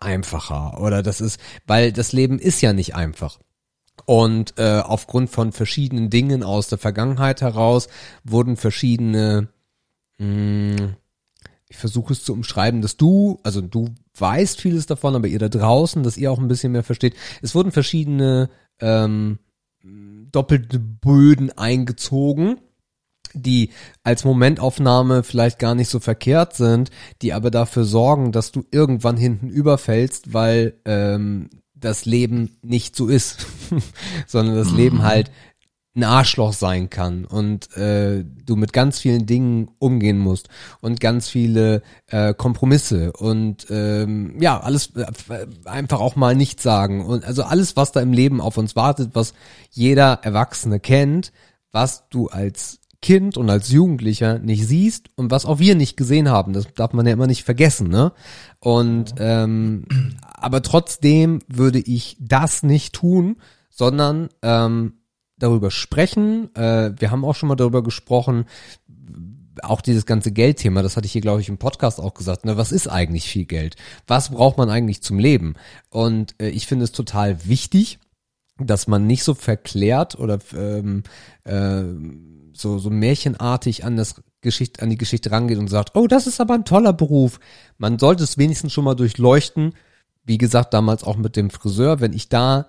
einfacher 0.00 0.80
oder 0.80 1.02
das 1.02 1.20
ist, 1.20 1.40
weil 1.66 1.92
das 1.92 2.12
Leben 2.12 2.38
ist 2.38 2.60
ja 2.60 2.72
nicht 2.72 2.94
einfach. 2.94 3.38
Und 4.06 4.54
äh, 4.58 4.80
aufgrund 4.80 5.30
von 5.30 5.52
verschiedenen 5.52 6.10
Dingen 6.10 6.42
aus 6.42 6.68
der 6.68 6.78
Vergangenheit 6.78 7.40
heraus 7.40 7.88
wurden 8.22 8.56
verschiedene, 8.56 9.48
mh, 10.18 10.96
ich 11.68 11.76
versuche 11.76 12.12
es 12.12 12.24
zu 12.24 12.32
umschreiben, 12.32 12.82
dass 12.82 12.96
du, 12.96 13.40
also 13.42 13.60
du 13.60 13.88
weißt 14.16 14.60
vieles 14.60 14.86
davon, 14.86 15.16
aber 15.16 15.26
ihr 15.26 15.38
da 15.38 15.48
draußen, 15.48 16.02
dass 16.02 16.16
ihr 16.16 16.30
auch 16.30 16.38
ein 16.38 16.48
bisschen 16.48 16.72
mehr 16.72 16.84
versteht. 16.84 17.14
Es 17.42 17.54
wurden 17.54 17.72
verschiedene 17.72 18.50
ähm, 18.80 19.38
doppelte 20.30 20.78
Böden 20.78 21.50
eingezogen, 21.56 22.58
die 23.32 23.70
als 24.02 24.24
Momentaufnahme 24.24 25.22
vielleicht 25.22 25.58
gar 25.58 25.74
nicht 25.74 25.88
so 25.88 25.98
verkehrt 25.98 26.54
sind, 26.54 26.90
die 27.22 27.32
aber 27.32 27.50
dafür 27.50 27.84
sorgen, 27.84 28.32
dass 28.32 28.52
du 28.52 28.64
irgendwann 28.70 29.16
hinten 29.16 29.48
überfällst, 29.48 30.32
weil 30.32 30.74
ähm, 30.84 31.50
das 31.84 32.04
Leben 32.04 32.56
nicht 32.62 32.96
so 32.96 33.08
ist, 33.08 33.46
sondern 34.26 34.56
das 34.56 34.72
Leben 34.72 35.02
halt 35.02 35.30
ein 35.96 36.02
Arschloch 36.02 36.52
sein 36.52 36.90
kann 36.90 37.24
und 37.24 37.76
äh, 37.76 38.24
du 38.24 38.56
mit 38.56 38.72
ganz 38.72 38.98
vielen 38.98 39.26
Dingen 39.26 39.70
umgehen 39.78 40.18
musst 40.18 40.48
und 40.80 40.98
ganz 40.98 41.28
viele 41.28 41.82
äh, 42.08 42.34
Kompromisse 42.34 43.12
und 43.12 43.66
ähm, 43.70 44.40
ja 44.40 44.58
alles 44.58 44.92
äh, 44.96 45.06
einfach 45.66 46.00
auch 46.00 46.16
mal 46.16 46.34
nicht 46.34 46.60
sagen 46.60 47.04
und 47.04 47.24
also 47.24 47.44
alles 47.44 47.76
was 47.76 47.92
da 47.92 48.00
im 48.00 48.12
Leben 48.12 48.40
auf 48.40 48.58
uns 48.58 48.74
wartet 48.74 49.10
was 49.14 49.34
jeder 49.70 50.18
Erwachsene 50.22 50.80
kennt 50.80 51.32
was 51.70 52.08
du 52.08 52.26
als 52.26 52.80
Kind 53.04 53.36
und 53.36 53.50
als 53.50 53.70
Jugendlicher 53.70 54.38
nicht 54.38 54.66
siehst 54.66 55.10
und 55.14 55.30
was 55.30 55.46
auch 55.46 55.58
wir 55.58 55.74
nicht 55.74 55.96
gesehen 55.96 56.28
haben 56.28 56.52
das 56.52 56.66
darf 56.74 56.92
man 56.92 57.06
ja 57.06 57.12
immer 57.12 57.26
nicht 57.26 57.44
vergessen 57.44 57.88
ne 57.88 58.12
und 58.58 59.14
ähm, 59.18 59.84
aber 60.22 60.62
trotzdem 60.62 61.40
würde 61.46 61.78
ich 61.78 62.16
das 62.18 62.62
nicht 62.62 62.94
tun 62.94 63.36
sondern 63.70 64.28
ähm, 64.42 64.94
darüber 65.36 65.70
sprechen. 65.70 66.54
Äh, 66.54 66.92
wir 66.98 67.10
haben 67.10 67.24
auch 67.24 67.34
schon 67.34 67.48
mal 67.48 67.56
darüber 67.56 67.82
gesprochen, 67.82 68.46
auch 69.62 69.80
dieses 69.80 70.06
ganze 70.06 70.32
Geldthema, 70.32 70.82
das 70.82 70.96
hatte 70.96 71.06
ich 71.06 71.12
hier, 71.12 71.20
glaube 71.20 71.40
ich, 71.40 71.48
im 71.48 71.58
Podcast 71.58 72.00
auch 72.00 72.14
gesagt. 72.14 72.44
Ne, 72.44 72.56
was 72.56 72.72
ist 72.72 72.88
eigentlich 72.88 73.28
viel 73.28 73.44
Geld? 73.44 73.76
Was 74.06 74.30
braucht 74.30 74.58
man 74.58 74.68
eigentlich 74.68 75.02
zum 75.02 75.18
Leben? 75.18 75.54
Und 75.90 76.34
äh, 76.40 76.48
ich 76.48 76.66
finde 76.66 76.84
es 76.84 76.92
total 76.92 77.46
wichtig, 77.46 77.98
dass 78.58 78.86
man 78.86 79.06
nicht 79.06 79.24
so 79.24 79.34
verklärt 79.34 80.18
oder 80.18 80.38
ähm, 80.56 81.02
äh, 81.44 81.82
so, 82.54 82.78
so 82.78 82.90
märchenartig 82.90 83.84
an 83.84 83.96
das 83.96 84.22
Geschichte, 84.40 84.82
an 84.82 84.90
die 84.90 84.98
Geschichte 84.98 85.30
rangeht 85.30 85.58
und 85.58 85.68
sagt, 85.68 85.96
oh, 85.96 86.06
das 86.06 86.26
ist 86.26 86.40
aber 86.40 86.54
ein 86.54 86.64
toller 86.64 86.92
Beruf. 86.92 87.40
Man 87.78 87.98
sollte 87.98 88.24
es 88.24 88.38
wenigstens 88.38 88.72
schon 88.72 88.84
mal 88.84 88.94
durchleuchten. 88.94 89.74
Wie 90.24 90.38
gesagt, 90.38 90.72
damals 90.74 91.04
auch 91.04 91.16
mit 91.16 91.36
dem 91.36 91.50
Friseur, 91.50 92.00
wenn 92.00 92.12
ich 92.12 92.28
da 92.28 92.68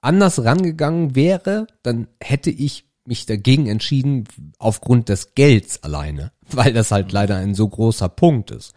anders 0.00 0.44
rangegangen 0.44 1.14
wäre, 1.14 1.66
dann 1.82 2.08
hätte 2.20 2.50
ich 2.50 2.84
mich 3.04 3.26
dagegen 3.26 3.66
entschieden 3.66 4.24
aufgrund 4.58 5.08
des 5.08 5.34
Gelds 5.34 5.82
alleine, 5.82 6.32
weil 6.50 6.72
das 6.72 6.90
halt 6.90 7.12
leider 7.12 7.36
ein 7.36 7.54
so 7.54 7.68
großer 7.68 8.08
Punkt 8.08 8.50
ist. 8.50 8.74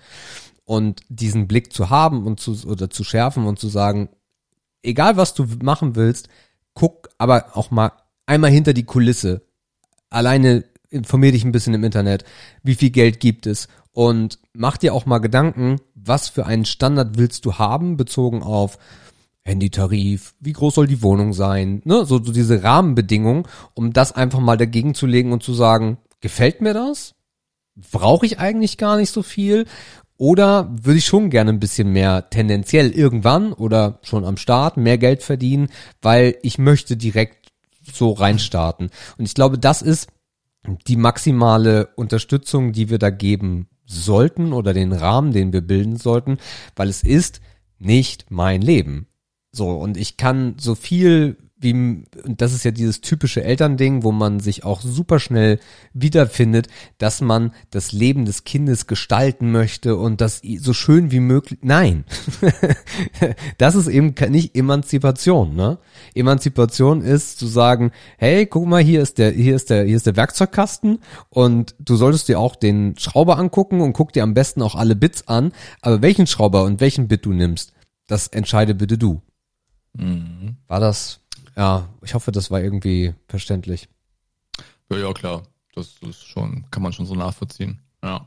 Und 0.63 1.01
diesen 1.09 1.47
Blick 1.47 1.73
zu 1.73 1.89
haben 1.89 2.25
und 2.25 2.39
zu, 2.39 2.67
oder 2.67 2.89
zu 2.89 3.03
schärfen 3.03 3.45
und 3.45 3.59
zu 3.59 3.67
sagen, 3.67 4.09
egal 4.81 5.17
was 5.17 5.33
du 5.33 5.45
machen 5.61 5.95
willst, 5.95 6.27
guck 6.73 7.09
aber 7.17 7.55
auch 7.55 7.71
mal 7.71 7.91
einmal 8.25 8.51
hinter 8.51 8.73
die 8.73 8.85
Kulisse. 8.85 9.44
Alleine 10.09 10.63
informier 10.89 11.31
dich 11.31 11.43
ein 11.43 11.51
bisschen 11.51 11.73
im 11.73 11.83
Internet, 11.83 12.23
wie 12.63 12.75
viel 12.75 12.89
Geld 12.89 13.19
gibt 13.19 13.47
es 13.47 13.67
und 13.91 14.39
mach 14.53 14.77
dir 14.77 14.93
auch 14.93 15.05
mal 15.05 15.19
Gedanken, 15.19 15.77
was 15.95 16.29
für 16.29 16.45
einen 16.45 16.65
Standard 16.65 17.17
willst 17.17 17.45
du 17.45 17.55
haben, 17.55 17.97
bezogen 17.97 18.43
auf 18.43 18.77
Handytarif, 19.43 20.33
wie 20.39 20.53
groß 20.53 20.75
soll 20.75 20.87
die 20.87 21.03
Wohnung 21.03 21.33
sein, 21.33 21.81
ne, 21.85 22.05
so, 22.05 22.21
so 22.21 22.31
diese 22.31 22.63
Rahmenbedingungen, 22.63 23.43
um 23.73 23.93
das 23.93 24.11
einfach 24.11 24.39
mal 24.39 24.57
dagegen 24.57 24.95
zu 24.95 25.05
legen 25.05 25.31
und 25.31 25.43
zu 25.43 25.53
sagen, 25.53 25.97
gefällt 26.19 26.61
mir 26.61 26.73
das? 26.73 27.13
Brauche 27.75 28.25
ich 28.25 28.39
eigentlich 28.39 28.77
gar 28.77 28.97
nicht 28.97 29.11
so 29.11 29.21
viel? 29.21 29.65
Oder 30.17 30.73
würde 30.81 30.97
ich 30.97 31.05
schon 31.05 31.29
gerne 31.29 31.51
ein 31.51 31.59
bisschen 31.59 31.91
mehr 31.91 32.29
tendenziell 32.29 32.91
irgendwann 32.91 33.53
oder 33.53 33.99
schon 34.01 34.25
am 34.25 34.37
Start 34.37 34.77
mehr 34.77 34.97
Geld 34.97 35.23
verdienen, 35.23 35.69
weil 36.01 36.37
ich 36.41 36.57
möchte 36.57 36.95
direkt 36.97 37.44
so 37.91 38.11
reinstarten. 38.11 38.89
Und 39.17 39.25
ich 39.25 39.33
glaube, 39.33 39.57
das 39.57 39.81
ist 39.81 40.09
die 40.87 40.97
maximale 40.97 41.87
Unterstützung, 41.95 42.71
die 42.71 42.89
wir 42.89 42.97
da 42.97 43.09
geben 43.09 43.67
sollten 43.85 44.53
oder 44.53 44.73
den 44.73 44.93
Rahmen, 44.93 45.31
den 45.31 45.53
wir 45.53 45.61
bilden 45.61 45.97
sollten, 45.97 46.37
weil 46.75 46.89
es 46.89 47.03
ist 47.03 47.41
nicht 47.77 48.25
mein 48.29 48.61
Leben. 48.61 49.07
So, 49.51 49.69
und 49.69 49.97
ich 49.97 50.17
kann 50.17 50.55
so 50.59 50.75
viel 50.75 51.37
wie, 51.57 51.71
und 51.71 52.41
das 52.41 52.53
ist 52.53 52.65
ja 52.65 52.71
dieses 52.71 52.99
typische 52.99 53.43
Elternding, 53.43 54.03
wo 54.03 54.11
man 54.11 54.41
sich 54.41 54.65
auch 54.65 54.81
super 54.81 55.19
schnell 55.19 55.59
wiederfindet, 55.93 56.67
dass 56.97 57.21
man 57.21 57.53
das 57.71 57.93
Leben 57.93 58.25
des 58.25 58.43
Kindes 58.43 58.87
gestalten 58.87 59.51
möchte 59.51 59.95
und 59.95 60.19
das 60.19 60.41
so 60.59 60.73
schön 60.73 61.11
wie 61.11 61.21
möglich. 61.21 61.59
Nein, 61.61 62.03
das 63.57 63.75
ist 63.75 63.87
eben 63.87 64.13
nicht 64.29 64.55
Emanzipation. 64.55 65.55
Ne? 65.55 65.77
Emanzipation 66.13 67.01
ist 67.01 67.39
zu 67.39 67.47
sagen, 67.47 67.91
hey, 68.17 68.45
guck 68.45 68.67
mal, 68.67 68.83
hier 68.83 69.01
ist 69.01 69.17
der, 69.17 69.31
hier 69.31 69.55
ist 69.55 69.69
der, 69.69 69.85
hier 69.85 69.95
ist 69.95 70.07
der 70.07 70.17
Werkzeugkasten 70.17 70.99
und 71.29 71.73
du 71.79 71.95
solltest 71.95 72.27
dir 72.27 72.37
auch 72.37 72.57
den 72.57 72.97
Schrauber 72.97 73.37
angucken 73.37 73.79
und 73.79 73.93
guck 73.93 74.11
dir 74.11 74.23
am 74.23 74.33
besten 74.33 74.61
auch 74.61 74.75
alle 74.75 74.95
Bits 74.95 75.27
an. 75.29 75.53
Aber 75.81 76.01
welchen 76.01 76.27
Schrauber 76.27 76.65
und 76.65 76.81
welchen 76.81 77.07
Bit 77.07 77.25
du 77.25 77.31
nimmst, 77.31 77.71
das 78.07 78.27
entscheide 78.27 78.75
bitte 78.75 78.97
du. 78.97 79.21
Mhm. 79.97 80.57
War 80.67 80.79
das 80.79 81.21
ja, 81.55 81.89
ich 82.01 82.13
hoffe, 82.13 82.31
das 82.31 82.51
war 82.51 82.61
irgendwie 82.61 83.13
verständlich. 83.27 83.87
Ja, 84.89 84.97
ja, 84.97 85.13
klar. 85.13 85.43
Das 85.73 85.97
ist 86.07 86.25
schon, 86.25 86.65
kann 86.71 86.83
man 86.83 86.93
schon 86.93 87.05
so 87.05 87.15
nachvollziehen. 87.15 87.79
Ja. 88.03 88.25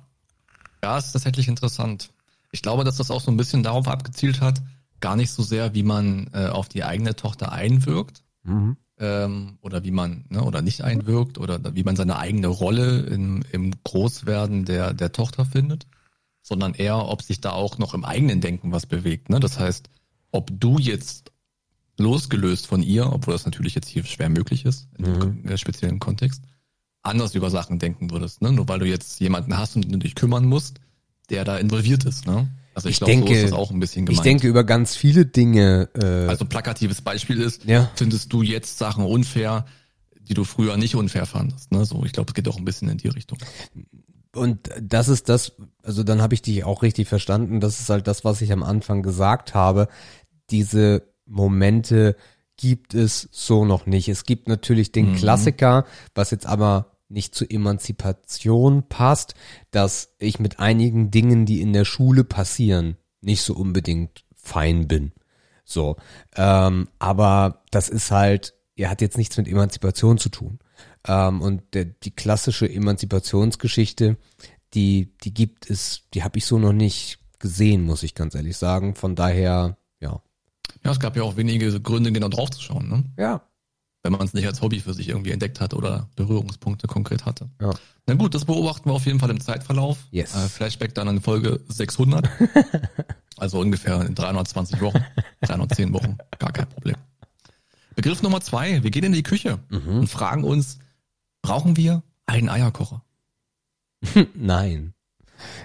Ja, 0.83 0.99
ist 0.99 1.13
tatsächlich 1.13 1.49
interessant. 1.49 2.11
Ich 2.53 2.63
glaube, 2.63 2.85
dass 2.85 2.97
das 2.97 3.11
auch 3.11 3.21
so 3.21 3.31
ein 3.31 3.37
bisschen 3.37 3.63
darauf 3.63 3.89
abgezielt 3.89 4.41
hat, 4.41 4.63
gar 5.01 5.17
nicht 5.17 5.31
so 5.31 5.43
sehr, 5.43 5.75
wie 5.75 5.83
man 5.83 6.31
äh, 6.33 6.49
auf 6.49 6.69
die 6.69 6.85
eigene 6.85 7.17
Tochter 7.17 7.53
einwirkt. 7.53 8.23
Mhm. 8.43 8.77
Ähm, 9.01 9.59
oder 9.61 9.85
wie 9.85 9.91
man, 9.93 10.25
ne, 10.29 10.43
oder 10.43 10.61
nicht 10.61 10.83
einwirkt, 10.83 11.39
oder 11.39 11.75
wie 11.75 11.85
man 11.85 11.97
seine 11.97 12.19
eigene 12.19 12.49
Rolle 12.49 13.01
im, 13.03 13.43
im 13.53 13.73
Großwerden 13.85 14.65
der, 14.65 14.93
der 14.93 15.13
Tochter 15.13 15.45
findet, 15.45 15.87
sondern 16.43 16.75
eher, 16.75 17.07
ob 17.07 17.23
sich 17.23 17.41
da 17.41 17.53
auch 17.53 17.79
noch 17.79 17.95
im 17.95 18.05
eigenen 18.05 18.41
Denken 18.41 18.73
was 18.73 18.87
bewegt. 18.87 19.31
Ne? 19.31 19.39
Das 19.39 19.59
heißt, 19.59 19.89
ob 20.33 20.51
du 20.53 20.79
jetzt 20.79 21.31
losgelöst 21.99 22.67
von 22.67 22.83
ihr, 22.83 23.13
obwohl 23.13 23.35
das 23.35 23.45
natürlich 23.45 23.75
jetzt 23.75 23.89
hier 23.89 24.05
schwer 24.05 24.29
möglich 24.29 24.65
ist, 24.65 24.89
in 24.99 25.05
mhm. 25.05 25.43
dem 25.43 25.57
speziellen 25.57 25.99
Kontext, 25.99 26.43
anders 27.03 27.35
über 27.35 27.51
Sachen 27.51 27.79
denken 27.79 28.11
würdest, 28.11 28.43
ne? 28.43 28.53
Nur 28.53 28.69
weil 28.69 28.79
du 28.79 28.87
jetzt 28.87 29.21
jemanden 29.21 29.57
hast 29.57 29.77
und 29.77 29.91
du 29.91 29.99
dich 29.99 30.15
kümmern 30.15 30.47
musst, 30.47 30.81
der 31.31 31.45
da 31.45 31.59
involviert 31.59 32.05
ist, 32.05 32.27
ne? 32.27 32.49
Also 32.75 32.89
ich, 32.89 32.95
ich 32.95 32.99
glaube, 33.01 33.13
denke, 33.13 33.49
so 33.49 33.57
auch 33.57 33.73
ein 33.73 33.81
bisschen 33.81 34.07
gemeint. 34.07 34.19
Ich 34.19 34.23
denke 34.23 34.47
über 34.47 34.63
ganz 34.63 34.95
viele 34.95 35.27
Dinge. 35.27 35.89
Äh, 35.95 36.29
also 36.29 36.45
plakatives 36.45 37.03
Beispiel 37.03 37.41
ist, 37.41 37.65
ja. 37.65 37.91
findest 37.97 38.33
du 38.33 38.43
jetzt 38.43 38.79
Sachen 38.79 39.05
unfair, 39.05 39.67
die 40.21 40.35
du 40.35 40.45
früher 40.45 40.77
nicht 40.77 40.95
unfair 40.95 41.27
fandest, 41.27 41.73
ne? 41.73 41.85
So, 41.85 42.05
ich 42.05 42.13
glaube, 42.13 42.31
es 42.31 42.35
geht 42.35 42.49
auch 42.49 42.57
ein 42.57 42.65
bisschen 42.65 42.89
in 42.89 42.99
die 42.99 43.09
Richtung. 43.09 43.39
Und 44.35 44.71
das 44.81 45.09
ist 45.09 45.29
das, 45.29 45.53
also 45.83 46.05
dann 46.05 46.23
habe 46.23 46.35
ich 46.35 46.43
dich 46.43 46.63
auch 46.63 46.83
richtig 46.83 47.09
verstanden. 47.09 47.61
Das 47.61 47.81
ist 47.81 47.91
halt 47.91 48.07
das, 48.07 48.25
was 48.25 48.41
ich 48.43 48.53
am 48.53 48.63
Anfang 48.63 49.03
gesagt 49.03 49.55
habe. 49.55 49.89
Diese 50.51 51.03
Momente 51.29 52.17
gibt 52.57 52.95
es 52.95 53.29
so 53.31 53.65
noch 53.65 53.87
nicht. 53.87 54.09
Es 54.09 54.25
gibt 54.25 54.49
natürlich 54.49 54.93
den 54.93 55.13
mhm. 55.13 55.17
Klassiker, 55.17 55.85
was 56.15 56.31
jetzt 56.31 56.47
aber 56.47 56.99
nicht 57.09 57.35
zur 57.35 57.51
Emanzipation 57.51 58.89
passt, 58.89 59.35
dass 59.71 60.15
ich 60.19 60.41
mit 60.41 60.59
einigen 60.59 61.11
Dingen, 61.11 61.47
die 61.47 61.61
in 61.61 61.73
der 61.73 61.85
Schule 61.85 62.25
passieren, 62.25 62.97
nicht 63.21 63.43
so 63.43 63.55
unbedingt 63.55 64.25
fein 64.35 64.89
bin. 64.89 65.13
So, 65.65 65.97
ähm, 66.37 66.89
aber 66.99 67.63
das 67.71 67.89
ist 67.89 68.11
halt, 68.11 68.55
er 68.77 68.91
hat 68.91 69.01
jetzt 69.01 69.19
nichts 69.19 69.37
mit 69.37 69.49
Emanzipation 69.49 70.19
zu 70.19 70.29
tun. 70.29 70.59
Ähm, 71.07 71.41
und 71.41 71.63
der, 71.75 71.85
die 71.85 72.11
klassische 72.11 72.69
Emanzipationsgeschichte, 72.69 74.17
die, 74.75 75.15
die 75.25 75.33
gibt 75.33 75.69
es, 75.71 76.03
die 76.15 76.23
habe 76.23 76.39
ich 76.39 76.47
so 76.47 76.59
noch 76.59 76.73
nicht 76.73 77.19
gesehen, 77.39 77.83
muss 77.83 78.03
ich 78.03 78.15
ganz 78.15 78.35
ehrlich 78.35 78.57
sagen. 78.57 78.95
Von 78.95 79.15
daher, 79.15 79.77
ja. 80.85 80.91
Es 80.91 81.01
gab 81.01 81.17
ja 81.17 81.23
auch 81.23 81.37
wenige 81.37 81.81
Gründe, 81.81 82.13
genau 82.13 82.29
drauf 82.29 82.51
zu 82.51 82.63
schauen, 82.63 82.89
ne? 82.89 83.05
Ja. 83.17 83.43
Wenn 84.03 84.13
man 84.13 84.23
es 84.23 84.33
nicht 84.33 84.47
als 84.47 84.63
Hobby 84.63 84.81
für 84.81 84.95
sich 84.95 85.09
irgendwie 85.09 85.33
entdeckt 85.33 85.61
hat 85.61 85.75
oder 85.75 86.09
Berührungspunkte 86.15 86.87
konkret 86.87 87.27
hatte. 87.27 87.51
Ja. 87.61 87.73
Na 88.07 88.15
gut, 88.15 88.35
das 88.35 88.45
beobachten 88.45 88.89
wir 88.89 88.95
auf 88.95 89.07
jeden 89.07 89.19
Fall 89.19 89.31
im 89.31 89.41
Zeitverlauf. 89.41 89.99
Yes. 90.11 90.35
Äh, 90.35 90.49
Flashback 90.49 90.95
dann 90.95 91.09
an 91.09 91.21
Folge 91.21 91.61
600. 91.69 92.29
also 93.37 93.61
ungefähr 93.61 94.03
in 94.03 94.15
320 94.15 94.81
Wochen, 94.81 95.05
310 95.43 95.93
Wochen, 95.93 96.17
gar 96.39 96.53
kein 96.53 96.69
Problem. 96.69 96.97
Begriff 97.97 98.23
Nummer 98.23 98.41
zwei. 98.41 98.83
Wir 98.83 98.93
gehen 98.93 99.05
in 99.05 99.13
die 99.13 99.25
Küche 99.25 99.59
mhm. 99.71 100.01
und 100.01 100.07
fragen 100.07 100.45
uns, 100.45 100.79
brauchen 101.43 101.77
wir 101.77 102.03
einen 102.27 102.49
Eierkocher? 102.49 103.03
Nein. 104.35 104.95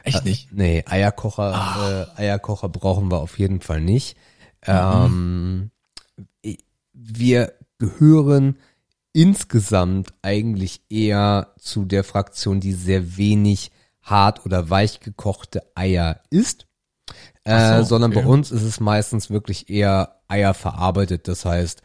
Echt 0.03 0.25
nicht? 0.25 0.51
Äh, 0.51 0.55
nee, 0.55 0.83
Eierkocher, 0.87 1.53
ah. 1.53 2.07
äh, 2.17 2.21
Eierkocher 2.21 2.69
brauchen 2.69 3.11
wir 3.11 3.19
auf 3.19 3.37
jeden 3.39 3.61
Fall 3.61 3.81
nicht. 3.81 4.17
Mhm. 4.65 5.71
Ähm, 6.43 6.57
wir 6.93 7.53
gehören 7.77 8.57
insgesamt 9.13 10.13
eigentlich 10.21 10.81
eher 10.89 11.53
zu 11.59 11.85
der 11.85 12.03
Fraktion, 12.03 12.59
die 12.59 12.73
sehr 12.73 13.17
wenig 13.17 13.71
hart 14.01 14.45
oder 14.45 14.69
weich 14.69 14.99
gekochte 14.99 15.63
Eier 15.75 16.21
isst. 16.29 16.67
Äh, 17.43 17.79
so, 17.79 17.83
sondern 17.83 18.11
okay. 18.11 18.21
bei 18.21 18.27
uns 18.27 18.51
ist 18.51 18.63
es 18.63 18.79
meistens 18.79 19.29
wirklich 19.29 19.69
eher 19.69 20.21
Eier 20.27 20.53
verarbeitet. 20.53 21.27
Das 21.27 21.45
heißt, 21.45 21.81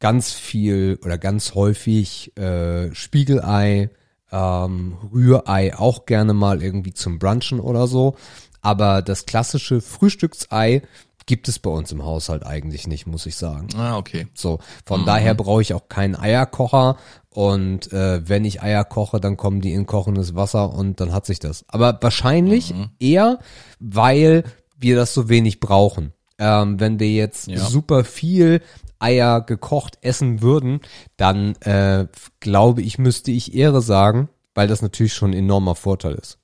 ganz 0.00 0.32
viel 0.32 0.98
oder 1.04 1.18
ganz 1.18 1.54
häufig 1.54 2.36
äh, 2.36 2.92
Spiegelei, 2.94 3.90
ähm, 4.30 4.96
Rührei 5.12 5.78
auch 5.78 6.06
gerne 6.06 6.34
mal 6.34 6.62
irgendwie 6.62 6.92
zum 6.92 7.18
Brunchen 7.18 7.60
oder 7.60 7.86
so. 7.86 8.16
Aber 8.60 9.02
das 9.02 9.26
klassische 9.26 9.80
Frühstücksei 9.80 10.82
gibt 11.26 11.48
es 11.48 11.58
bei 11.58 11.70
uns 11.70 11.92
im 11.92 12.04
Haushalt 12.04 12.44
eigentlich 12.44 12.86
nicht, 12.86 13.06
muss 13.06 13.26
ich 13.26 13.36
sagen. 13.36 13.68
Ah, 13.76 13.96
okay. 13.96 14.26
So, 14.34 14.58
von 14.84 15.02
mhm. 15.02 15.06
daher 15.06 15.34
brauche 15.34 15.62
ich 15.62 15.74
auch 15.74 15.88
keinen 15.88 16.16
Eierkocher 16.16 16.96
und 17.30 17.92
äh, 17.92 18.28
wenn 18.28 18.44
ich 18.44 18.62
Eier 18.62 18.84
koche, 18.84 19.18
dann 19.18 19.36
kommen 19.36 19.60
die 19.60 19.72
in 19.72 19.86
kochendes 19.86 20.34
Wasser 20.34 20.72
und 20.72 21.00
dann 21.00 21.12
hat 21.12 21.24
sich 21.24 21.38
das. 21.38 21.64
Aber 21.68 21.98
wahrscheinlich 22.02 22.74
mhm. 22.74 22.90
eher, 23.00 23.38
weil 23.80 24.44
wir 24.78 24.96
das 24.96 25.14
so 25.14 25.28
wenig 25.28 25.58
brauchen. 25.58 26.12
Ähm, 26.38 26.78
wenn 26.78 26.98
wir 26.98 27.10
jetzt 27.10 27.46
ja. 27.46 27.58
super 27.58 28.04
viel 28.04 28.60
Eier 28.98 29.40
gekocht 29.40 29.98
essen 30.02 30.42
würden, 30.42 30.80
dann 31.16 31.54
äh, 31.56 32.06
glaube 32.40 32.82
ich, 32.82 32.98
müsste 32.98 33.30
ich 33.30 33.54
Ehre 33.54 33.80
sagen, 33.80 34.28
weil 34.54 34.68
das 34.68 34.82
natürlich 34.82 35.14
schon 35.14 35.30
ein 35.30 35.38
enormer 35.38 35.74
Vorteil 35.74 36.14
ist. 36.14 36.38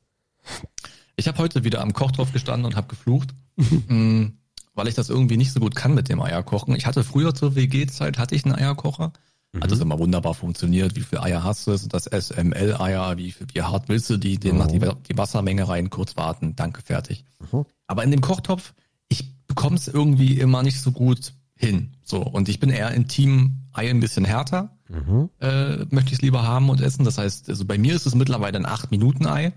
Ich 1.17 1.29
habe 1.29 1.39
heute 1.39 1.65
wieder 1.65 1.81
am 1.83 1.93
Kochtopf 1.93 2.33
gestanden 2.33 2.65
und 2.65 2.77
habe 2.77 2.89
geflucht. 2.89 3.35
Mm, 3.89 4.38
weil 4.79 4.87
ich 4.87 4.95
das 4.95 5.11
irgendwie 5.11 5.37
nicht 5.37 5.53
so 5.53 5.59
gut 5.59 5.75
kann 5.75 5.95
mit 5.95 6.09
dem 6.09 6.23
Eierkochen. 6.23 6.75
Ich 6.77 6.87
hatte 6.87 7.03
früher 7.03 7.35
zur 7.35 7.57
WG-Zeit, 7.57 8.17
hatte 8.17 8.37
ich 8.37 8.45
einen 8.45 8.55
Eierkocher. 8.55 9.13
Mhm. 9.53 9.63
Hat 9.63 9.73
das 9.73 9.81
immer 9.81 9.99
wunderbar 9.99 10.35
funktioniert. 10.35 10.95
Wie 10.95 11.01
viel 11.01 11.19
Eier 11.19 11.43
hast 11.43 11.67
du? 11.67 11.77
Sind 11.77 11.93
das 11.93 12.05
SML-Eier? 12.05 13.19
Wie, 13.19 13.35
wie 13.53 13.63
hart 13.63 13.89
willst 13.89 14.09
du 14.09 14.19
die? 14.19 14.39
Den 14.39 14.59
mhm. 14.59 14.69
die, 14.69 14.79
die 14.79 15.19
Wassermenge 15.19 15.69
rein, 15.69 15.91
kurz 15.91 16.17
warten, 16.17 16.55
danke, 16.55 16.81
fertig. 16.81 17.25
Mhm. 17.41 17.65
Aber 17.89 18.05
in 18.05 18.13
dem 18.13 18.21
Kochtopf, 18.21 18.73
ich 19.09 19.47
bekomme 19.49 19.75
es 19.75 19.89
irgendwie 19.89 20.39
immer 20.39 20.63
nicht 20.63 20.81
so 20.81 20.93
gut 20.93 21.33
hin. 21.57 21.97
So, 22.05 22.23
und 22.23 22.49
ich 22.49 22.61
bin 22.61 22.71
eher 22.71 22.93
im 22.93 23.09
Team 23.09 23.65
Ei 23.73 23.91
ein 23.91 23.99
bisschen 23.99 24.25
härter. 24.25 24.79
Mhm. 24.89 25.29
Äh, 25.41 25.87
möchte 25.91 26.11
ich 26.11 26.19
es 26.19 26.23
lieber 26.23 26.45
haben 26.45 26.71
und 26.71 26.81
essen. 26.81 27.05
Das 27.05 27.19
heißt, 27.19 27.49
also 27.49 27.65
bei 27.65 27.79
mir 27.79 27.97
ist 27.97 28.07
es 28.07 28.15
mittlerweile 28.15 28.59
ein 28.59 28.67
8-Minuten-Ei. 28.67 29.53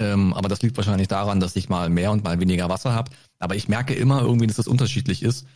Ähm, 0.00 0.32
aber 0.32 0.48
das 0.48 0.62
liegt 0.62 0.76
wahrscheinlich 0.78 1.08
daran, 1.08 1.40
dass 1.40 1.54
ich 1.54 1.68
mal 1.68 1.90
mehr 1.90 2.10
und 2.10 2.24
mal 2.24 2.40
weniger 2.40 2.68
Wasser 2.70 2.94
habe. 2.94 3.12
Aber 3.38 3.54
ich 3.54 3.68
merke 3.68 3.94
immer 3.94 4.22
irgendwie, 4.22 4.46
dass 4.46 4.56
das 4.56 4.66
unterschiedlich 4.66 5.22
ist. 5.22 5.46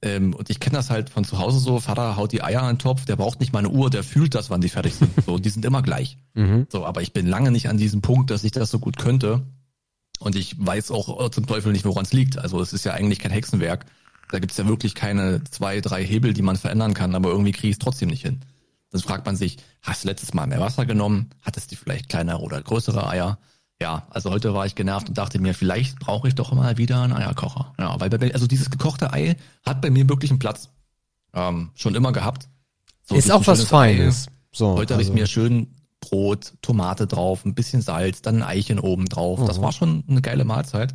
Ähm, 0.00 0.34
und 0.34 0.50
ich 0.50 0.58
kenne 0.58 0.76
das 0.76 0.90
halt 0.90 1.10
von 1.10 1.24
zu 1.24 1.38
Hause 1.38 1.58
so, 1.58 1.78
Vater 1.78 2.16
haut 2.16 2.32
die 2.32 2.42
Eier 2.42 2.62
in 2.62 2.76
den 2.76 2.78
Topf, 2.78 3.04
der 3.04 3.16
braucht 3.16 3.38
nicht 3.38 3.52
mal 3.52 3.60
eine 3.60 3.68
Uhr, 3.68 3.90
der 3.90 4.02
fühlt 4.02 4.34
das, 4.34 4.50
wann 4.50 4.62
die 4.62 4.70
fertig 4.70 4.94
sind. 4.94 5.10
So, 5.24 5.38
die 5.38 5.50
sind 5.50 5.64
immer 5.64 5.82
gleich. 5.82 6.18
Mhm. 6.34 6.66
So, 6.72 6.86
aber 6.86 7.02
ich 7.02 7.12
bin 7.12 7.26
lange 7.26 7.50
nicht 7.50 7.68
an 7.68 7.76
diesem 7.76 8.00
Punkt, 8.00 8.30
dass 8.30 8.42
ich 8.42 8.52
das 8.52 8.70
so 8.70 8.78
gut 8.78 8.96
könnte. 8.96 9.42
Und 10.18 10.34
ich 10.34 10.56
weiß 10.58 10.90
auch 10.90 11.28
zum 11.28 11.46
Teufel 11.46 11.72
nicht, 11.72 11.84
woran 11.84 12.06
es 12.06 12.14
liegt. 12.14 12.38
Also 12.38 12.58
es 12.62 12.72
ist 12.72 12.86
ja 12.86 12.94
eigentlich 12.94 13.18
kein 13.18 13.30
Hexenwerk. 13.30 13.84
Da 14.30 14.38
gibt's 14.38 14.56
ja 14.56 14.66
wirklich 14.66 14.94
keine 14.94 15.44
zwei, 15.44 15.82
drei 15.82 16.02
Hebel, 16.02 16.32
die 16.32 16.40
man 16.40 16.56
verändern 16.56 16.94
kann, 16.94 17.14
aber 17.14 17.28
irgendwie 17.28 17.52
kriege 17.52 17.68
ich 17.68 17.74
es 17.74 17.80
trotzdem 17.80 18.08
nicht 18.08 18.22
hin. 18.22 18.40
Dann 18.92 19.02
fragt 19.02 19.26
man 19.26 19.36
sich, 19.36 19.58
hast 19.82 20.04
du 20.04 20.08
letztes 20.08 20.32
Mal 20.32 20.46
mehr 20.46 20.58
Wasser 20.58 20.86
genommen? 20.86 21.28
Hattest 21.42 21.70
du 21.70 21.76
vielleicht 21.76 22.08
kleinere 22.08 22.40
oder 22.40 22.62
größere 22.62 23.06
Eier? 23.06 23.38
Ja, 23.82 24.06
also 24.10 24.30
heute 24.30 24.54
war 24.54 24.64
ich 24.64 24.74
genervt 24.74 25.08
und 25.08 25.18
dachte 25.18 25.38
mir, 25.40 25.54
vielleicht 25.54 25.98
brauche 25.98 26.28
ich 26.28 26.34
doch 26.34 26.52
mal 26.52 26.78
wieder 26.78 27.02
einen 27.02 27.12
Eierkocher. 27.12 27.72
Ja, 27.78 27.98
weil 28.00 28.10
bei, 28.10 28.32
also 28.32 28.46
dieses 28.46 28.70
gekochte 28.70 29.12
Ei 29.12 29.36
hat 29.66 29.80
bei 29.82 29.90
mir 29.90 30.08
wirklich 30.08 30.30
einen 30.30 30.38
Platz. 30.38 30.70
Ähm, 31.34 31.70
schon 31.74 31.94
immer 31.94 32.12
gehabt. 32.12 32.48
So, 33.04 33.14
Ist 33.16 33.30
auch 33.32 33.46
was 33.46 33.64
Feines. 33.64 34.28
Ei. 34.28 34.32
So, 34.52 34.74
Heute 34.76 34.94
habe 34.94 35.02
ich 35.02 35.08
also- 35.08 35.18
mir 35.18 35.26
schön 35.26 35.66
Brot, 36.00 36.54
Tomate 36.62 37.06
drauf, 37.06 37.44
ein 37.44 37.54
bisschen 37.54 37.80
Salz, 37.82 38.22
dann 38.22 38.36
ein 38.36 38.42
Eichen 38.42 38.78
oben 38.78 39.06
drauf. 39.06 39.40
Das 39.46 39.58
Mhm. 39.58 39.62
war 39.62 39.72
schon 39.72 40.04
eine 40.08 40.20
geile 40.22 40.44
Mahlzeit. 40.44 40.94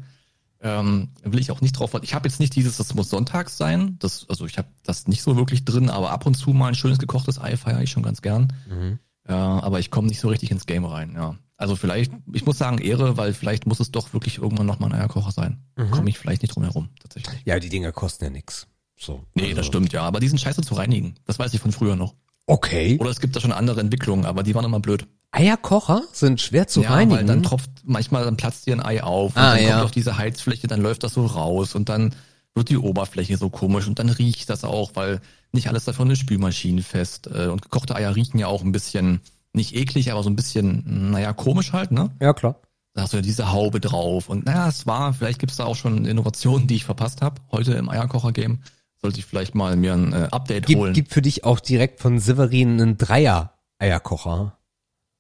Ähm, 0.62 1.10
will 1.24 1.40
ich 1.40 1.52
auch 1.52 1.62
nicht 1.62 1.74
drauf. 1.74 1.92
Ich 2.02 2.14
habe 2.14 2.28
jetzt 2.28 2.40
nicht 2.40 2.56
dieses, 2.56 2.78
das 2.78 2.94
muss 2.96 3.10
sonntags 3.10 3.58
sein. 3.58 3.98
Das, 4.00 4.26
also 4.30 4.46
ich 4.46 4.58
habe 4.58 4.68
das 4.84 5.08
nicht 5.08 5.22
so 5.24 5.36
wirklich 5.38 5.66
drin, 5.66 5.90
aber 5.90 6.12
ab 6.12 6.26
und 6.26 6.36
zu 6.36 6.52
mal 6.52 6.68
ein 6.70 6.76
schönes 6.76 6.98
gekochtes 7.00 7.40
Ei 7.40 7.58
feiere 7.58 7.82
ich 7.82 7.92
schon 7.92 8.04
ganz 8.04 8.22
gern. 8.22 8.54
Mhm. 8.70 9.00
Äh, 9.28 9.34
aber 9.34 9.80
ich 9.80 9.92
komme 9.92 10.08
nicht 10.08 10.20
so 10.20 10.30
richtig 10.30 10.52
ins 10.52 10.66
Game 10.66 10.86
rein. 10.86 11.14
Ja, 11.16 11.36
also 11.58 11.76
vielleicht, 11.76 12.12
ich 12.34 12.46
muss 12.46 12.58
sagen 12.58 12.78
Ehre, 12.78 13.18
weil 13.18 13.34
vielleicht 13.34 13.66
muss 13.68 13.80
es 13.80 13.92
doch 13.92 14.14
wirklich 14.14 14.38
irgendwann 14.38 14.66
noch 14.68 14.80
mal 14.80 14.88
ein 14.88 15.00
Eierkocher 15.00 15.32
sein. 15.32 15.60
Mhm. 15.76 15.92
Komme 15.92 16.10
ich 16.10 16.18
vielleicht 16.20 16.42
nicht 16.44 16.56
drum 16.56 16.64
herum, 16.64 16.90
tatsächlich. 17.02 17.42
Ja, 17.46 17.60
die 17.60 17.70
Dinger 17.70 17.92
kosten 17.92 18.26
ja 18.26 18.30
nix. 18.30 18.68
So. 19.00 19.24
Nee, 19.36 19.44
also- 19.46 19.56
das 19.58 19.66
stimmt 19.68 19.92
ja. 19.94 20.04
Aber 20.04 20.20
die 20.20 20.28
sind 20.28 20.40
scheiße 20.40 20.62
zu 20.62 20.76
reinigen. 20.76 21.16
Das 21.26 21.38
weiß 21.40 21.54
ich 21.54 21.60
von 21.60 21.72
früher 21.72 21.96
noch. 21.96 22.16
Okay. 22.46 22.98
Oder 23.00 23.10
es 23.10 23.20
gibt 23.20 23.36
da 23.36 23.42
schon 23.42 23.52
andere 23.52 23.82
Entwicklungen, 23.82 24.26
aber 24.26 24.42
die 24.44 24.56
waren 24.56 24.64
immer 24.66 24.80
blöd. 24.80 25.06
Eierkocher 25.32 26.04
sind 26.14 26.40
schwer 26.42 26.68
zu 26.68 26.82
ja, 26.84 26.92
reinigen. 26.94 27.18
weil 27.20 27.26
dann 27.26 27.44
tropft, 27.44 27.70
manchmal 27.84 28.24
dann 28.24 28.38
platzt 28.38 28.66
dir 28.66 28.74
ein 28.76 28.84
Ei 28.86 29.04
auf 29.04 29.36
und 29.36 29.42
Ah, 29.42 29.56
dann 29.56 29.64
ja. 29.64 29.70
kommt 29.72 29.84
auf 29.86 29.92
diese 29.92 30.18
Heizfläche, 30.18 30.68
dann 30.68 30.82
läuft 30.82 31.04
das 31.04 31.14
so 31.14 31.26
raus 31.26 31.76
und 31.76 31.90
dann 31.90 32.16
wird 32.56 32.70
die 32.70 32.78
Oberfläche 32.78 33.38
so 33.38 33.50
komisch 33.50 33.88
und 33.88 34.00
dann 34.00 34.10
riecht 34.10 34.50
das 34.50 34.64
auch, 34.64 34.92
weil 34.96 35.20
nicht 35.52 35.68
alles 35.68 35.84
davon 35.86 36.10
ist 36.10 36.20
spülmaschinenfest. 36.20 37.28
Äh, 37.28 37.48
Und 37.48 37.62
gekochte 37.62 37.96
Eier 37.96 38.16
riechen 38.16 38.40
ja 38.40 38.48
auch 38.48 38.64
ein 38.64 38.72
bisschen, 38.72 39.20
nicht 39.58 39.76
eklig, 39.76 40.12
aber 40.12 40.24
so 40.24 40.30
ein 40.30 40.36
bisschen, 40.38 41.12
naja, 41.12 41.34
komisch 41.34 41.74
halt, 41.74 41.92
ne? 41.92 42.12
ja, 42.22 42.34
klar. 42.34 42.62
Da 42.94 43.04
hast 43.04 43.14
du 43.14 43.18
ja 43.18 43.22
diese 43.22 43.52
Haube 43.52 43.80
drauf. 43.80 44.28
Und 44.30 44.46
naja, 44.46 44.68
es 44.70 44.88
war, 44.88 45.14
vielleicht 45.14 45.38
gibt's 45.40 45.58
da 45.58 45.66
auch 45.66 45.76
schon 45.76 46.06
Innovationen, 46.06 46.68
die 46.68 46.76
ich 46.76 46.86
verpasst 46.86 47.22
habe. 47.22 47.42
Heute 47.52 47.74
im 47.74 47.90
Eierkocher-Game 47.90 48.60
sollte 49.00 49.20
ich 49.20 49.26
vielleicht 49.26 49.54
mal 49.54 49.76
mir 49.76 49.94
ein 49.94 50.14
äh, 50.14 50.30
Update 50.32 50.68
holen. 50.68 50.94
Gibt, 50.94 50.96
gibt 50.96 51.14
für 51.14 51.22
dich 51.22 51.44
auch 51.44 51.60
direkt 51.60 52.00
von 52.00 52.18
Severin 52.18 52.82
einen 52.82 52.98
Dreier-Eierkocher. 52.98 54.58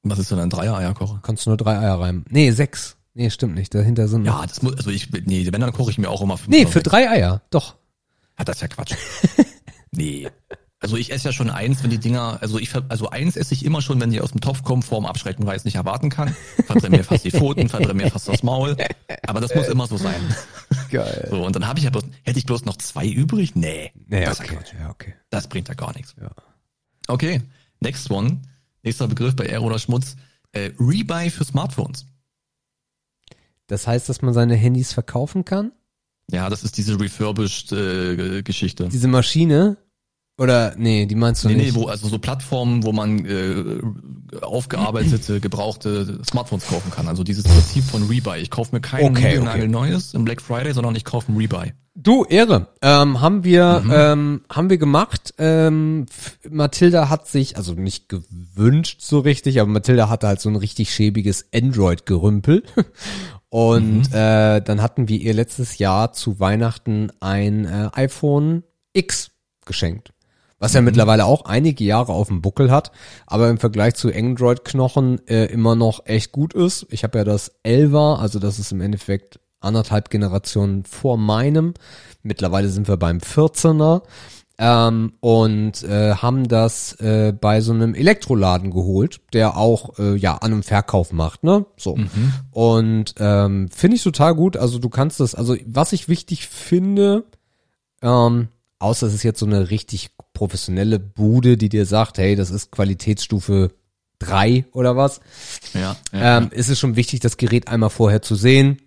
Was 0.04 0.20
ist 0.20 0.32
denn 0.32 0.40
ein 0.40 0.50
Dreier-Eierkocher? 0.50 1.20
Kannst 1.22 1.46
du 1.46 1.52
nur 1.52 1.58
drei 1.58 1.78
Eier 1.78 2.00
rein. 2.00 2.26
Nee, 2.30 2.50
sechs. 2.52 2.98
Nee, 3.14 3.30
stimmt 3.30 3.56
nicht. 3.56 3.74
Dahinter 3.76 4.08
sind. 4.08 4.26
Ja, 4.26 4.46
das 4.46 4.62
muss, 4.62 4.76
also 4.78 4.90
ich, 4.90 5.12
nee, 5.12 5.48
wenn, 5.52 5.62
dann 5.62 5.72
koche 5.74 5.92
ich 5.92 5.98
mir 5.98 6.10
auch 6.10 6.22
immer 6.22 6.38
fünf 6.38 6.50
Nee, 6.50 6.66
für 6.66 6.80
sechs. 6.80 6.90
drei 6.90 7.10
Eier. 7.10 7.42
Doch. 7.50 7.76
Ja, 8.40 8.46
das 8.46 8.58
ist 8.58 8.62
ja 8.62 8.68
Quatsch. 8.70 8.96
nee. 9.92 10.28
Also 10.88 10.96
ich 10.96 11.12
esse 11.12 11.26
ja 11.28 11.34
schon 11.34 11.50
eins, 11.50 11.84
wenn 11.84 11.90
die 11.90 11.98
Dinger, 11.98 12.38
also 12.40 12.60
ich 12.60 12.74
also 12.88 13.10
eins 13.10 13.36
esse 13.36 13.54
ich 13.54 13.66
immer 13.66 13.82
schon, 13.82 14.00
wenn 14.00 14.10
die 14.10 14.22
aus 14.22 14.32
dem 14.32 14.40
Topf 14.40 14.64
kommen, 14.64 14.82
vorm 14.82 15.06
Abschrecken, 15.06 15.46
weil 15.46 15.58
ich 15.58 15.60
es 15.60 15.66
nicht 15.66 15.76
erwarten 15.76 16.10
kann. 16.10 16.34
Verdrehe 16.66 16.90
mir 16.90 17.04
fast 17.04 17.26
die 17.26 17.32
Pfoten, 17.32 17.68
verdrehe 17.68 17.94
mir 17.94 18.10
fast 18.10 18.30
das 18.30 18.42
Maul. 18.42 18.78
Aber 19.24 19.42
das 19.42 19.54
muss 19.54 19.68
immer 19.68 19.86
so 19.86 19.98
sein. 19.98 20.16
Geil. 20.90 21.28
So, 21.30 21.46
und 21.46 21.54
dann 21.58 21.68
habe 21.68 21.78
ich 21.80 21.84
ja 21.84 21.92
bloß, 21.92 22.06
hätte 22.24 22.40
ich 22.40 22.46
bloß 22.46 22.64
noch 22.64 22.78
zwei 22.78 23.06
übrig? 23.06 23.54
Nee. 23.54 23.92
Nee, 24.08 24.24
das 24.24 24.40
okay. 24.40 24.60
Ja, 24.80 24.90
okay. 24.90 25.14
Das 25.30 25.50
bringt 25.50 25.68
ja 25.68 25.74
gar 25.74 25.94
nichts. 25.94 26.16
Ja. 26.22 26.32
Okay, 27.10 27.42
next 27.82 28.10
one. 28.10 28.40
Nächster 28.82 29.10
Begriff 29.10 29.36
bei 29.36 29.50
Aero 29.50 29.66
oder 29.66 29.80
Schmutz. 29.80 30.16
Äh, 30.54 30.72
Rebuy 30.80 31.30
für 31.32 31.44
Smartphones. 31.44 32.06
Das 33.68 33.88
heißt, 33.88 34.08
dass 34.08 34.22
man 34.22 34.34
seine 34.34 34.56
Handys 34.56 34.94
verkaufen 34.94 35.44
kann? 35.44 35.74
Ja, 36.32 36.50
das 36.50 36.64
ist 36.64 36.78
diese 36.78 36.98
refurbished 36.98 37.74
äh, 37.74 38.42
Geschichte. 38.42 38.88
Diese 38.88 39.10
Maschine? 39.10 39.76
Oder, 40.40 40.76
nee, 40.78 41.08
die 41.08 41.16
meinst 41.16 41.44
du 41.44 41.48
Nee, 41.48 41.56
nee, 41.56 41.64
nicht? 41.64 41.76
wo, 41.76 41.88
also 41.88 42.08
so 42.08 42.20
Plattformen, 42.20 42.84
wo 42.84 42.92
man 42.92 43.26
äh, 43.26 43.80
aufgearbeitete, 44.42 45.40
gebrauchte 45.42 46.20
Smartphones 46.30 46.68
kaufen 46.68 46.92
kann. 46.92 47.08
Also 47.08 47.24
dieses 47.24 47.44
Prinzip 47.44 47.84
von 47.84 48.08
Rebuy. 48.08 48.38
Ich 48.40 48.52
kaufe 48.52 48.76
mir 48.76 48.82
kein 48.82 49.04
Okay, 49.04 49.40
okay, 49.40 49.68
neues 49.68 50.14
im 50.14 50.26
Black 50.26 50.42
Friday, 50.42 50.74
sondern 50.74 50.96
ich 50.96 51.06
kaufe 51.06 51.32
ein 51.32 51.38
Rebuy. 51.38 51.74
Du, 51.96 52.24
Ehre. 52.26 52.68
Ähm, 52.84 53.20
haben 53.22 53.44
wir, 53.44 53.82
Mhm. 53.84 53.92
ähm, 53.92 54.42
haben 54.52 54.70
wir 54.70 54.78
gemacht. 54.78 55.34
Ähm, 55.40 56.06
Mathilda 56.48 57.10
hat 57.10 57.28
sich, 57.28 57.58
also 57.58 57.74
nicht 57.74 58.08
gewünscht 58.08 59.02
so 59.02 59.18
richtig, 59.20 59.60
aber 59.60 59.72
Mathilda 59.72 60.08
hatte 60.08 60.28
halt 60.28 60.40
so 60.40 60.50
ein 60.50 60.56
richtig 60.56 60.94
schäbiges 60.94 61.48
Android-Gerümpel. 61.52 62.62
Und 63.50 64.14
äh, 64.14 64.62
dann 64.62 64.82
hatten 64.84 65.08
wir 65.08 65.20
ihr 65.20 65.34
letztes 65.34 65.80
Jahr 65.80 66.14
zu 66.14 66.40
Weihnachten 66.40 67.12
ein 67.22 67.66
äh, 67.66 67.90
iPhone 67.94 68.64
X 68.94 69.32
geschenkt. 69.66 70.12
Was 70.60 70.74
ja 70.74 70.82
mittlerweile 70.82 71.26
auch 71.26 71.46
einige 71.46 71.84
Jahre 71.84 72.14
auf 72.14 72.30
dem 72.30 72.42
Buckel 72.42 72.72
hat, 72.72 72.92
aber 73.28 73.50
im 73.50 73.60
Vergleich 73.60 73.96
zu 73.96 74.12
Android-Knochen 74.14 75.28
äh, 75.28 75.46
immer 75.46 75.76
noch 75.76 76.06
echt 76.06 76.32
gut 76.32 76.54
ist. 76.54 76.88
Ich 76.90 77.04
habe 77.04 77.20
ja 77.20 77.24
das 77.24 77.64
11er, 77.64 78.18
also 78.18 78.40
das 78.40 78.58
ist 78.58 78.72
im 78.72 78.82
Endeffekt 78.82 79.40
anderthalb 79.60 80.10
Generationen 80.10 80.84
vor 80.84 81.18
meinem. 81.18 81.74
Mittlerweile 82.24 82.70
sind 82.70 82.88
wir 82.88 82.98
beim 82.98 83.20
14er. 83.20 84.02
Ähm, 84.60 85.14
und 85.20 85.84
äh, 85.84 86.16
haben 86.16 86.48
das 86.48 86.94
äh, 86.94 87.32
bei 87.32 87.62
so 87.62 87.74
einem 87.74 87.94
Elektroladen 87.94 88.72
geholt, 88.72 89.22
der 89.34 89.56
auch 89.56 90.00
äh, 90.00 90.16
ja 90.16 90.34
an 90.38 90.52
einem 90.52 90.64
Verkauf 90.64 91.14
macht, 91.14 91.44
ne? 91.44 91.68
So. 91.78 91.94
Und 92.50 93.14
ähm, 93.20 93.70
finde 93.70 93.98
ich 93.98 94.04
total 94.04 94.34
gut. 94.34 94.58
Also 94.58 94.80
du 94.80 94.90
kannst 94.90 95.20
das, 95.20 95.36
also 95.36 95.56
was 95.68 95.94
ich 95.94 96.10
wichtig 96.10 96.48
finde, 96.48 97.26
ähm, 98.02 98.48
außer 98.80 99.06
es 99.06 99.14
ist 99.14 99.24
jetzt 99.24 99.40
so 99.40 99.46
eine 99.46 99.70
richtig 99.70 100.18
professionelle 100.38 101.00
Bude, 101.00 101.58
die 101.58 101.68
dir 101.68 101.88
sagt, 101.88 102.20
hey, 102.20 102.36
das 102.36 102.52
ist 102.52 102.72
Qualitätsstufe 102.72 103.72
drei 104.20 104.66
oder 104.72 104.96
was, 104.96 105.20
Ja, 105.74 105.96
ja, 106.14 106.38
ähm, 106.38 106.50
ist 106.52 106.70
es 106.70 106.78
schon 106.78 106.96
wichtig, 106.96 107.22
das 107.22 107.38
Gerät 107.38 107.68
einmal 107.68 107.90
vorher 107.90 108.22
zu 108.22 108.36
sehen, 108.36 108.80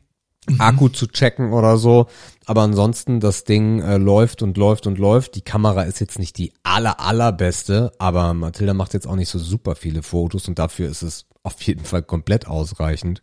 Akku 0.59 0.89
zu 0.89 1.09
checken 1.09 1.53
oder 1.53 1.77
so. 1.77 2.07
Aber 2.47 2.63
ansonsten, 2.63 3.19
das 3.19 3.43
Ding 3.43 3.81
äh, 3.81 3.97
läuft 3.97 4.43
und 4.43 4.57
läuft 4.57 4.87
und 4.87 4.99
läuft. 4.99 5.35
Die 5.35 5.43
Kamera 5.43 5.83
ist 5.83 6.01
jetzt 6.01 6.19
nicht 6.21 6.39
die 6.39 6.53
aller, 6.63 7.01
allerbeste, 7.01 7.93
aber 7.99 8.33
Mathilda 8.33 8.75
macht 8.75 8.95
jetzt 8.95 9.07
auch 9.07 9.17
nicht 9.17 9.29
so 9.29 9.39
super 9.39 9.75
viele 9.75 10.03
Fotos 10.03 10.47
und 10.47 10.59
dafür 10.59 10.89
ist 10.89 11.03
es 11.03 11.27
auf 11.43 11.61
jeden 11.63 11.85
Fall 11.85 12.03
komplett 12.03 12.47
ausreichend. 12.47 13.23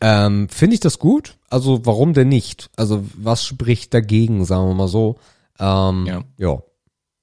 Ähm, 0.00 0.48
Finde 0.48 0.74
ich 0.74 0.80
das 0.80 0.98
gut? 1.00 1.38
Also 1.48 1.84
warum 1.84 2.14
denn 2.14 2.28
nicht? 2.28 2.70
Also 2.76 3.04
was 3.14 3.44
spricht 3.44 3.92
dagegen, 3.94 4.44
sagen 4.44 4.68
wir 4.68 4.74
mal 4.74 4.88
so? 4.88 5.16
Ähm, 5.58 6.06
ja. 6.06 6.22
Ja. 6.38 6.62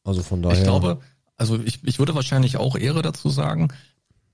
Also 0.08 0.24
von 0.24 0.42
daher. 0.42 0.58
Ich 0.58 0.64
glaube, 0.64 1.00
also 1.36 1.60
ich, 1.60 1.84
ich 1.84 2.00
würde 2.00 2.16
wahrscheinlich 2.16 2.58
auch 2.58 2.76
Ehre 2.78 3.02
dazu 3.02 3.30
sagen. 3.30 3.68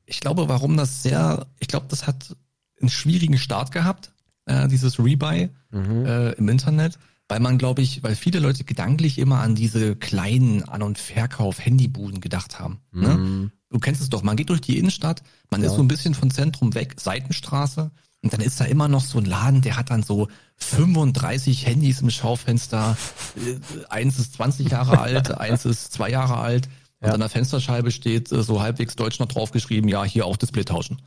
Ich 0.05 0.19
glaube, 0.19 0.47
warum 0.49 0.77
das 0.77 1.03
sehr, 1.03 1.47
ich 1.59 1.67
glaube, 1.67 1.87
das 1.89 2.05
hat 2.07 2.35
einen 2.79 2.89
schwierigen 2.89 3.37
Start 3.37 3.71
gehabt, 3.71 4.11
äh, 4.45 4.67
dieses 4.67 4.99
Rebuy 4.99 5.49
Mhm. 5.71 6.05
äh, 6.05 6.31
im 6.33 6.47
Internet, 6.49 6.99
weil 7.27 7.39
man, 7.39 7.57
glaube 7.57 7.81
ich, 7.81 8.03
weil 8.03 8.15
viele 8.15 8.39
Leute 8.39 8.63
gedanklich 8.65 9.17
immer 9.17 9.39
an 9.39 9.55
diese 9.55 9.95
kleinen 9.95 10.63
An- 10.63 10.83
und 10.83 10.97
Verkauf-Handybuden 10.99 12.21
gedacht 12.21 12.59
haben. 12.59 12.81
Ne? 12.91 13.17
Mhm. 13.17 13.51
Du 13.71 13.79
kennst 13.79 14.01
es 14.01 14.09
doch, 14.09 14.21
man 14.21 14.35
geht 14.35 14.49
durch 14.49 14.61
die 14.61 14.77
Innenstadt, 14.77 15.23
man 15.49 15.61
Ja. 15.63 15.67
ist 15.69 15.75
so 15.75 15.81
ein 15.81 15.87
bisschen 15.87 16.13
von 16.13 16.29
Zentrum 16.29 16.75
weg, 16.75 16.95
Seitenstraße, 16.99 17.89
und 18.23 18.33
dann 18.33 18.41
ist 18.41 18.59
da 18.59 18.65
immer 18.65 18.87
noch 18.87 19.03
so 19.03 19.19
ein 19.19 19.25
Laden, 19.25 19.61
der 19.61 19.75
hat 19.77 19.89
dann 19.91 20.01
so 20.01 20.27
35 20.57 21.65
Handys 21.65 22.01
im 22.01 22.09
Schaufenster. 22.09 22.97
Äh, 23.35 23.59
Eins 23.89 24.19
ist 24.19 24.33
20 24.35 24.69
Jahre 24.71 24.99
alt, 24.99 25.31
eins 25.37 25.65
ist 25.65 25.93
zwei 25.93 26.09
Jahre 26.09 26.37
alt. 26.37 26.67
Und 27.01 27.07
Ja. 27.09 27.13
an 27.13 27.19
der 27.19 27.29
Fensterscheibe 27.29 27.91
steht 27.91 28.31
äh, 28.31 28.43
so 28.43 28.61
halbwegs 28.61 28.95
deutsch 28.95 29.19
noch 29.19 29.27
draufgeschrieben, 29.27 29.89
ja, 29.89 30.03
hier 30.03 30.25
auch 30.25 30.37
Display 30.37 30.63
tauschen. 30.63 30.97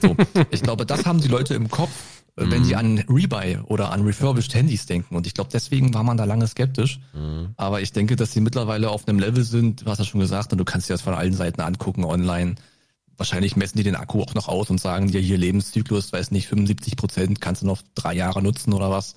So, 0.00 0.16
ich 0.50 0.62
glaube, 0.62 0.86
das 0.86 1.04
haben 1.06 1.20
die 1.20 1.28
Leute 1.28 1.54
im 1.54 1.68
Kopf, 1.68 1.90
äh, 2.36 2.44
wenn 2.50 2.64
sie 2.64 2.74
an 2.74 2.98
Rebuy 3.08 3.58
oder 3.66 3.92
an 3.92 4.02
refurbished 4.02 4.54
Handys 4.54 4.86
denken. 4.86 5.14
Und 5.14 5.26
ich 5.26 5.34
glaube, 5.34 5.50
deswegen 5.52 5.92
war 5.92 6.04
man 6.04 6.16
da 6.16 6.24
lange 6.24 6.46
skeptisch. 6.46 7.00
Aber 7.56 7.82
ich 7.82 7.92
denke, 7.92 8.16
dass 8.16 8.32
sie 8.32 8.40
mittlerweile 8.40 8.88
auf 8.90 9.06
einem 9.06 9.18
Level 9.18 9.44
sind, 9.44 9.82
du 9.82 9.86
hast 9.90 9.98
ja 9.98 10.04
schon 10.06 10.20
gesagt, 10.20 10.52
und 10.52 10.58
du 10.58 10.64
kannst 10.64 10.88
dir 10.88 10.94
das 10.94 11.02
von 11.02 11.12
allen 11.14 11.34
Seiten 11.34 11.60
angucken 11.60 12.04
online. 12.04 12.54
Wahrscheinlich 13.22 13.54
messen 13.54 13.76
die 13.76 13.84
den 13.84 13.94
Akku 13.94 14.20
auch 14.20 14.34
noch 14.34 14.48
aus 14.48 14.68
und 14.68 14.80
sagen 14.80 15.12
dir 15.12 15.20
hier 15.20 15.38
Lebenszyklus, 15.38 16.12
weiß 16.12 16.32
nicht, 16.32 16.48
75 16.48 16.96
Prozent 16.96 17.40
kannst 17.40 17.62
du 17.62 17.66
noch 17.66 17.80
drei 17.94 18.14
Jahre 18.14 18.42
nutzen 18.42 18.72
oder 18.72 18.90
was. 18.90 19.14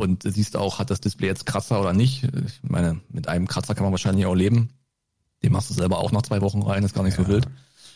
Und 0.00 0.24
siehst 0.24 0.56
auch, 0.56 0.80
hat 0.80 0.90
das 0.90 1.00
Display 1.00 1.28
jetzt 1.28 1.46
Kratzer 1.46 1.80
oder 1.80 1.92
nicht. 1.92 2.24
Ich 2.24 2.58
meine, 2.68 3.00
mit 3.10 3.28
einem 3.28 3.46
Kratzer 3.46 3.76
kann 3.76 3.84
man 3.84 3.92
wahrscheinlich 3.92 4.26
auch 4.26 4.34
leben. 4.34 4.70
Den 5.44 5.52
machst 5.52 5.70
du 5.70 5.74
selber 5.74 5.98
auch 5.98 6.10
nach 6.10 6.22
zwei 6.22 6.40
Wochen 6.40 6.62
rein, 6.62 6.82
ist 6.82 6.96
gar 6.96 7.04
nicht 7.04 7.14
so 7.16 7.28
wild. 7.28 7.46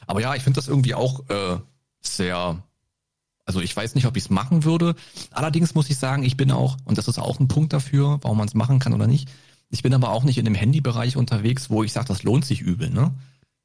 Aber 0.07 0.21
ja, 0.21 0.37
ich 0.37 0.45
finde 0.45 0.59
das 0.59 0.69
irgendwie 0.69 0.95
auch 0.95 1.29
äh, 1.29 1.57
sehr, 2.03 2.63
also 3.45 3.61
ich 3.61 3.75
weiß 3.75 3.97
nicht, 3.97 4.07
ob 4.07 4.17
ich 4.17 4.27
es 4.27 4.31
machen 4.31 4.63
würde. 4.63 4.95
Allerdings 5.33 5.75
muss 5.75 5.91
ich 5.91 5.99
sagen, 5.99 6.23
ich 6.23 6.37
bin 6.37 6.53
auch, 6.53 6.77
und 6.85 6.99
das 6.99 7.09
ist 7.09 7.19
auch 7.19 7.41
ein 7.41 7.49
Punkt 7.49 7.73
dafür, 7.73 8.21
warum 8.23 8.39
man 8.39 8.47
es 8.47 8.55
machen 8.55 8.79
kann 8.79 8.95
oder 8.95 9.09
nicht, 9.09 9.29
Ich 9.71 9.83
bin 9.83 9.93
aber 9.93 10.13
auch 10.13 10.23
nicht 10.23 10.39
in 10.39 10.45
dem 10.45 10.55
Handybereich 10.55 11.17
unterwegs, 11.17 11.69
wo 11.69 11.83
ich 11.83 11.93
sage, 11.93 12.07
das 12.07 12.23
lohnt 12.23 12.45
sich 12.45 12.61
übel. 12.61 12.91
Ne? 12.91 13.11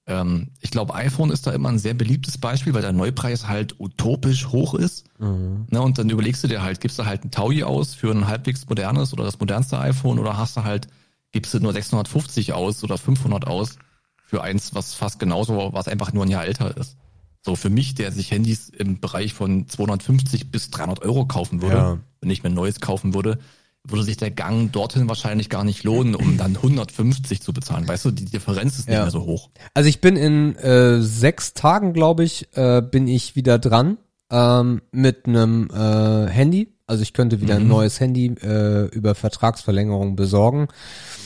Ähm, 0.05 0.49
ich 0.59 0.71
glaube, 0.71 0.95
iPhone 0.95 1.31
ist 1.31 1.47
da 1.47 1.51
immer 1.51 1.69
ein 1.69 1.79
sehr 1.79 1.93
beliebtes 1.93 2.37
Beispiel, 2.37 2.73
weil 2.73 2.81
der 2.81 2.91
Neupreis 2.91 3.47
halt 3.47 3.79
utopisch 3.79 4.47
hoch 4.49 4.73
ist. 4.73 5.05
Mhm. 5.19 5.67
Ne, 5.69 5.81
und 5.81 5.97
dann 5.97 6.09
überlegst 6.09 6.43
du 6.43 6.47
dir 6.47 6.61
halt, 6.61 6.81
gibst 6.81 6.99
du 6.99 7.05
halt 7.05 7.23
ein 7.23 7.31
Taui 7.31 7.63
aus 7.63 7.93
für 7.93 8.11
ein 8.11 8.27
halbwegs 8.27 8.67
modernes 8.67 9.13
oder 9.13 9.23
das 9.23 9.39
modernste 9.39 9.79
iPhone 9.79 10.19
oder 10.19 10.37
hast 10.37 10.57
du 10.57 10.63
halt, 10.63 10.87
gibst 11.31 11.53
du 11.53 11.59
nur 11.59 11.73
650 11.73 12.53
aus 12.53 12.83
oder 12.83 12.97
500 12.97 13.47
aus 13.47 13.77
für 14.25 14.41
eins, 14.41 14.75
was 14.75 14.93
fast 14.93 15.19
genauso, 15.19 15.69
was 15.73 15.87
einfach 15.87 16.11
nur 16.11 16.25
ein 16.25 16.31
Jahr 16.31 16.45
älter 16.45 16.75
ist. 16.75 16.97
So 17.45 17.55
für 17.55 17.69
mich, 17.69 17.93
der 17.93 18.11
sich 18.11 18.31
Handys 18.31 18.69
im 18.69 18.99
Bereich 18.99 19.33
von 19.33 19.67
250 19.67 20.49
bis 20.49 20.69
300 20.71 21.01
Euro 21.01 21.25
kaufen 21.25 21.61
würde, 21.61 21.75
ja. 21.75 21.99
wenn 22.21 22.29
ich 22.29 22.41
mir 22.41 22.49
ein 22.49 22.55
neues 22.55 22.79
kaufen 22.79 23.13
würde, 23.13 23.37
würde 23.85 24.03
sich 24.03 24.17
der 24.17 24.31
Gang 24.31 24.71
dorthin 24.71 25.09
wahrscheinlich 25.09 25.49
gar 25.49 25.63
nicht 25.63 25.83
lohnen, 25.83 26.15
um 26.15 26.37
dann 26.37 26.55
150 26.55 27.41
zu 27.41 27.51
bezahlen. 27.51 27.87
Weißt 27.87 28.05
du, 28.05 28.11
die 28.11 28.25
Differenz 28.25 28.79
ist 28.79 28.87
nicht 28.87 28.97
mehr 28.97 29.11
so 29.11 29.25
hoch. 29.25 29.49
Also 29.73 29.89
ich 29.89 29.99
bin 29.99 30.15
in 30.15 30.55
äh, 30.55 31.01
sechs 31.01 31.53
Tagen, 31.53 31.93
glaube 31.93 32.23
ich, 32.23 32.47
äh, 32.55 32.81
bin 32.81 33.07
ich 33.07 33.35
wieder 33.35 33.59
dran 33.59 33.97
ähm, 34.31 34.81
mit 34.91 35.27
einem 35.27 35.69
äh, 35.69 36.27
Handy. 36.29 36.73
Also 36.87 37.03
ich 37.03 37.13
könnte 37.13 37.41
wieder 37.41 37.55
mhm. 37.55 37.65
ein 37.65 37.67
neues 37.67 37.99
Handy 37.99 38.27
äh, 38.41 38.85
über 38.87 39.15
Vertragsverlängerung 39.15 40.15
besorgen. 40.15 40.69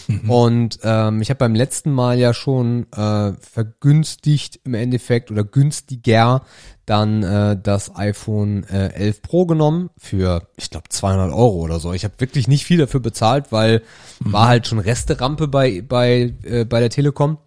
Mhm. 0.08 0.30
Und 0.30 0.80
ähm, 0.84 1.22
ich 1.22 1.30
habe 1.30 1.40
beim 1.40 1.56
letzten 1.56 1.92
Mal 1.92 2.18
ja 2.18 2.34
schon 2.34 2.92
äh, 2.94 3.34
vergünstigt 3.34 4.60
im 4.64 4.74
Endeffekt 4.74 5.32
oder 5.32 5.44
günstiger 5.44 6.44
dann 6.86 7.22
äh, 7.22 7.58
das 7.62 7.96
iPhone 7.98 8.64
äh, 8.64 8.94
11 8.94 9.22
Pro 9.22 9.46
genommen 9.46 9.90
für, 9.98 10.48
ich 10.56 10.70
glaube, 10.70 10.88
200 10.88 11.32
Euro 11.32 11.58
oder 11.58 11.80
so. 11.80 11.92
Ich 11.92 12.06
habe 12.06 12.14
wirklich 12.20 12.48
nicht 12.48 12.66
viel 12.66 12.78
dafür 12.78 13.02
bezahlt, 13.02 13.52
weil 13.52 13.84
mhm. 14.22 14.32
war 14.32 14.48
halt 14.48 14.68
schon 14.68 14.80
Resterampe 14.80 15.50
bei, 15.50 15.82
bei, 15.82 16.34
äh, 16.44 16.64
bei 16.64 16.80
der 16.80 16.90
Telekom. 16.90 17.40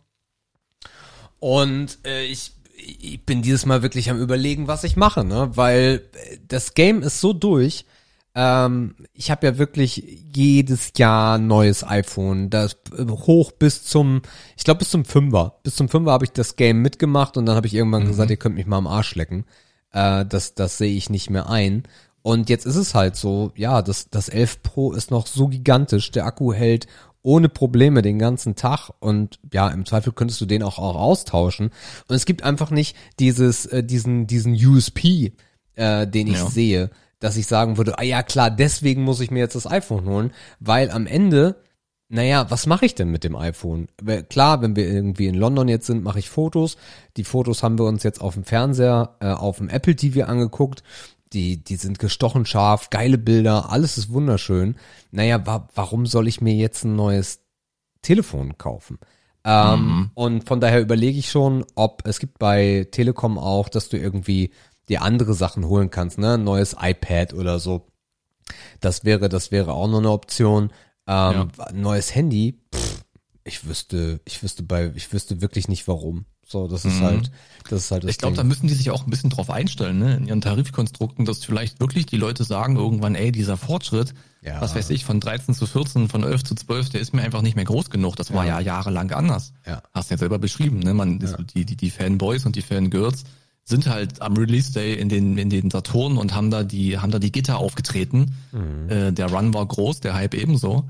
Und 1.38 1.98
äh, 2.04 2.24
ich, 2.26 2.52
ich 2.76 3.24
bin 3.24 3.40
dieses 3.40 3.64
Mal 3.64 3.82
wirklich 3.82 4.10
am 4.10 4.20
überlegen, 4.20 4.68
was 4.68 4.84
ich 4.84 4.96
mache, 4.96 5.24
ne? 5.24 5.50
Weil 5.54 6.02
äh, 6.12 6.36
das 6.46 6.74
Game 6.74 7.00
ist 7.00 7.20
so 7.20 7.32
durch 7.32 7.86
ähm, 8.40 8.94
ich 9.12 9.30
habe 9.30 9.46
ja 9.46 9.58
wirklich 9.58 10.02
jedes 10.34 10.92
Jahr 10.96 11.36
ein 11.36 11.46
neues 11.46 11.84
iPhone. 11.84 12.48
Das 12.48 12.78
äh, 12.96 13.04
hoch 13.06 13.52
bis 13.52 13.84
zum, 13.84 14.22
ich 14.56 14.64
glaube 14.64 14.78
bis 14.78 14.88
zum 14.88 15.04
Fünfer. 15.04 15.58
Bis 15.62 15.76
zum 15.76 15.90
Fünfer 15.90 16.10
habe 16.10 16.24
ich 16.24 16.32
das 16.32 16.56
Game 16.56 16.80
mitgemacht 16.80 17.36
und 17.36 17.44
dann 17.44 17.54
habe 17.54 17.66
ich 17.66 17.74
irgendwann 17.74 18.04
mhm. 18.04 18.08
gesagt, 18.08 18.30
ihr 18.30 18.38
könnt 18.38 18.54
mich 18.54 18.66
mal 18.66 18.78
am 18.78 18.86
Arsch 18.86 19.14
lecken. 19.14 19.44
Äh, 19.92 20.24
das 20.24 20.54
das 20.54 20.78
sehe 20.78 20.96
ich 20.96 21.10
nicht 21.10 21.28
mehr 21.28 21.50
ein. 21.50 21.82
Und 22.22 22.48
jetzt 22.48 22.64
ist 22.64 22.76
es 22.76 22.94
halt 22.94 23.14
so, 23.14 23.52
ja, 23.56 23.82
das, 23.82 24.08
das 24.08 24.30
11 24.30 24.62
Pro 24.62 24.92
ist 24.92 25.10
noch 25.10 25.26
so 25.26 25.48
gigantisch. 25.48 26.10
Der 26.10 26.24
Akku 26.24 26.54
hält 26.54 26.86
ohne 27.22 27.50
Probleme 27.50 28.00
den 28.00 28.18
ganzen 28.18 28.54
Tag 28.54 28.90
und 29.00 29.38
ja, 29.52 29.68
im 29.68 29.84
Zweifel 29.84 30.14
könntest 30.14 30.40
du 30.40 30.46
den 30.46 30.62
auch, 30.62 30.78
auch 30.78 30.96
austauschen. 30.96 31.72
Und 32.08 32.16
es 32.16 32.24
gibt 32.24 32.42
einfach 32.42 32.70
nicht 32.70 32.96
dieses, 33.18 33.66
äh, 33.66 33.84
diesen, 33.84 34.26
diesen 34.26 34.54
USP, 34.54 35.32
äh, 35.74 36.06
den 36.06 36.26
ich 36.26 36.38
ja. 36.38 36.46
sehe 36.46 36.90
dass 37.20 37.36
ich 37.36 37.46
sagen 37.46 37.76
würde, 37.76 37.98
ah 37.98 38.02
ja 38.02 38.22
klar, 38.22 38.50
deswegen 38.50 39.02
muss 39.02 39.20
ich 39.20 39.30
mir 39.30 39.38
jetzt 39.38 39.54
das 39.54 39.70
iPhone 39.70 40.06
holen, 40.06 40.32
weil 40.58 40.90
am 40.90 41.06
Ende, 41.06 41.62
naja, 42.08 42.50
was 42.50 42.66
mache 42.66 42.86
ich 42.86 42.94
denn 42.94 43.10
mit 43.10 43.22
dem 43.22 43.36
iPhone? 43.36 43.88
Klar, 44.28 44.62
wenn 44.62 44.74
wir 44.74 44.88
irgendwie 44.88 45.26
in 45.26 45.36
London 45.36 45.68
jetzt 45.68 45.86
sind, 45.86 46.02
mache 46.02 46.18
ich 46.18 46.28
Fotos. 46.28 46.76
Die 47.16 47.24
Fotos 47.24 47.62
haben 47.62 47.78
wir 47.78 47.84
uns 47.84 48.02
jetzt 48.02 48.20
auf 48.20 48.34
dem 48.34 48.44
Fernseher, 48.44 49.16
äh, 49.20 49.28
auf 49.28 49.58
dem 49.58 49.68
Apple 49.68 49.94
TV 49.94 50.24
angeguckt. 50.24 50.82
Die, 51.32 51.62
die 51.62 51.76
sind 51.76 52.00
gestochen 52.00 52.44
scharf, 52.44 52.90
geile 52.90 53.16
Bilder, 53.16 53.70
alles 53.70 53.96
ist 53.98 54.12
wunderschön. 54.12 54.74
Naja, 55.12 55.46
wa 55.46 55.68
warum 55.76 56.06
soll 56.06 56.26
ich 56.26 56.40
mir 56.40 56.54
jetzt 56.54 56.84
ein 56.84 56.96
neues 56.96 57.40
Telefon 58.02 58.58
kaufen? 58.58 58.98
Ähm, 59.44 59.80
mhm. 59.80 60.10
Und 60.14 60.48
von 60.48 60.60
daher 60.60 60.80
überlege 60.80 61.18
ich 61.18 61.30
schon, 61.30 61.64
ob 61.74 62.02
es 62.04 62.18
gibt 62.18 62.38
bei 62.38 62.88
Telekom 62.90 63.38
auch, 63.38 63.68
dass 63.68 63.88
du 63.88 63.96
irgendwie 63.96 64.50
dir 64.90 65.02
andere 65.02 65.34
Sachen 65.34 65.66
holen 65.66 65.90
kannst, 65.90 66.18
ne? 66.18 66.34
Ein 66.34 66.44
neues 66.44 66.76
iPad 66.78 67.32
oder 67.32 67.58
so. 67.58 67.86
Das 68.80 69.04
wäre, 69.04 69.28
das 69.28 69.50
wäre 69.50 69.72
auch 69.72 69.88
noch 69.88 69.98
eine 69.98 70.10
Option. 70.10 70.72
Ähm, 71.06 71.50
ja. 71.56 71.72
Neues 71.72 72.14
Handy, 72.14 72.60
pff, 72.74 73.04
ich 73.44 73.66
wüsste, 73.66 74.20
ich 74.24 74.42
wüsste 74.42 74.62
bei, 74.62 74.92
ich 74.94 75.12
wüsste 75.12 75.40
wirklich 75.40 75.68
nicht 75.68 75.88
warum. 75.88 76.26
So, 76.50 76.66
das 76.66 76.84
ist 76.84 76.96
mhm. 76.96 77.04
halt, 77.04 77.30
das 77.68 77.84
ist 77.84 77.90
halt 77.92 78.02
das 78.02 78.10
Ich 78.10 78.18
glaube, 78.18 78.36
da 78.36 78.42
müssen 78.42 78.66
die 78.66 78.74
sich 78.74 78.90
auch 78.90 79.04
ein 79.04 79.10
bisschen 79.10 79.30
drauf 79.30 79.50
einstellen, 79.50 80.00
ne, 80.00 80.16
in 80.16 80.26
ihren 80.26 80.40
Tarifkonstrukten, 80.40 81.24
dass 81.24 81.44
vielleicht 81.44 81.78
wirklich 81.78 82.06
die 82.06 82.16
Leute 82.16 82.42
sagen 82.42 82.74
irgendwann, 82.74 83.14
ey, 83.14 83.30
dieser 83.30 83.56
Fortschritt, 83.56 84.14
ja. 84.42 84.60
was 84.60 84.74
weiß 84.74 84.90
ich, 84.90 85.04
von 85.04 85.20
13 85.20 85.54
zu 85.54 85.66
14, 85.66 86.08
von 86.08 86.24
11 86.24 86.42
zu 86.42 86.56
12, 86.56 86.90
der 86.90 87.00
ist 87.00 87.14
mir 87.14 87.22
einfach 87.22 87.42
nicht 87.42 87.54
mehr 87.54 87.64
groß 87.64 87.90
genug. 87.90 88.16
Das 88.16 88.32
war 88.32 88.44
ja, 88.44 88.58
ja 88.58 88.66
jahrelang 88.66 89.12
anders. 89.12 89.52
Ja. 89.64 89.80
Hast 89.92 90.10
du 90.10 90.14
ja 90.14 90.18
selber 90.18 90.40
beschrieben, 90.40 90.80
ne, 90.80 90.92
man, 90.92 91.20
ja. 91.20 91.36
die, 91.36 91.64
die, 91.64 91.76
die 91.76 91.90
Fanboys 91.90 92.44
und 92.46 92.56
die 92.56 92.62
Fangirls, 92.62 93.22
sind 93.70 93.88
halt 93.88 94.20
am 94.20 94.36
Release 94.36 94.72
Day 94.72 94.94
in 94.94 95.08
den 95.08 95.38
in 95.38 95.48
den 95.48 95.70
Saturn 95.70 96.18
und 96.18 96.34
haben 96.34 96.50
da 96.50 96.62
die 96.62 96.98
haben 96.98 97.10
da 97.10 97.18
die 97.18 97.32
Gitter 97.32 97.58
aufgetreten. 97.58 98.34
Mhm. 98.52 98.90
Äh, 98.90 99.12
der 99.12 99.32
Run 99.32 99.54
war 99.54 99.66
groß, 99.66 100.00
der 100.00 100.14
Hype 100.14 100.34
ebenso. 100.34 100.88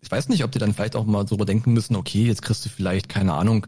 Ich 0.00 0.10
weiß 0.10 0.28
nicht, 0.28 0.44
ob 0.44 0.52
die 0.52 0.58
dann 0.58 0.74
vielleicht 0.74 0.96
auch 0.96 1.04
mal 1.04 1.26
so 1.26 1.34
überdenken 1.34 1.72
müssen, 1.72 1.96
okay, 1.96 2.24
jetzt 2.26 2.42
kriegst 2.42 2.64
du 2.64 2.68
vielleicht 2.68 3.08
keine 3.08 3.34
Ahnung 3.34 3.66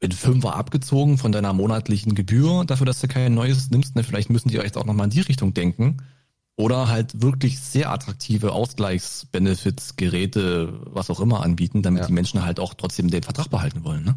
in 0.00 0.12
Fünfer 0.12 0.54
abgezogen 0.54 1.18
von 1.18 1.32
deiner 1.32 1.52
monatlichen 1.52 2.14
Gebühr 2.14 2.64
dafür, 2.64 2.86
dass 2.86 3.00
du 3.00 3.08
kein 3.08 3.34
neues 3.34 3.70
nimmst. 3.70 3.96
Ne? 3.96 4.04
Vielleicht 4.04 4.30
müssen 4.30 4.48
die 4.48 4.56
jetzt 4.56 4.78
auch 4.78 4.84
nochmal 4.84 5.04
in 5.04 5.10
die 5.10 5.20
Richtung 5.20 5.54
denken. 5.54 5.98
Oder 6.56 6.88
halt 6.88 7.22
wirklich 7.22 7.60
sehr 7.60 7.92
attraktive 7.92 8.52
Ausgleichsbenefits, 8.52 9.94
Geräte, 9.94 10.80
was 10.86 11.08
auch 11.08 11.20
immer 11.20 11.42
anbieten, 11.44 11.82
damit 11.82 12.02
ja. 12.02 12.06
die 12.08 12.12
Menschen 12.12 12.44
halt 12.44 12.58
auch 12.58 12.74
trotzdem 12.74 13.10
den 13.10 13.22
Vertrag 13.22 13.48
behalten 13.48 13.84
wollen. 13.84 14.04
Ne? 14.04 14.16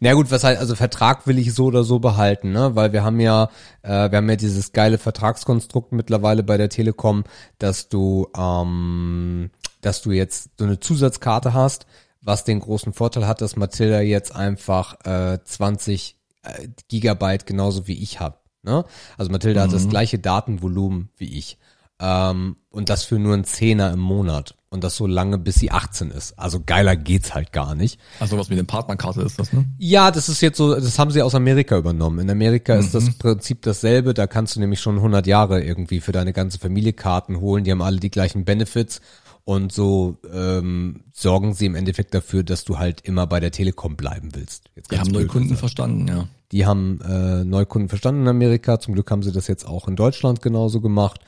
Na 0.00 0.12
gut, 0.14 0.30
was 0.30 0.44
halt, 0.44 0.58
also 0.58 0.74
Vertrag 0.74 1.26
will 1.26 1.38
ich 1.38 1.52
so 1.52 1.66
oder 1.66 1.84
so 1.84 1.98
behalten, 1.98 2.52
ne? 2.52 2.74
Weil 2.74 2.92
wir 2.92 3.04
haben 3.04 3.20
ja, 3.20 3.50
äh, 3.82 4.10
wir 4.10 4.18
haben 4.18 4.28
ja 4.28 4.36
dieses 4.36 4.72
geile 4.72 4.98
Vertragskonstrukt 4.98 5.92
mittlerweile 5.92 6.42
bei 6.42 6.56
der 6.56 6.68
Telekom, 6.68 7.24
dass 7.58 7.88
du, 7.88 8.28
ähm, 8.36 9.50
dass 9.80 10.02
du 10.02 10.12
jetzt 10.12 10.50
so 10.58 10.64
eine 10.64 10.80
Zusatzkarte 10.80 11.54
hast, 11.54 11.86
was 12.22 12.44
den 12.44 12.60
großen 12.60 12.92
Vorteil 12.92 13.26
hat, 13.26 13.40
dass 13.40 13.56
Matilda 13.56 14.00
jetzt 14.00 14.34
einfach 14.34 15.04
äh, 15.04 15.38
20 15.44 16.16
äh, 16.42 16.68
Gigabyte 16.88 17.46
genauso 17.46 17.86
wie 17.86 18.02
ich 18.02 18.20
hab. 18.20 18.44
Ne? 18.62 18.84
Also 19.18 19.30
Matilda 19.30 19.60
mhm. 19.60 19.64
hat 19.64 19.74
das 19.74 19.84
mhm. 19.84 19.90
gleiche 19.90 20.18
Datenvolumen 20.18 21.10
wie 21.16 21.38
ich. 21.38 21.58
Ähm, 22.00 22.56
und 22.70 22.88
das 22.88 23.04
für 23.04 23.18
nur 23.18 23.34
einen 23.34 23.44
Zehner 23.44 23.92
im 23.92 24.00
Monat. 24.00 24.56
Und 24.74 24.82
das 24.82 24.96
so 24.96 25.06
lange, 25.06 25.38
bis 25.38 25.54
sie 25.54 25.70
18 25.70 26.10
ist. 26.10 26.36
Also 26.36 26.60
geiler 26.66 26.96
geht's 26.96 27.32
halt 27.32 27.52
gar 27.52 27.76
nicht. 27.76 28.00
Also 28.18 28.36
was 28.36 28.48
mit 28.48 28.58
dem 28.58 28.66
Partnerkarte 28.66 29.22
ist 29.22 29.38
das, 29.38 29.52
ne? 29.52 29.66
Ja, 29.78 30.10
das 30.10 30.28
ist 30.28 30.40
jetzt 30.40 30.56
so, 30.56 30.74
das 30.74 30.98
haben 30.98 31.12
sie 31.12 31.22
aus 31.22 31.36
Amerika 31.36 31.78
übernommen. 31.78 32.18
In 32.18 32.28
Amerika 32.28 32.74
mhm. 32.74 32.80
ist 32.80 32.92
das 32.92 33.04
mhm. 33.04 33.14
Prinzip 33.20 33.62
dasselbe. 33.62 34.14
Da 34.14 34.26
kannst 34.26 34.56
du 34.56 34.60
nämlich 34.60 34.80
schon 34.80 34.96
100 34.96 35.28
Jahre 35.28 35.62
irgendwie 35.62 36.00
für 36.00 36.10
deine 36.10 36.32
ganze 36.32 36.58
Familie 36.58 36.92
Karten 36.92 37.38
holen. 37.38 37.62
Die 37.62 37.70
haben 37.70 37.82
alle 37.82 38.00
die 38.00 38.10
gleichen 38.10 38.44
Benefits. 38.44 39.00
Und 39.44 39.70
so 39.70 40.16
ähm, 40.32 41.04
sorgen 41.12 41.54
sie 41.54 41.66
im 41.66 41.76
Endeffekt 41.76 42.12
dafür, 42.12 42.42
dass 42.42 42.64
du 42.64 42.78
halt 42.80 43.02
immer 43.02 43.28
bei 43.28 43.38
der 43.38 43.52
Telekom 43.52 43.94
bleiben 43.94 44.30
willst. 44.34 44.70
Die 44.90 44.98
haben 44.98 45.12
Neukunden 45.12 45.50
gesagt. 45.50 45.60
verstanden, 45.60 46.08
ja. 46.08 46.26
Die 46.54 46.66
haben 46.66 47.00
äh, 47.00 47.42
Neukunden 47.42 47.88
verstanden 47.88 48.22
in 48.22 48.28
Amerika. 48.28 48.78
Zum 48.78 48.94
Glück 48.94 49.10
haben 49.10 49.24
sie 49.24 49.32
das 49.32 49.48
jetzt 49.48 49.66
auch 49.66 49.88
in 49.88 49.96
Deutschland 49.96 50.40
genauso 50.40 50.80
gemacht. 50.80 51.20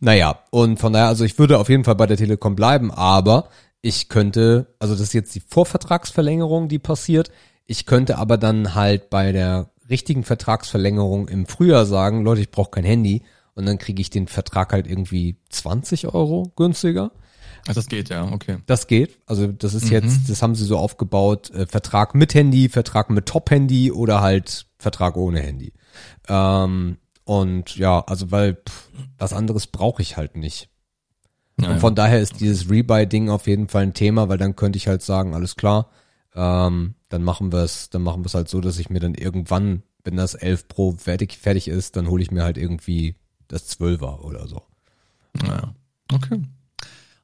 Naja, 0.00 0.40
und 0.50 0.80
von 0.80 0.92
daher, 0.92 1.06
also 1.06 1.24
ich 1.24 1.38
würde 1.38 1.60
auf 1.60 1.68
jeden 1.68 1.84
Fall 1.84 1.94
bei 1.94 2.08
der 2.08 2.16
Telekom 2.16 2.56
bleiben, 2.56 2.90
aber 2.90 3.50
ich 3.82 4.08
könnte, 4.08 4.74
also 4.80 4.94
das 4.94 5.02
ist 5.02 5.12
jetzt 5.12 5.32
die 5.36 5.42
Vorvertragsverlängerung, 5.46 6.66
die 6.66 6.80
passiert. 6.80 7.30
Ich 7.66 7.86
könnte 7.86 8.18
aber 8.18 8.36
dann 8.36 8.74
halt 8.74 9.10
bei 9.10 9.30
der 9.30 9.70
richtigen 9.88 10.24
Vertragsverlängerung 10.24 11.28
im 11.28 11.46
Frühjahr 11.46 11.86
sagen, 11.86 12.24
Leute, 12.24 12.40
ich 12.40 12.50
brauche 12.50 12.72
kein 12.72 12.84
Handy. 12.84 13.22
Und 13.54 13.66
dann 13.66 13.78
kriege 13.78 14.02
ich 14.02 14.10
den 14.10 14.26
Vertrag 14.26 14.72
halt 14.72 14.88
irgendwie 14.88 15.36
20 15.50 16.08
Euro 16.08 16.52
günstiger. 16.56 17.12
Also 17.66 17.80
das 17.80 17.88
geht, 17.88 18.10
ja, 18.10 18.30
okay. 18.30 18.58
Das 18.66 18.86
geht. 18.86 19.18
Also 19.26 19.46
das 19.46 19.74
ist 19.74 19.86
mhm. 19.86 19.92
jetzt, 19.92 20.28
das 20.28 20.42
haben 20.42 20.54
sie 20.54 20.64
so 20.64 20.76
aufgebaut, 20.76 21.50
äh, 21.50 21.66
Vertrag 21.66 22.14
mit 22.14 22.34
Handy, 22.34 22.68
Vertrag 22.68 23.10
mit 23.10 23.26
Top-Handy 23.26 23.90
oder 23.90 24.20
halt 24.20 24.66
Vertrag 24.78 25.16
ohne 25.16 25.40
Handy. 25.40 25.72
Ähm, 26.28 26.98
und 27.24 27.76
ja, 27.76 28.00
also 28.00 28.30
weil 28.30 28.54
pff, 28.54 28.90
was 29.18 29.32
anderes 29.32 29.66
brauche 29.66 30.02
ich 30.02 30.16
halt 30.16 30.36
nicht. 30.36 30.68
Ja, 31.60 31.70
und 31.70 31.78
von 31.78 31.94
daher 31.94 32.20
ist 32.20 32.40
dieses 32.40 32.68
Rebuy-Ding 32.68 33.30
auf 33.30 33.46
jeden 33.46 33.68
Fall 33.68 33.84
ein 33.84 33.94
Thema, 33.94 34.28
weil 34.28 34.38
dann 34.38 34.56
könnte 34.56 34.76
ich 34.76 34.88
halt 34.88 35.02
sagen, 35.02 35.34
alles 35.34 35.56
klar, 35.56 35.90
ähm, 36.34 36.94
dann 37.08 37.22
machen 37.22 37.52
wir 37.52 37.60
es, 37.60 37.90
dann 37.90 38.02
machen 38.02 38.22
wir 38.22 38.26
es 38.26 38.34
halt 38.34 38.48
so, 38.48 38.60
dass 38.60 38.78
ich 38.78 38.90
mir 38.90 39.00
dann 39.00 39.14
irgendwann, 39.14 39.84
wenn 40.02 40.16
das 40.16 40.34
11 40.34 40.68
Pro 40.68 40.92
fertig, 40.92 41.38
fertig 41.38 41.68
ist, 41.68 41.96
dann 41.96 42.08
hole 42.08 42.22
ich 42.22 42.30
mir 42.30 42.42
halt 42.42 42.58
irgendwie 42.58 43.14
das 43.48 43.78
12er 43.78 44.20
oder 44.20 44.48
so. 44.48 44.62
Naja, 45.40 45.74
okay. 46.12 46.42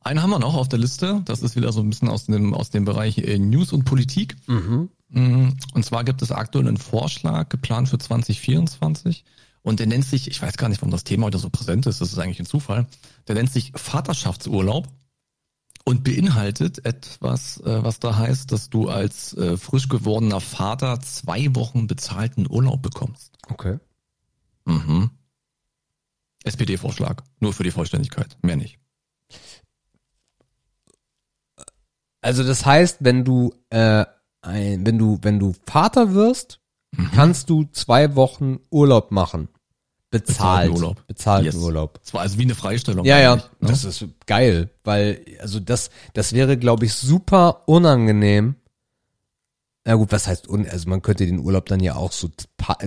Einen 0.03 0.23
haben 0.23 0.31
wir 0.31 0.39
noch 0.39 0.55
auf 0.55 0.69
der 0.69 0.79
Liste. 0.79 1.21
Das 1.27 1.43
ist 1.43 1.57
wieder 1.57 1.73
so 1.73 1.81
ein 1.81 1.91
bisschen 1.91 2.09
aus 2.09 2.25
dem, 2.25 2.55
aus 2.55 2.71
dem 2.71 2.85
Bereich 2.85 3.19
äh, 3.19 3.39
News 3.39 3.73
und 3.73 3.85
Politik. 3.85 4.37
Mhm. 4.47 4.89
Mm, 5.11 5.49
und 5.75 5.85
zwar 5.85 6.05
gibt 6.05 6.23
es 6.23 6.33
aktuell 6.33 6.67
einen 6.67 6.79
Vorschlag 6.79 7.51
geplant 7.51 7.91
für 7.91 7.99
2024. 7.99 9.25
Und 9.63 9.79
der 9.79 9.87
nennt 9.87 10.07
sich, 10.07 10.29
ich 10.29 10.41
weiß 10.41 10.57
gar 10.57 10.71
nicht, 10.71 10.81
warum 10.81 10.91
das 10.91 11.05
Thema 11.05 11.27
heute 11.27 11.39
so 11.39 11.51
präsent 11.51 11.85
ist, 11.87 12.01
das 12.01 12.13
ist 12.13 12.19
eigentlich 12.19 12.41
ein 12.41 12.47
Zufall. 12.47 12.87
Der 13.29 13.35
nennt 13.35 13.53
sich 13.53 13.73
Vaterschaftsurlaub. 13.75 14.89
und 15.85 16.05
beinhaltet 16.05 16.85
etwas, 16.85 17.59
äh, 17.61 17.83
was 17.83 18.01
da 18.01 18.17
heißt, 18.17 18.53
dass 18.53 18.71
du 18.71 18.89
als 18.89 19.35
äh, 19.35 19.57
frisch 19.57 19.89
gewordener 19.89 20.41
Vater 20.41 21.01
zwei 21.01 21.55
Wochen 21.55 21.87
bezahlten 21.87 22.47
Urlaub 22.49 22.83
bekommst. 22.83 23.33
Okay. 23.49 23.79
Mhm. 24.67 25.11
SPD-Vorschlag, 26.45 27.23
nur 27.41 27.53
für 27.53 27.65
die 27.65 27.71
Vollständigkeit, 27.71 28.39
mehr 28.43 28.57
nicht. 28.57 28.79
Also 32.23 32.45
das 32.45 32.67
heißt, 32.67 32.99
wenn 33.01 33.25
du 33.25 33.55
äh, 33.71 34.05
ein, 34.43 34.87
wenn 34.87 34.99
du 34.99 35.19
wenn 35.23 35.39
du 35.39 35.55
Vater 35.67 36.15
wirst, 36.15 36.59
Mhm. 36.93 37.11
kannst 37.15 37.49
du 37.51 37.67
zwei 37.71 38.17
Wochen 38.17 38.59
Urlaub 38.69 39.13
machen. 39.13 39.47
Bezahlt. 40.11 40.27
Bezahlten 40.27 40.75
Urlaub. 40.75 41.07
Bezahlten 41.07 41.45
Yes. 41.47 41.55
Urlaub. 41.55 42.01
Das 42.03 42.13
war 42.15 42.23
also 42.23 42.37
wie 42.39 42.43
eine 42.43 42.57
Freistellung. 42.57 43.05
Ja, 43.07 43.21
ja, 43.21 43.37
ne? 43.37 43.43
das 43.61 43.85
ist 43.85 44.05
geil, 44.27 44.71
weil 44.83 45.25
also 45.41 45.61
das 45.61 45.91
das 46.15 46.33
wäre 46.33 46.57
glaube 46.57 46.87
ich 46.87 46.95
super 46.95 47.63
unangenehm. 47.67 48.57
Na 49.85 49.95
gut, 49.95 50.11
was 50.11 50.27
heißt 50.27 50.49
un 50.49 50.67
also 50.69 50.89
man 50.89 51.01
könnte 51.01 51.27
den 51.27 51.39
Urlaub 51.39 51.67
dann 51.67 51.79
ja 51.81 51.95
auch 51.95 52.11
so 52.11 52.29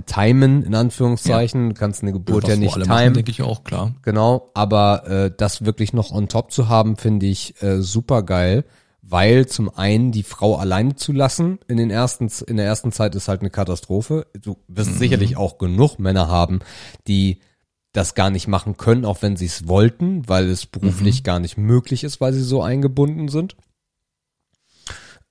timen 0.05 0.63
in 0.63 0.75
Anführungszeichen, 0.75 1.69
du 1.69 1.75
kannst 1.75 2.01
eine 2.01 2.11
Geburt 2.11 2.45
ja 2.47 2.55
wo 2.55 2.59
nicht 2.59 2.75
machen, 2.77 2.97
timen. 2.97 3.13
denke 3.13 3.31
ich 3.31 3.41
auch, 3.41 3.63
klar. 3.63 3.95
Genau, 4.01 4.51
aber 4.53 5.07
äh, 5.07 5.31
das 5.35 5.63
wirklich 5.65 5.93
noch 5.93 6.11
on 6.11 6.27
top 6.27 6.51
zu 6.51 6.67
haben, 6.67 6.97
finde 6.97 7.25
ich 7.25 7.61
äh, 7.63 7.81
super 7.81 8.21
geil, 8.23 8.65
weil 9.05 9.45
zum 9.47 9.69
einen 9.75 10.11
die 10.11 10.23
Frau 10.23 10.55
alleine 10.55 10.95
zu 10.95 11.11
lassen 11.11 11.59
in 11.67 11.77
den 11.77 11.89
ersten 11.91 12.29
in 12.47 12.57
der 12.57 12.65
ersten 12.65 12.91
Zeit 12.91 13.13
ist 13.15 13.27
halt 13.27 13.41
eine 13.41 13.49
Katastrophe. 13.49 14.25
Du 14.41 14.57
wirst 14.67 14.97
sicherlich 14.97 15.35
auch 15.37 15.57
genug 15.57 15.99
Männer 15.99 16.29
haben, 16.29 16.59
die 17.07 17.39
das 17.91 18.15
gar 18.15 18.29
nicht 18.31 18.47
machen 18.47 18.75
können, 18.77 19.05
auch 19.05 19.21
wenn 19.21 19.35
sie 19.37 19.45
es 19.45 19.67
wollten, 19.67 20.27
weil 20.27 20.49
es 20.49 20.65
beruflich 20.65 21.23
gar 21.23 21.39
nicht 21.39 21.57
möglich 21.57 22.03
ist, 22.03 22.21
weil 22.21 22.33
sie 22.33 22.41
so 22.41 22.63
eingebunden 22.63 23.27
sind. 23.27 23.55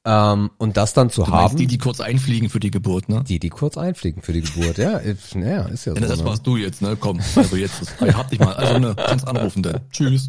Ähm, 0.05 0.51
und 0.59 0.77
das 0.77 0.95
dann 0.95 1.11
zu 1.11 1.23
Du 1.23 1.31
haben, 1.31 1.57
die, 1.57 1.69
die 1.69 1.79
kurz 1.79 2.01
einfliegen 2.01 2.51
für 2.51 2.59
die 2.59 2.73
Geburt, 2.73 3.09
ne? 3.09 3.23
die, 3.27 3.39
die 3.39 3.51
kurz 3.51 3.79
einfliegen 3.79 4.21
für 4.21 4.33
die 4.33 4.41
Geburt, 4.41 4.77
ja, 4.79 4.97
ist- 4.99 5.35
ja, 5.35 5.63
ist 5.67 5.85
ja 5.85 5.95
so. 5.95 6.01
Ja, 6.01 6.09
das 6.09 6.19
ne? 6.19 6.25
warst 6.25 6.45
du 6.47 6.57
jetzt, 6.57 6.83
ne? 6.83 6.97
Komm, 6.99 7.21
also 7.37 7.55
jetzt 7.57 7.81
ist, 7.83 8.01
hab 8.01 8.29
dich 8.29 8.41
mal, 8.41 8.53
also 8.55 8.79
ne, 8.81 8.97
kannst 8.97 9.27
anrufen 9.29 9.63
dann. 9.63 9.81
Tschüss. 9.93 10.27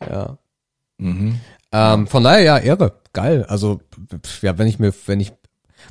ja. 0.00 0.38
Mhm. 0.96 1.40
Ähm, 1.72 2.06
von 2.06 2.24
daher 2.24 2.40
ja, 2.42 2.58
Ehre. 2.58 3.00
Geil. 3.12 3.44
Also, 3.44 3.80
ja, 4.42 4.58
wenn 4.58 4.66
ich 4.68 4.78
mir, 4.78 4.92
wenn 5.06 5.20
ich, 5.20 5.32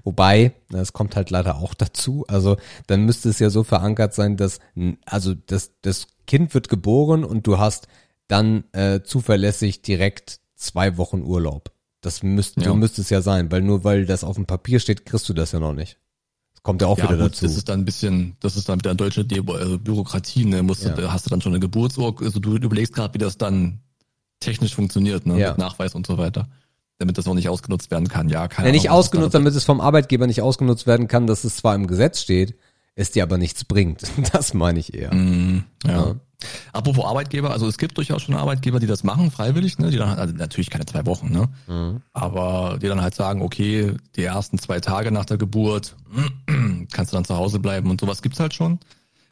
wobei, 0.03 0.53
na, 0.69 0.79
es 0.79 0.93
kommt 0.93 1.15
halt 1.15 1.29
leider 1.29 1.57
auch 1.57 1.73
dazu, 1.73 2.25
also 2.27 2.57
dann 2.87 3.05
müsste 3.05 3.29
es 3.29 3.39
ja 3.39 3.49
so 3.49 3.63
verankert 3.63 4.13
sein, 4.13 4.37
dass, 4.37 4.59
also 5.05 5.33
das, 5.33 5.71
das 5.81 6.07
Kind 6.27 6.53
wird 6.53 6.69
geboren 6.69 7.23
und 7.23 7.47
du 7.47 7.57
hast 7.59 7.87
dann 8.27 8.63
äh, 8.73 9.01
zuverlässig 9.03 9.81
direkt 9.81 10.39
zwei 10.55 10.97
Wochen 10.97 11.23
Urlaub. 11.23 11.71
Das 12.01 12.23
müsste, 12.23 12.61
Ja. 12.61 12.67
so 12.69 12.75
müsste 12.75 13.01
es 13.01 13.09
ja 13.09 13.21
sein, 13.21 13.51
weil 13.51 13.61
nur 13.61 13.83
weil 13.83 14.05
das 14.05 14.23
auf 14.23 14.35
dem 14.35 14.45
Papier 14.45 14.79
steht, 14.79 15.05
kriegst 15.05 15.27
du 15.27 15.33
das 15.33 15.51
ja 15.51 15.59
noch 15.59 15.73
nicht. 15.73 15.97
Das 16.53 16.63
kommt 16.63 16.81
ja 16.81 16.87
auch 16.87 16.97
Ja, 16.97 17.05
wieder 17.05 17.17
gut, 17.17 17.33
dazu. 17.33 17.45
das 17.45 17.57
ist 17.57 17.67
dann 17.69 17.81
ein 17.81 17.85
bisschen, 17.85 18.37
das 18.41 18.55
ist 18.55 18.69
dann 18.69 18.79
wieder 18.79 18.93
deutsche 18.95 19.25
De 19.25 19.41
also 19.47 19.79
Bürokratie, 19.79 20.45
ne? 20.45 20.61
Musst 20.63 20.83
Ja. 20.83 20.95
hast 21.11 21.25
du 21.25 21.29
dann 21.29 21.41
schon 21.41 21.53
eine 21.53 21.59
Geburtsurkunde, 21.59 22.25
also 22.25 22.39
du 22.39 22.55
überlegst 22.55 22.93
gerade, 22.93 23.13
wie 23.13 23.17
das 23.17 23.37
dann 23.37 23.79
technisch 24.39 24.75
funktioniert, 24.75 25.25
ne? 25.25 25.39
Ja. 25.39 25.49
Mit 25.49 25.57
Nachweis 25.59 25.95
und 25.95 26.05
so 26.07 26.17
weiter. 26.17 26.47
Damit 26.97 27.17
das 27.17 27.27
auch 27.27 27.33
nicht 27.33 27.49
ausgenutzt 27.49 27.91
werden 27.91 28.07
kann. 28.07 28.27
Ja, 28.29 28.47
keine 28.47 28.67
Ja, 28.67 28.71
nicht 28.73 28.89
Ahnung, 28.89 28.99
ausgenutzt, 28.99 29.33
damit 29.33 29.55
es 29.55 29.63
vom 29.63 29.79
Arbeitgeber 29.79 30.27
nicht 30.27 30.41
ausgenutzt 30.41 30.85
werden 30.85 31.07
kann, 31.07 31.27
dass 31.27 31.43
es 31.43 31.55
zwar 31.57 31.75
im 31.75 31.87
Gesetz 31.87 32.19
steht, 32.21 32.55
es 32.95 33.11
dir 33.11 33.23
aber 33.23 33.37
nichts 33.37 33.63
bringt. 33.63 34.03
Das 34.33 34.53
meine 34.53 34.79
ich 34.79 34.93
eher. 34.93 35.13
Mhm, 35.13 35.63
ja. 35.85 35.91
Ja. 35.91 36.15
Apropos 36.71 37.03
Arbeitgeber, 37.03 37.51
also 37.51 37.67
es 37.67 37.77
gibt 37.77 37.97
durchaus 37.97 38.21
schon 38.21 38.33
Arbeitgeber, 38.35 38.79
die 38.79 38.87
das 38.87 39.03
machen, 39.03 39.29
freiwillig, 39.29 39.77
ne? 39.77 39.89
Die 39.91 39.97
dann 39.97 40.09
halt, 40.09 40.19
also 40.19 40.33
natürlich 40.35 40.69
keine 40.69 40.85
zwei 40.85 41.05
Wochen, 41.05 41.31
ne? 41.31 41.49
Mhm. 41.67 42.01
Aber 42.13 42.79
die 42.81 42.87
dann 42.87 43.01
halt 43.01 43.13
sagen, 43.13 43.41
okay, 43.41 43.93
die 44.15 44.23
ersten 44.23 44.57
zwei 44.57 44.79
Tage 44.79 45.11
nach 45.11 45.25
der 45.25 45.37
Geburt 45.37 45.95
kannst 46.93 47.11
du 47.11 47.17
dann 47.17 47.25
zu 47.25 47.35
Hause 47.35 47.59
bleiben 47.59 47.89
und 47.89 47.99
sowas 47.99 48.21
gibt's 48.21 48.39
halt 48.39 48.53
schon. 48.53 48.79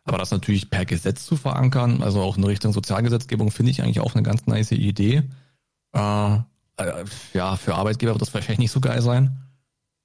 Aber 0.08 0.18
das 0.18 0.32
natürlich 0.32 0.70
per 0.70 0.86
Gesetz 0.86 1.26
zu 1.26 1.36
verankern, 1.36 2.02
also 2.02 2.22
auch 2.22 2.38
in 2.38 2.44
Richtung 2.46 2.72
Sozialgesetzgebung, 2.74 3.52
finde 3.52 3.72
ich 3.72 3.84
eigentlich 3.84 4.00
auch 4.00 4.16
eine 4.16 4.24
ganz 4.24 4.48
nice 4.48 4.72
Idee. 4.72 5.24
Äh, 5.94 6.36
äh, 6.36 6.42
ja, 7.34 7.56
für 7.58 7.76
Arbeitgeber 7.76 8.14
wird 8.14 8.22
das 8.22 8.34
wahrscheinlich 8.34 8.60
nicht 8.60 8.72
so 8.72 8.80
geil 8.80 9.02
sein, 9.02 9.38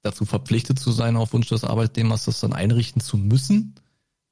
dazu 0.01 0.25
verpflichtet 0.25 0.77
zu 0.79 0.91
sein, 0.91 1.15
auf 1.15 1.33
Wunsch 1.33 1.47
des 1.47 1.63
Arbeitnehmers 1.63 2.25
das 2.25 2.39
dann 2.41 2.53
einrichten 2.53 3.01
zu 3.01 3.17
müssen. 3.17 3.75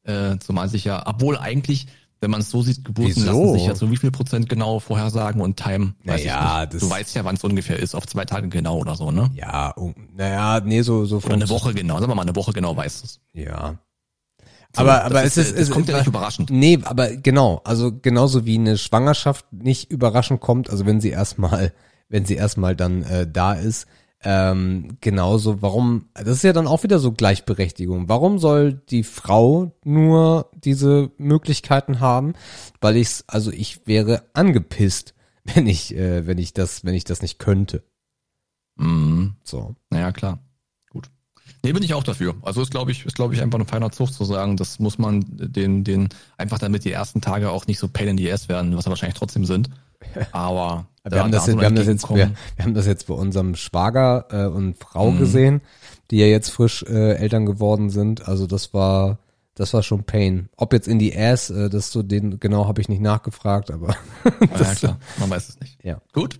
Äh, 0.03 0.37
zumal 0.39 0.67
sich 0.67 0.83
ja, 0.83 1.03
obwohl 1.05 1.37
eigentlich, 1.37 1.87
wenn 2.19 2.31
man 2.31 2.41
es 2.41 2.49
so 2.49 2.61
sieht, 2.63 2.83
Geburten 2.83 3.15
Wieso? 3.15 3.31
lassen 3.45 3.53
sich 3.59 3.67
ja 3.67 3.75
so 3.75 3.91
wie 3.91 3.97
viel 3.97 4.11
Prozent 4.11 4.49
genau 4.49 4.79
vorhersagen 4.79 5.41
und 5.41 5.57
Time, 5.57 5.93
weiß 6.03 6.21
Naja, 6.25 6.65
das- 6.65 6.81
Du 6.81 6.89
weißt 6.89 7.15
ja, 7.15 7.23
wann 7.23 7.35
es 7.35 7.43
ungefähr 7.43 7.79
ist, 7.79 7.95
auf 7.95 8.07
zwei 8.07 8.25
Tage 8.25 8.49
genau 8.49 8.77
oder 8.79 8.95
so, 8.95 9.11
ne? 9.11 9.29
Ja, 9.35 9.69
um, 9.71 9.93
naja, 10.15 10.59
nee, 10.59 10.81
so, 10.81 11.05
so 11.05 11.17
Oder 11.17 11.35
eine 11.35 11.47
Woche 11.49 11.73
genau, 11.73 11.99
sagen 11.99 12.11
wir 12.11 12.15
mal, 12.15 12.23
eine 12.23 12.35
Woche 12.35 12.51
genau 12.51 12.75
weißt 12.75 13.01
du 13.01 13.05
es. 13.05 13.19
Ja. 13.33 13.77
So, 14.75 14.81
aber, 14.81 15.03
aber 15.03 15.23
es 15.23 15.37
ist, 15.37 15.55
es 15.57 15.69
kommt 15.69 15.87
ja 15.89 15.95
ist, 15.95 16.01
nicht 16.01 16.07
überraschend. 16.07 16.49
Nee, 16.49 16.79
aber 16.83 17.15
genau, 17.15 17.61
also 17.65 17.91
genauso 17.91 18.45
wie 18.45 18.57
eine 18.57 18.77
Schwangerschaft 18.77 19.45
nicht 19.51 19.91
überraschend 19.91 20.39
kommt, 20.39 20.69
also 20.69 20.85
wenn 20.85 21.01
sie 21.01 21.09
erstmal, 21.09 21.73
wenn 22.09 22.25
sie 22.25 22.35
erstmal 22.35 22.75
dann 22.75 23.03
äh, 23.03 23.27
da 23.29 23.53
ist, 23.53 23.87
ähm, 24.23 24.97
genauso, 25.01 25.61
warum, 25.61 26.05
das 26.13 26.27
ist 26.27 26.43
ja 26.43 26.53
dann 26.53 26.67
auch 26.67 26.83
wieder 26.83 26.99
so 26.99 27.11
Gleichberechtigung. 27.11 28.07
Warum 28.07 28.37
soll 28.37 28.73
die 28.73 29.03
Frau 29.03 29.71
nur 29.83 30.51
diese 30.53 31.11
Möglichkeiten 31.17 31.99
haben? 31.99 32.33
Weil 32.79 32.97
ich's, 32.97 33.23
also 33.27 33.51
ich 33.51 33.87
wäre 33.87 34.23
angepisst, 34.33 35.15
wenn 35.43 35.65
ich, 35.65 35.95
äh, 35.95 36.27
wenn 36.27 36.37
ich 36.37 36.53
das, 36.53 36.85
wenn 36.85 36.93
ich 36.93 37.03
das 37.03 37.21
nicht 37.21 37.39
könnte. 37.39 37.83
Mhm. 38.75 39.35
So. 39.43 39.75
Naja, 39.89 40.11
klar. 40.11 40.39
Nee, 41.63 41.73
bin 41.73 41.83
ich 41.83 41.93
auch 41.93 42.03
dafür. 42.03 42.35
Also 42.41 42.61
ist, 42.61 42.71
glaube 42.71 42.91
ich, 42.91 43.05
ist, 43.05 43.15
glaube 43.15 43.35
ich, 43.35 43.41
einfach 43.41 43.59
ein 43.59 43.67
feiner 43.67 43.91
Zug 43.91 44.11
zu 44.11 44.25
sagen, 44.25 44.57
das 44.57 44.79
muss 44.79 44.97
man 44.97 45.23
den, 45.27 45.83
den, 45.83 46.09
einfach 46.37 46.57
damit 46.57 46.85
die 46.85 46.91
ersten 46.91 47.21
Tage 47.21 47.51
auch 47.51 47.67
nicht 47.67 47.77
so 47.79 47.87
pain 47.87 48.07
in 48.07 48.17
the 48.17 48.31
ass 48.31 48.49
werden, 48.49 48.75
was 48.75 48.85
sie 48.85 48.89
wahrscheinlich 48.89 49.17
trotzdem 49.17 49.45
sind. 49.45 49.69
Aber 50.31 50.87
Wir 51.07 51.19
haben 51.23 51.31
das, 51.31 51.45
jetzt, 51.47 51.59
wir 51.59 51.65
haben 51.65 51.75
das 51.75 51.85
jetzt, 51.87 52.09
wir, 52.09 52.31
wir 52.55 52.65
haben 52.65 52.73
das 52.73 52.87
jetzt 52.87 53.05
bei 53.07 53.13
unserem 53.13 53.55
Schwager 53.55 54.25
äh, 54.31 54.45
und 54.47 54.77
Frau 54.79 55.11
Mhm. 55.11 55.19
gesehen, 55.19 55.61
die 56.09 56.17
ja 56.17 56.25
jetzt 56.25 56.49
frisch 56.49 56.83
äh, 56.83 57.13
Eltern 57.15 57.45
geworden 57.45 57.89
sind. 57.91 58.27
Also 58.27 58.47
das 58.47 58.73
war, 58.73 59.19
das 59.53 59.73
war 59.75 59.83
schon 59.83 60.03
Pain. 60.03 60.49
Ob 60.57 60.73
jetzt 60.73 60.87
in 60.87 60.97
die 60.97 61.15
Ass, 61.15 61.51
äh, 61.51 61.69
das 61.69 61.91
so 61.91 62.01
den 62.01 62.39
genau 62.39 62.67
habe 62.67 62.81
ich 62.81 62.89
nicht 62.89 63.01
nachgefragt, 63.01 63.69
aber 63.69 63.95
ja, 64.59 64.73
klar, 64.75 64.97
man 65.19 65.29
weiß 65.29 65.49
es 65.49 65.59
nicht. 65.59 65.77
ja. 65.83 66.01
Gut. 66.13 66.39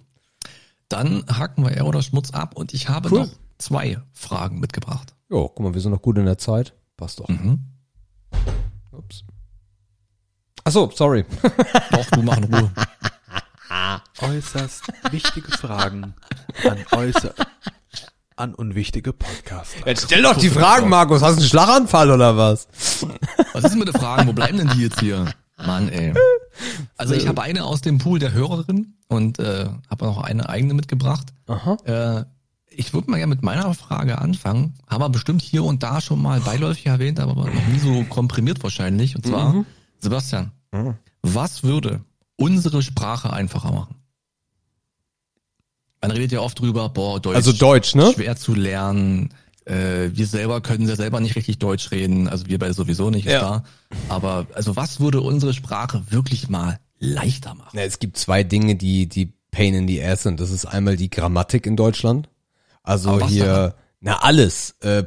Dann 0.89 1.23
hacken 1.31 1.63
wir 1.63 1.71
R 1.71 1.85
oder 1.85 2.01
Schmutz 2.01 2.31
ab 2.31 2.55
und 2.57 2.73
ich 2.73 2.89
habe 2.89 3.09
Cool. 3.09 3.19
noch 3.19 3.29
zwei 3.61 3.99
Fragen 4.11 4.59
mitgebracht. 4.59 5.15
Jo, 5.29 5.47
guck 5.47 5.59
mal, 5.59 5.73
wir 5.73 5.81
sind 5.81 5.91
noch 5.91 6.01
gut 6.01 6.17
in 6.17 6.25
der 6.25 6.37
Zeit. 6.37 6.73
Passt 6.97 7.19
doch. 7.19 7.27
Mhm. 7.27 7.59
Ups. 8.91 9.23
Ach 10.63 10.71
so, 10.71 10.91
sorry. 10.93 11.25
Doch, 11.91 12.05
du 12.11 12.21
mach 12.21 12.37
in 12.37 12.53
Ruhe. 12.53 12.71
Äußerst 14.21 14.83
wichtige 15.09 15.51
Fragen 15.51 16.13
an 16.63 16.85
äußer 16.91 17.33
an 18.35 18.53
unwichtige 18.55 19.13
Podcaster. 19.13 19.87
Jetzt 19.87 20.05
stell 20.05 20.23
doch 20.23 20.37
die 20.37 20.49
Fragen, 20.49 20.89
Markus. 20.89 21.21
Hast 21.21 21.35
du 21.35 21.41
einen 21.41 21.49
Schlaganfall 21.49 22.11
oder 22.11 22.37
was? 22.37 22.67
Was 23.53 23.63
ist 23.63 23.71
denn 23.71 23.79
mit 23.79 23.87
den 23.87 23.99
Fragen? 23.99 24.27
Wo 24.27 24.33
bleiben 24.33 24.57
denn 24.57 24.69
die 24.69 24.81
jetzt 24.81 24.99
hier? 24.99 25.31
Mann, 25.57 25.89
ey. 25.89 26.13
Also 26.97 27.13
ich 27.13 27.27
habe 27.27 27.41
eine 27.41 27.65
aus 27.65 27.81
dem 27.81 27.99
Pool 27.99 28.19
der 28.19 28.33
Hörerin 28.33 28.95
und 29.07 29.39
äh, 29.39 29.69
habe 29.89 30.05
noch 30.05 30.23
eine 30.23 30.49
eigene 30.49 30.73
mitgebracht. 30.73 31.33
Aha. 31.47 31.77
Äh, 31.85 32.25
ich 32.73 32.93
würde 32.93 33.11
mal 33.11 33.17
gerne 33.17 33.33
mit 33.35 33.43
meiner 33.43 33.73
Frage 33.73 34.17
anfangen. 34.19 34.73
Haben 34.87 35.01
wir 35.01 35.09
bestimmt 35.09 35.41
hier 35.41 35.63
und 35.63 35.83
da 35.83 36.01
schon 36.01 36.21
mal 36.21 36.39
beiläufig 36.39 36.85
erwähnt, 36.87 37.19
aber 37.19 37.35
noch 37.35 37.67
nie 37.67 37.79
so 37.79 38.03
komprimiert 38.05 38.63
wahrscheinlich. 38.63 39.15
Und 39.15 39.25
zwar, 39.25 39.53
Mhm. 39.53 39.65
Sebastian, 39.99 40.51
Mhm. 40.71 40.95
was 41.21 41.63
würde 41.63 42.01
unsere 42.37 42.81
Sprache 42.81 43.31
einfacher 43.33 43.71
machen? 43.71 43.95
Man 46.01 46.11
redet 46.11 46.31
ja 46.31 46.39
oft 46.39 46.59
drüber, 46.59 46.89
boah, 46.89 47.19
Deutsch, 47.19 47.35
Also 47.35 47.51
Deutsch, 47.53 47.93
ne? 47.93 48.11
schwer 48.13 48.35
zu 48.35 48.55
lernen. 48.55 49.29
Äh, 49.65 50.09
wir 50.13 50.25
selber 50.25 50.59
können 50.61 50.87
ja 50.87 50.95
selber 50.95 51.19
nicht 51.19 51.35
richtig 51.35 51.59
Deutsch 51.59 51.91
reden, 51.91 52.27
also 52.27 52.47
wir 52.47 52.57
beide 52.57 52.73
sowieso 52.73 53.11
nicht, 53.11 53.25
Ja. 53.27 53.37
klar. 53.39 53.63
Aber 54.09 54.47
also 54.55 54.75
was 54.75 54.99
würde 54.99 55.21
unsere 55.21 55.53
Sprache 55.53 56.03
wirklich 56.09 56.49
mal 56.49 56.79
leichter 56.97 57.53
machen? 57.53 57.69
Na, 57.73 57.81
es 57.83 57.99
gibt 57.99 58.17
zwei 58.17 58.43
Dinge, 58.43 58.75
die, 58.75 59.07
die 59.07 59.31
Pain 59.51 59.75
in 59.75 59.87
the 59.87 60.03
Ass 60.03 60.23
sind. 60.23 60.39
Das 60.39 60.49
ist 60.49 60.65
einmal 60.65 60.97
die 60.97 61.11
Grammatik 61.11 61.67
in 61.67 61.75
Deutschland. 61.75 62.27
Also 62.83 63.25
hier, 63.27 63.75
na 63.99 64.17
alles. 64.21 64.75
Äh, 64.81 65.03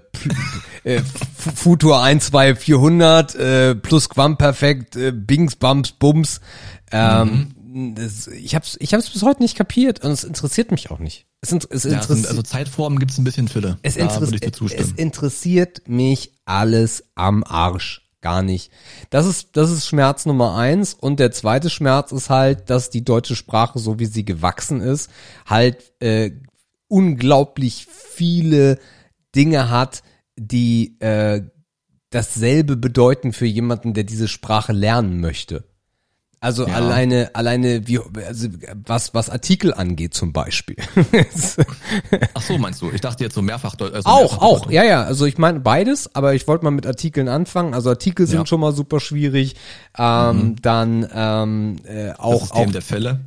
äh, 0.84 1.02
Futur 1.54 2.02
1, 2.02 2.26
2, 2.26 2.54
400, 2.54 3.34
äh, 3.34 3.74
Plusquamperfekt, 3.74 4.96
äh, 4.96 5.12
Bings, 5.12 5.56
Bums, 5.56 5.92
Bums. 5.92 6.40
Ähm, 6.92 7.94
das, 7.96 8.28
ich 8.28 8.54
hab's, 8.54 8.76
ich 8.80 8.94
hab's 8.94 9.10
bis 9.10 9.22
heute 9.22 9.42
nicht 9.42 9.56
kapiert 9.56 10.04
und 10.04 10.12
es 10.12 10.22
interessiert 10.24 10.70
mich 10.70 10.90
auch 10.90 11.00
nicht. 11.00 11.26
Es, 11.40 11.50
int- 11.52 11.66
es, 11.70 11.84
Ja, 11.84 11.94
interessiert, 11.94 12.28
also 12.28 12.42
Zeitformen 12.42 12.98
gibt's 13.00 13.18
ein 13.18 13.24
bisschen 13.24 13.48
Fülle. 13.48 13.78
es, 13.82 13.96
dir 13.96 14.78
es 14.78 14.92
interessiert 14.92 15.88
mich 15.88 16.32
alles 16.44 17.04
am 17.16 17.42
Arsch. 17.44 18.02
gar 18.20 18.42
nicht. 18.42 18.70
Das 19.10 19.26
ist, 19.26 19.48
das 19.56 19.70
ist 19.70 19.86
Schmerz 19.86 20.24
Nummer 20.24 20.54
eins. 20.56 20.94
Und 20.94 21.18
der 21.20 21.32
zweite 21.32 21.68
Schmerz 21.68 22.12
ist 22.12 22.30
halt, 22.30 22.70
dass 22.70 22.88
die 22.90 23.04
deutsche 23.04 23.34
Sprache, 23.36 23.78
so 23.80 23.98
wie 23.98 24.06
sie 24.06 24.24
gewachsen 24.24 24.80
ist, 24.80 25.10
halt 25.44 25.92
äh, 26.00 26.30
unglaublich 26.94 27.86
viele 27.90 28.78
Dinge 29.34 29.68
hat, 29.70 30.02
die 30.36 30.96
äh, 31.00 31.42
dasselbe 32.10 32.76
bedeuten 32.76 33.32
für 33.32 33.46
jemanden, 33.46 33.92
der 33.94 34.04
diese 34.04 34.28
Sprache 34.28 34.72
lernen 34.72 35.20
möchte. 35.20 35.64
Also 36.40 36.66
Ja. 36.68 36.74
alleine, 36.74 37.30
alleine 37.34 37.88
wie 37.88 37.98
also 37.98 38.48
was 38.86 39.14
was 39.14 39.30
Artikel 39.30 39.72
angeht 39.72 40.12
zum 40.12 40.32
Beispiel. 40.34 40.76
Ach 42.34 42.42
so, 42.42 42.58
meinst 42.58 42.82
du? 42.82 42.90
Ich 42.92 43.00
dachte 43.00 43.24
jetzt 43.24 43.34
so 43.34 43.40
mehrfach. 43.42 43.74
Also 43.80 44.08
auch, 44.08 44.18
mehrfach 44.20 44.38
auch, 44.42 44.70
ja, 44.70 44.84
ja. 44.84 45.02
Also 45.04 45.24
ich 45.24 45.38
meine 45.38 45.60
beides, 45.60 46.14
aber 46.14 46.34
ich 46.34 46.46
wollte 46.46 46.64
mal 46.64 46.70
mit 46.70 46.86
Artikeln 46.86 47.28
anfangen. 47.28 47.72
Also 47.74 47.88
Artikel 47.90 48.26
sind 48.26 48.40
Ja. 48.40 48.46
schon 48.46 48.60
mal 48.60 48.72
super 48.74 49.00
schwierig. 49.00 49.56
Ähm, 49.96 50.56
Dann 50.60 51.08
ähm, 51.12 51.76
äh, 51.84 52.08
Das 52.08 52.18
auch 52.20 52.40
System 52.42 52.68
auch 52.68 52.72
der 52.72 52.82
Fälle. 52.82 53.20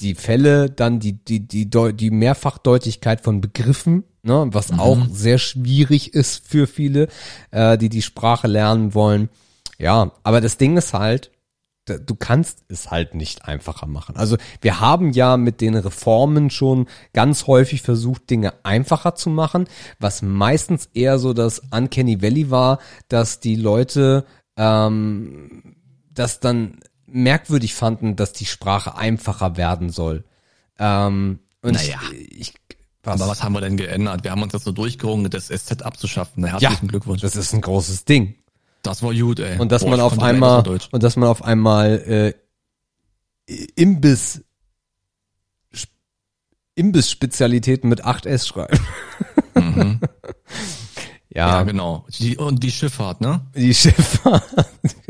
Die 0.00 0.14
Fälle, 0.14 0.70
dann 0.70 1.00
die 1.00 1.12
die 1.12 1.40
die 1.46 1.68
die 1.68 2.10
Mehrfachdeutigkeit 2.10 3.20
von 3.20 3.40
Begriffen, 3.40 4.04
ne, 4.22 4.48
was 4.52 4.72
auch 4.78 4.98
sehr 5.10 5.38
schwierig 5.38 6.14
ist 6.14 6.46
für 6.46 6.66
viele, 6.66 7.08
äh, 7.50 7.76
die 7.78 7.88
die 7.88 8.02
Sprache 8.02 8.46
lernen 8.46 8.94
wollen. 8.94 9.28
Ja, 9.78 10.12
aber 10.22 10.40
das 10.40 10.56
Ding 10.56 10.76
ist 10.76 10.92
halt, 10.92 11.30
du 11.88 12.14
kannst 12.14 12.64
es 12.68 12.90
halt 12.90 13.14
nicht 13.14 13.46
einfacher 13.46 13.86
machen. 13.86 14.16
Also 14.16 14.36
wir 14.60 14.80
haben 14.80 15.12
ja 15.12 15.36
mit 15.36 15.60
den 15.60 15.74
Reformen 15.74 16.50
schon 16.50 16.86
ganz 17.12 17.46
häufig 17.46 17.82
versucht, 17.82 18.28
Dinge 18.30 18.52
einfacher 18.64 19.14
zu 19.14 19.30
machen, 19.30 19.68
was 19.98 20.22
meistens 20.22 20.90
eher 20.94 21.18
so 21.18 21.32
das 21.32 21.62
Uncanny 21.70 22.22
Valley 22.22 22.50
war, 22.50 22.78
dass 23.08 23.40
die 23.40 23.56
Leute 23.56 24.24
ähm, 24.56 25.76
das 26.12 26.40
dann 26.40 26.80
merkwürdig 27.10 27.74
fanden, 27.74 28.16
dass 28.16 28.32
die 28.32 28.46
Sprache 28.46 28.96
einfacher 28.96 29.56
werden 29.56 29.90
soll. 29.90 30.24
Ähm, 30.78 31.40
und 31.62 31.72
Naja. 31.74 31.98
ich, 32.12 32.40
ich 32.40 32.54
was, 33.02 33.20
Aber 33.20 33.30
was 33.30 33.42
haben 33.42 33.52
wir 33.54 33.60
denn 33.60 33.76
geändert? 33.76 34.24
Wir 34.24 34.30
haben 34.32 34.42
uns 34.42 34.52
jetzt 34.52 34.64
so 34.64 34.72
durchgerungen, 34.72 35.30
das 35.30 35.46
SZ 35.48 35.82
abzuschaffen. 35.82 36.42
Na, 36.42 36.48
ja, 36.48 36.52
Herzlichen 36.60 36.88
Glückwunsch. 36.88 37.22
das 37.22 37.36
ist 37.36 37.52
ein 37.54 37.60
großes 37.62 38.04
Ding. 38.04 38.34
Das 38.82 39.02
war 39.02 39.14
gut, 39.14 39.40
ey. 39.40 39.58
Und 39.58 39.72
dass 39.72 39.82
Boah, 39.82 39.90
man 39.90 40.00
auf 40.00 40.18
einmal 40.20 40.66
und 40.90 41.02
dass 41.02 41.16
man 41.16 41.28
auf 41.28 41.42
einmal 41.42 42.34
äh, 43.48 43.54
Imbiss 43.76 44.44
Sp- 45.72 45.90
Imbiss-Spezialitäten 46.74 47.88
mit 47.88 48.04
8S 48.04 48.46
schreibt. 48.46 48.80
Mhm. 49.54 50.00
Ja, 51.34 51.48
Ja, 51.58 51.62
genau. 51.62 52.06
Die, 52.18 52.36
und 52.36 52.62
die 52.62 52.70
Schifffahrt, 52.70 53.20
ne? 53.20 53.42
die 53.54 53.74
Schifffahrt. 53.74 54.44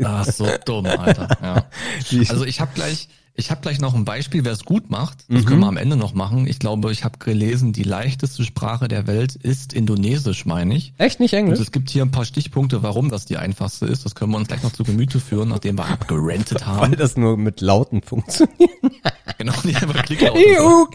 Ach, 0.03 0.25
so 0.25 0.47
dumm, 0.65 0.85
Alter. 0.85 1.27
Ja. 1.41 1.65
Also 2.29 2.43
ich 2.45 2.59
habe 2.59 2.71
gleich, 2.73 3.07
ich 3.35 3.51
habe 3.51 3.61
gleich 3.61 3.79
noch 3.79 3.93
ein 3.95 4.03
Beispiel, 4.03 4.43
wer 4.43 4.51
es 4.51 4.65
gut 4.65 4.89
macht. 4.89 5.19
Das 5.29 5.43
Mhm. 5.43 5.45
können 5.45 5.59
wir 5.61 5.67
am 5.67 5.77
Ende 5.77 5.95
noch 5.95 6.13
machen. 6.13 6.45
Ich 6.45 6.59
glaube, 6.59 6.91
ich 6.91 7.05
habe 7.05 7.19
gelesen, 7.19 7.71
die 7.71 7.83
leichteste 7.83 8.43
Sprache 8.43 8.89
der 8.89 9.07
Welt 9.07 9.35
ist 9.35 9.71
Indonesisch, 9.71 10.45
meine 10.45 10.75
ich. 10.75 10.93
echt 10.97 11.21
nicht 11.21 11.31
Und 11.33 11.39
Englisch? 11.39 11.59
es 11.61 11.71
gibt 11.71 11.89
hier 11.89 12.03
ein 12.03 12.11
paar 12.11 12.25
Stichpunkte, 12.25 12.83
warum 12.83 13.09
das 13.09 13.25
die 13.25 13.37
einfachste 13.37 13.85
ist. 13.85 14.03
Das 14.03 14.13
können 14.13 14.31
wir 14.31 14.37
uns 14.39 14.49
gleich 14.49 14.61
noch 14.63 14.73
zu 14.73 14.83
Gemüte 14.83 15.21
führen, 15.21 15.47
nachdem 15.49 15.77
wir 15.77 15.85
abgerentet 15.85 16.59
Weil 16.61 16.67
haben. 16.67 16.95
das 16.97 17.15
nur 17.15 17.37
mit 17.37 17.61
Lauten 17.61 18.01
funktioniert. 18.01 18.71
genau, 19.37 19.53
die 19.63 19.73
einfach 19.75 20.03
Klicklaut. 20.03 20.35
ist. 20.37 20.57
Juhu. 20.57 20.87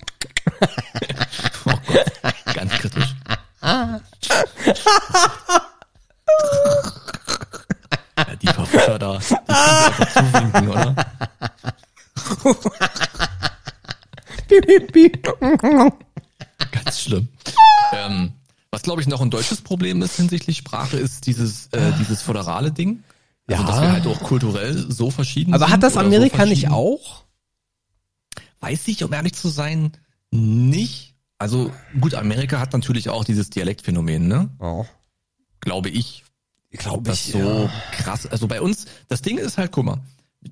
Oh 1.67 1.73
Gott, 1.87 2.55
ganz 2.55 2.73
kritisch. 2.73 3.14
Ja, 3.65 4.01
die 8.41 8.47
Verfuscher 8.47 8.99
da, 8.99 9.19
die 9.19 9.35
können 9.35 9.45
einfach 9.49 10.13
zuwinken, 10.13 10.69
oder? 10.69 10.95
Ganz 16.73 17.01
schlimm. 17.01 17.29
Ähm, 17.93 18.33
was 18.71 18.83
glaube 18.83 19.01
ich 19.01 19.07
noch 19.09 19.21
ein 19.21 19.31
deutsches 19.31 19.61
Problem 19.61 20.03
ist 20.03 20.17
hinsichtlich 20.17 20.59
Sprache, 20.59 20.97
ist 20.97 21.27
dieses 21.27 21.69
äh, 21.69 21.93
dieses 21.99 22.23
föderale 22.23 22.73
Ding. 22.73 23.03
Also, 23.47 23.63
Ja. 23.63 23.69
dass 23.69 23.81
wir 23.83 23.93
halt 23.93 24.07
auch 24.07 24.21
kulturell 24.21 24.91
so 24.91 25.11
verschieden 25.11 25.55
Aber 25.55 25.67
sind 25.67 25.75
hat 25.75 25.83
das 25.83 25.97
Amerika 25.97 26.43
so 26.45 26.49
nicht 26.49 26.71
auch? 26.71 27.25
Weiß 28.61 28.89
ich, 28.89 29.05
um 29.05 29.13
ehrlich 29.13 29.35
zu 29.35 29.49
sein, 29.49 29.93
nicht. 30.31 31.14
Also 31.45 31.71
gut, 32.01 32.15
Amerika 32.15 32.59
hat 32.59 32.73
natürlich 32.73 33.11
auch 33.11 33.23
dieses 33.23 33.51
Dialektphänomen, 33.51 34.27
ne? 34.27 34.49
Oh. 34.61 34.87
Glaube 35.61 35.91
ich. 35.91 36.25
Ich 36.71 36.79
glaube, 36.79 37.03
das 37.03 37.27
so 37.27 37.69
krass. 37.93 38.25
Also 38.25 38.49
bei 38.49 38.63
uns, 38.63 38.87
das 39.09 39.21
Ding 39.21 39.37
ist 39.37 39.59
halt, 39.59 39.71
guck 39.71 39.85
mal, 39.85 39.99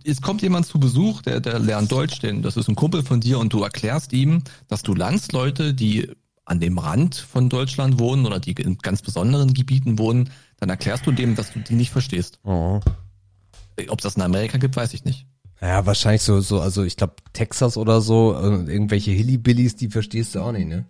es 0.05 0.21
kommt 0.21 0.43
jemand 0.43 0.67
zu 0.67 0.79
Besuch, 0.79 1.23
der, 1.23 1.41
der 1.41 1.61
lernt 1.61 1.91
Deutsch, 1.91 2.19
denn 2.19 2.43
das 2.43 2.59
ist 2.59 2.69
ein 2.69 2.75
Kumpel 2.75 3.03
von 3.03 3.23
dir 3.23 3.39
und 3.39 3.55
du 3.55 3.63
erklärst 3.63 4.13
ihm, 4.13 4.43
dass 4.69 4.83
du 4.83 4.93
Landsleute, 4.95 5.73
die 5.73 6.11
an 6.45 6.61
dem 6.61 6.77
Rand 6.77 7.15
von 7.15 7.49
Deutschland 7.49 7.99
wohnen 7.99 8.27
oder 8.27 8.39
die 8.39 8.53
in 8.53 8.77
ganz 8.77 9.01
besonderen 9.01 9.55
Gebieten 9.55 9.99
wohnen, 9.99 10.29
dann 10.59 10.69
erklärst 10.69 11.07
du 11.07 11.13
dem, 11.13 11.37
dass 11.37 11.55
du 11.55 11.61
die 11.61 11.75
nicht 11.75 11.91
verstehst. 11.91 12.39
Oh. 12.45 12.81
Ob 13.89 13.99
es 13.99 14.03
das 14.03 14.17
in 14.17 14.23
Amerika 14.23 14.59
gibt, 14.59 14.77
weiß 14.77 14.93
ich 14.93 15.07
nicht. 15.07 15.27
Ja, 15.63 15.87
wahrscheinlich 15.87 16.23
so, 16.23 16.41
so, 16.41 16.61
also 16.61 16.83
ich 16.83 16.97
glaube 16.97 17.15
Texas 17.33 17.77
oder 17.77 18.01
so, 18.01 18.35
äh, 18.35 18.73
irgendwelche 18.73 19.13
Hillybillies, 19.13 19.77
die 19.77 19.89
verstehst 19.89 20.35
du 20.35 20.41
auch 20.41 20.53
nicht, 20.53 20.67
ne? 20.67 20.87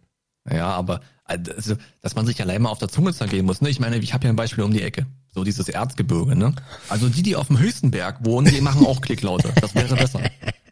Ja, 0.50 0.68
aber 0.68 1.02
also, 1.24 1.76
dass 2.00 2.14
man 2.14 2.26
sich 2.26 2.40
allein 2.40 2.62
mal 2.62 2.70
auf 2.70 2.78
der 2.78 2.88
Zunge 2.88 3.14
zergehen 3.14 3.46
muss. 3.46 3.60
Ne? 3.60 3.70
Ich 3.70 3.80
meine, 3.80 3.96
ich 3.98 4.12
habe 4.12 4.24
ja 4.24 4.30
ein 4.30 4.36
Beispiel 4.36 4.64
um 4.64 4.72
die 4.72 4.82
Ecke. 4.82 5.06
So 5.34 5.44
dieses 5.44 5.68
Erzgebirge. 5.68 6.36
Ne? 6.36 6.54
Also 6.88 7.08
die, 7.08 7.22
die 7.22 7.36
auf 7.36 7.46
dem 7.46 7.58
höchsten 7.58 7.90
Berg 7.90 8.24
wohnen, 8.24 8.52
die 8.52 8.60
machen 8.60 8.84
auch 8.84 9.00
Klicklaute. 9.00 9.52
Das 9.60 9.74
wäre 9.74 9.94
besser. 9.94 10.20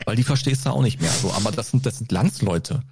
Weil 0.04 0.16
die 0.16 0.24
verstehst 0.24 0.66
du 0.66 0.70
auch 0.70 0.82
nicht 0.82 1.00
mehr. 1.00 1.10
So, 1.10 1.32
aber 1.32 1.52
das 1.52 1.70
sind, 1.70 1.86
das 1.86 1.98
sind 1.98 2.12
Landsleute. 2.12 2.82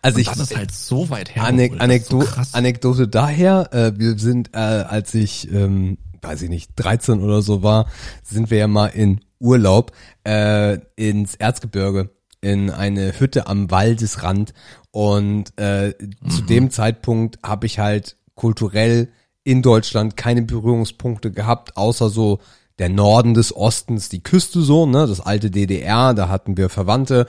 Also 0.00 0.16
Und 0.16 0.22
ich, 0.22 0.28
das 0.28 0.38
ist 0.38 0.56
halt 0.56 0.72
so 0.72 1.10
weit 1.10 1.34
her. 1.34 1.44
Anek 1.44 1.80
Anekdo 1.80 2.20
krass. 2.20 2.54
Anekdote 2.54 3.08
daher, 3.08 3.72
äh, 3.72 3.98
wir 3.98 4.18
sind, 4.18 4.50
äh, 4.54 4.58
als 4.58 5.14
ich, 5.14 5.50
ähm, 5.52 5.98
weiß 6.22 6.42
ich 6.42 6.48
nicht, 6.48 6.72
13 6.76 7.20
oder 7.22 7.42
so 7.42 7.62
war, 7.62 7.86
sind 8.22 8.50
wir 8.50 8.58
ja 8.58 8.68
mal 8.68 8.86
in 8.86 9.20
Urlaub 9.38 9.92
äh, 10.24 10.78
ins 10.96 11.34
Erzgebirge 11.34 12.10
in 12.40 12.70
eine 12.70 13.18
Hütte 13.18 13.46
am 13.46 13.70
Waldesrand 13.70 14.52
und 14.90 15.58
äh, 15.58 15.94
zu 16.28 16.42
dem 16.42 16.70
Zeitpunkt 16.70 17.38
habe 17.42 17.66
ich 17.66 17.78
halt 17.78 18.16
kulturell 18.34 19.08
in 19.44 19.62
Deutschland 19.62 20.16
keine 20.16 20.42
Berührungspunkte 20.42 21.32
gehabt, 21.32 21.76
außer 21.76 22.10
so 22.10 22.40
der 22.78 22.88
Norden 22.88 23.34
des 23.34 23.54
Ostens, 23.54 24.08
die 24.08 24.22
Küste 24.22 24.60
so, 24.60 24.86
ne, 24.86 25.06
das 25.06 25.20
alte 25.20 25.50
DDR, 25.50 26.14
da 26.14 26.28
hatten 26.28 26.56
wir 26.56 26.68
Verwandte. 26.68 27.26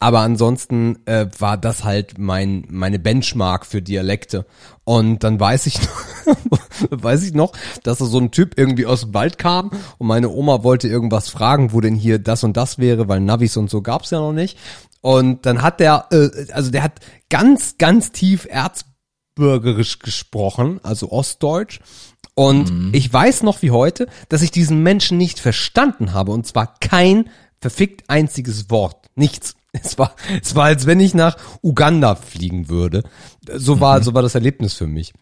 Aber 0.00 0.20
ansonsten 0.20 1.04
äh, 1.06 1.26
war 1.38 1.56
das 1.56 1.82
halt 1.82 2.18
mein 2.18 2.64
meine 2.70 2.98
Benchmark 2.98 3.66
für 3.66 3.82
Dialekte. 3.82 4.46
Und 4.84 5.24
dann 5.24 5.40
weiß 5.40 5.66
ich 5.66 5.80
noch, 5.80 6.36
weiß 6.90 7.24
ich 7.24 7.34
noch, 7.34 7.52
dass 7.82 7.98
da 7.98 8.04
so 8.04 8.18
ein 8.18 8.30
Typ 8.30 8.56
irgendwie 8.56 8.86
aus 8.86 9.02
dem 9.02 9.14
Wald 9.14 9.38
kam 9.38 9.70
und 9.98 10.06
meine 10.06 10.30
Oma 10.30 10.62
wollte 10.62 10.88
irgendwas 10.88 11.28
fragen, 11.28 11.72
wo 11.72 11.80
denn 11.80 11.96
hier 11.96 12.18
das 12.18 12.44
und 12.44 12.56
das 12.56 12.78
wäre, 12.78 13.08
weil 13.08 13.20
Navis 13.20 13.56
und 13.56 13.70
so 13.70 13.82
gab's 13.82 14.10
ja 14.10 14.20
noch 14.20 14.32
nicht. 14.32 14.56
Und 15.00 15.46
dann 15.46 15.62
hat 15.62 15.80
der, 15.80 16.06
äh, 16.10 16.52
also 16.52 16.70
der 16.70 16.84
hat 16.84 17.00
ganz, 17.28 17.76
ganz 17.78 18.12
tief 18.12 18.46
erzbürgerisch 18.48 19.98
gesprochen, 19.98 20.80
also 20.82 21.10
Ostdeutsch. 21.10 21.80
Und 22.34 22.94
ich 22.94 23.12
weiß 23.12 23.42
noch 23.42 23.62
wie 23.62 23.72
heute, 23.72 24.06
dass 24.28 24.42
ich 24.42 24.52
diesen 24.52 24.84
Menschen 24.84 25.18
nicht 25.18 25.40
verstanden 25.40 26.12
habe. 26.12 26.30
Und 26.30 26.46
zwar 26.46 26.74
kein 26.78 27.30
verfickt 27.60 28.08
einziges 28.08 28.70
Wort. 28.70 29.10
Nichts. 29.16 29.57
Es 29.82 29.98
war, 29.98 30.14
es 30.42 30.54
war, 30.54 30.64
als 30.64 30.86
wenn 30.86 31.00
ich 31.00 31.14
nach 31.14 31.36
Uganda 31.62 32.14
fliegen 32.14 32.68
würde. 32.68 33.02
So 33.54 33.80
war, 33.80 34.02
so 34.02 34.14
war 34.14 34.22
das 34.22 34.34
Erlebnis 34.34 34.74
für 34.74 34.86
mich. 34.86 35.12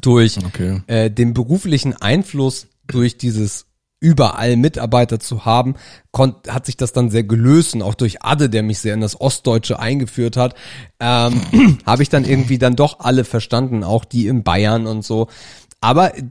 Durch 0.00 0.38
Okay. 0.44 0.82
äh, 0.86 1.10
den 1.10 1.34
beruflichen 1.34 1.94
Einfluss 2.00 2.68
durch 2.86 3.18
dieses 3.18 3.66
überall 4.00 4.56
Mitarbeiter 4.56 5.20
zu 5.20 5.44
haben, 5.44 5.74
konnt, 6.10 6.50
hat 6.50 6.64
sich 6.64 6.76
das 6.78 6.92
dann 6.92 7.10
sehr 7.10 7.22
gelöst 7.22 7.74
und 7.74 7.82
auch 7.82 7.94
durch 7.94 8.22
Adde, 8.22 8.48
der 8.48 8.62
mich 8.62 8.78
sehr 8.78 8.94
in 8.94 9.02
das 9.02 9.20
Ostdeutsche 9.20 9.78
eingeführt 9.78 10.38
hat, 10.38 10.54
ähm, 11.00 11.78
habe 11.86 12.02
ich 12.02 12.08
dann 12.08 12.24
irgendwie 12.24 12.56
dann 12.58 12.76
doch 12.76 13.00
alle 13.00 13.24
verstanden, 13.24 13.84
auch 13.84 14.06
die 14.06 14.26
in 14.26 14.42
Bayern 14.42 14.86
und 14.86 15.04
so. 15.04 15.28
Aber 15.80 16.14
äh, 16.16 16.22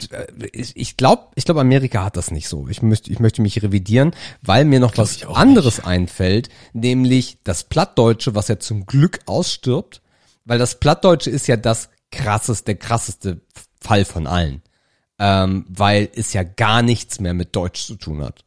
ich- 0.53 0.95
glaube, 0.95 1.27
ich 1.35 1.45
glaube, 1.45 1.61
Amerika 1.61 2.03
hat 2.03 2.17
das 2.17 2.29
nicht 2.31 2.47
so. 2.47 2.67
Ich 2.67 2.81
möchte, 2.81 3.11
ich 3.11 3.19
möchte 3.19 3.41
mich 3.41 3.61
revidieren, 3.63 4.13
weil 4.41 4.63
mir 4.65 4.79
noch 4.79 4.95
was 4.97 5.23
anderes 5.25 5.79
einfällt, 5.83 6.49
nämlich 6.73 7.39
das 7.43 7.63
Plattdeutsche, 7.63 8.35
was 8.35 8.47
ja 8.47 8.59
zum 8.59 8.85
Glück 8.85 9.19
ausstirbt, 9.25 10.01
weil 10.45 10.59
das 10.59 10.79
Plattdeutsche 10.79 11.31
ist 11.31 11.47
ja 11.47 11.57
das 11.57 11.89
krasseste, 12.11 12.65
der 12.65 12.75
krasseste 12.75 13.41
Fall 13.81 14.05
von 14.05 14.27
allen, 14.27 14.61
ähm, 15.17 15.65
weil 15.67 16.09
es 16.15 16.33
ja 16.33 16.43
gar 16.43 16.81
nichts 16.83 17.19
mehr 17.19 17.33
mit 17.33 17.55
Deutsch 17.55 17.85
zu 17.85 17.95
tun 17.95 18.23
hat. 18.23 18.45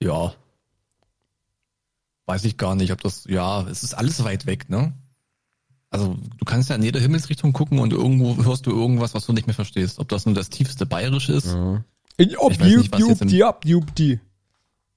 Ja. 0.00 0.34
Weiß 2.26 2.44
ich 2.44 2.56
gar 2.56 2.76
nicht, 2.76 2.92
ob 2.92 3.00
das, 3.02 3.24
ja, 3.24 3.62
es 3.68 3.82
ist 3.82 3.94
alles 3.94 4.22
weit 4.22 4.46
weg, 4.46 4.70
ne? 4.70 4.92
Also 5.90 6.16
du 6.38 6.44
kannst 6.44 6.70
ja 6.70 6.76
in 6.76 6.82
jede 6.82 7.00
Himmelsrichtung 7.00 7.52
gucken 7.52 7.80
und 7.80 7.92
irgendwo 7.92 8.42
hörst 8.44 8.66
du 8.66 8.70
irgendwas, 8.70 9.12
was 9.14 9.26
du 9.26 9.32
nicht 9.32 9.46
mehr 9.48 9.54
verstehst. 9.54 9.98
Ob 9.98 10.08
das 10.08 10.24
nur 10.24 10.34
das 10.34 10.48
tiefste 10.48 10.86
Bayerisch 10.86 11.28
ist, 11.28 11.56
Ich 12.16 12.28
nicht, 12.28 12.92
was 12.92 13.08
jetzt 13.08 13.22
im- 13.22 13.28
Jub, 13.28 13.64
jub, 13.64 13.94
die. 13.96 14.20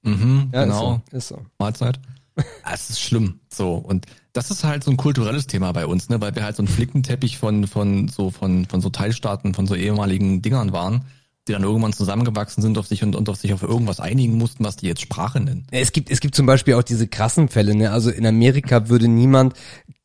Mhm, 0.02 0.50
Ja, 0.52 0.64
genau. 0.64 1.02
ist 1.10 1.10
so. 1.10 1.16
Ist 1.16 1.28
so. 1.28 1.46
Mahlzeit. 1.58 1.98
Ah, 2.36 2.42
Es 2.74 2.90
ist 2.90 3.00
schlimm. 3.00 3.40
So. 3.52 3.74
Und 3.74 4.06
das 4.32 4.50
ist 4.50 4.62
halt 4.64 4.84
so 4.84 4.90
ein 4.90 4.96
kulturelles 4.96 5.46
Thema 5.46 5.72
bei 5.72 5.86
uns, 5.86 6.08
ne, 6.08 6.20
weil 6.20 6.34
wir 6.34 6.44
halt 6.44 6.56
so 6.56 6.62
ein 6.62 6.68
Flickenteppich 6.68 7.38
von, 7.38 7.66
von 7.66 8.08
so, 8.08 8.30
von, 8.30 8.66
von 8.66 8.80
so 8.80 8.90
Teilstaaten, 8.90 9.54
von 9.54 9.66
so 9.66 9.74
ehemaligen 9.74 10.42
Dingern 10.42 10.72
waren, 10.72 11.04
die 11.48 11.52
dann 11.52 11.62
irgendwann 11.62 11.92
zusammengewachsen 11.92 12.62
sind 12.62 12.76
auf 12.78 12.86
sich 12.86 13.02
und, 13.02 13.16
und 13.16 13.28
auf 13.28 13.36
sich 13.36 13.52
auf 13.52 13.62
irgendwas 13.62 14.00
einigen 14.00 14.36
mussten, 14.36 14.64
was 14.64 14.76
die 14.76 14.86
jetzt 14.86 15.00
Sprache 15.02 15.40
nennen. 15.40 15.66
Es 15.70 15.92
gibt, 15.92 16.10
es 16.10 16.20
gibt 16.20 16.34
zum 16.34 16.46
Beispiel 16.46 16.74
auch 16.74 16.82
diese 16.82 17.06
krassen 17.08 17.48
Fälle, 17.48 17.74
ne? 17.74 17.90
Also 17.90 18.10
in 18.10 18.26
Amerika 18.26 18.88
würde 18.88 19.08
niemand 19.08 19.54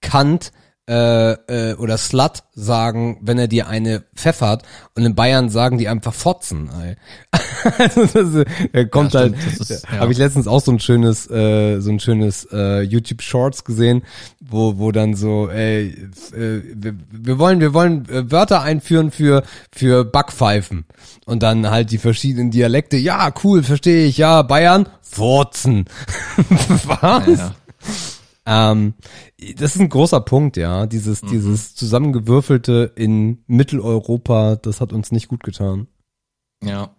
Kant 0.01 0.51
äh, 0.89 1.33
äh, 1.33 1.73
oder 1.75 1.97
Slut 1.99 2.43
sagen, 2.55 3.19
wenn 3.21 3.37
er 3.37 3.47
dir 3.47 3.67
eine 3.67 4.03
pfeffert 4.15 4.63
und 4.95 5.05
in 5.05 5.13
Bayern 5.15 5.49
sagen 5.49 5.77
die 5.77 5.87
einfach 5.87 6.13
Fotzen. 6.13 6.69
Ey. 6.83 6.95
also 7.77 8.05
das, 8.05 8.45
er 8.73 8.85
kommt 8.87 9.13
Ja, 9.13 9.19
halt, 9.21 9.35
ist- 9.59 9.69
ja. 9.69 9.99
habe 9.99 10.11
ich 10.11 10.17
letztens 10.17 10.47
auch 10.47 10.61
so 10.61 10.71
ein 10.71 10.79
schönes, 10.79 11.29
äh, 11.29 11.79
so 11.79 11.91
ein 11.91 11.99
schönes 11.99 12.47
äh, 12.51 12.81
YouTube 12.81 13.21
Shorts 13.21 13.63
gesehen, 13.63 14.01
wo 14.41 14.77
wo 14.79 14.91
dann 14.91 15.13
so, 15.13 15.47
ey, 15.49 15.89
äh, 16.35 16.61
wir, 16.73 16.95
wir 17.11 17.37
wollen, 17.37 17.59
wir 17.59 17.73
wollen 17.75 18.09
äh, 18.09 18.31
Wörter 18.31 18.61
einführen 18.63 19.11
für 19.11 19.43
für 19.71 20.03
Backpfeifen 20.05 20.85
und 21.25 21.43
dann 21.43 21.69
halt 21.69 21.91
die 21.91 21.99
verschiedenen 21.99 22.49
Dialekte. 22.49 22.97
Ja, 22.97 23.31
cool, 23.43 23.61
verstehe 23.61 24.07
ich. 24.07 24.17
Ja, 24.17 24.41
Bayern, 24.41 24.89
Furzen. 25.01 25.85
Was? 26.85 27.27
Ja. 27.27 27.55
Ähm, 28.45 28.93
das 29.57 29.75
ist 29.75 29.81
ein 29.81 29.89
großer 29.89 30.21
Punkt, 30.21 30.57
ja. 30.57 30.85
Dieses, 30.85 31.21
dieses 31.21 31.75
zusammengewürfelte 31.75 32.91
in 32.95 33.43
Mitteleuropa, 33.47 34.55
das 34.55 34.81
hat 34.81 34.93
uns 34.93 35.11
nicht 35.11 35.27
gut 35.27 35.43
getan. 35.43 35.87
Ja. 36.63 36.89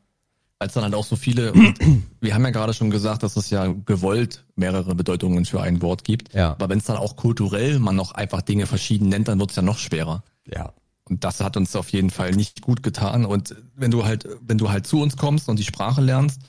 Als 0.59 0.75
dann 0.75 0.85
halt 0.85 0.95
auch 0.95 1.07
so 1.07 1.17
viele, 1.17 1.55
wir 2.21 2.35
haben 2.35 2.45
ja 2.45 2.51
gerade 2.51 2.75
schon 2.75 2.91
gesagt, 2.91 3.23
dass 3.23 3.37
es 3.37 3.49
ja 3.51 3.67
gewollt 3.87 4.45
mehrere 4.57 4.95
Bedeutungen 4.95 5.47
für 5.47 5.63
ein 5.63 5.81
Wort 5.81 6.05
gibt. 6.05 6.35
Ja. 6.35 6.51
Aber 6.51 6.69
wenn 6.69 6.79
es 6.79 6.85
dann 6.85 6.99
auch 6.99 7.17
kulturell 7.17 7.79
man 7.79 7.97
noch 7.97 8.13
einfach 8.13 8.43
Dinge 8.43 8.67
verschieden 8.67 9.09
nennt, 9.09 9.29
dann 9.29 9.41
wird 9.41 9.51
es 9.51 9.57
ja 9.57 9.63
noch 9.63 9.79
schwerer. 9.79 10.23
Ja. 10.47 10.75
Und 11.05 11.25
das 11.25 11.41
hat 11.41 11.57
uns 11.57 11.75
auf 11.75 11.89
jeden 11.89 12.11
Fall 12.11 12.33
nicht 12.33 12.61
gut 12.61 12.83
getan. 12.83 13.25
Und 13.25 13.57
wenn 13.75 13.91
du 13.91 14.05
halt, 14.05 14.29
wenn 14.47 14.59
du 14.59 14.71
halt 14.71 14.87
zu 14.87 15.01
uns 15.01 15.17
kommst 15.17 15.49
und 15.49 15.59
die 15.59 15.65
Sprache 15.65 16.01
lernst, 16.01 16.41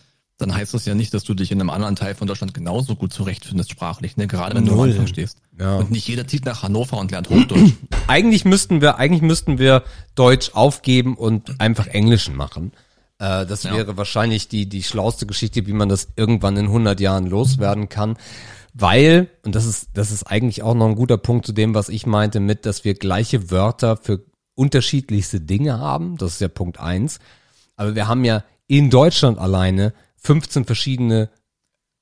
dann 0.42 0.54
heißt 0.56 0.74
das 0.74 0.86
ja 0.86 0.96
nicht, 0.96 1.14
dass 1.14 1.24
du 1.24 1.34
dich 1.34 1.52
in 1.52 1.60
einem 1.60 1.70
anderen 1.70 1.96
Teil 1.96 2.16
von 2.16 2.28
Deutschland 2.28 2.54
genauso 2.54 2.96
gut 2.96 3.14
zurechtfindest 3.14 3.70
sprachlich, 3.72 4.18
ne? 4.18 4.28
Gerade 4.28 4.56
wenn 4.56 4.66
du 4.66 4.72
am 4.72 4.78
Null. 4.78 4.90
Anfang 4.90 5.08
stehst. 5.08 5.38
Ja. 5.60 5.78
Und 5.78 5.92
nicht 5.92 6.08
jeder 6.08 6.28
zieht 6.28 6.46
nach 6.46 6.64
Hannover 6.64 6.98
und 6.98 7.12
lernt 7.12 7.30
Hochdeutsch. 7.30 7.74
Eigentlich 8.08 8.46
müssten 8.46 8.82
wir, 8.82 8.98
eigentlich 8.98 9.22
müssten 9.22 9.58
wir 9.60 9.84
Deutsch 10.16 10.52
aufgeben 10.54 11.16
und 11.16 11.60
einfach 11.62 11.88
Englischen 11.88 12.36
machen. 12.36 12.72
Äh, 13.20 13.46
das 13.46 13.64
Ja. 13.64 13.74
wäre 13.76 13.96
wahrscheinlich 13.98 14.48
die, 14.48 14.68
die 14.68 14.84
schlauste 14.84 15.26
Geschichte, 15.28 15.68
wie 15.68 15.74
man 15.74 15.88
das 15.88 16.08
irgendwann 16.16 16.58
in 16.58 16.66
100 16.66 17.00
Jahren 17.00 17.28
loswerden 17.28 17.88
kann. 17.90 18.18
Weil, 18.74 19.30
und 19.46 19.54
das 19.56 19.66
ist, 19.66 19.90
das 19.94 20.12
ist 20.12 20.24
eigentlich 20.24 20.64
auch 20.64 20.74
noch 20.74 20.88
ein 20.88 20.96
guter 20.96 21.18
Punkt 21.18 21.46
zu 21.46 21.52
dem, 21.54 21.76
was 21.76 21.90
ich 21.90 22.06
meinte 22.06 22.40
mit, 22.40 22.66
dass 22.66 22.84
wir 22.86 22.94
gleiche 22.96 23.52
Wörter 23.52 23.98
für 23.98 24.22
unterschiedlichste 24.56 25.42
Dinge 25.42 25.80
haben. 25.80 26.18
Das 26.18 26.34
ist 26.34 26.42
ja 26.42 26.48
Punkt 26.48 26.80
eins. 26.80 27.20
Aber 27.76 27.96
wir 27.96 28.08
haben 28.08 28.24
ja 28.24 28.44
in 28.68 28.90
Deutschland 28.90 29.38
alleine 29.38 29.94
15 30.22 30.66
verschiedene 30.66 31.30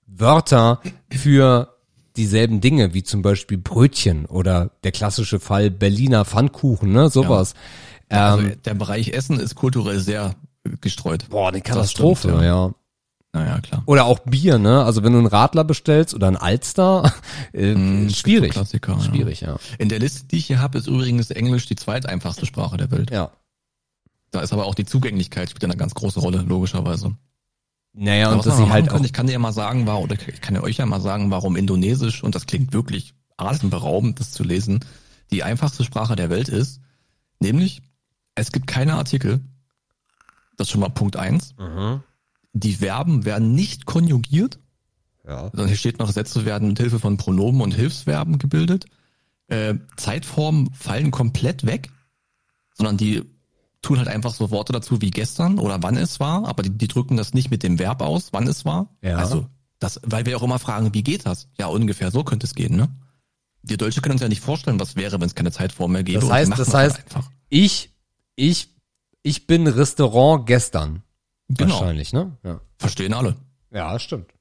Wörter 0.05 0.81
für 1.11 1.75
dieselben 2.15 2.59
Dinge, 2.61 2.93
wie 2.93 3.03
zum 3.03 3.21
Beispiel 3.21 3.57
Brötchen 3.57 4.25
oder 4.25 4.71
der 4.83 4.91
klassische 4.91 5.39
Fall 5.39 5.69
Berliner 5.71 6.25
Pfannkuchen, 6.25 6.91
ne, 6.91 7.09
sowas. 7.09 7.53
Also 8.09 8.43
Ähm, 8.43 8.55
der 8.65 8.73
Bereich 8.73 9.09
Essen 9.09 9.39
ist 9.39 9.55
kulturell 9.55 9.99
sehr 9.99 10.35
gestreut. 10.81 11.29
boah, 11.29 11.49
eine 11.49 11.61
Katastrophe, 11.61 12.29
stimmt, 12.29 12.43
ja. 12.43 12.73
Naja, 13.31 13.59
klar. 13.61 13.83
Oder 13.85 14.05
auch 14.05 14.19
Bier, 14.19 14.57
ne? 14.57 14.83
Also 14.83 15.03
wenn 15.03 15.13
du 15.13 15.19
einen 15.19 15.27
Radler 15.27 15.63
bestellst 15.63 16.15
oder 16.15 16.27
einen 16.27 16.35
Alster, 16.37 17.13
äh, 17.53 17.75
Mm, 17.75 18.09
schwierig. 18.09 18.51
Klassiker, 18.53 18.93
ja. 18.93 19.01
Schwierig, 19.01 19.41
ja. 19.41 19.57
In 19.77 19.87
der 19.87 19.99
Liste, 19.99 20.25
die 20.25 20.37
ich 20.37 20.47
hier 20.47 20.59
habe, 20.59 20.79
ist 20.79 20.87
übrigens 20.87 21.29
Englisch 21.29 21.67
die 21.67 21.75
zweiteinfachste 21.75 22.47
Sprache 22.47 22.77
der 22.77 22.89
Welt. 22.89 23.11
Ja. 23.11 23.29
Da 24.31 24.41
ist 24.41 24.51
aber 24.51 24.65
auch 24.65 24.75
die 24.75 24.85
Zugänglichkeit 24.85 25.51
spielt 25.51 25.63
eine 25.65 25.77
ganz 25.77 25.93
große 25.93 26.19
Rolle, 26.19 26.39
logischerweise. 26.39 27.15
Naja, 27.93 28.31
und 28.31 28.39
was 28.39 28.45
dass 28.45 28.57
man 28.57 28.67
sie 28.67 28.71
halt 28.71 28.89
auch, 28.89 28.93
kann, 28.93 29.03
ich 29.03 29.13
kann 29.13 29.27
dir 29.27 29.33
ja 29.33 29.39
mal 29.39 29.51
sagen, 29.51 29.87
war, 29.87 29.99
oder 29.99 30.15
ich 30.15 30.41
kann 30.41 30.55
ja 30.55 30.61
euch 30.61 30.77
ja 30.77 30.85
mal 30.85 31.01
sagen, 31.01 31.31
warum 31.31 31.55
Indonesisch, 31.55 32.23
und 32.23 32.35
das 32.35 32.45
klingt 32.45 32.73
wirklich 32.73 33.13
atemberaubend, 33.37 34.19
das 34.19 34.31
zu 34.31 34.43
lesen, 34.43 34.85
die 35.31 35.43
einfachste 35.43 35.83
Sprache 35.83 36.15
der 36.15 36.29
Welt 36.29 36.49
ist. 36.49 36.81
Nämlich, 37.39 37.81
es 38.35 38.51
gibt 38.51 38.67
keine 38.67 38.95
Artikel. 38.95 39.41
Das 40.57 40.67
ist 40.67 40.71
schon 40.71 40.81
mal 40.81 40.89
Punkt 40.89 41.15
eins. 41.15 41.55
Mhm. 41.57 42.03
Die 42.53 42.75
Verben 42.75 43.25
werden 43.25 43.53
nicht 43.53 43.85
konjugiert. 43.85 44.59
ja. 45.27 45.49
Dann 45.49 45.67
hier 45.67 45.77
steht 45.77 45.99
noch, 45.99 46.11
Sätze 46.11 46.45
werden 46.45 46.69
mit 46.69 46.79
Hilfe 46.79 46.99
von 46.99 47.17
Pronomen 47.17 47.61
und 47.61 47.73
Hilfsverben 47.73 48.39
gebildet. 48.39 48.85
Äh, 49.47 49.75
Zeitformen 49.97 50.73
fallen 50.73 51.11
komplett 51.11 51.65
weg, 51.65 51.91
sondern 52.75 52.97
die 52.97 53.23
tun 53.81 53.97
halt 53.97 54.07
einfach 54.07 54.33
so 54.33 54.51
Worte 54.51 54.73
dazu 54.73 55.01
wie 55.01 55.11
gestern 55.11 55.59
oder 55.59 55.81
wann 55.81 55.97
es 55.97 56.19
war, 56.19 56.47
aber 56.47 56.63
die, 56.63 56.69
die 56.69 56.87
drücken 56.87 57.17
das 57.17 57.33
nicht 57.33 57.49
mit 57.49 57.63
dem 57.63 57.79
Verb 57.79 58.01
aus, 58.01 58.33
wann 58.33 58.47
es 58.47 58.65
war. 58.65 58.95
Ja. 59.01 59.17
Also, 59.17 59.47
das, 59.79 60.01
weil 60.03 60.25
wir 60.25 60.37
auch 60.37 60.43
immer 60.43 60.59
fragen, 60.59 60.93
wie 60.93 61.03
geht 61.03 61.25
das? 61.25 61.47
Ja, 61.57 61.67
ungefähr 61.67 62.11
so 62.11 62.23
könnte 62.23 62.45
es 62.45 62.55
gehen, 62.55 62.75
ne? 62.75 62.89
Die 63.61 63.77
Deutsche 63.77 64.01
können 64.01 64.13
uns 64.13 64.21
ja 64.21 64.29
nicht 64.29 64.41
vorstellen, 64.41 64.79
was 64.79 64.95
wäre, 64.95 65.19
wenn 65.19 65.27
es 65.27 65.35
keine 65.35 65.51
Zeitform 65.51 65.91
mehr 65.93 66.03
gäbe. 66.03 66.21
Das 66.21 66.29
heißt, 66.29 66.51
das 66.51 66.73
halt 66.73 66.93
heißt, 66.93 66.97
einfach. 66.99 67.29
ich, 67.49 67.91
ich, 68.35 68.69
ich 69.23 69.47
bin 69.47 69.67
Restaurant 69.67 70.45
gestern. 70.45 71.03
Genau. 71.49 71.73
Wahrscheinlich, 71.73 72.13
ne? 72.13 72.37
Ja. 72.43 72.61
Verstehen 72.77 73.13
alle. 73.13 73.35
Ja, 73.71 73.97
stimmt. 73.99 74.31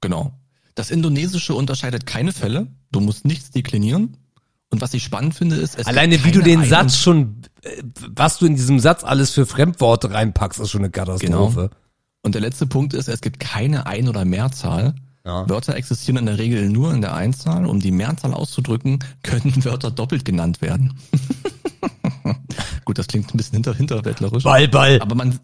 Genau. 0.00 0.32
Das 0.74 0.90
Indonesische 0.90 1.54
unterscheidet 1.54 2.06
keine 2.06 2.32
Fälle. 2.32 2.68
Du 2.90 3.00
musst 3.00 3.24
nichts 3.24 3.50
deklinieren. 3.50 4.16
Und 4.70 4.80
was 4.82 4.92
ich 4.94 5.02
spannend 5.02 5.34
finde, 5.34 5.56
ist, 5.56 5.70
es 5.70 5.76
gibt 5.76 5.88
Alleine 5.88 6.22
wie 6.24 6.30
du 6.30 6.42
den 6.42 6.60
ein- 6.60 6.68
Satz 6.68 6.96
schon, 6.98 7.36
äh, 7.62 7.82
was 8.14 8.38
du 8.38 8.46
in 8.46 8.54
diesem 8.54 8.80
Satz 8.80 9.02
alles 9.02 9.30
für 9.30 9.46
Fremdworte 9.46 10.10
reinpackst, 10.10 10.60
ist 10.60 10.70
schon 10.70 10.82
eine 10.82 10.90
Katastrophe. 10.90 11.70
Und 12.22 12.34
der 12.34 12.42
letzte 12.42 12.66
Punkt 12.66 12.92
ist, 12.94 13.08
es 13.08 13.20
gibt 13.22 13.40
keine 13.40 13.86
Ein- 13.86 14.08
oder 14.08 14.24
Mehrzahl. 14.24 14.94
Ja. 15.24 15.48
Wörter 15.48 15.74
existieren 15.74 16.18
in 16.18 16.26
der 16.26 16.38
Regel 16.38 16.68
nur 16.68 16.92
in 16.92 17.00
der 17.00 17.14
Einzahl. 17.14 17.66
Um 17.66 17.80
die 17.80 17.90
Mehrzahl 17.92 18.34
auszudrücken, 18.34 18.98
können 19.22 19.64
Wörter 19.64 19.90
doppelt 19.90 20.24
genannt 20.24 20.60
werden. 20.60 20.94
Gut, 22.84 22.98
das 22.98 23.06
klingt 23.06 23.32
ein 23.32 23.36
bisschen 23.36 23.54
hinter, 23.56 23.74
hinterwäldlerisch. 23.74 24.44
Ball, 24.44 24.68
Ball. 24.68 25.00
Aber 25.00 25.14
man, 25.14 25.38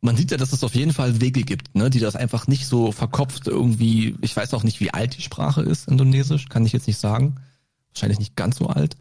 man 0.00 0.16
sieht 0.16 0.30
ja, 0.30 0.36
dass 0.36 0.52
es 0.52 0.64
auf 0.64 0.74
jeden 0.74 0.92
Fall 0.92 1.20
Wege 1.20 1.42
gibt, 1.42 1.74
ne, 1.74 1.90
die 1.90 2.00
das 2.00 2.16
einfach 2.16 2.46
nicht 2.46 2.66
so 2.66 2.92
verkopft 2.92 3.46
irgendwie, 3.48 4.16
ich 4.20 4.36
weiß 4.36 4.52
auch 4.54 4.62
nicht, 4.62 4.80
wie 4.80 4.92
alt 4.92 5.16
die 5.16 5.22
Sprache 5.22 5.62
ist, 5.62 5.88
Indonesisch, 5.88 6.48
kann 6.48 6.64
ich 6.66 6.72
jetzt 6.72 6.86
nicht 6.86 6.98
sagen. 6.98 7.36
Wahrscheinlich 7.94 8.18
nicht 8.18 8.36
ganz 8.36 8.56
so 8.56 8.66
alt. 8.66 8.96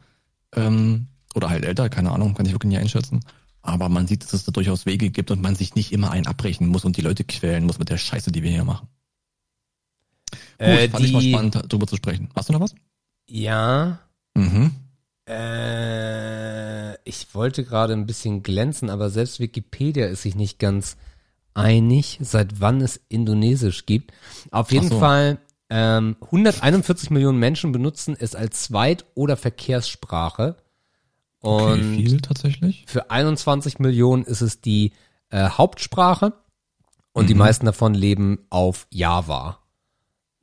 Ähm, 0.56 1.08
oder 1.36 1.50
halt 1.50 1.66
älter, 1.66 1.90
keine 1.90 2.12
Ahnung, 2.12 2.34
kann 2.36 2.46
ich 2.46 2.52
wirklich 2.54 2.70
nicht 2.72 2.80
einschätzen. 2.80 3.22
Aber 3.62 3.90
man 3.90 4.08
sieht, 4.08 4.24
dass 4.24 4.34
es 4.34 4.44
da 4.46 4.52
durchaus 4.52 4.86
Wege 4.86 5.10
gibt 5.10 5.32
und 5.32 5.42
man 5.42 5.56
sich 5.56 5.74
nicht 5.76 5.92
immer 5.92 6.12
einen 6.12 6.28
abbrechen 6.28 6.68
muss 6.68 6.86
und 6.86 6.98
die 6.98 7.02
Leute 7.02 7.24
quälen 7.24 7.66
muss 7.66 7.80
mit 7.80 7.90
der 7.90 7.98
Scheiße, 7.98 8.32
die 8.32 8.44
wir 8.44 8.52
hier 8.52 8.66
machen. 8.66 8.88
Gut, 10.32 10.68
Äh, 10.68 10.90
fand 10.90 11.06
ich 11.06 11.12
mal 11.14 11.22
die- 11.22 11.32
spannend, 11.32 11.56
darüber 11.70 11.88
zu 11.88 11.96
sprechen. 11.96 12.30
Hast 12.36 12.50
du 12.50 12.54
noch 12.54 12.60
was? 12.62 12.76
Ja, 13.28 14.00
Mhm. 14.36 14.72
Äh, 15.26 16.94
ich 17.08 17.34
wollte 17.34 17.64
gerade 17.64 17.94
ein 17.94 18.06
bisschen 18.06 18.44
glänzen, 18.44 18.90
aber 18.90 19.10
selbst 19.10 19.40
Wikipedia 19.40 20.08
ist 20.08 20.24
sich 20.24 20.36
nicht 20.36 20.60
ganz 20.60 20.98
einig, 21.54 22.18
seit 22.22 22.60
wann 22.60 22.82
es 22.82 23.00
Indonesisch 23.10 23.86
gibt. 23.86 24.12
Auf 24.52 24.72
jeden 24.72 24.90
so. 24.90 25.00
Fall, 25.00 25.38
ähm, 25.76 26.16
141 26.22 27.10
Millionen 27.10 27.40
Menschen 27.40 27.72
benutzen 27.72 28.16
es 28.20 28.36
als 28.36 28.64
Zweit- 28.64 29.06
oder 29.16 29.36
Verkehrssprache. 29.38 30.56
Okay, 31.42 31.74
Und 31.74 31.96
viel 31.96 32.22
tatsächlich. 32.22 32.86
für 32.88 33.10
21 33.10 33.80
Millionen 33.80 34.24
ist 34.24 34.42
es 34.42 34.62
die 34.62 34.94
äh, 35.30 35.50
Hauptsprache. 35.50 36.34
Und 37.12 37.24
Mhm. 37.24 37.28
die 37.28 37.34
meisten 37.36 37.66
davon 37.66 37.94
leben 37.94 38.40
auf 38.50 38.88
Java. 38.92 39.60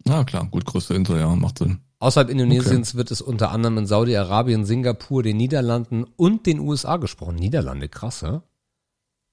Na 0.05 0.24
klar, 0.24 0.47
gut, 0.51 0.65
größte 0.65 0.94
Insel, 0.94 1.19
ja, 1.20 1.35
macht 1.36 1.59
Sinn. 1.59 1.81
Außerhalb 2.01 2.31
Indonesiens 2.31 2.94
wird 2.94 3.11
es 3.11 3.20
unter 3.20 3.51
anderem 3.51 3.78
in 3.78 3.86
Saudi-Arabien, 3.86 4.65
Singapur, 4.65 5.23
den 5.23 5.36
Niederlanden 5.36 6.05
und 6.16 6.47
den 6.47 6.59
USA 6.61 6.97
gesprochen. 6.97 7.36
Niederlande, 7.36 7.89
krass, 7.89 8.23
ja? 8.23 8.43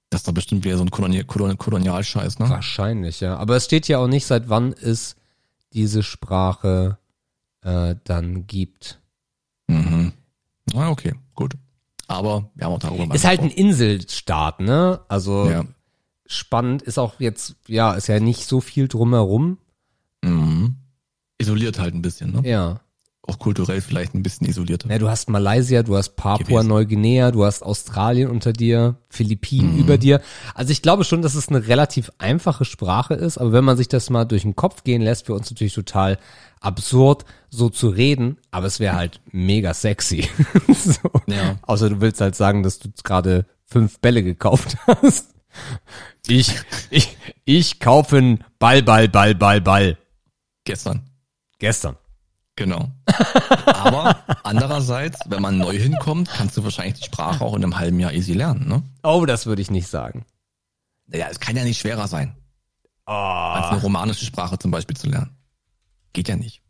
Das 0.10 0.22
ist 0.22 0.28
doch 0.28 0.34
bestimmt 0.34 0.64
wieder 0.65 0.78
so 0.78 0.84
ein 0.84 0.90
Kolonial 0.91 1.24
Kolon 1.26 1.57
Kolonialscheiß, 1.57 2.40
ne? 2.40 2.49
Wahrscheinlich, 2.49 3.19
ja. 3.19 3.38
Aber 3.38 3.56
es 3.56 3.65
steht 3.65 3.88
ja 3.88 3.99
auch 3.99 4.07
nicht, 4.07 4.26
seit 4.26 4.49
wann 4.49 4.74
es 4.74 5.15
diese 5.73 6.03
Sprache 6.03 6.98
äh, 7.64 7.95
dann 8.03 8.48
gibt. 8.48 9.02
Mhm. 9.68 10.14
Na, 10.73 10.89
okay, 10.89 11.14
gut. 11.35 11.56
Aber 12.07 12.49
wir 12.56 12.65
haben 12.65 12.73
auch 12.73 12.80
darüber 12.80 13.06
mal 13.06 13.15
Ist 13.15 13.26
halt 13.26 13.41
ein. 13.41 13.49
Inselstaat, 13.52 14.60
ne? 14.61 15.02
Also 15.10 15.49
Ja. 15.49 15.65
spannend 16.26 16.81
ist 16.81 16.98
auch 16.98 17.19
jetzt, 17.19 17.56
ja, 17.68 17.94
ist 17.94 18.07
ja 18.07 18.19
nicht 18.19 18.45
so 18.45 18.61
viel 18.61 18.88
drumherum. 18.88 19.57
Mhm. 20.23 20.76
Isoliert 21.38 21.80
halt 21.80 21.94
ein 21.94 22.02
bisschen, 22.02 22.31
ne? 22.31 22.48
Ja. 22.48 22.80
Auch 23.28 23.40
kulturell 23.40 23.82
vielleicht 23.82 24.16
ein 24.16 24.24
bisschen 24.24 24.48
isolierter. 24.48 24.90
Ja, 24.90 24.99
du 24.99 25.10
hast 25.10 25.30
Malaysia, 25.30 25.84
du 25.84 25.98
hast 25.98 26.16
Papua-Neuguinea, 26.16 27.32
du 27.32 27.44
hast 27.45 27.62
Australien 27.62 28.30
unter 28.30 28.54
dir, 28.54 28.95
Philippinen 29.10 29.74
Mhm. 29.74 29.80
über 29.80 29.98
dir. 29.98 30.22
Also 30.56 30.72
ich 30.72 30.82
glaube 30.82 31.04
schon, 31.04 31.22
dass 31.22 31.36
es 31.36 31.49
eine 31.49 31.68
relativ 31.68 32.12
einfache 32.18 32.66
Sprache 32.66 33.14
ist, 33.14 33.38
aber 33.38 33.52
wenn 33.52 33.64
man 33.66 33.78
sich 33.78 33.88
das 33.90 34.10
mal 34.10 34.26
durch 34.26 34.44
den 34.44 34.56
Kopf 34.56 34.84
gehen 34.84 35.02
lässt, 35.02 35.26
für 35.26 35.34
uns 35.34 35.49
natürlich 35.52 35.74
total 35.74 36.18
absurd, 36.62 37.26
so 37.49 37.70
zu 37.70 37.90
reden, 37.90 38.38
aber 38.52 38.66
es 38.68 38.80
wäre 38.80 38.95
halt 38.95 39.22
mega 39.32 39.74
sexy. 39.74 40.28
so. 40.68 41.10
Ja. 41.28 41.58
Außer 41.64 41.90
du 41.90 42.02
willst 42.02 42.22
halt 42.22 42.36
sagen, 42.36 42.64
dass 42.64 42.80
du 42.80 42.90
gerade 43.04 43.45
fünf 43.66 43.99
Bälle 43.99 44.24
gekauft 44.24 44.78
hast. 44.88 45.34
Ich, 46.28 46.54
ich, 46.90 47.18
ich 47.45 47.80
kaufe 47.80 48.18
einen 48.18 48.44
Ball, 48.60 48.84
Ball, 48.84 49.08
Ball, 49.10 49.36
Ball, 49.36 49.60
Ball. 49.62 49.98
Gestern. 50.66 51.04
Gestern. 51.60 51.95
Genau. 52.58 52.90
Aber 53.68 54.18
andererseits, 54.44 55.20
wenn 55.28 55.42
man 55.44 55.58
neu 55.60 55.78
hinkommt, 55.78 56.28
kannst 56.30 56.58
du 56.58 56.64
wahrscheinlich 56.64 56.96
die 56.96 57.06
Sprache 57.06 57.46
auch 57.46 57.54
in 57.56 57.64
einem 57.64 57.78
halben 57.78 58.00
Jahr 58.00 58.12
easy 58.12 58.34
lernen, 58.34 58.68
ne? 58.68 58.84
Oh, 59.04 59.26
das 59.26 59.46
würde 59.46 59.62
ich 59.62 59.70
nicht 59.72 59.88
sagen. 59.88 60.26
Naja, 61.06 61.28
es 61.32 61.40
kann 61.40 61.56
ja 61.56 61.64
nicht 61.64 61.80
schwerer 61.80 62.08
sein, 62.08 62.36
Oh. 63.06 63.12
als 63.14 63.68
eine 63.68 63.82
romanische 63.82 64.26
Sprache 64.26 64.58
zum 64.58 64.72
Beispiel 64.72 64.98
zu 64.98 65.08
lernen. 65.08 65.38
Geht 66.14 66.28
ja 66.28 66.36
nicht. 66.36 66.62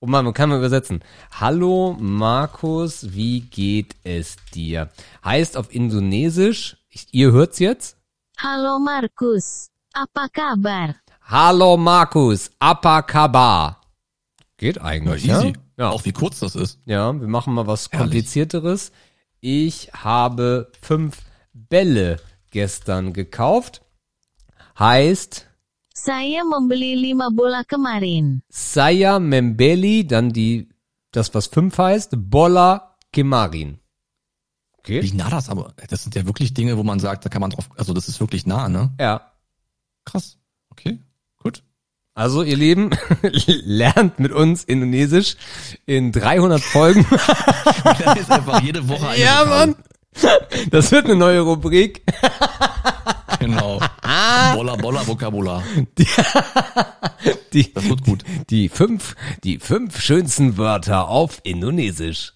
Oh 0.00 0.06
Mann, 0.06 0.26
man 0.26 0.34
kann 0.34 0.50
mal 0.50 0.58
übersetzen. 0.58 1.02
Hallo 1.32 1.96
Markus, 1.98 3.14
wie 3.14 3.40
geht 3.40 3.96
es 4.04 4.36
dir? 4.54 4.90
Heißt 5.24 5.56
auf 5.56 5.74
Indonesisch, 5.74 6.76
ich, 6.90 7.08
ihr 7.12 7.32
hört's 7.32 7.58
jetzt? 7.58 7.96
Halo 8.38 8.78
Markus, 8.78 9.70
apa 9.94 10.28
kabar? 10.28 10.94
Hallo 11.22 11.78
Markus, 11.78 12.50
apa 12.60 13.02
kabar? 13.02 13.80
Geht 14.56 14.80
eigentlich, 14.80 15.24
ja? 15.24 15.40
easy. 15.40 15.52
Ja. 15.76 15.90
Auch 15.90 16.04
wie 16.04 16.12
kurz 16.12 16.40
das 16.40 16.56
ist. 16.56 16.80
ja, 16.86 17.12
wir 17.18 17.28
machen 17.28 17.52
mal 17.54 17.66
was 17.66 17.90
Herrlich. 17.90 17.98
komplizierteres. 18.00 18.92
Ich 19.40 19.90
habe 19.92 20.72
fünf 20.80 21.18
Bälle 21.52 22.16
gestern 22.50 23.12
gekauft. 23.12 23.82
Heißt 24.78 25.46
Saya 25.94 26.44
membeli 26.44 26.94
lima 26.94 27.28
bola 27.30 27.64
kemarin. 27.64 28.42
Saya 28.48 29.18
Membeli, 29.18 30.06
dann 30.06 30.32
die, 30.32 30.68
das 31.12 31.34
was 31.34 31.46
fünf 31.46 31.76
heißt, 31.78 32.12
Bola 32.16 32.96
Kemarin. 33.12 33.78
Geht? 34.82 35.04
Wie 35.04 35.16
nah 35.16 35.30
das 35.30 35.48
aber, 35.48 35.74
das 35.88 36.02
sind 36.02 36.14
ja 36.14 36.26
wirklich 36.26 36.52
Dinge, 36.54 36.76
wo 36.76 36.82
man 36.82 37.00
sagt, 37.00 37.24
da 37.24 37.28
kann 37.28 37.40
man 37.40 37.50
drauf, 37.50 37.68
also 37.76 37.94
das 37.94 38.08
ist 38.08 38.20
wirklich 38.20 38.46
nah, 38.46 38.68
ne? 38.68 38.94
Ja. 39.00 39.32
Krass. 40.04 40.38
Okay. 40.70 41.00
Also, 42.16 42.42
ihr 42.42 42.56
Lieben, 42.56 42.90
lernt 43.46 44.18
mit 44.18 44.32
uns 44.32 44.64
Indonesisch 44.64 45.36
in 45.84 46.12
300 46.12 46.62
Folgen. 46.62 47.06
Das 47.98 48.18
ist 48.18 48.30
einfach 48.30 48.62
jede 48.62 48.88
Woche 48.88 49.08
eine 49.10 49.22
ja. 49.22 49.44
Mann. 49.44 49.76
Das 50.70 50.90
wird 50.90 51.04
eine 51.04 51.14
neue 51.14 51.40
Rubrik. 51.40 52.02
Genau. 53.38 53.80
Bolla, 54.54 54.76
Bolla, 54.76 55.06
Vokabular. 55.06 55.62
Die, 57.52 57.72
Das 57.72 57.88
wird 57.88 58.02
gut. 58.02 58.24
die 58.50 58.68
fünf, 58.68 59.14
die 59.44 59.58
fünf 59.58 60.00
schönsten 60.00 60.56
Wörter 60.56 61.08
auf 61.08 61.40
Indonesisch. 61.44 62.32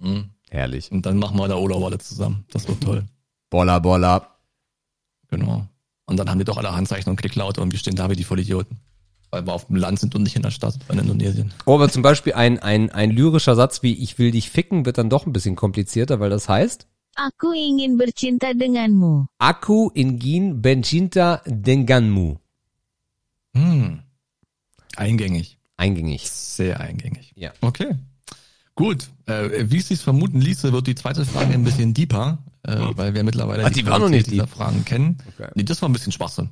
Mhm. 0.00 0.30
Herrlich. 0.48 0.90
Und 0.90 1.04
dann 1.06 1.18
machen 1.18 1.36
wir 1.38 1.48
da 1.48 1.56
Urlaub 1.56 1.84
alle 1.84 1.98
zusammen. 1.98 2.44
Das 2.50 2.66
wird 2.68 2.82
toll. 2.82 3.04
Bolla, 3.50 3.78
bolla. 3.78 4.28
Genau. 5.28 5.66
Und 6.06 6.16
dann 6.16 6.30
haben 6.30 6.38
die 6.38 6.44
doch 6.44 6.56
alle 6.56 6.74
Handzeichen 6.74 7.10
und 7.10 7.16
Klicklaute 7.16 7.60
und 7.60 7.72
wir 7.72 7.78
stehen 7.78 7.96
da 7.96 8.08
wie 8.08 8.16
die 8.16 8.24
Vollidioten. 8.24 8.80
Weil 9.32 9.46
wir 9.46 9.52
auf 9.54 9.66
dem 9.66 9.76
Land 9.76 9.98
sind 9.98 10.14
und 10.14 10.22
nicht 10.22 10.36
in 10.36 10.42
der 10.42 10.50
Stadt, 10.50 10.78
in 10.90 10.98
Indonesien. 10.98 11.52
Oh, 11.64 11.74
aber 11.74 11.88
zum 11.88 12.02
Beispiel 12.02 12.34
ein, 12.34 12.58
ein, 12.58 12.90
ein 12.90 13.10
lyrischer 13.10 13.54
Satz 13.56 13.82
wie 13.82 13.94
ich 13.94 14.18
will 14.18 14.30
dich 14.30 14.50
ficken 14.50 14.84
wird 14.84 14.98
dann 14.98 15.08
doch 15.08 15.24
ein 15.26 15.32
bisschen 15.32 15.56
komplizierter, 15.56 16.20
weil 16.20 16.28
das 16.30 16.48
heißt 16.50 16.86
Aku 17.14 17.52
ingin 17.52 17.96
bercinta 17.98 18.52
denganmu. 18.54 19.26
Aku 19.38 19.90
ingin 19.94 20.62
bencinta 20.62 21.42
denganmu. 21.46 22.36
Hm. 23.54 24.00
Eingängig. 24.96 25.58
Eingängig. 25.76 26.30
Sehr 26.30 26.80
eingängig. 26.80 27.32
Ja. 27.34 27.52
Okay. 27.60 27.96
Gut. 28.74 29.08
Äh, 29.26 29.70
wie 29.70 29.78
es 29.78 29.88
sich 29.88 30.00
vermuten 30.00 30.40
ließe, 30.40 30.72
wird 30.72 30.86
die 30.86 30.94
zweite 30.94 31.24
Frage 31.26 31.52
ein 31.54 31.64
bisschen 31.64 31.92
deeper, 31.94 32.38
äh, 32.62 32.76
weil 32.96 33.14
wir 33.14 33.24
mittlerweile 33.24 33.64
Ah, 33.64 33.70
die 33.70 33.82
noch 33.82 33.96
Qualität 33.96 34.10
nicht 34.12 34.30
dieser 34.30 34.44
deep. 34.46 34.54
Fragen 34.54 34.84
kennen. 34.84 35.18
Okay. 35.38 35.50
Nee, 35.54 35.64
das 35.64 35.80
war 35.82 35.88
ein 35.88 35.92
bisschen 35.92 36.12
Schwachsinn. 36.12 36.50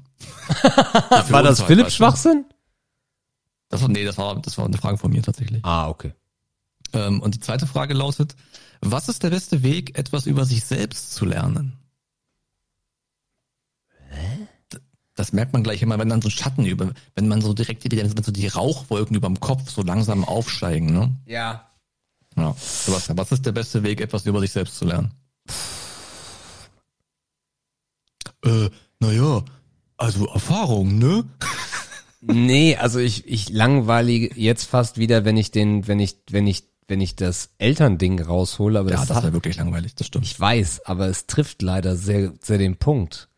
War 1.30 1.42
das 1.42 1.62
Philipp 1.62 1.90
Schwachsinn? 1.90 2.44
Das 3.70 3.80
war, 3.80 3.88
nee, 3.88 4.04
das 4.04 4.18
war, 4.18 4.40
das 4.42 4.58
war 4.58 4.66
eine 4.66 4.76
Frage 4.76 4.98
von 4.98 5.10
mir 5.10 5.22
tatsächlich. 5.22 5.64
Ah, 5.64 5.88
okay. 5.88 6.12
Ähm, 6.92 7.20
und 7.22 7.36
die 7.36 7.40
zweite 7.40 7.66
Frage 7.66 7.94
lautet, 7.94 8.36
was 8.80 9.08
ist 9.08 9.22
der 9.22 9.30
beste 9.30 9.62
Weg, 9.62 9.96
etwas 9.96 10.26
über 10.26 10.44
sich 10.44 10.64
selbst 10.64 11.14
zu 11.14 11.24
lernen? 11.24 11.78
Das 15.14 15.32
merkt 15.32 15.52
man 15.52 15.62
gleich 15.62 15.82
immer, 15.82 15.98
wenn 15.98 16.08
dann 16.08 16.22
so 16.22 16.30
Schatten 16.30 16.64
über, 16.66 16.92
wenn 17.14 17.28
man 17.28 17.42
so 17.42 17.52
direkt, 17.52 17.84
wenn 17.84 18.22
so 18.24 18.32
die 18.32 18.48
Rauchwolken 18.48 19.14
über 19.14 19.28
dem 19.28 19.38
Kopf 19.38 19.70
so 19.70 19.82
langsam 19.82 20.24
aufsteigen, 20.24 20.92
ne? 20.92 21.16
Ja. 21.26 21.70
Ja. 22.36 22.54
Sebastian, 22.58 23.18
was 23.18 23.30
ist 23.30 23.46
der 23.46 23.52
beste 23.52 23.82
Weg, 23.82 24.00
etwas 24.00 24.26
über 24.26 24.40
sich 24.40 24.50
selbst 24.50 24.76
zu 24.76 24.86
lernen? 24.86 25.12
Äh, 28.44 28.70
naja, 28.98 29.44
also 29.96 30.26
Erfahrung, 30.26 30.98
ne? 30.98 31.24
Nee, 32.20 32.76
also 32.76 32.98
ich, 32.98 33.26
ich 33.26 33.48
langweilige 33.48 34.30
jetzt 34.38 34.64
fast 34.64 34.98
wieder, 34.98 35.24
wenn 35.24 35.36
ich 35.36 35.50
den, 35.50 35.88
wenn 35.88 35.98
ich, 36.00 36.16
wenn 36.30 36.46
ich, 36.46 36.64
wenn 36.86 37.00
ich 37.00 37.16
das 37.16 37.50
Elternding 37.58 38.20
raushole, 38.20 38.78
aber 38.78 38.90
Ja, 38.90 38.96
das, 38.98 39.08
das 39.08 39.22
wäre 39.22 39.32
wirklich 39.32 39.56
langweilig, 39.56 39.94
das 39.94 40.08
stimmt. 40.08 40.26
ich 40.26 40.38
weiß, 40.38 40.84
aber 40.86 41.06
es 41.08 41.26
trifft 41.26 41.62
leider 41.62 41.96
sehr, 41.96 42.32
sehr 42.42 42.58
den 42.58 42.76
Punkt. 42.76 43.28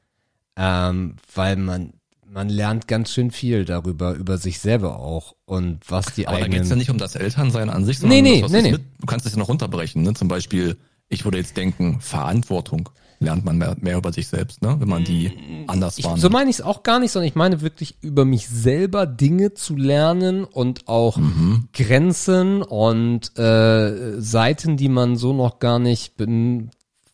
Ähm, 0.57 1.17
weil 1.35 1.57
man, 1.57 1.95
man 2.27 2.49
lernt 2.49 2.89
ganz 2.89 3.13
schön 3.13 3.31
viel 3.31 3.65
darüber, 3.65 4.15
über 4.15 4.37
sich 4.37 4.59
selber 4.59 4.99
auch 4.99 5.35
und 5.45 5.81
was 5.89 6.07
die 6.15 6.27
Aber 6.27 6.39
da 6.39 6.45
eigenen. 6.45 6.61
geht's 6.63 6.71
ja 6.71 6.77
nicht 6.77 6.91
um 6.91 6.99
das 6.99 7.15
Elternsein 7.15 7.71
an 7.71 7.85
sich, 7.85 7.99
sondern 8.01 8.23
Nee, 8.23 8.23
nee, 8.23 8.37
um 8.37 8.43
das, 8.43 8.53
was 8.53 8.63
nee, 8.63 8.63
nee. 8.63 8.73
Mit, 8.73 8.83
du 9.01 9.07
kannst 9.07 9.27
es 9.27 9.33
ja 9.33 9.39
noch 9.39 9.49
runterbrechen, 9.49 10.03
ne? 10.03 10.13
Zum 10.15 10.29
Beispiel, 10.29 10.77
ich 11.09 11.25
würde 11.25 11.39
jetzt 11.39 11.57
denken, 11.57 12.01
Verantwortung 12.01 12.89
lernt 13.23 13.45
man 13.45 13.59
mehr, 13.59 13.77
mehr 13.81 13.97
über 13.97 14.13
sich 14.13 14.29
selbst, 14.29 14.63
ne? 14.63 14.77
Wenn 14.79 14.89
man 14.89 15.05
die 15.05 15.65
anders 15.67 15.99
ich, 15.99 16.05
wahrnimmt. 16.05 16.23
so 16.23 16.31
meine 16.31 16.51
ich 16.51 16.57
es 16.57 16.63
auch 16.63 16.83
gar 16.83 16.99
nicht, 16.99 17.13
sondern 17.13 17.29
ich 17.29 17.35
meine 17.35 17.61
wirklich 17.61 17.97
über 18.03 18.25
mich 18.25 18.49
selber 18.49 19.07
Dinge 19.07 19.55
zu 19.55 19.77
lernen 19.77 20.45
und 20.45 20.89
auch 20.89 21.17
Mhm. 21.17 21.69
Grenzen 21.73 22.63
und 22.63 23.39
äh, 23.39 24.21
Seiten, 24.21 24.77
die 24.77 24.89
man 24.89 25.17
so 25.17 25.33
noch 25.33 25.59
gar 25.59 25.79
nicht 25.79 26.15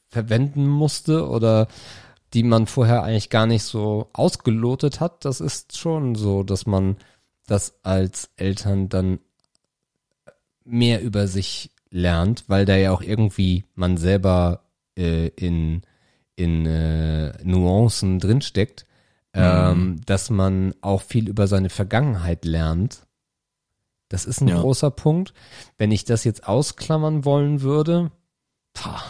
verwenden 0.08 0.66
musste 0.66 1.28
oder 1.28 1.68
die 2.34 2.42
man 2.42 2.66
vorher 2.66 3.02
eigentlich 3.02 3.30
gar 3.30 3.46
nicht 3.46 3.64
so 3.64 4.08
ausgelotet 4.12 5.00
hat. 5.00 5.24
Das 5.24 5.40
ist 5.40 5.78
schon 5.78 6.14
so, 6.14 6.42
dass 6.42 6.66
man 6.66 6.96
das 7.46 7.74
als 7.82 8.30
Eltern 8.36 8.88
dann 8.88 9.18
mehr 10.64 11.02
über 11.02 11.26
sich 11.26 11.70
lernt, 11.90 12.44
weil 12.48 12.66
da 12.66 12.76
ja 12.76 12.92
auch 12.92 13.00
irgendwie 13.00 13.64
man 13.74 13.96
selber 13.96 14.64
äh, 14.96 15.28
in 15.28 15.82
in 16.38 16.66
äh, 16.66 17.32
Nuancen 17.42 18.18
drinsteckt, 18.20 18.86
ähm, 19.34 20.00
dass 20.06 20.30
man 20.30 20.74
auch 20.80 21.02
viel 21.02 21.28
über 21.28 21.46
seine 21.48 21.68
Vergangenheit 21.70 22.44
lernt. 22.44 23.06
Das 24.08 24.24
ist 24.24 24.40
ein 24.40 24.48
Ja. 24.48 24.60
großer 24.60 24.90
Punkt. 24.90 25.34
Wenn 25.76 25.90
ich 25.92 26.04
das 26.04 26.24
jetzt 26.24 26.46
ausklammern 26.48 27.24
wollen 27.24 27.60
würde, 27.60 28.10
pah, 28.72 29.02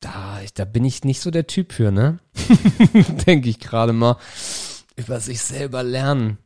da, 0.00 0.38
da 0.54 0.64
bin 0.64 0.84
ich 0.84 1.04
nicht 1.04 1.20
so 1.20 1.30
der 1.30 1.46
Typ 1.46 1.72
für, 1.72 1.90
ne? 1.90 2.18
Denke 3.26 3.48
ich 3.48 3.58
gerade 3.58 3.92
mal. 3.92 4.16
Über 4.96 5.18
sich 5.20 5.40
selber 5.42 5.82
lernen. 5.82 6.38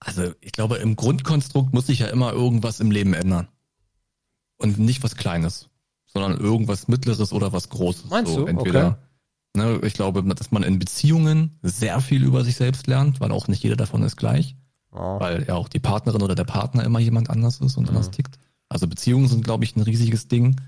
Also 0.00 0.32
ich 0.40 0.52
glaube, 0.52 0.76
im 0.78 0.96
Grundkonstrukt 0.96 1.72
muss 1.74 1.86
sich 1.86 2.00
ja 2.00 2.06
immer 2.08 2.32
irgendwas 2.32 2.80
im 2.80 2.90
Leben 2.90 3.14
ändern. 3.14 3.48
Und 4.56 4.78
nicht 4.78 5.02
was 5.02 5.16
Kleines, 5.16 5.68
sondern 6.12 6.38
irgendwas 6.38 6.88
Mittleres 6.88 7.32
oder 7.32 7.52
was 7.52 7.68
Großes. 7.68 8.10
Meinst 8.10 8.32
so, 8.32 8.40
du? 8.40 8.46
Entweder, 8.46 8.98
ne, 9.56 9.80
ich 9.82 9.94
glaube, 9.94 10.22
dass 10.22 10.50
man 10.50 10.62
in 10.62 10.78
Beziehungen 10.78 11.58
sehr 11.62 12.00
viel 12.00 12.24
über 12.24 12.44
sich 12.44 12.56
selbst 12.56 12.86
lernt, 12.86 13.20
weil 13.20 13.32
auch 13.32 13.48
nicht 13.48 13.62
jeder 13.62 13.76
davon 13.76 14.02
ist 14.02 14.16
gleich. 14.16 14.56
Oh. 14.90 15.18
Weil 15.20 15.46
ja 15.46 15.54
auch 15.54 15.68
die 15.68 15.80
Partnerin 15.80 16.22
oder 16.22 16.34
der 16.34 16.44
Partner 16.44 16.84
immer 16.84 16.98
jemand 16.98 17.30
anders 17.30 17.60
ist 17.60 17.76
und 17.76 17.88
anders 17.88 18.10
tickt. 18.10 18.38
Also 18.68 18.86
Beziehungen 18.86 19.28
sind, 19.28 19.44
glaube 19.44 19.64
ich, 19.64 19.74
ein 19.74 19.82
riesiges 19.82 20.28
Ding. 20.28 20.60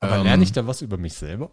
Aber 0.00 0.16
Ähm, 0.18 0.24
lerne 0.24 0.42
ich 0.42 0.52
da 0.52 0.66
was 0.66 0.82
über 0.82 0.98
mich 0.98 1.14
selber? 1.14 1.50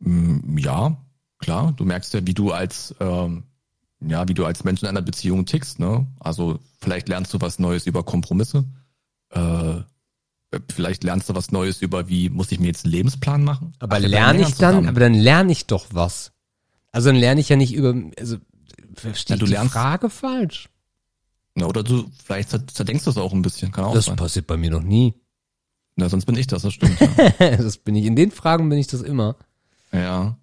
Mm, 0.00 0.58
Ja, 0.58 0.96
klar. 1.38 1.72
Du 1.72 1.84
merkst 1.84 2.12
ja, 2.14 2.26
wie 2.26 2.34
du 2.34 2.52
als 2.52 2.94
ähm, 3.00 3.44
ja, 4.06 4.28
wie 4.28 4.34
du 4.34 4.44
als 4.44 4.64
Mensch 4.64 4.82
in 4.82 4.88
einer 4.88 5.02
Beziehung 5.02 5.46
tickst. 5.46 5.78
Ne? 5.78 6.06
Also 6.20 6.58
vielleicht 6.80 7.08
lernst 7.08 7.32
du 7.32 7.40
was 7.40 7.58
Neues 7.58 7.86
über 7.86 8.02
Kompromisse. 8.02 8.64
Äh, 9.30 9.80
vielleicht 10.72 11.04
lernst 11.04 11.28
du 11.28 11.34
was 11.34 11.50
Neues 11.52 11.80
über, 11.82 12.08
wie 12.08 12.28
muss 12.30 12.50
ich 12.52 12.58
mir 12.60 12.66
jetzt 12.68 12.84
einen 12.84 12.92
Lebensplan 12.92 13.42
machen. 13.44 13.74
Aber 13.78 13.96
Ach, 13.96 14.00
lerne 14.00 14.40
ich 14.40 14.46
dann, 14.54 14.54
zusammen. 14.74 14.88
aber 14.88 15.00
dann 15.00 15.14
lerne 15.14 15.52
ich 15.52 15.66
doch 15.66 15.86
was. 15.92 16.32
Also 16.92 17.08
dann 17.08 17.16
lerne 17.16 17.40
ich 17.40 17.48
ja 17.48 17.56
nicht 17.56 17.74
über, 17.74 17.94
also 18.18 18.36
verstehe 18.94 19.36
Ja, 19.36 19.40
du 19.40 19.46
die 19.46 19.52
lernst- 19.52 19.72
Frage 19.72 20.10
falsch. 20.10 20.68
Ja, 21.56 21.66
oder 21.66 21.82
du, 21.82 22.10
vielleicht 22.24 22.50
zer- 22.50 22.66
zerdenkst 22.66 23.04
du 23.04 23.10
es 23.10 23.16
auch 23.16 23.32
ein 23.32 23.42
bisschen, 23.42 23.70
kann 23.72 23.84
auch 23.84 23.94
Das 23.94 24.06
sein. 24.06 24.16
passiert 24.16 24.46
bei 24.46 24.56
mir 24.56 24.70
noch 24.70 24.82
nie. 24.82 25.14
Ja, 25.96 26.08
sonst 26.08 26.24
bin 26.24 26.36
ich 26.36 26.46
das, 26.48 26.62
das 26.62 26.72
stimmt. 26.74 26.98
Ja. 27.00 27.56
das 27.56 27.76
bin 27.78 27.94
ich, 27.94 28.04
in 28.06 28.16
den 28.16 28.30
Fragen 28.32 28.68
bin 28.68 28.78
ich 28.78 28.86
das 28.88 29.02
immer. 29.02 29.36
ja. 29.92 30.36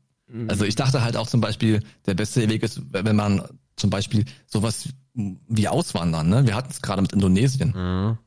Also 0.48 0.64
ich 0.64 0.76
dachte 0.76 1.02
halt 1.04 1.18
auch 1.18 1.28
zum 1.28 1.42
Beispiel, 1.42 1.84
der 2.06 2.14
beste 2.14 2.48
Weg 2.50 2.64
ist, 2.64 2.82
wenn 2.94 3.18
man 3.18 3.44
zum 3.76 3.90
Beispiel 3.90 4.24
sowas 4.48 4.88
wie 5.14 5.68
Auswandern, 5.68 6.30
ne? 6.30 6.48
Wir 6.48 6.56
hatten 6.56 6.72
es 6.72 6.82
gerade 6.82 7.02
mit 7.02 7.12
Indonesien. 7.12 7.76
Also 7.76 8.18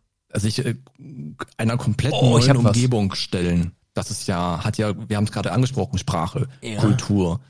ich 0.43 0.65
äh, 0.67 0.75
einer 1.57 1.77
komplett 1.77 2.13
Oh, 2.13 2.31
neuen 2.31 2.49
hab 2.49 2.57
was. 2.65 2.75
Umgebung 2.77 3.15
stellen. 3.15 3.73
Das 3.93 4.11
ist 4.11 4.27
ja, 4.27 4.65
hat 4.65 4.77
ja, 4.77 4.93
wir 5.09 5.17
haben 5.17 5.25
es 5.25 5.31
gerade 5.31 5.53
angesprochen, 5.53 5.99
Sprache, 5.99 6.49
Ja. 6.63 6.81
Kultur. 6.81 7.41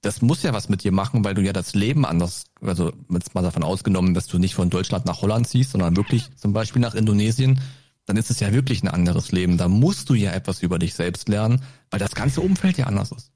Das 0.00 0.20
muss 0.20 0.42
ja 0.42 0.52
was 0.52 0.68
mit 0.68 0.82
dir 0.82 0.90
machen, 0.90 1.24
weil 1.24 1.34
du 1.34 1.42
ja 1.42 1.52
das 1.52 1.74
Leben 1.74 2.04
anders, 2.04 2.46
also 2.60 2.92
jetzt 3.08 3.36
mal 3.36 3.42
davon 3.42 3.62
ausgenommen, 3.62 4.14
dass 4.14 4.26
du 4.26 4.38
nicht 4.38 4.56
von 4.56 4.68
Deutschland 4.68 5.06
nach 5.06 5.22
Holland 5.22 5.46
ziehst, 5.46 5.70
sondern 5.70 5.96
wirklich 5.96 6.28
zum 6.36 6.52
Beispiel 6.52 6.82
nach 6.82 6.96
Indonesien, 6.96 7.60
dann 8.06 8.16
ist 8.16 8.28
es 8.28 8.40
ja 8.40 8.52
wirklich 8.52 8.82
ein 8.82 8.88
anderes 8.88 9.30
Leben. 9.30 9.58
Da 9.58 9.68
musst 9.68 10.10
du 10.10 10.14
ja 10.14 10.32
etwas 10.32 10.60
über 10.60 10.80
dich 10.80 10.94
selbst 10.94 11.28
lernen, 11.28 11.62
weil 11.90 12.00
das 12.00 12.16
ganze 12.16 12.40
Umfeld 12.40 12.78
ja 12.78 12.86
anders 12.86 13.12
ist. 13.12 13.30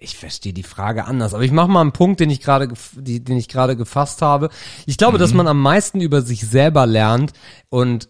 Ich 0.00 0.16
verstehe 0.16 0.52
die 0.52 0.62
Frage 0.62 1.06
anders, 1.06 1.34
aber 1.34 1.42
ich 1.42 1.50
mache 1.50 1.68
mal 1.68 1.80
einen 1.80 1.92
Punkt, 1.92 2.20
den 2.20 2.30
ich 2.30 2.40
gerade, 2.40 2.68
den 2.94 3.36
ich 3.36 3.48
gerade 3.48 3.76
gefasst 3.76 4.22
habe. 4.22 4.48
Ich 4.86 4.96
glaube, 4.96 5.18
dass 5.18 5.34
man 5.34 5.48
am 5.48 5.60
meisten 5.60 6.00
über 6.00 6.22
sich 6.22 6.46
selber 6.46 6.86
lernt 6.86 7.32
und 7.68 8.08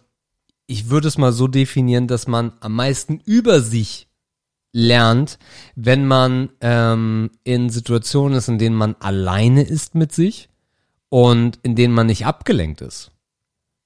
ich 0.66 0.90
würde 0.90 1.08
es 1.08 1.16
mal 1.16 1.32
so 1.32 1.48
definieren, 1.48 2.06
dass 2.06 2.28
man 2.28 2.52
am 2.60 2.74
meisten 2.74 3.20
über 3.24 3.60
sich 3.60 4.08
lernt, 4.72 5.38
wenn 5.76 6.06
man 6.06 6.50
ähm, 6.60 7.30
in 7.42 7.70
Situationen 7.70 8.36
ist, 8.36 8.48
in 8.48 8.58
denen 8.58 8.76
man 8.76 8.94
alleine 9.00 9.62
ist 9.62 9.94
mit 9.94 10.12
sich 10.12 10.50
und 11.08 11.58
in 11.62 11.74
denen 11.74 11.94
man 11.94 12.06
nicht 12.06 12.26
abgelenkt 12.26 12.82
ist. 12.82 13.10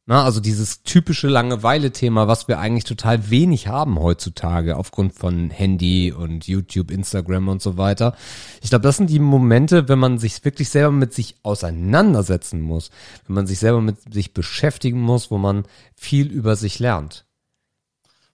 Na, 0.04 0.24
also 0.24 0.40
dieses 0.40 0.82
typische 0.82 1.28
Langeweile-Thema, 1.28 2.26
was 2.26 2.48
wir 2.48 2.58
eigentlich 2.58 2.82
total 2.82 3.30
wenig 3.30 3.68
haben 3.68 4.00
heutzutage 4.00 4.76
aufgrund 4.76 5.14
von 5.14 5.48
Handy 5.50 6.10
und 6.10 6.48
YouTube, 6.48 6.90
Instagram 6.90 7.46
und 7.46 7.62
so 7.62 7.76
weiter. 7.76 8.16
Ich 8.62 8.70
glaube, 8.70 8.82
das 8.82 8.96
sind 8.96 9.10
die 9.10 9.20
Momente, 9.20 9.88
wenn 9.88 10.00
man 10.00 10.18
sich 10.18 10.44
wirklich 10.44 10.70
selber 10.70 10.90
mit 10.90 11.14
sich 11.14 11.36
auseinandersetzen 11.44 12.60
muss, 12.60 12.90
wenn 13.26 13.34
man 13.34 13.46
sich 13.46 13.60
selber 13.60 13.80
mit 13.80 14.12
sich 14.12 14.34
beschäftigen 14.34 15.00
muss, 15.00 15.30
wo 15.30 15.38
man 15.38 15.66
viel 15.94 16.26
über 16.26 16.56
sich 16.56 16.80
lernt. 16.80 17.24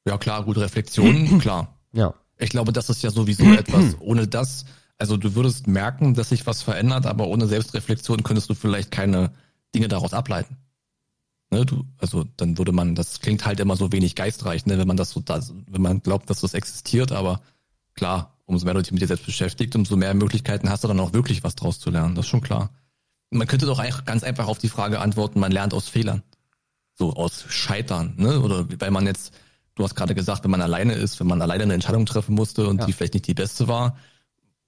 Ja 0.07 0.17
klar, 0.17 0.45
gut, 0.45 0.57
Reflexion, 0.57 1.39
klar. 1.41 1.77
Ja. 1.93 2.15
Ich 2.39 2.49
glaube, 2.49 2.73
das 2.73 2.89
ist 2.89 3.03
ja 3.03 3.11
sowieso 3.11 3.45
etwas. 3.53 3.95
Ohne 4.01 4.27
das, 4.27 4.65
also 4.97 5.19
du 5.19 5.35
würdest 5.35 5.67
merken, 5.67 6.15
dass 6.15 6.31
sich 6.31 6.47
was 6.47 6.63
verändert, 6.63 7.05
aber 7.05 7.27
ohne 7.27 7.47
Selbstreflexion 7.47 8.23
könntest 8.23 8.49
du 8.49 8.55
vielleicht 8.55 8.91
keine 8.91 9.33
Dinge 9.75 9.89
daraus 9.89 10.15
ableiten. 10.15 10.57
Ne, 11.51 11.65
du, 11.65 11.85
also 11.99 12.25
dann 12.37 12.59
würde 12.59 12.73
man, 12.73 12.95
das 12.95 13.21
klingt 13.21 13.47
halt 13.47 13.59
immer 13.61 13.75
so 13.75 13.91
wenig 13.91 14.15
geistreich, 14.15 14.67
ne, 14.67 14.77
wenn 14.79 14.87
man 14.87 14.99
das 14.99 15.11
so, 15.11 15.21
das, 15.21 15.55
wenn 15.67 15.81
man 15.81 16.03
glaubt, 16.03 16.29
dass 16.29 16.41
das 16.41 16.53
existiert, 16.53 17.11
aber 17.11 17.41
klar, 17.95 18.35
umso 18.45 18.67
mehr 18.67 18.75
du 18.75 18.83
dich 18.83 18.93
mit 18.93 19.01
dir 19.01 19.07
selbst 19.07 19.25
beschäftigt, 19.25 19.75
umso 19.75 19.97
mehr 19.97 20.13
Möglichkeiten 20.13 20.69
hast 20.69 20.85
du 20.85 20.89
dann 20.89 21.01
auch 21.01 21.15
wirklich 21.15 21.45
was 21.45 21.55
draus 21.55 21.81
zu 21.81 21.91
lernen. 21.91 22.15
Das 22.15 22.27
ist 22.27 22.31
schon 22.31 22.43
klar. 22.43 22.71
Man 23.31 23.47
könnte 23.47 23.67
doch 23.67 23.79
eigentlich 23.79 24.05
ganz 24.05 24.25
einfach 24.25 24.47
auf 24.47 24.59
die 24.59 24.69
Frage 24.69 25.01
antworten, 25.01 25.41
man 25.41 25.53
lernt 25.53 25.73
aus 25.75 25.89
Fehlern. 25.89 26.23
So 26.95 27.15
aus 27.15 27.45
Scheitern, 27.49 28.15
ne? 28.17 28.41
Oder 28.41 28.67
weil 28.81 28.91
man 28.91 29.07
jetzt, 29.07 29.33
du 29.75 29.85
hast 29.85 29.95
gerade 29.95 30.15
gesagt, 30.15 30.45
wenn 30.45 30.51
man 30.51 30.63
alleine 30.63 30.95
ist, 30.95 31.21
wenn 31.21 31.27
man 31.27 31.41
alleine 31.41 31.63
eine 31.63 31.75
Entscheidung 31.75 32.07
treffen 32.07 32.35
musste 32.35 32.67
und 32.67 32.81
Ja. 32.81 32.87
die 32.87 32.93
vielleicht 32.93 33.15
nicht 33.15 33.27
die 33.27 33.35
beste 33.35 33.69
war, 33.69 33.97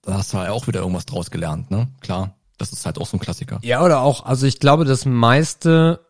da 0.03 0.15
hast 0.15 0.33
du 0.33 0.39
ja 0.39 0.53
auch 0.53 0.67
wieder 0.67 0.81
irgendwas 0.81 1.07
draus 1.07 1.31
gelernt, 1.31 1.71
ne? 1.71 1.89
Klar. 2.01 2.37
Das 2.57 2.73
ist 2.73 2.85
halt 2.87 2.99
auch 2.99 3.07
so 3.07 3.17
ein 3.17 3.21
Klassiker. 3.21 3.59
Ja, 3.63 3.83
oder 3.83 4.01
auch, 4.01 4.25
also 4.25 4.47
ich 4.47 4.61
glaube, 4.61 4.85
das 4.85 5.07
meiste 5.07 6.01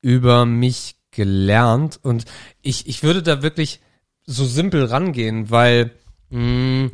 über 0.00 0.46
mich 0.46 0.96
gelernt 1.10 1.98
und 2.02 2.24
ich, 2.62 2.86
ich 2.86 3.02
würde 3.02 3.22
da 3.22 3.42
wirklich 3.42 3.80
so 4.24 4.44
simpel 4.44 4.84
rangehen, 4.84 5.50
weil 5.50 5.92
mh, 6.30 6.90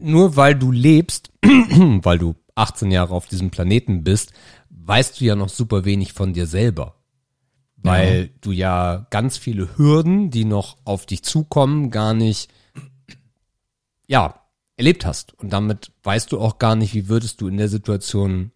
nur 0.00 0.36
weil 0.36 0.54
du 0.54 0.70
lebst, 0.70 1.30
weil 1.42 2.18
du 2.18 2.36
18 2.54 2.90
Jahre 2.90 3.14
auf 3.14 3.26
diesem 3.26 3.50
Planeten 3.50 4.04
bist, 4.04 4.32
weißt 4.70 5.20
du 5.20 5.24
ja 5.24 5.36
noch 5.36 5.48
super 5.48 5.84
wenig 5.84 6.12
von 6.12 6.32
dir 6.32 6.46
selber. 6.46 6.96
Weil 7.76 8.30
du 8.40 8.50
ja 8.50 9.06
ganz 9.10 9.36
viele 9.36 9.76
Hürden, 9.76 10.30
die 10.30 10.46
noch 10.46 10.78
auf 10.84 11.04
dich 11.04 11.22
zukommen, 11.22 11.90
gar 11.90 12.14
nicht, 12.14 12.50
ja, 14.06 14.40
erlebt 14.76 15.04
hast. 15.04 15.34
Und 15.34 15.52
damit 15.52 15.92
weißt 16.02 16.32
du 16.32 16.40
auch 16.40 16.58
gar 16.58 16.76
nicht, 16.76 16.94
wie 16.94 17.08
würdest 17.08 17.42
du 17.42 17.48
in 17.48 17.58
der 17.58 17.68
Situation 17.68 18.52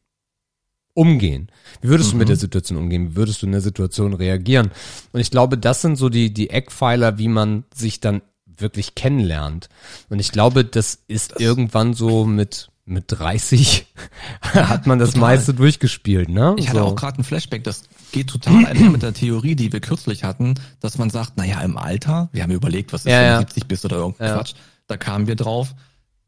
umgehen? 0.98 1.48
Wie 1.80 1.88
würdest 1.88 2.12
du 2.12 2.16
mit 2.16 2.28
der 2.28 2.36
Situation 2.36 2.76
umgehen? 2.76 3.10
Wie 3.12 3.16
würdest 3.16 3.40
du 3.42 3.46
in 3.46 3.52
der 3.52 3.60
Situation 3.60 4.12
reagieren? 4.14 4.70
Und 5.12 5.20
ich 5.20 5.30
glaube, 5.30 5.56
das 5.56 5.80
sind 5.80 5.96
so 5.96 6.08
die, 6.08 6.34
die 6.34 6.50
Eckpfeiler, 6.50 7.18
wie 7.18 7.28
man 7.28 7.64
sich 7.72 8.00
dann 8.00 8.20
wirklich 8.46 8.96
kennenlernt. 8.96 9.68
Und 10.08 10.18
ich 10.18 10.32
glaube, 10.32 10.64
das 10.64 10.98
ist 11.06 11.40
irgendwann 11.40 11.94
so 11.94 12.24
mit, 12.24 12.70
mit 12.84 13.04
30 13.08 13.86
hat 14.42 14.86
man 14.88 14.98
das 14.98 15.10
Total. 15.10 15.20
meiste 15.36 15.54
durchgespielt, 15.54 16.28
ne? 16.28 16.56
Ich 16.58 16.68
hatte 16.68 16.80
so. 16.80 16.86
auch 16.86 16.96
gerade 16.96 17.20
ein 17.20 17.24
Flashback, 17.24 17.62
das 17.62 17.84
geht 18.10 18.28
total 18.30 18.66
einher 18.66 18.90
mit 18.90 19.02
der 19.02 19.14
Theorie, 19.14 19.54
die 19.54 19.72
wir 19.72 19.80
kürzlich 19.80 20.24
hatten, 20.24 20.54
dass 20.80 20.98
man 20.98 21.10
sagt, 21.10 21.36
naja, 21.36 21.60
im 21.60 21.76
Alter, 21.76 22.28
wir 22.32 22.42
haben 22.42 22.50
überlegt, 22.50 22.92
was 22.92 23.02
ist, 23.02 23.12
Ja, 23.12 23.18
wenn 23.20 23.26
du 23.26 23.32
ja. 23.34 23.38
70 23.40 23.66
bist 23.66 23.84
oder 23.84 23.96
irgendein 23.98 24.26
Ja. 24.28 24.34
Quatsch, 24.36 24.54
da 24.88 24.96
kamen 24.96 25.28
wir 25.28 25.36
drauf, 25.36 25.74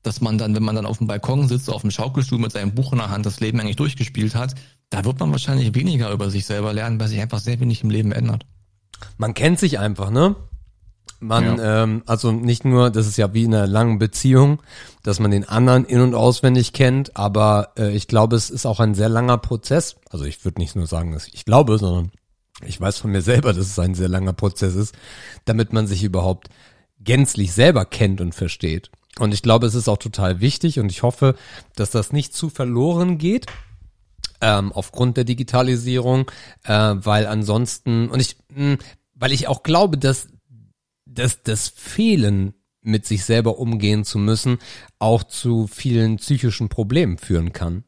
dass 0.02 0.20
man 0.20 0.38
dann, 0.38 0.54
wenn 0.54 0.62
man 0.62 0.74
dann 0.74 0.86
auf 0.86 0.98
dem 0.98 1.06
Balkon 1.06 1.48
sitzt, 1.48 1.68
auf 1.70 1.82
dem 1.82 1.90
Schaukelstuhl 1.90 2.38
mit 2.38 2.52
seinem 2.52 2.74
Buch 2.74 2.92
in 2.92 2.98
der 2.98 3.10
Hand 3.10 3.26
das 3.26 3.40
Leben 3.40 3.60
eigentlich 3.60 3.76
durchgespielt 3.76 4.34
hat, 4.34 4.54
da 4.88 5.04
wird 5.04 5.20
man 5.20 5.30
wahrscheinlich 5.30 5.74
weniger 5.74 6.10
über 6.10 6.30
sich 6.30 6.46
selber 6.46 6.72
lernen, 6.72 6.98
weil 6.98 7.08
sich 7.08 7.20
einfach 7.20 7.38
sehr 7.38 7.60
wenig 7.60 7.82
im 7.82 7.90
Leben 7.90 8.12
ändert. 8.12 8.46
Man 9.18 9.34
kennt 9.34 9.58
sich 9.58 9.78
einfach, 9.78 10.10
ne? 10.10 10.36
Man, 11.22 11.60
ähm, 11.62 12.02
also 12.06 12.32
nicht 12.32 12.64
nur, 12.64 12.90
das 12.90 13.06
ist 13.06 13.18
ja 13.18 13.34
wie 13.34 13.44
in 13.44 13.54
einer 13.54 13.66
langen 13.66 13.98
Beziehung, 13.98 14.62
dass 15.02 15.20
man 15.20 15.30
den 15.30 15.46
anderen 15.46 15.84
in- 15.84 16.00
und 16.00 16.14
auswendig 16.14 16.72
kennt, 16.72 17.14
aber 17.14 17.72
äh, 17.76 17.90
ich 17.94 18.08
glaube, 18.08 18.36
es 18.36 18.48
ist 18.48 18.64
auch 18.64 18.80
ein 18.80 18.94
sehr 18.94 19.10
langer 19.10 19.36
Prozess. 19.36 19.96
Also 20.08 20.24
ich 20.24 20.42
würde 20.46 20.60
nicht 20.60 20.76
nur 20.76 20.86
sagen, 20.86 21.12
dass 21.12 21.28
ich 21.28 21.44
glaube, 21.44 21.76
sondern 21.76 22.10
ich 22.64 22.80
weiß 22.80 22.98
von 22.98 23.10
mir 23.10 23.20
selber, 23.20 23.52
dass 23.52 23.66
es 23.66 23.78
ein 23.78 23.94
sehr 23.94 24.08
langer 24.08 24.32
Prozess 24.32 24.74
ist, 24.74 24.94
damit 25.44 25.74
man 25.74 25.86
sich 25.86 26.02
überhaupt 26.02 26.48
gänzlich 27.00 27.52
selber 27.52 27.84
kennt 27.84 28.22
und 28.22 28.34
versteht. 28.34 28.90
Und 29.18 29.34
ich 29.34 29.42
glaube, 29.42 29.66
es 29.66 29.74
ist 29.74 29.88
auch 29.88 29.98
total 29.98 30.40
wichtig 30.40 30.78
und 30.78 30.90
ich 30.90 31.02
hoffe, 31.02 31.34
dass 31.74 31.90
das 31.90 32.12
nicht 32.12 32.34
zu 32.34 32.48
verloren 32.48 33.18
geht 33.18 33.46
ähm, 34.40 34.72
aufgrund 34.72 35.16
der 35.16 35.24
Digitalisierung, 35.24 36.30
äh, 36.64 36.94
weil 36.96 37.26
ansonsten 37.26 38.08
und 38.08 38.20
ich, 38.20 38.36
mh, 38.54 38.78
weil 39.14 39.32
ich 39.32 39.48
auch 39.48 39.62
glaube, 39.62 39.98
dass 39.98 40.28
dass 41.06 41.42
das 41.42 41.68
Fehlen 41.68 42.54
mit 42.82 43.04
sich 43.04 43.24
selber 43.24 43.58
umgehen 43.58 44.04
zu 44.04 44.18
müssen 44.18 44.58
auch 44.98 45.24
zu 45.24 45.66
vielen 45.66 46.16
psychischen 46.16 46.68
Problemen 46.68 47.18
führen 47.18 47.52
kann. 47.52 47.84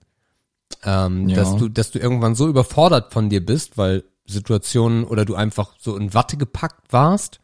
Ähm, 0.83 1.29
Ja. 1.29 1.37
Dass 1.37 1.57
du, 1.57 1.69
dass 1.69 1.93
du 1.93 1.99
irgendwann 1.99 2.35
so 2.35 2.49
überfordert 2.49 3.13
von 3.13 3.31
dir 3.31 3.45
bist, 3.45 3.79
weil 3.79 4.05
Situationen 4.27 5.05
oder 5.05 5.25
du 5.25 5.35
einfach 5.35 5.75
so 5.79 5.97
in 5.97 6.13
Watte 6.15 6.37
gepackt 6.37 6.93
warst, 6.93 7.41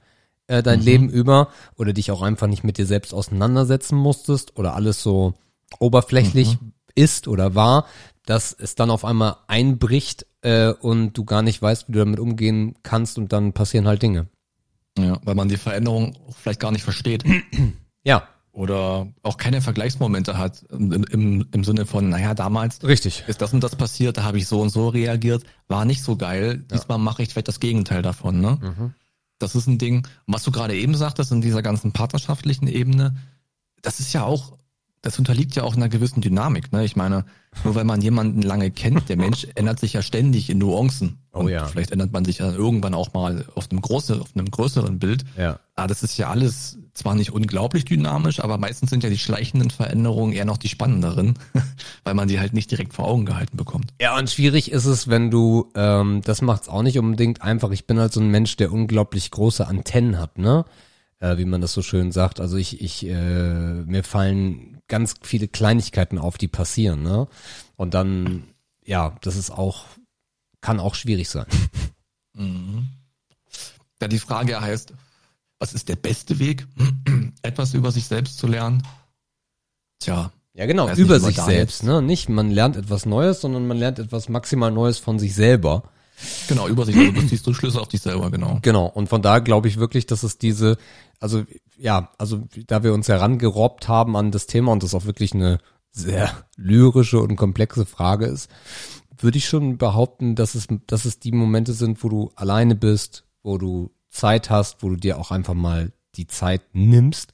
äh, 0.49 0.63
dein 0.63 0.81
Leben 0.81 1.09
über, 1.09 1.49
oder 1.77 1.93
dich 1.93 2.11
auch 2.11 2.23
einfach 2.23 2.49
nicht 2.49 2.65
mit 2.65 2.77
dir 2.79 2.87
selbst 2.87 3.15
auseinandersetzen 3.15 3.97
musstest 3.97 4.59
oder 4.59 4.75
alles 4.75 5.03
so 5.03 5.35
oberflächlich 5.79 6.59
ist 6.95 7.29
oder 7.29 7.55
war, 7.55 7.87
dass 8.27 8.53
es 8.53 8.75
dann 8.75 8.91
auf 8.91 9.05
einmal 9.05 9.37
einbricht 9.47 10.27
äh, 10.43 10.71
und 10.73 11.13
du 11.13 11.25
gar 11.25 11.43
nicht 11.43 11.63
weißt, 11.63 11.89
wie 11.89 11.93
du 11.93 11.99
damit 12.01 12.19
umgehen 12.21 12.75
kannst 12.83 13.19
und 13.19 13.33
dann 13.33 13.53
passieren 13.53 13.87
halt 13.87 14.03
Dinge. 14.03 14.27
Ja, 14.99 15.21
weil 15.23 15.35
man 15.35 15.49
die 15.49 15.57
Veränderung 15.57 16.17
vielleicht 16.43 16.61
gar 16.61 16.73
nicht 16.73 16.83
versteht. 16.83 17.25
Ja, 18.05 18.27
Oder 18.53 19.09
auch 19.23 19.37
keine 19.37 19.61
Vergleichsmomente 19.61 20.39
hat 20.39 20.65
im, 20.71 20.93
im, 20.93 21.47
im 21.53 21.65
Sinne 21.65 21.85
von, 21.85 22.09
naja, 22.09 22.33
damals 22.33 22.83
richtig. 22.83 23.25
ist 23.27 23.43
das 23.43 23.53
und 23.53 23.63
das 23.63 23.77
passiert, 23.77 24.17
da 24.17 24.23
habe 24.23 24.39
ich 24.39 24.47
so 24.47 24.61
und 24.63 24.71
so 24.71 24.89
reagiert, 24.89 25.45
war 25.67 25.85
nicht 25.85 26.03
so 26.03 26.17
geil. 26.17 26.65
Diesmal 26.73 26.99
mache 26.99 27.23
ich 27.23 27.29
vielleicht 27.29 27.49
das 27.49 27.61
Gegenteil 27.61 28.01
davon. 28.03 28.41
Ne? 28.41 28.59
Mhm. 28.61 28.95
Das 29.39 29.55
ist 29.55 29.67
ein 29.67 29.79
Ding. 29.79 30.07
Was 30.27 30.43
du 30.43 30.51
gerade 30.51 30.75
eben 30.77 30.95
sagtest, 30.95 31.33
in 31.33 31.41
dieser 31.41 31.63
ganzen 31.63 31.93
partnerschaftlichen 31.93 32.67
Ebene, 32.67 33.17
das 33.83 34.01
ist 34.01 34.13
ja 34.13 34.25
auch, 34.25 34.59
das 35.03 35.19
unterliegt 35.19 35.55
ja 35.55 35.63
auch 35.63 35.77
einer 35.77 35.89
gewissen 35.89 36.21
Dynamik. 36.21 36.73
Ne? 36.73 36.85
Ich 36.85 36.97
meine, 36.97 37.25
nur 37.65 37.75
weil 37.75 37.85
man 37.85 38.01
jemanden 38.01 38.43
lange 38.43 38.71
kennt, 38.71 39.09
der 39.09 39.17
Mensch 39.17 39.47
ändert 39.55 39.79
sich 39.79 39.93
ja 39.93 40.03
ständig 40.03 40.51
in 40.51 40.59
Nuancen. 40.59 41.19
Oh 41.33 41.41
Und 41.41 41.49
ja. 41.49 41.67
Vielleicht 41.67 41.93
ändert 41.93 42.13
man 42.13 42.25
sich 42.25 42.39
ja 42.39 42.53
irgendwann 42.53 42.95
auch 42.95 43.13
mal 43.13 43.45
auf 43.55 43.71
einem, 43.71 43.81
großen, 43.81 44.21
auf 44.21 44.31
einem 44.35 44.51
größeren 44.51 44.99
Bild. 44.99 45.25
Ja. 45.37 45.61
Ah, 45.77 45.87
das 45.87 46.03
ist 46.03 46.17
ja 46.19 46.29
alles 46.29 46.79
zwar 46.95 47.15
nicht 47.15 47.31
unglaublich 47.31 47.85
dynamisch, 47.85 48.41
aber 48.41 48.59
meistens 48.59 48.91
sind 48.91 49.05
ja 49.05 49.11
die 49.11 49.19
schleichenden 49.19 49.71
Veränderungen 49.71 50.33
eher 50.33 50.45
noch 50.45 50.57
die 50.57 50.69
spannenderen, 50.69 51.39
weil 52.05 52.15
man 52.15 52.27
die 52.27 52.41
halt 52.41 52.55
nicht 52.55 52.71
direkt 52.71 52.93
vor 52.93 53.07
Augen 53.07 53.25
gehalten 53.25 53.57
bekommt. 53.57 53.93
Ja, 54.01 54.19
und 54.19 54.29
schwierig 54.29 54.73
ist 54.73 54.87
es, 54.87 55.07
wenn 55.07 55.31
du, 55.31 55.71
ähm, 55.77 56.23
das 56.25 56.43
macht's 56.43 56.69
auch 56.69 56.83
nicht 56.83 56.99
unbedingt 56.99 57.43
einfach. 57.43 57.71
Ich 57.71 57.87
bin 57.87 58.01
halt 58.01 58.13
so 58.13 58.21
ein 58.21 58.31
Mensch, 58.31 58.57
der 58.57 58.73
unglaublich 58.73 59.31
große 59.31 59.67
Antennen 59.67 60.19
hat, 60.19 60.39
ne? 60.39 60.65
Äh, 61.21 61.37
wie 61.39 61.45
man 61.45 61.61
das 61.61 61.73
so 61.73 61.83
schön 61.83 62.13
sagt. 62.13 62.41
Also 62.41 62.57
ich, 62.57 62.81
ich, 62.81 63.07
äh, 63.07 63.13
mir 63.85 64.05
fallen 64.05 64.78
ganz 64.89 65.15
viele 65.23 65.49
Kleinigkeiten 65.49 66.19
auf, 66.19 66.39
die 66.39 66.49
passieren, 66.49 67.03
ne? 67.03 67.29
Und 67.77 67.95
dann, 67.95 68.45
ja, 68.85 69.17
das 69.23 69.37
ist 69.37 69.51
auch 69.51 69.85
kann 70.61 70.81
auch 70.81 70.95
schwierig 70.95 71.29
sein. 71.29 71.47
Mhm. 72.35 72.89
Ja, 74.01 74.09
die 74.09 74.19
Frage 74.19 74.61
heißt, 74.61 74.93
was 75.59 75.75
ist 75.75 75.89
der 75.89 75.97
beste 75.97 76.39
Weg, 76.39 76.67
etwas 77.43 77.75
über 77.75 77.91
sich 77.91 78.07
selbst 78.07 78.39
zu 78.39 78.47
lernen? 78.47 78.83
Tja. 79.99 80.33
Ja, 80.55 80.67
genau, 80.67 80.93
über 80.95 81.21
sich 81.21 81.37
selbst, 81.37 81.85
ne? 81.85 82.03
Nicht, 82.03 82.29
man 82.29 82.51
lernt 82.51 82.77
etwas 82.77 83.07
Neues, 83.07 83.41
sondern 83.41 83.69
man 83.69 83.77
lernt 83.77 84.01
etwas 84.01 84.29
maximal 84.29 84.73
Neues 84.73 84.99
von 84.99 85.21
sich 85.21 85.35
selber. 85.35 85.85
Genau, 86.49 86.67
über 86.69 86.85
sich, 86.85 86.97
also 86.97 87.13
du 87.13 87.27
ziehst 87.27 87.47
du 87.47 87.55
Schlüsse 87.55 87.81
auf 87.81 87.89
dich 87.89 88.01
selber, 88.03 88.31
genau. 88.31 88.59
Genau. 88.63 88.87
Und 88.87 89.09
von 89.09 89.23
da 89.23 89.39
glaube 89.39 89.69
ich 89.69 89.77
wirklich, 89.79 90.07
dass 90.07 90.23
es 90.23 90.39
diese, 90.39 90.77
also 91.21 91.45
ja, 91.77 92.11
also 92.19 92.43
da 92.67 92.83
wir 92.83 92.93
uns 92.93 93.09
herangerobbt 93.09 93.89
haben 93.89 94.17
an 94.17 94.31
das 94.31 94.47
Thema 94.47 94.73
und 94.73 94.83
das 94.83 94.95
auch 94.95 95.05
wirklich 95.05 95.33
eine 95.35 95.59
sehr 95.91 96.31
lyrische 96.57 97.21
und 97.21 97.37
komplexe 97.37 97.87
Frage 97.87 98.27
ist, 98.27 98.51
würde 99.19 99.39
ich 99.39 99.47
schon 99.47 99.79
behaupten, 99.79 100.35
dass 100.35 100.55
es, 100.55 100.67
dass 100.87 101.05
es 101.05 101.19
die 101.19 101.33
Momente 101.33 101.73
sind, 101.73 102.03
wo 102.05 102.09
du 102.09 102.31
alleine 102.37 102.75
bist, 102.75 103.25
wo 103.43 103.59
du 103.59 103.91
Zeit 104.11 104.51
hast, 104.51 104.83
wo 104.83 104.91
du 104.91 104.97
dir 104.97 105.19
auch 105.19 105.31
einfach 105.31 105.55
mal 105.55 105.93
die 106.15 106.27
Zeit 106.27 106.63
nimmst, 106.73 107.33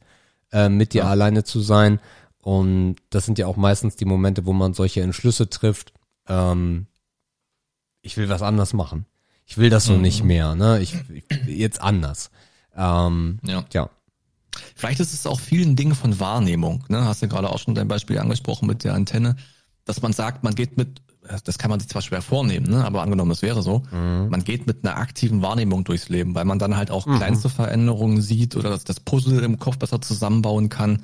äh, 0.52 0.68
mit 0.68 0.92
dir 0.94 1.02
Ja. 1.04 1.10
alleine 1.10 1.44
zu 1.44 1.60
sein. 1.60 2.00
Und 2.40 2.96
das 3.10 3.24
sind 3.24 3.38
ja 3.38 3.46
auch 3.46 3.56
meistens 3.56 3.96
die 3.96 4.04
Momente, 4.04 4.44
wo 4.44 4.52
man 4.52 4.74
solche 4.74 5.00
Entschlüsse 5.00 5.48
trifft. 5.48 5.92
Ähm, 6.28 6.86
ich 8.04 8.16
will 8.16 8.28
was 8.28 8.42
anders 8.42 8.72
machen. 8.72 9.06
Ich 9.46 9.58
will 9.58 9.70
das 9.70 9.84
so 9.86 9.94
Mhm. 9.94 10.02
nicht 10.02 10.22
mehr, 10.24 10.54
ne? 10.54 10.80
Ich, 10.80 10.94
ich 11.12 11.24
jetzt 11.46 11.80
anders. 11.80 12.30
Ähm, 12.76 13.38
Ja. 13.44 13.64
ja. 13.72 13.90
Vielleicht 14.76 15.00
ist 15.00 15.12
es 15.12 15.26
auch 15.26 15.40
vielen 15.40 15.74
Dingen 15.74 15.94
von 15.96 16.20
Wahrnehmung. 16.20 16.84
Ne? 16.88 17.04
Hast 17.04 17.22
du 17.22 17.28
gerade 17.28 17.50
auch 17.50 17.58
schon 17.58 17.74
dein 17.74 17.88
Beispiel 17.88 18.18
angesprochen 18.18 18.66
mit 18.68 18.84
der 18.84 18.94
Antenne, 18.94 19.34
dass 19.84 20.00
man 20.00 20.12
sagt, 20.12 20.44
man 20.44 20.54
geht 20.54 20.76
mit, 20.76 21.02
das 21.44 21.58
kann 21.58 21.70
man 21.70 21.80
sich 21.80 21.88
zwar 21.88 22.02
schwer 22.02 22.22
vornehmen, 22.22 22.70
ne? 22.70 22.84
aber 22.84 23.02
angenommen, 23.02 23.32
es 23.32 23.42
wäre 23.42 23.62
so, 23.62 23.82
man 23.90 24.44
geht 24.44 24.66
mit 24.66 24.84
einer 24.84 24.96
aktiven 24.96 25.42
Wahrnehmung 25.42 25.82
durchs 25.84 26.08
Leben, 26.08 26.34
weil 26.36 26.44
man 26.44 26.58
dann 26.60 26.76
halt 26.76 26.90
auch 26.92 27.04
kleinste 27.04 27.48
Veränderungen 27.48 28.20
sieht 28.22 28.54
oder 28.56 28.70
das, 28.70 28.84
das 28.84 29.00
Puzzle 29.00 29.42
im 29.42 29.58
Kopf 29.58 29.78
besser 29.78 30.00
zusammenbauen 30.00 30.68
kann. 30.68 31.02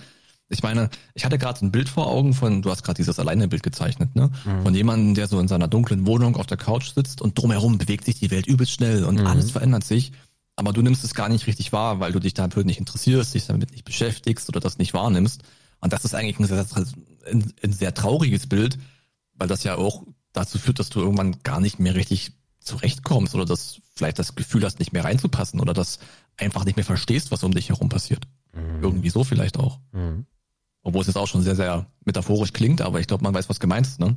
Ich 0.52 0.62
meine, 0.62 0.90
ich 1.14 1.24
hatte 1.24 1.38
gerade 1.38 1.64
ein 1.64 1.70
Bild 1.70 1.88
vor 1.88 2.08
Augen 2.08 2.34
von, 2.34 2.60
du 2.60 2.70
hast 2.70 2.82
gerade 2.82 2.96
dieses 2.96 3.18
Alleinebild 3.18 3.62
gezeichnet, 3.62 4.16
ne? 4.16 4.30
Von 4.62 4.74
jemandem, 4.74 5.14
der 5.14 5.28
so 5.28 5.38
in 5.38 5.46
seiner 5.48 5.68
dunklen 5.68 6.06
Wohnung 6.06 6.36
auf 6.36 6.46
der 6.46 6.56
Couch 6.56 6.92
sitzt 6.92 7.22
und 7.22 7.38
drumherum 7.38 7.78
bewegt 7.78 8.04
sich 8.04 8.18
die 8.18 8.30
Welt 8.32 8.46
übelst 8.46 8.72
schnell 8.72 9.04
und 9.04 9.20
alles 9.28 9.52
verändert 9.52 9.84
sich. 9.84 10.12
Aber 10.56 10.72
du 10.72 10.82
nimmst 10.82 11.04
es 11.04 11.14
gar 11.14 11.28
nicht 11.28 11.46
richtig 11.46 11.72
wahr, 11.72 12.00
weil 12.00 12.12
du 12.12 12.18
dich 12.18 12.34
dafür 12.34 12.64
nicht 12.64 12.80
interessierst, 12.80 13.32
dich 13.32 13.46
damit 13.46 13.70
nicht 13.70 13.84
beschäftigst 13.84 14.48
oder 14.48 14.60
das 14.60 14.76
nicht 14.76 14.92
wahrnimmst. 14.92 15.42
Und 15.80 15.92
das 15.92 16.04
ist 16.04 16.14
eigentlich 16.14 16.38
ein 16.38 16.46
sehr, 16.46 16.66
ein, 17.30 17.52
ein 17.62 17.72
sehr 17.72 17.94
trauriges 17.94 18.46
Bild, 18.46 18.76
weil 19.34 19.48
das 19.48 19.64
ja 19.64 19.76
auch 19.76 20.02
dazu 20.32 20.58
führt, 20.58 20.78
dass 20.78 20.90
du 20.90 21.00
irgendwann 21.00 21.42
gar 21.44 21.60
nicht 21.60 21.78
mehr 21.78 21.94
richtig 21.94 22.32
zurechtkommst 22.58 23.34
oder 23.34 23.44
das 23.44 23.80
vielleicht 23.94 24.18
das 24.18 24.34
Gefühl 24.34 24.64
hast, 24.64 24.80
nicht 24.80 24.92
mehr 24.92 25.04
reinzupassen 25.04 25.60
oder 25.60 25.72
das 25.72 25.98
einfach 26.36 26.64
nicht 26.64 26.76
mehr 26.76 26.84
verstehst, 26.84 27.30
was 27.30 27.42
um 27.42 27.52
dich 27.52 27.68
herum 27.70 27.88
passiert. 27.88 28.26
Irgendwie 28.82 29.10
so 29.10 29.24
vielleicht 29.24 29.58
auch. 29.58 29.78
Mhm. 29.92 30.26
Obwohl 30.82 31.02
es 31.02 31.08
jetzt 31.08 31.16
auch 31.16 31.28
schon 31.28 31.42
sehr, 31.42 31.56
sehr 31.56 31.86
metaphorisch 32.04 32.52
klingt, 32.52 32.80
aber 32.80 33.00
ich 33.00 33.06
glaube, 33.06 33.22
man 33.22 33.34
weiß, 33.34 33.48
was 33.48 33.60
gemeint 33.60 33.86
ist, 33.86 34.00
ne? 34.00 34.16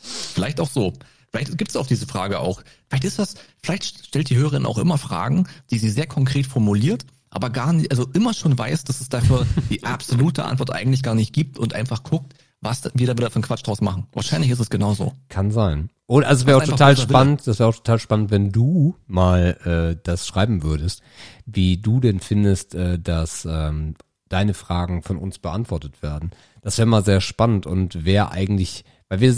Vielleicht 0.00 0.60
auch 0.60 0.70
so. 0.70 0.92
Vielleicht 1.30 1.58
gibt 1.58 1.70
es 1.70 1.76
auch 1.76 1.86
diese 1.86 2.06
Frage 2.06 2.38
auch. 2.40 2.62
Vielleicht 2.88 3.04
ist 3.04 3.18
das, 3.18 3.34
vielleicht 3.62 4.06
stellt 4.06 4.30
die 4.30 4.36
Hörerin 4.36 4.66
auch 4.66 4.78
immer 4.78 4.98
Fragen, 4.98 5.48
die 5.70 5.78
sie 5.78 5.90
sehr 5.90 6.06
konkret 6.06 6.46
formuliert, 6.46 7.06
aber 7.28 7.50
gar 7.50 7.72
nicht, 7.72 7.90
also 7.90 8.06
immer 8.12 8.32
schon 8.32 8.56
weiß, 8.56 8.84
dass 8.84 9.00
es 9.00 9.08
dafür 9.08 9.46
die 9.70 9.84
absolute 9.84 10.44
Antwort 10.44 10.72
eigentlich 10.72 11.02
gar 11.02 11.14
nicht 11.14 11.32
gibt 11.32 11.58
und 11.58 11.74
einfach 11.74 12.04
guckt, 12.04 12.34
was 12.60 12.88
wir 12.94 13.06
da 13.06 13.18
wieder 13.18 13.30
für 13.30 13.36
einen 13.36 13.44
Quatsch 13.44 13.66
draus 13.66 13.80
machen. 13.80 14.06
Wahrscheinlich 14.12 14.50
ist 14.50 14.60
es 14.60 14.70
genauso. 14.70 15.12
Kann 15.28 15.50
sein. 15.50 15.90
Und 16.06 16.24
also 16.24 16.42
es 16.42 16.46
wäre 16.46 16.58
auch 16.58 16.64
total 16.64 16.96
spannend, 16.96 17.46
das 17.46 17.58
wäre 17.58 17.68
auch 17.68 17.74
total 17.74 17.98
spannend, 17.98 18.30
wenn 18.30 18.52
du 18.52 18.96
mal 19.06 19.58
äh, 19.64 20.00
das 20.02 20.26
schreiben 20.26 20.62
würdest, 20.62 21.02
wie 21.46 21.78
du 21.78 22.00
denn 22.00 22.20
findest, 22.20 22.74
äh, 22.74 22.98
dass 22.98 23.46
ähm, 23.50 23.94
deine 24.34 24.52
Fragen 24.52 25.02
von 25.02 25.16
uns 25.16 25.38
beantwortet 25.38 26.02
werden. 26.02 26.32
Das 26.60 26.76
wäre 26.76 26.86
mal 26.86 27.04
sehr 27.04 27.20
spannend 27.20 27.66
und 27.66 28.04
wer 28.04 28.32
eigentlich, 28.32 28.84
weil 29.08 29.20
wir 29.20 29.32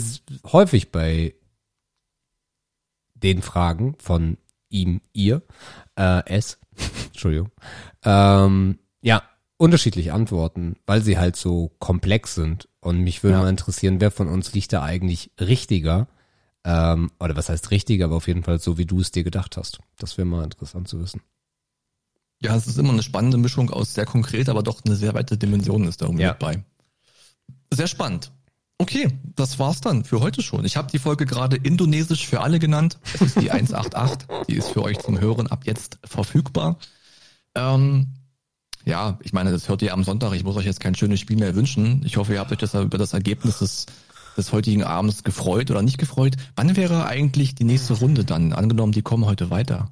häufig 0.51 0.91
bei 0.91 1.35
den 3.13 3.43
Fragen 3.43 3.93
von 3.99 4.37
ihm, 4.69 5.01
ihr, 5.13 5.43
äh, 5.95 6.23
es, 6.25 6.57
Entschuldigung, 7.07 7.51
ähm, 8.03 8.79
ja, 9.01 9.21
unterschiedlich 9.57 10.11
antworten, 10.11 10.77
weil 10.87 11.01
sie 11.03 11.19
halt 11.19 11.35
so 11.35 11.71
komplex 11.77 12.33
sind. 12.33 12.67
Und 12.79 13.01
mich 13.01 13.21
würde 13.23 13.37
Ja. 13.37 13.43
mal 13.43 13.49
interessieren, 13.49 14.01
wer 14.01 14.09
von 14.09 14.27
uns 14.27 14.53
liegt 14.53 14.73
da 14.73 14.81
eigentlich 14.81 15.29
richtiger? 15.39 16.07
Ähm, 16.63 17.11
oder 17.19 17.35
was 17.35 17.49
heißt 17.49 17.69
richtiger, 17.69 18.05
aber 18.05 18.15
auf 18.15 18.27
jeden 18.27 18.43
Fall 18.43 18.59
so, 18.59 18.79
wie 18.79 18.85
du 18.85 18.99
es 18.99 19.11
dir 19.11 19.23
gedacht 19.23 19.57
hast. 19.57 19.79
Das 19.99 20.17
wäre 20.17 20.25
mal 20.27 20.43
interessant 20.43 20.87
zu 20.87 20.99
wissen. 20.99 21.21
Ja, 22.41 22.55
es 22.55 22.67
ist 22.67 22.77
immer 22.77 22.93
eine 22.93 23.03
spannende 23.03 23.37
Mischung 23.37 23.69
aus 23.71 23.93
sehr 23.93 24.05
konkret, 24.05 24.47
aber 24.49 24.61
doch 24.63 24.81
eine 24.85 24.95
sehr 24.95 25.13
weite 25.13 25.37
Dimension 25.37 25.85
ist 25.87 26.01
da 26.01 26.05
irgendwie 26.05 26.23
Ja. 26.23 26.29
mit 26.31 26.39
bei. 26.39 26.63
Sehr 27.73 27.87
spannend. 27.87 28.31
Okay, 28.79 29.07
das 29.35 29.57
war's 29.57 29.81
dann 29.81 30.03
für 30.05 30.19
heute 30.19 30.43
schon. 30.43 30.63
Ich 30.63 30.77
habe 30.77 30.91
die 30.91 30.99
Folge 30.99 31.25
gerade 31.25 31.55
Indonesisch 31.57 32.27
für 32.27 32.41
alle 32.41 32.59
genannt. 32.59 32.99
Es 33.15 33.21
ist 33.21 33.41
die 33.41 33.49
188. 33.51 34.27
Die 34.47 34.55
ist 34.55 34.69
für 34.69 34.83
euch 34.83 34.99
zum 34.99 35.19
Hören 35.19 35.47
ab 35.47 35.61
jetzt 35.65 35.97
verfügbar. 36.03 36.77
Ähm, 37.55 38.07
ja, 38.85 39.17
ich 39.23 39.33
meine, 39.33 39.51
das 39.51 39.67
hört 39.67 39.81
ihr 39.81 39.93
am 39.93 40.03
Sonntag. 40.03 40.33
Ich 40.33 40.43
muss 40.43 40.55
euch 40.57 40.65
jetzt 40.65 40.79
kein 40.79 40.93
schönes 40.93 41.19
Spiel 41.19 41.37
mehr 41.37 41.55
wünschen. 41.55 42.03
Ich 42.05 42.17
hoffe, 42.17 42.33
ihr 42.33 42.39
habt 42.39 42.51
euch 42.51 42.59
das 42.59 42.75
über 42.75 42.99
das 42.99 43.13
Ergebnis 43.13 43.59
des, 43.59 43.87
des 44.37 44.51
heutigen 44.53 44.83
Abends 44.83 45.23
gefreut 45.23 45.71
oder 45.71 45.81
nicht 45.81 45.97
gefreut. 45.97 46.35
Wann 46.55 46.75
wäre 46.75 47.07
eigentlich 47.07 47.55
die 47.55 47.63
nächste 47.63 47.95
Runde 47.95 48.25
dann? 48.25 48.53
Angenommen, 48.53 48.91
die 48.91 49.01
kommen 49.01 49.25
heute 49.25 49.49
weiter. 49.49 49.89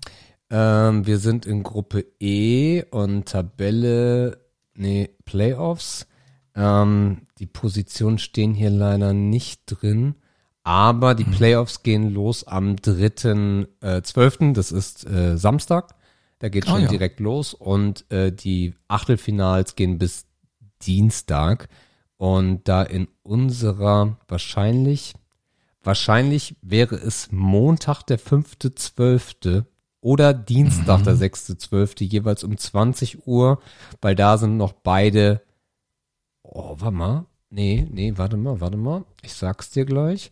Ähm, 0.58 1.06
wir 1.06 1.18
sind 1.18 1.46
in 1.46 1.64
Gruppe 1.64 2.06
E 2.22 2.84
und 2.90 3.26
Tabelle, 3.28 4.38
nee, 4.74 5.10
Playoffs. 5.26 6.08
Ähm, 6.56 7.24
die 7.40 7.46
Positionen 7.46 8.20
stehen 8.20 8.54
hier 8.54 8.70
leider 8.70 9.12
nicht 9.12 9.64
drin. 9.66 10.16
Aber 10.64 11.12
Mhm. 11.14 11.18
die 11.18 11.24
Playoffs 11.26 11.84
gehen 11.84 12.10
los 12.14 12.48
am 12.48 12.78
3.12., 12.78 13.68
äh, 13.82 14.02
12., 14.02 14.54
das 14.54 14.72
ist 14.72 15.06
äh, 15.06 15.38
Samstag. 15.38 15.94
Da 16.40 16.48
geht 16.48 16.68
Ah, 16.68 16.72
schon 16.72 16.84
ja. 16.84 16.88
direkt 16.88 17.20
los. 17.20 17.54
Und 17.54 18.10
äh, 18.10 18.32
die 18.32 18.76
Achtelfinals 18.88 19.76
gehen 19.76 19.98
bis 19.98 20.26
Dienstag. 20.84 21.68
Und 22.16 22.68
da 22.70 22.82
in 22.84 23.10
unserer 23.24 24.18
wahrscheinlich, 24.30 25.16
wahrscheinlich 25.84 26.56
wäre 26.62 26.96
es 26.96 27.30
Montag 27.32 28.04
der 28.04 28.20
5.12. 28.20 29.66
oder 30.06 30.36
Dienstag 30.36 31.04
der 31.04 31.16
6.12. 31.16 32.04
jeweils 32.04 32.44
um 32.44 32.56
20 32.56 33.26
Uhr, 33.26 33.60
weil 34.02 34.14
da 34.14 34.38
sind 34.38 34.56
noch 34.56 34.72
beide, 34.74 35.42
oh, 36.44 36.76
warte 36.78 36.96
mal, 36.96 37.26
nee, 37.50 37.88
nee, 37.92 38.14
warte 38.16 38.38
mal, 38.38 38.62
warte 38.62 38.78
mal, 38.78 39.04
ich 39.24 39.34
sag's 39.34 39.72
dir 39.72 39.84
gleich. 39.86 40.32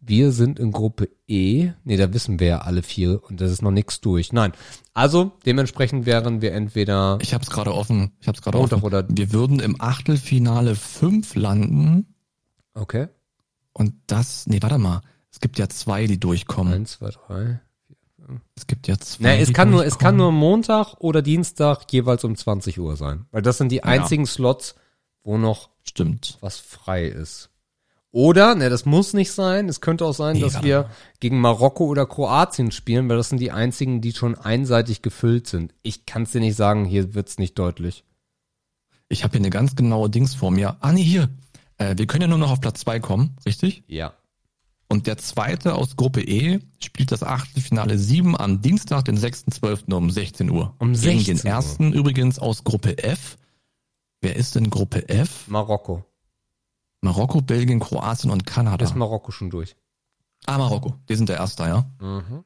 Wir 0.00 0.32
sind 0.32 0.58
in 0.58 0.72
Gruppe 0.72 1.08
E. 1.28 1.70
Nee, 1.84 1.96
da 1.96 2.12
wissen 2.12 2.40
wir 2.40 2.48
ja 2.48 2.58
alle 2.62 2.82
vier 2.82 3.22
und 3.30 3.40
das 3.40 3.52
ist 3.52 3.62
noch 3.62 3.70
nichts 3.70 4.00
durch. 4.00 4.32
Nein. 4.32 4.50
Also, 4.92 5.30
dementsprechend 5.46 6.04
wären 6.04 6.42
wir 6.42 6.52
entweder 6.52 7.18
Ich 7.22 7.32
habe 7.32 7.44
es 7.44 7.50
gerade 7.50 7.72
offen. 7.72 8.10
Ich 8.18 8.26
habe 8.26 8.34
es 8.36 8.42
gerade 8.42 8.58
offen. 8.58 8.82
oder- 8.82 9.06
wir 9.08 9.32
würden 9.32 9.60
im 9.60 9.80
Achtelfinale 9.80 10.74
5 10.74 11.36
landen 11.36 12.12
Okay. 12.74 13.06
und 13.72 13.94
das, 14.08 14.48
nee, 14.48 14.60
warte 14.60 14.78
mal. 14.78 15.00
Es 15.30 15.38
gibt 15.38 15.60
ja 15.60 15.68
zwei, 15.68 16.08
die 16.08 16.18
durchkommen. 16.18 16.72
Eins, 16.74 16.92
zwei, 16.98 17.10
drei. 17.10 17.60
Es 18.54 18.66
gibt 18.66 18.88
ja 18.88 18.98
zwei. 18.98 19.36
Nee, 19.36 19.42
es 19.42 19.52
kann 19.52 19.70
nur, 19.70 19.84
es 19.84 19.98
kann 19.98 20.16
nur 20.16 20.32
Montag 20.32 20.94
oder 20.98 21.22
Dienstag 21.22 21.90
jeweils 21.90 22.24
um 22.24 22.36
20 22.36 22.78
Uhr 22.78 22.96
sein. 22.96 23.26
Weil 23.30 23.42
das 23.42 23.58
sind 23.58 23.70
die 23.70 23.84
einzigen 23.84 24.26
Slots, 24.26 24.74
wo 25.24 25.38
noch 25.38 25.70
Stimmt. 25.82 26.38
was 26.40 26.58
frei 26.58 27.06
ist. 27.06 27.50
Oder, 28.14 28.54
ne, 28.54 28.68
das 28.68 28.84
muss 28.84 29.14
nicht 29.14 29.32
sein. 29.32 29.70
Es 29.70 29.80
könnte 29.80 30.04
auch 30.04 30.12
sein, 30.12 30.36
Nee, 30.36 30.42
dass 30.42 30.62
wir 30.62 30.90
gegen 31.18 31.40
Marokko 31.40 31.86
oder 31.86 32.04
Kroatien 32.04 32.70
spielen, 32.70 33.08
weil 33.08 33.16
das 33.16 33.30
sind 33.30 33.40
die 33.40 33.50
einzigen, 33.50 34.02
die 34.02 34.12
schon 34.12 34.34
einseitig 34.34 35.00
gefüllt 35.00 35.46
sind. 35.46 35.74
Ich 35.82 36.04
kann 36.04 36.24
es 36.24 36.32
dir 36.32 36.40
nicht 36.40 36.56
sagen, 36.56 36.84
hier 36.84 37.14
wird's 37.14 37.38
nicht 37.38 37.58
deutlich. 37.58 38.04
Ich 39.08 39.24
habe 39.24 39.32
hier 39.32 39.40
eine 39.40 39.50
ganz 39.50 39.76
genaue 39.76 40.10
Dings 40.10 40.34
vor 40.34 40.50
mir. 40.50 40.76
Ah, 40.80 40.92
nee, 40.92 41.02
hier. 41.02 41.30
Äh, 41.78 41.94
wir 41.96 42.06
können 42.06 42.22
ja 42.22 42.28
nur 42.28 42.38
noch 42.38 42.50
auf 42.50 42.60
Platz 42.60 42.80
zwei 42.80 43.00
kommen, 43.00 43.36
richtig? 43.46 43.82
Ja. 43.86 44.12
Und 44.92 45.06
der 45.06 45.16
zweite 45.16 45.74
aus 45.74 45.96
Gruppe 45.96 46.20
E 46.20 46.60
spielt 46.78 47.12
das 47.12 47.22
Achtelfinale 47.22 47.96
7 47.98 48.36
am 48.36 48.60
Dienstag, 48.60 49.06
den 49.06 49.16
6.12. 49.18 49.90
um 49.94 50.10
16 50.10 50.50
Uhr. 50.50 50.74
Um 50.80 50.92
Gegen 50.92 51.18
16 51.20 51.36
den 51.38 51.46
Uhr. 51.46 51.50
ersten 51.50 51.92
übrigens 51.94 52.38
aus 52.38 52.62
Gruppe 52.62 52.98
F. 53.02 53.38
Wer 54.20 54.36
ist 54.36 54.54
denn 54.54 54.68
Gruppe 54.68 55.08
F? 55.08 55.48
Marokko. 55.48 56.04
Marokko, 57.00 57.40
Belgien, 57.40 57.80
Kroatien 57.80 58.30
und 58.30 58.44
Kanada. 58.44 58.84
Ist 58.84 58.94
Marokko 58.94 59.32
schon 59.32 59.48
durch. 59.48 59.76
ah, 60.44 60.58
Marokko. 60.58 60.94
Die 61.08 61.16
sind 61.16 61.30
der 61.30 61.38
Erste, 61.38 61.62
ja? 61.62 61.86
Mhm. 61.98 62.44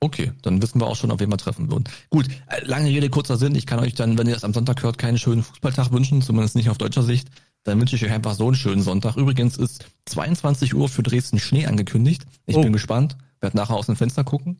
Okay, 0.00 0.32
dann 0.40 0.62
wissen 0.62 0.80
wir 0.80 0.86
auch 0.86 0.96
schon, 0.96 1.10
auf 1.10 1.20
wen 1.20 1.30
wir 1.30 1.36
treffen 1.36 1.70
würden. 1.70 1.84
Gut, 2.08 2.26
äh, 2.46 2.64
lange 2.64 2.88
Rede, 2.88 3.10
kurzer 3.10 3.36
Sinn. 3.36 3.54
Ich 3.54 3.66
kann 3.66 3.80
euch 3.80 3.92
dann, 3.94 4.16
wenn 4.16 4.28
ihr 4.28 4.32
das 4.34 4.44
am 4.44 4.54
Sonntag 4.54 4.82
hört, 4.82 4.96
keinen 4.96 5.18
schönen 5.18 5.42
Fußballtag 5.42 5.92
wünschen, 5.92 6.22
zumindest 6.22 6.56
nicht 6.56 6.70
auf 6.70 6.78
deutscher 6.78 7.02
Sicht. 7.02 7.28
Dann 7.64 7.78
wünsche 7.80 7.94
ich 7.96 8.04
euch 8.04 8.10
einfach 8.12 8.34
so 8.34 8.46
einen 8.46 8.54
schönen 8.56 8.82
Sonntag. 8.82 9.16
Übrigens 9.16 9.56
ist 9.56 9.86
22 10.06 10.74
Uhr 10.74 10.88
für 10.88 11.02
Dresden 11.02 11.38
Schnee 11.38 11.66
angekündigt. 11.66 12.24
Ich 12.46 12.56
Oh. 12.56 12.62
bin 12.62 12.72
gespannt, 12.72 13.16
werde 13.40 13.56
nachher 13.56 13.74
aus 13.76 13.86
dem 13.86 13.96
Fenster 13.96 14.24
gucken 14.24 14.58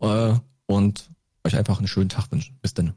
äh, 0.00 0.32
und 0.66 1.10
euch 1.44 1.56
einfach 1.56 1.78
einen 1.78 1.88
schönen 1.88 2.08
Tag 2.08 2.30
wünschen. 2.32 2.58
Bis 2.60 2.74
dann. 2.74 2.94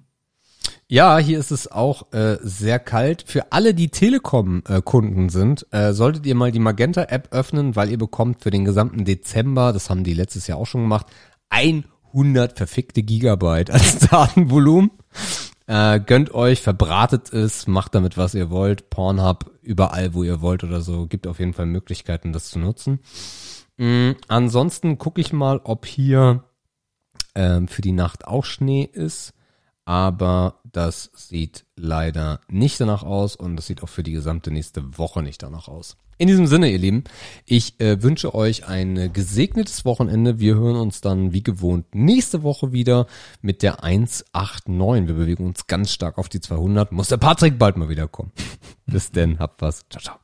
Ja, 0.87 1.17
hier 1.17 1.39
ist 1.39 1.51
es 1.51 1.71
auch 1.71 2.11
äh, 2.13 2.37
sehr 2.41 2.79
kalt. 2.79 3.23
Für 3.27 3.51
alle, 3.51 3.73
die 3.73 3.89
Telekom-Kunden 3.89 5.29
sind, 5.29 5.65
äh, 5.71 5.93
solltet 5.93 6.25
ihr 6.25 6.35
mal 6.35 6.51
die 6.51 6.59
Magenta-App 6.59 7.29
öffnen, 7.31 7.75
weil 7.75 7.89
ihr 7.89 7.97
bekommt 7.97 8.41
für 8.41 8.51
den 8.51 8.65
gesamten 8.65 9.05
Dezember, 9.05 9.71
das 9.73 9.89
haben 9.89 10.03
die 10.03 10.13
letztes 10.13 10.47
Jahr 10.47 10.57
auch 10.57 10.67
schon 10.67 10.81
gemacht, 10.81 11.07
100 11.49 12.57
verfickte 12.57 13.01
Gigabyte 13.03 13.71
als 13.71 13.99
Datenvolumen. 14.09 14.91
Äh, 15.65 15.99
gönnt 15.99 16.33
euch, 16.33 16.61
verbratet 16.61 17.31
es, 17.31 17.67
macht 17.67 17.95
damit, 17.95 18.17
was 18.17 18.33
ihr 18.33 18.49
wollt. 18.49 18.89
Pornhub, 18.89 19.51
überall, 19.61 20.13
wo 20.13 20.23
ihr 20.23 20.41
wollt 20.41 20.63
oder 20.63 20.81
so. 20.81 21.07
Gibt 21.07 21.27
auf 21.27 21.39
jeden 21.39 21.53
Fall 21.53 21.65
Möglichkeiten, 21.65 22.33
das 22.33 22.49
zu 22.49 22.59
nutzen. 22.59 22.99
Mhm, 23.77 24.15
ansonsten 24.27 24.97
gucke 24.97 25.21
ich 25.21 25.33
mal, 25.33 25.61
ob 25.63 25.85
hier 25.85 26.43
ähm, 27.35 27.67
für 27.67 27.81
die 27.81 27.91
Nacht 27.91 28.27
auch 28.27 28.45
Schnee 28.45 28.83
ist 28.83 29.33
aber 29.85 30.61
das 30.71 31.11
sieht 31.13 31.65
leider 31.75 32.39
nicht 32.47 32.79
danach 32.79 33.03
aus 33.03 33.35
und 33.35 33.55
das 33.55 33.67
sieht 33.67 33.83
auch 33.83 33.89
für 33.89 34.03
die 34.03 34.13
gesamte 34.13 34.51
nächste 34.51 34.97
Woche 34.97 35.21
nicht 35.21 35.43
danach 35.43 35.67
aus. 35.67 35.97
In 36.23 36.27
diesem 36.27 36.47
Sinne, 36.47 36.69
ihr 36.69 36.77
Lieben, 36.77 37.03
ich 37.45 37.81
äh, 37.81 38.01
wünsche 38.01 38.33
euch 38.33 38.65
ein 38.65 39.11
gesegnetes 39.11 39.83
Wochenende. 39.83 40.39
Wir 40.39 40.55
hören 40.55 40.77
uns 40.77 41.01
dann 41.01 41.33
wie 41.33 41.43
gewohnt 41.43 41.93
nächste 41.93 42.43
Woche 42.43 42.71
wieder 42.71 43.07
mit 43.41 43.61
der 43.61 43.83
189. 43.83 45.05
Wir 45.05 45.15
bewegen 45.15 45.45
uns 45.45 45.67
ganz 45.67 45.91
stark 45.91 46.17
auf 46.17 46.29
die 46.29 46.39
200. 46.39 46.93
Muss 46.93 47.09
der 47.09 47.17
Patrick 47.17 47.59
bald 47.59 47.75
mal 47.75 47.89
wiederkommen. 47.89 48.31
Bis 48.85 49.11
denn, 49.11 49.37
habt 49.39 49.61
was. 49.61 49.83
Ciao, 49.89 50.01
ciao. 50.01 50.22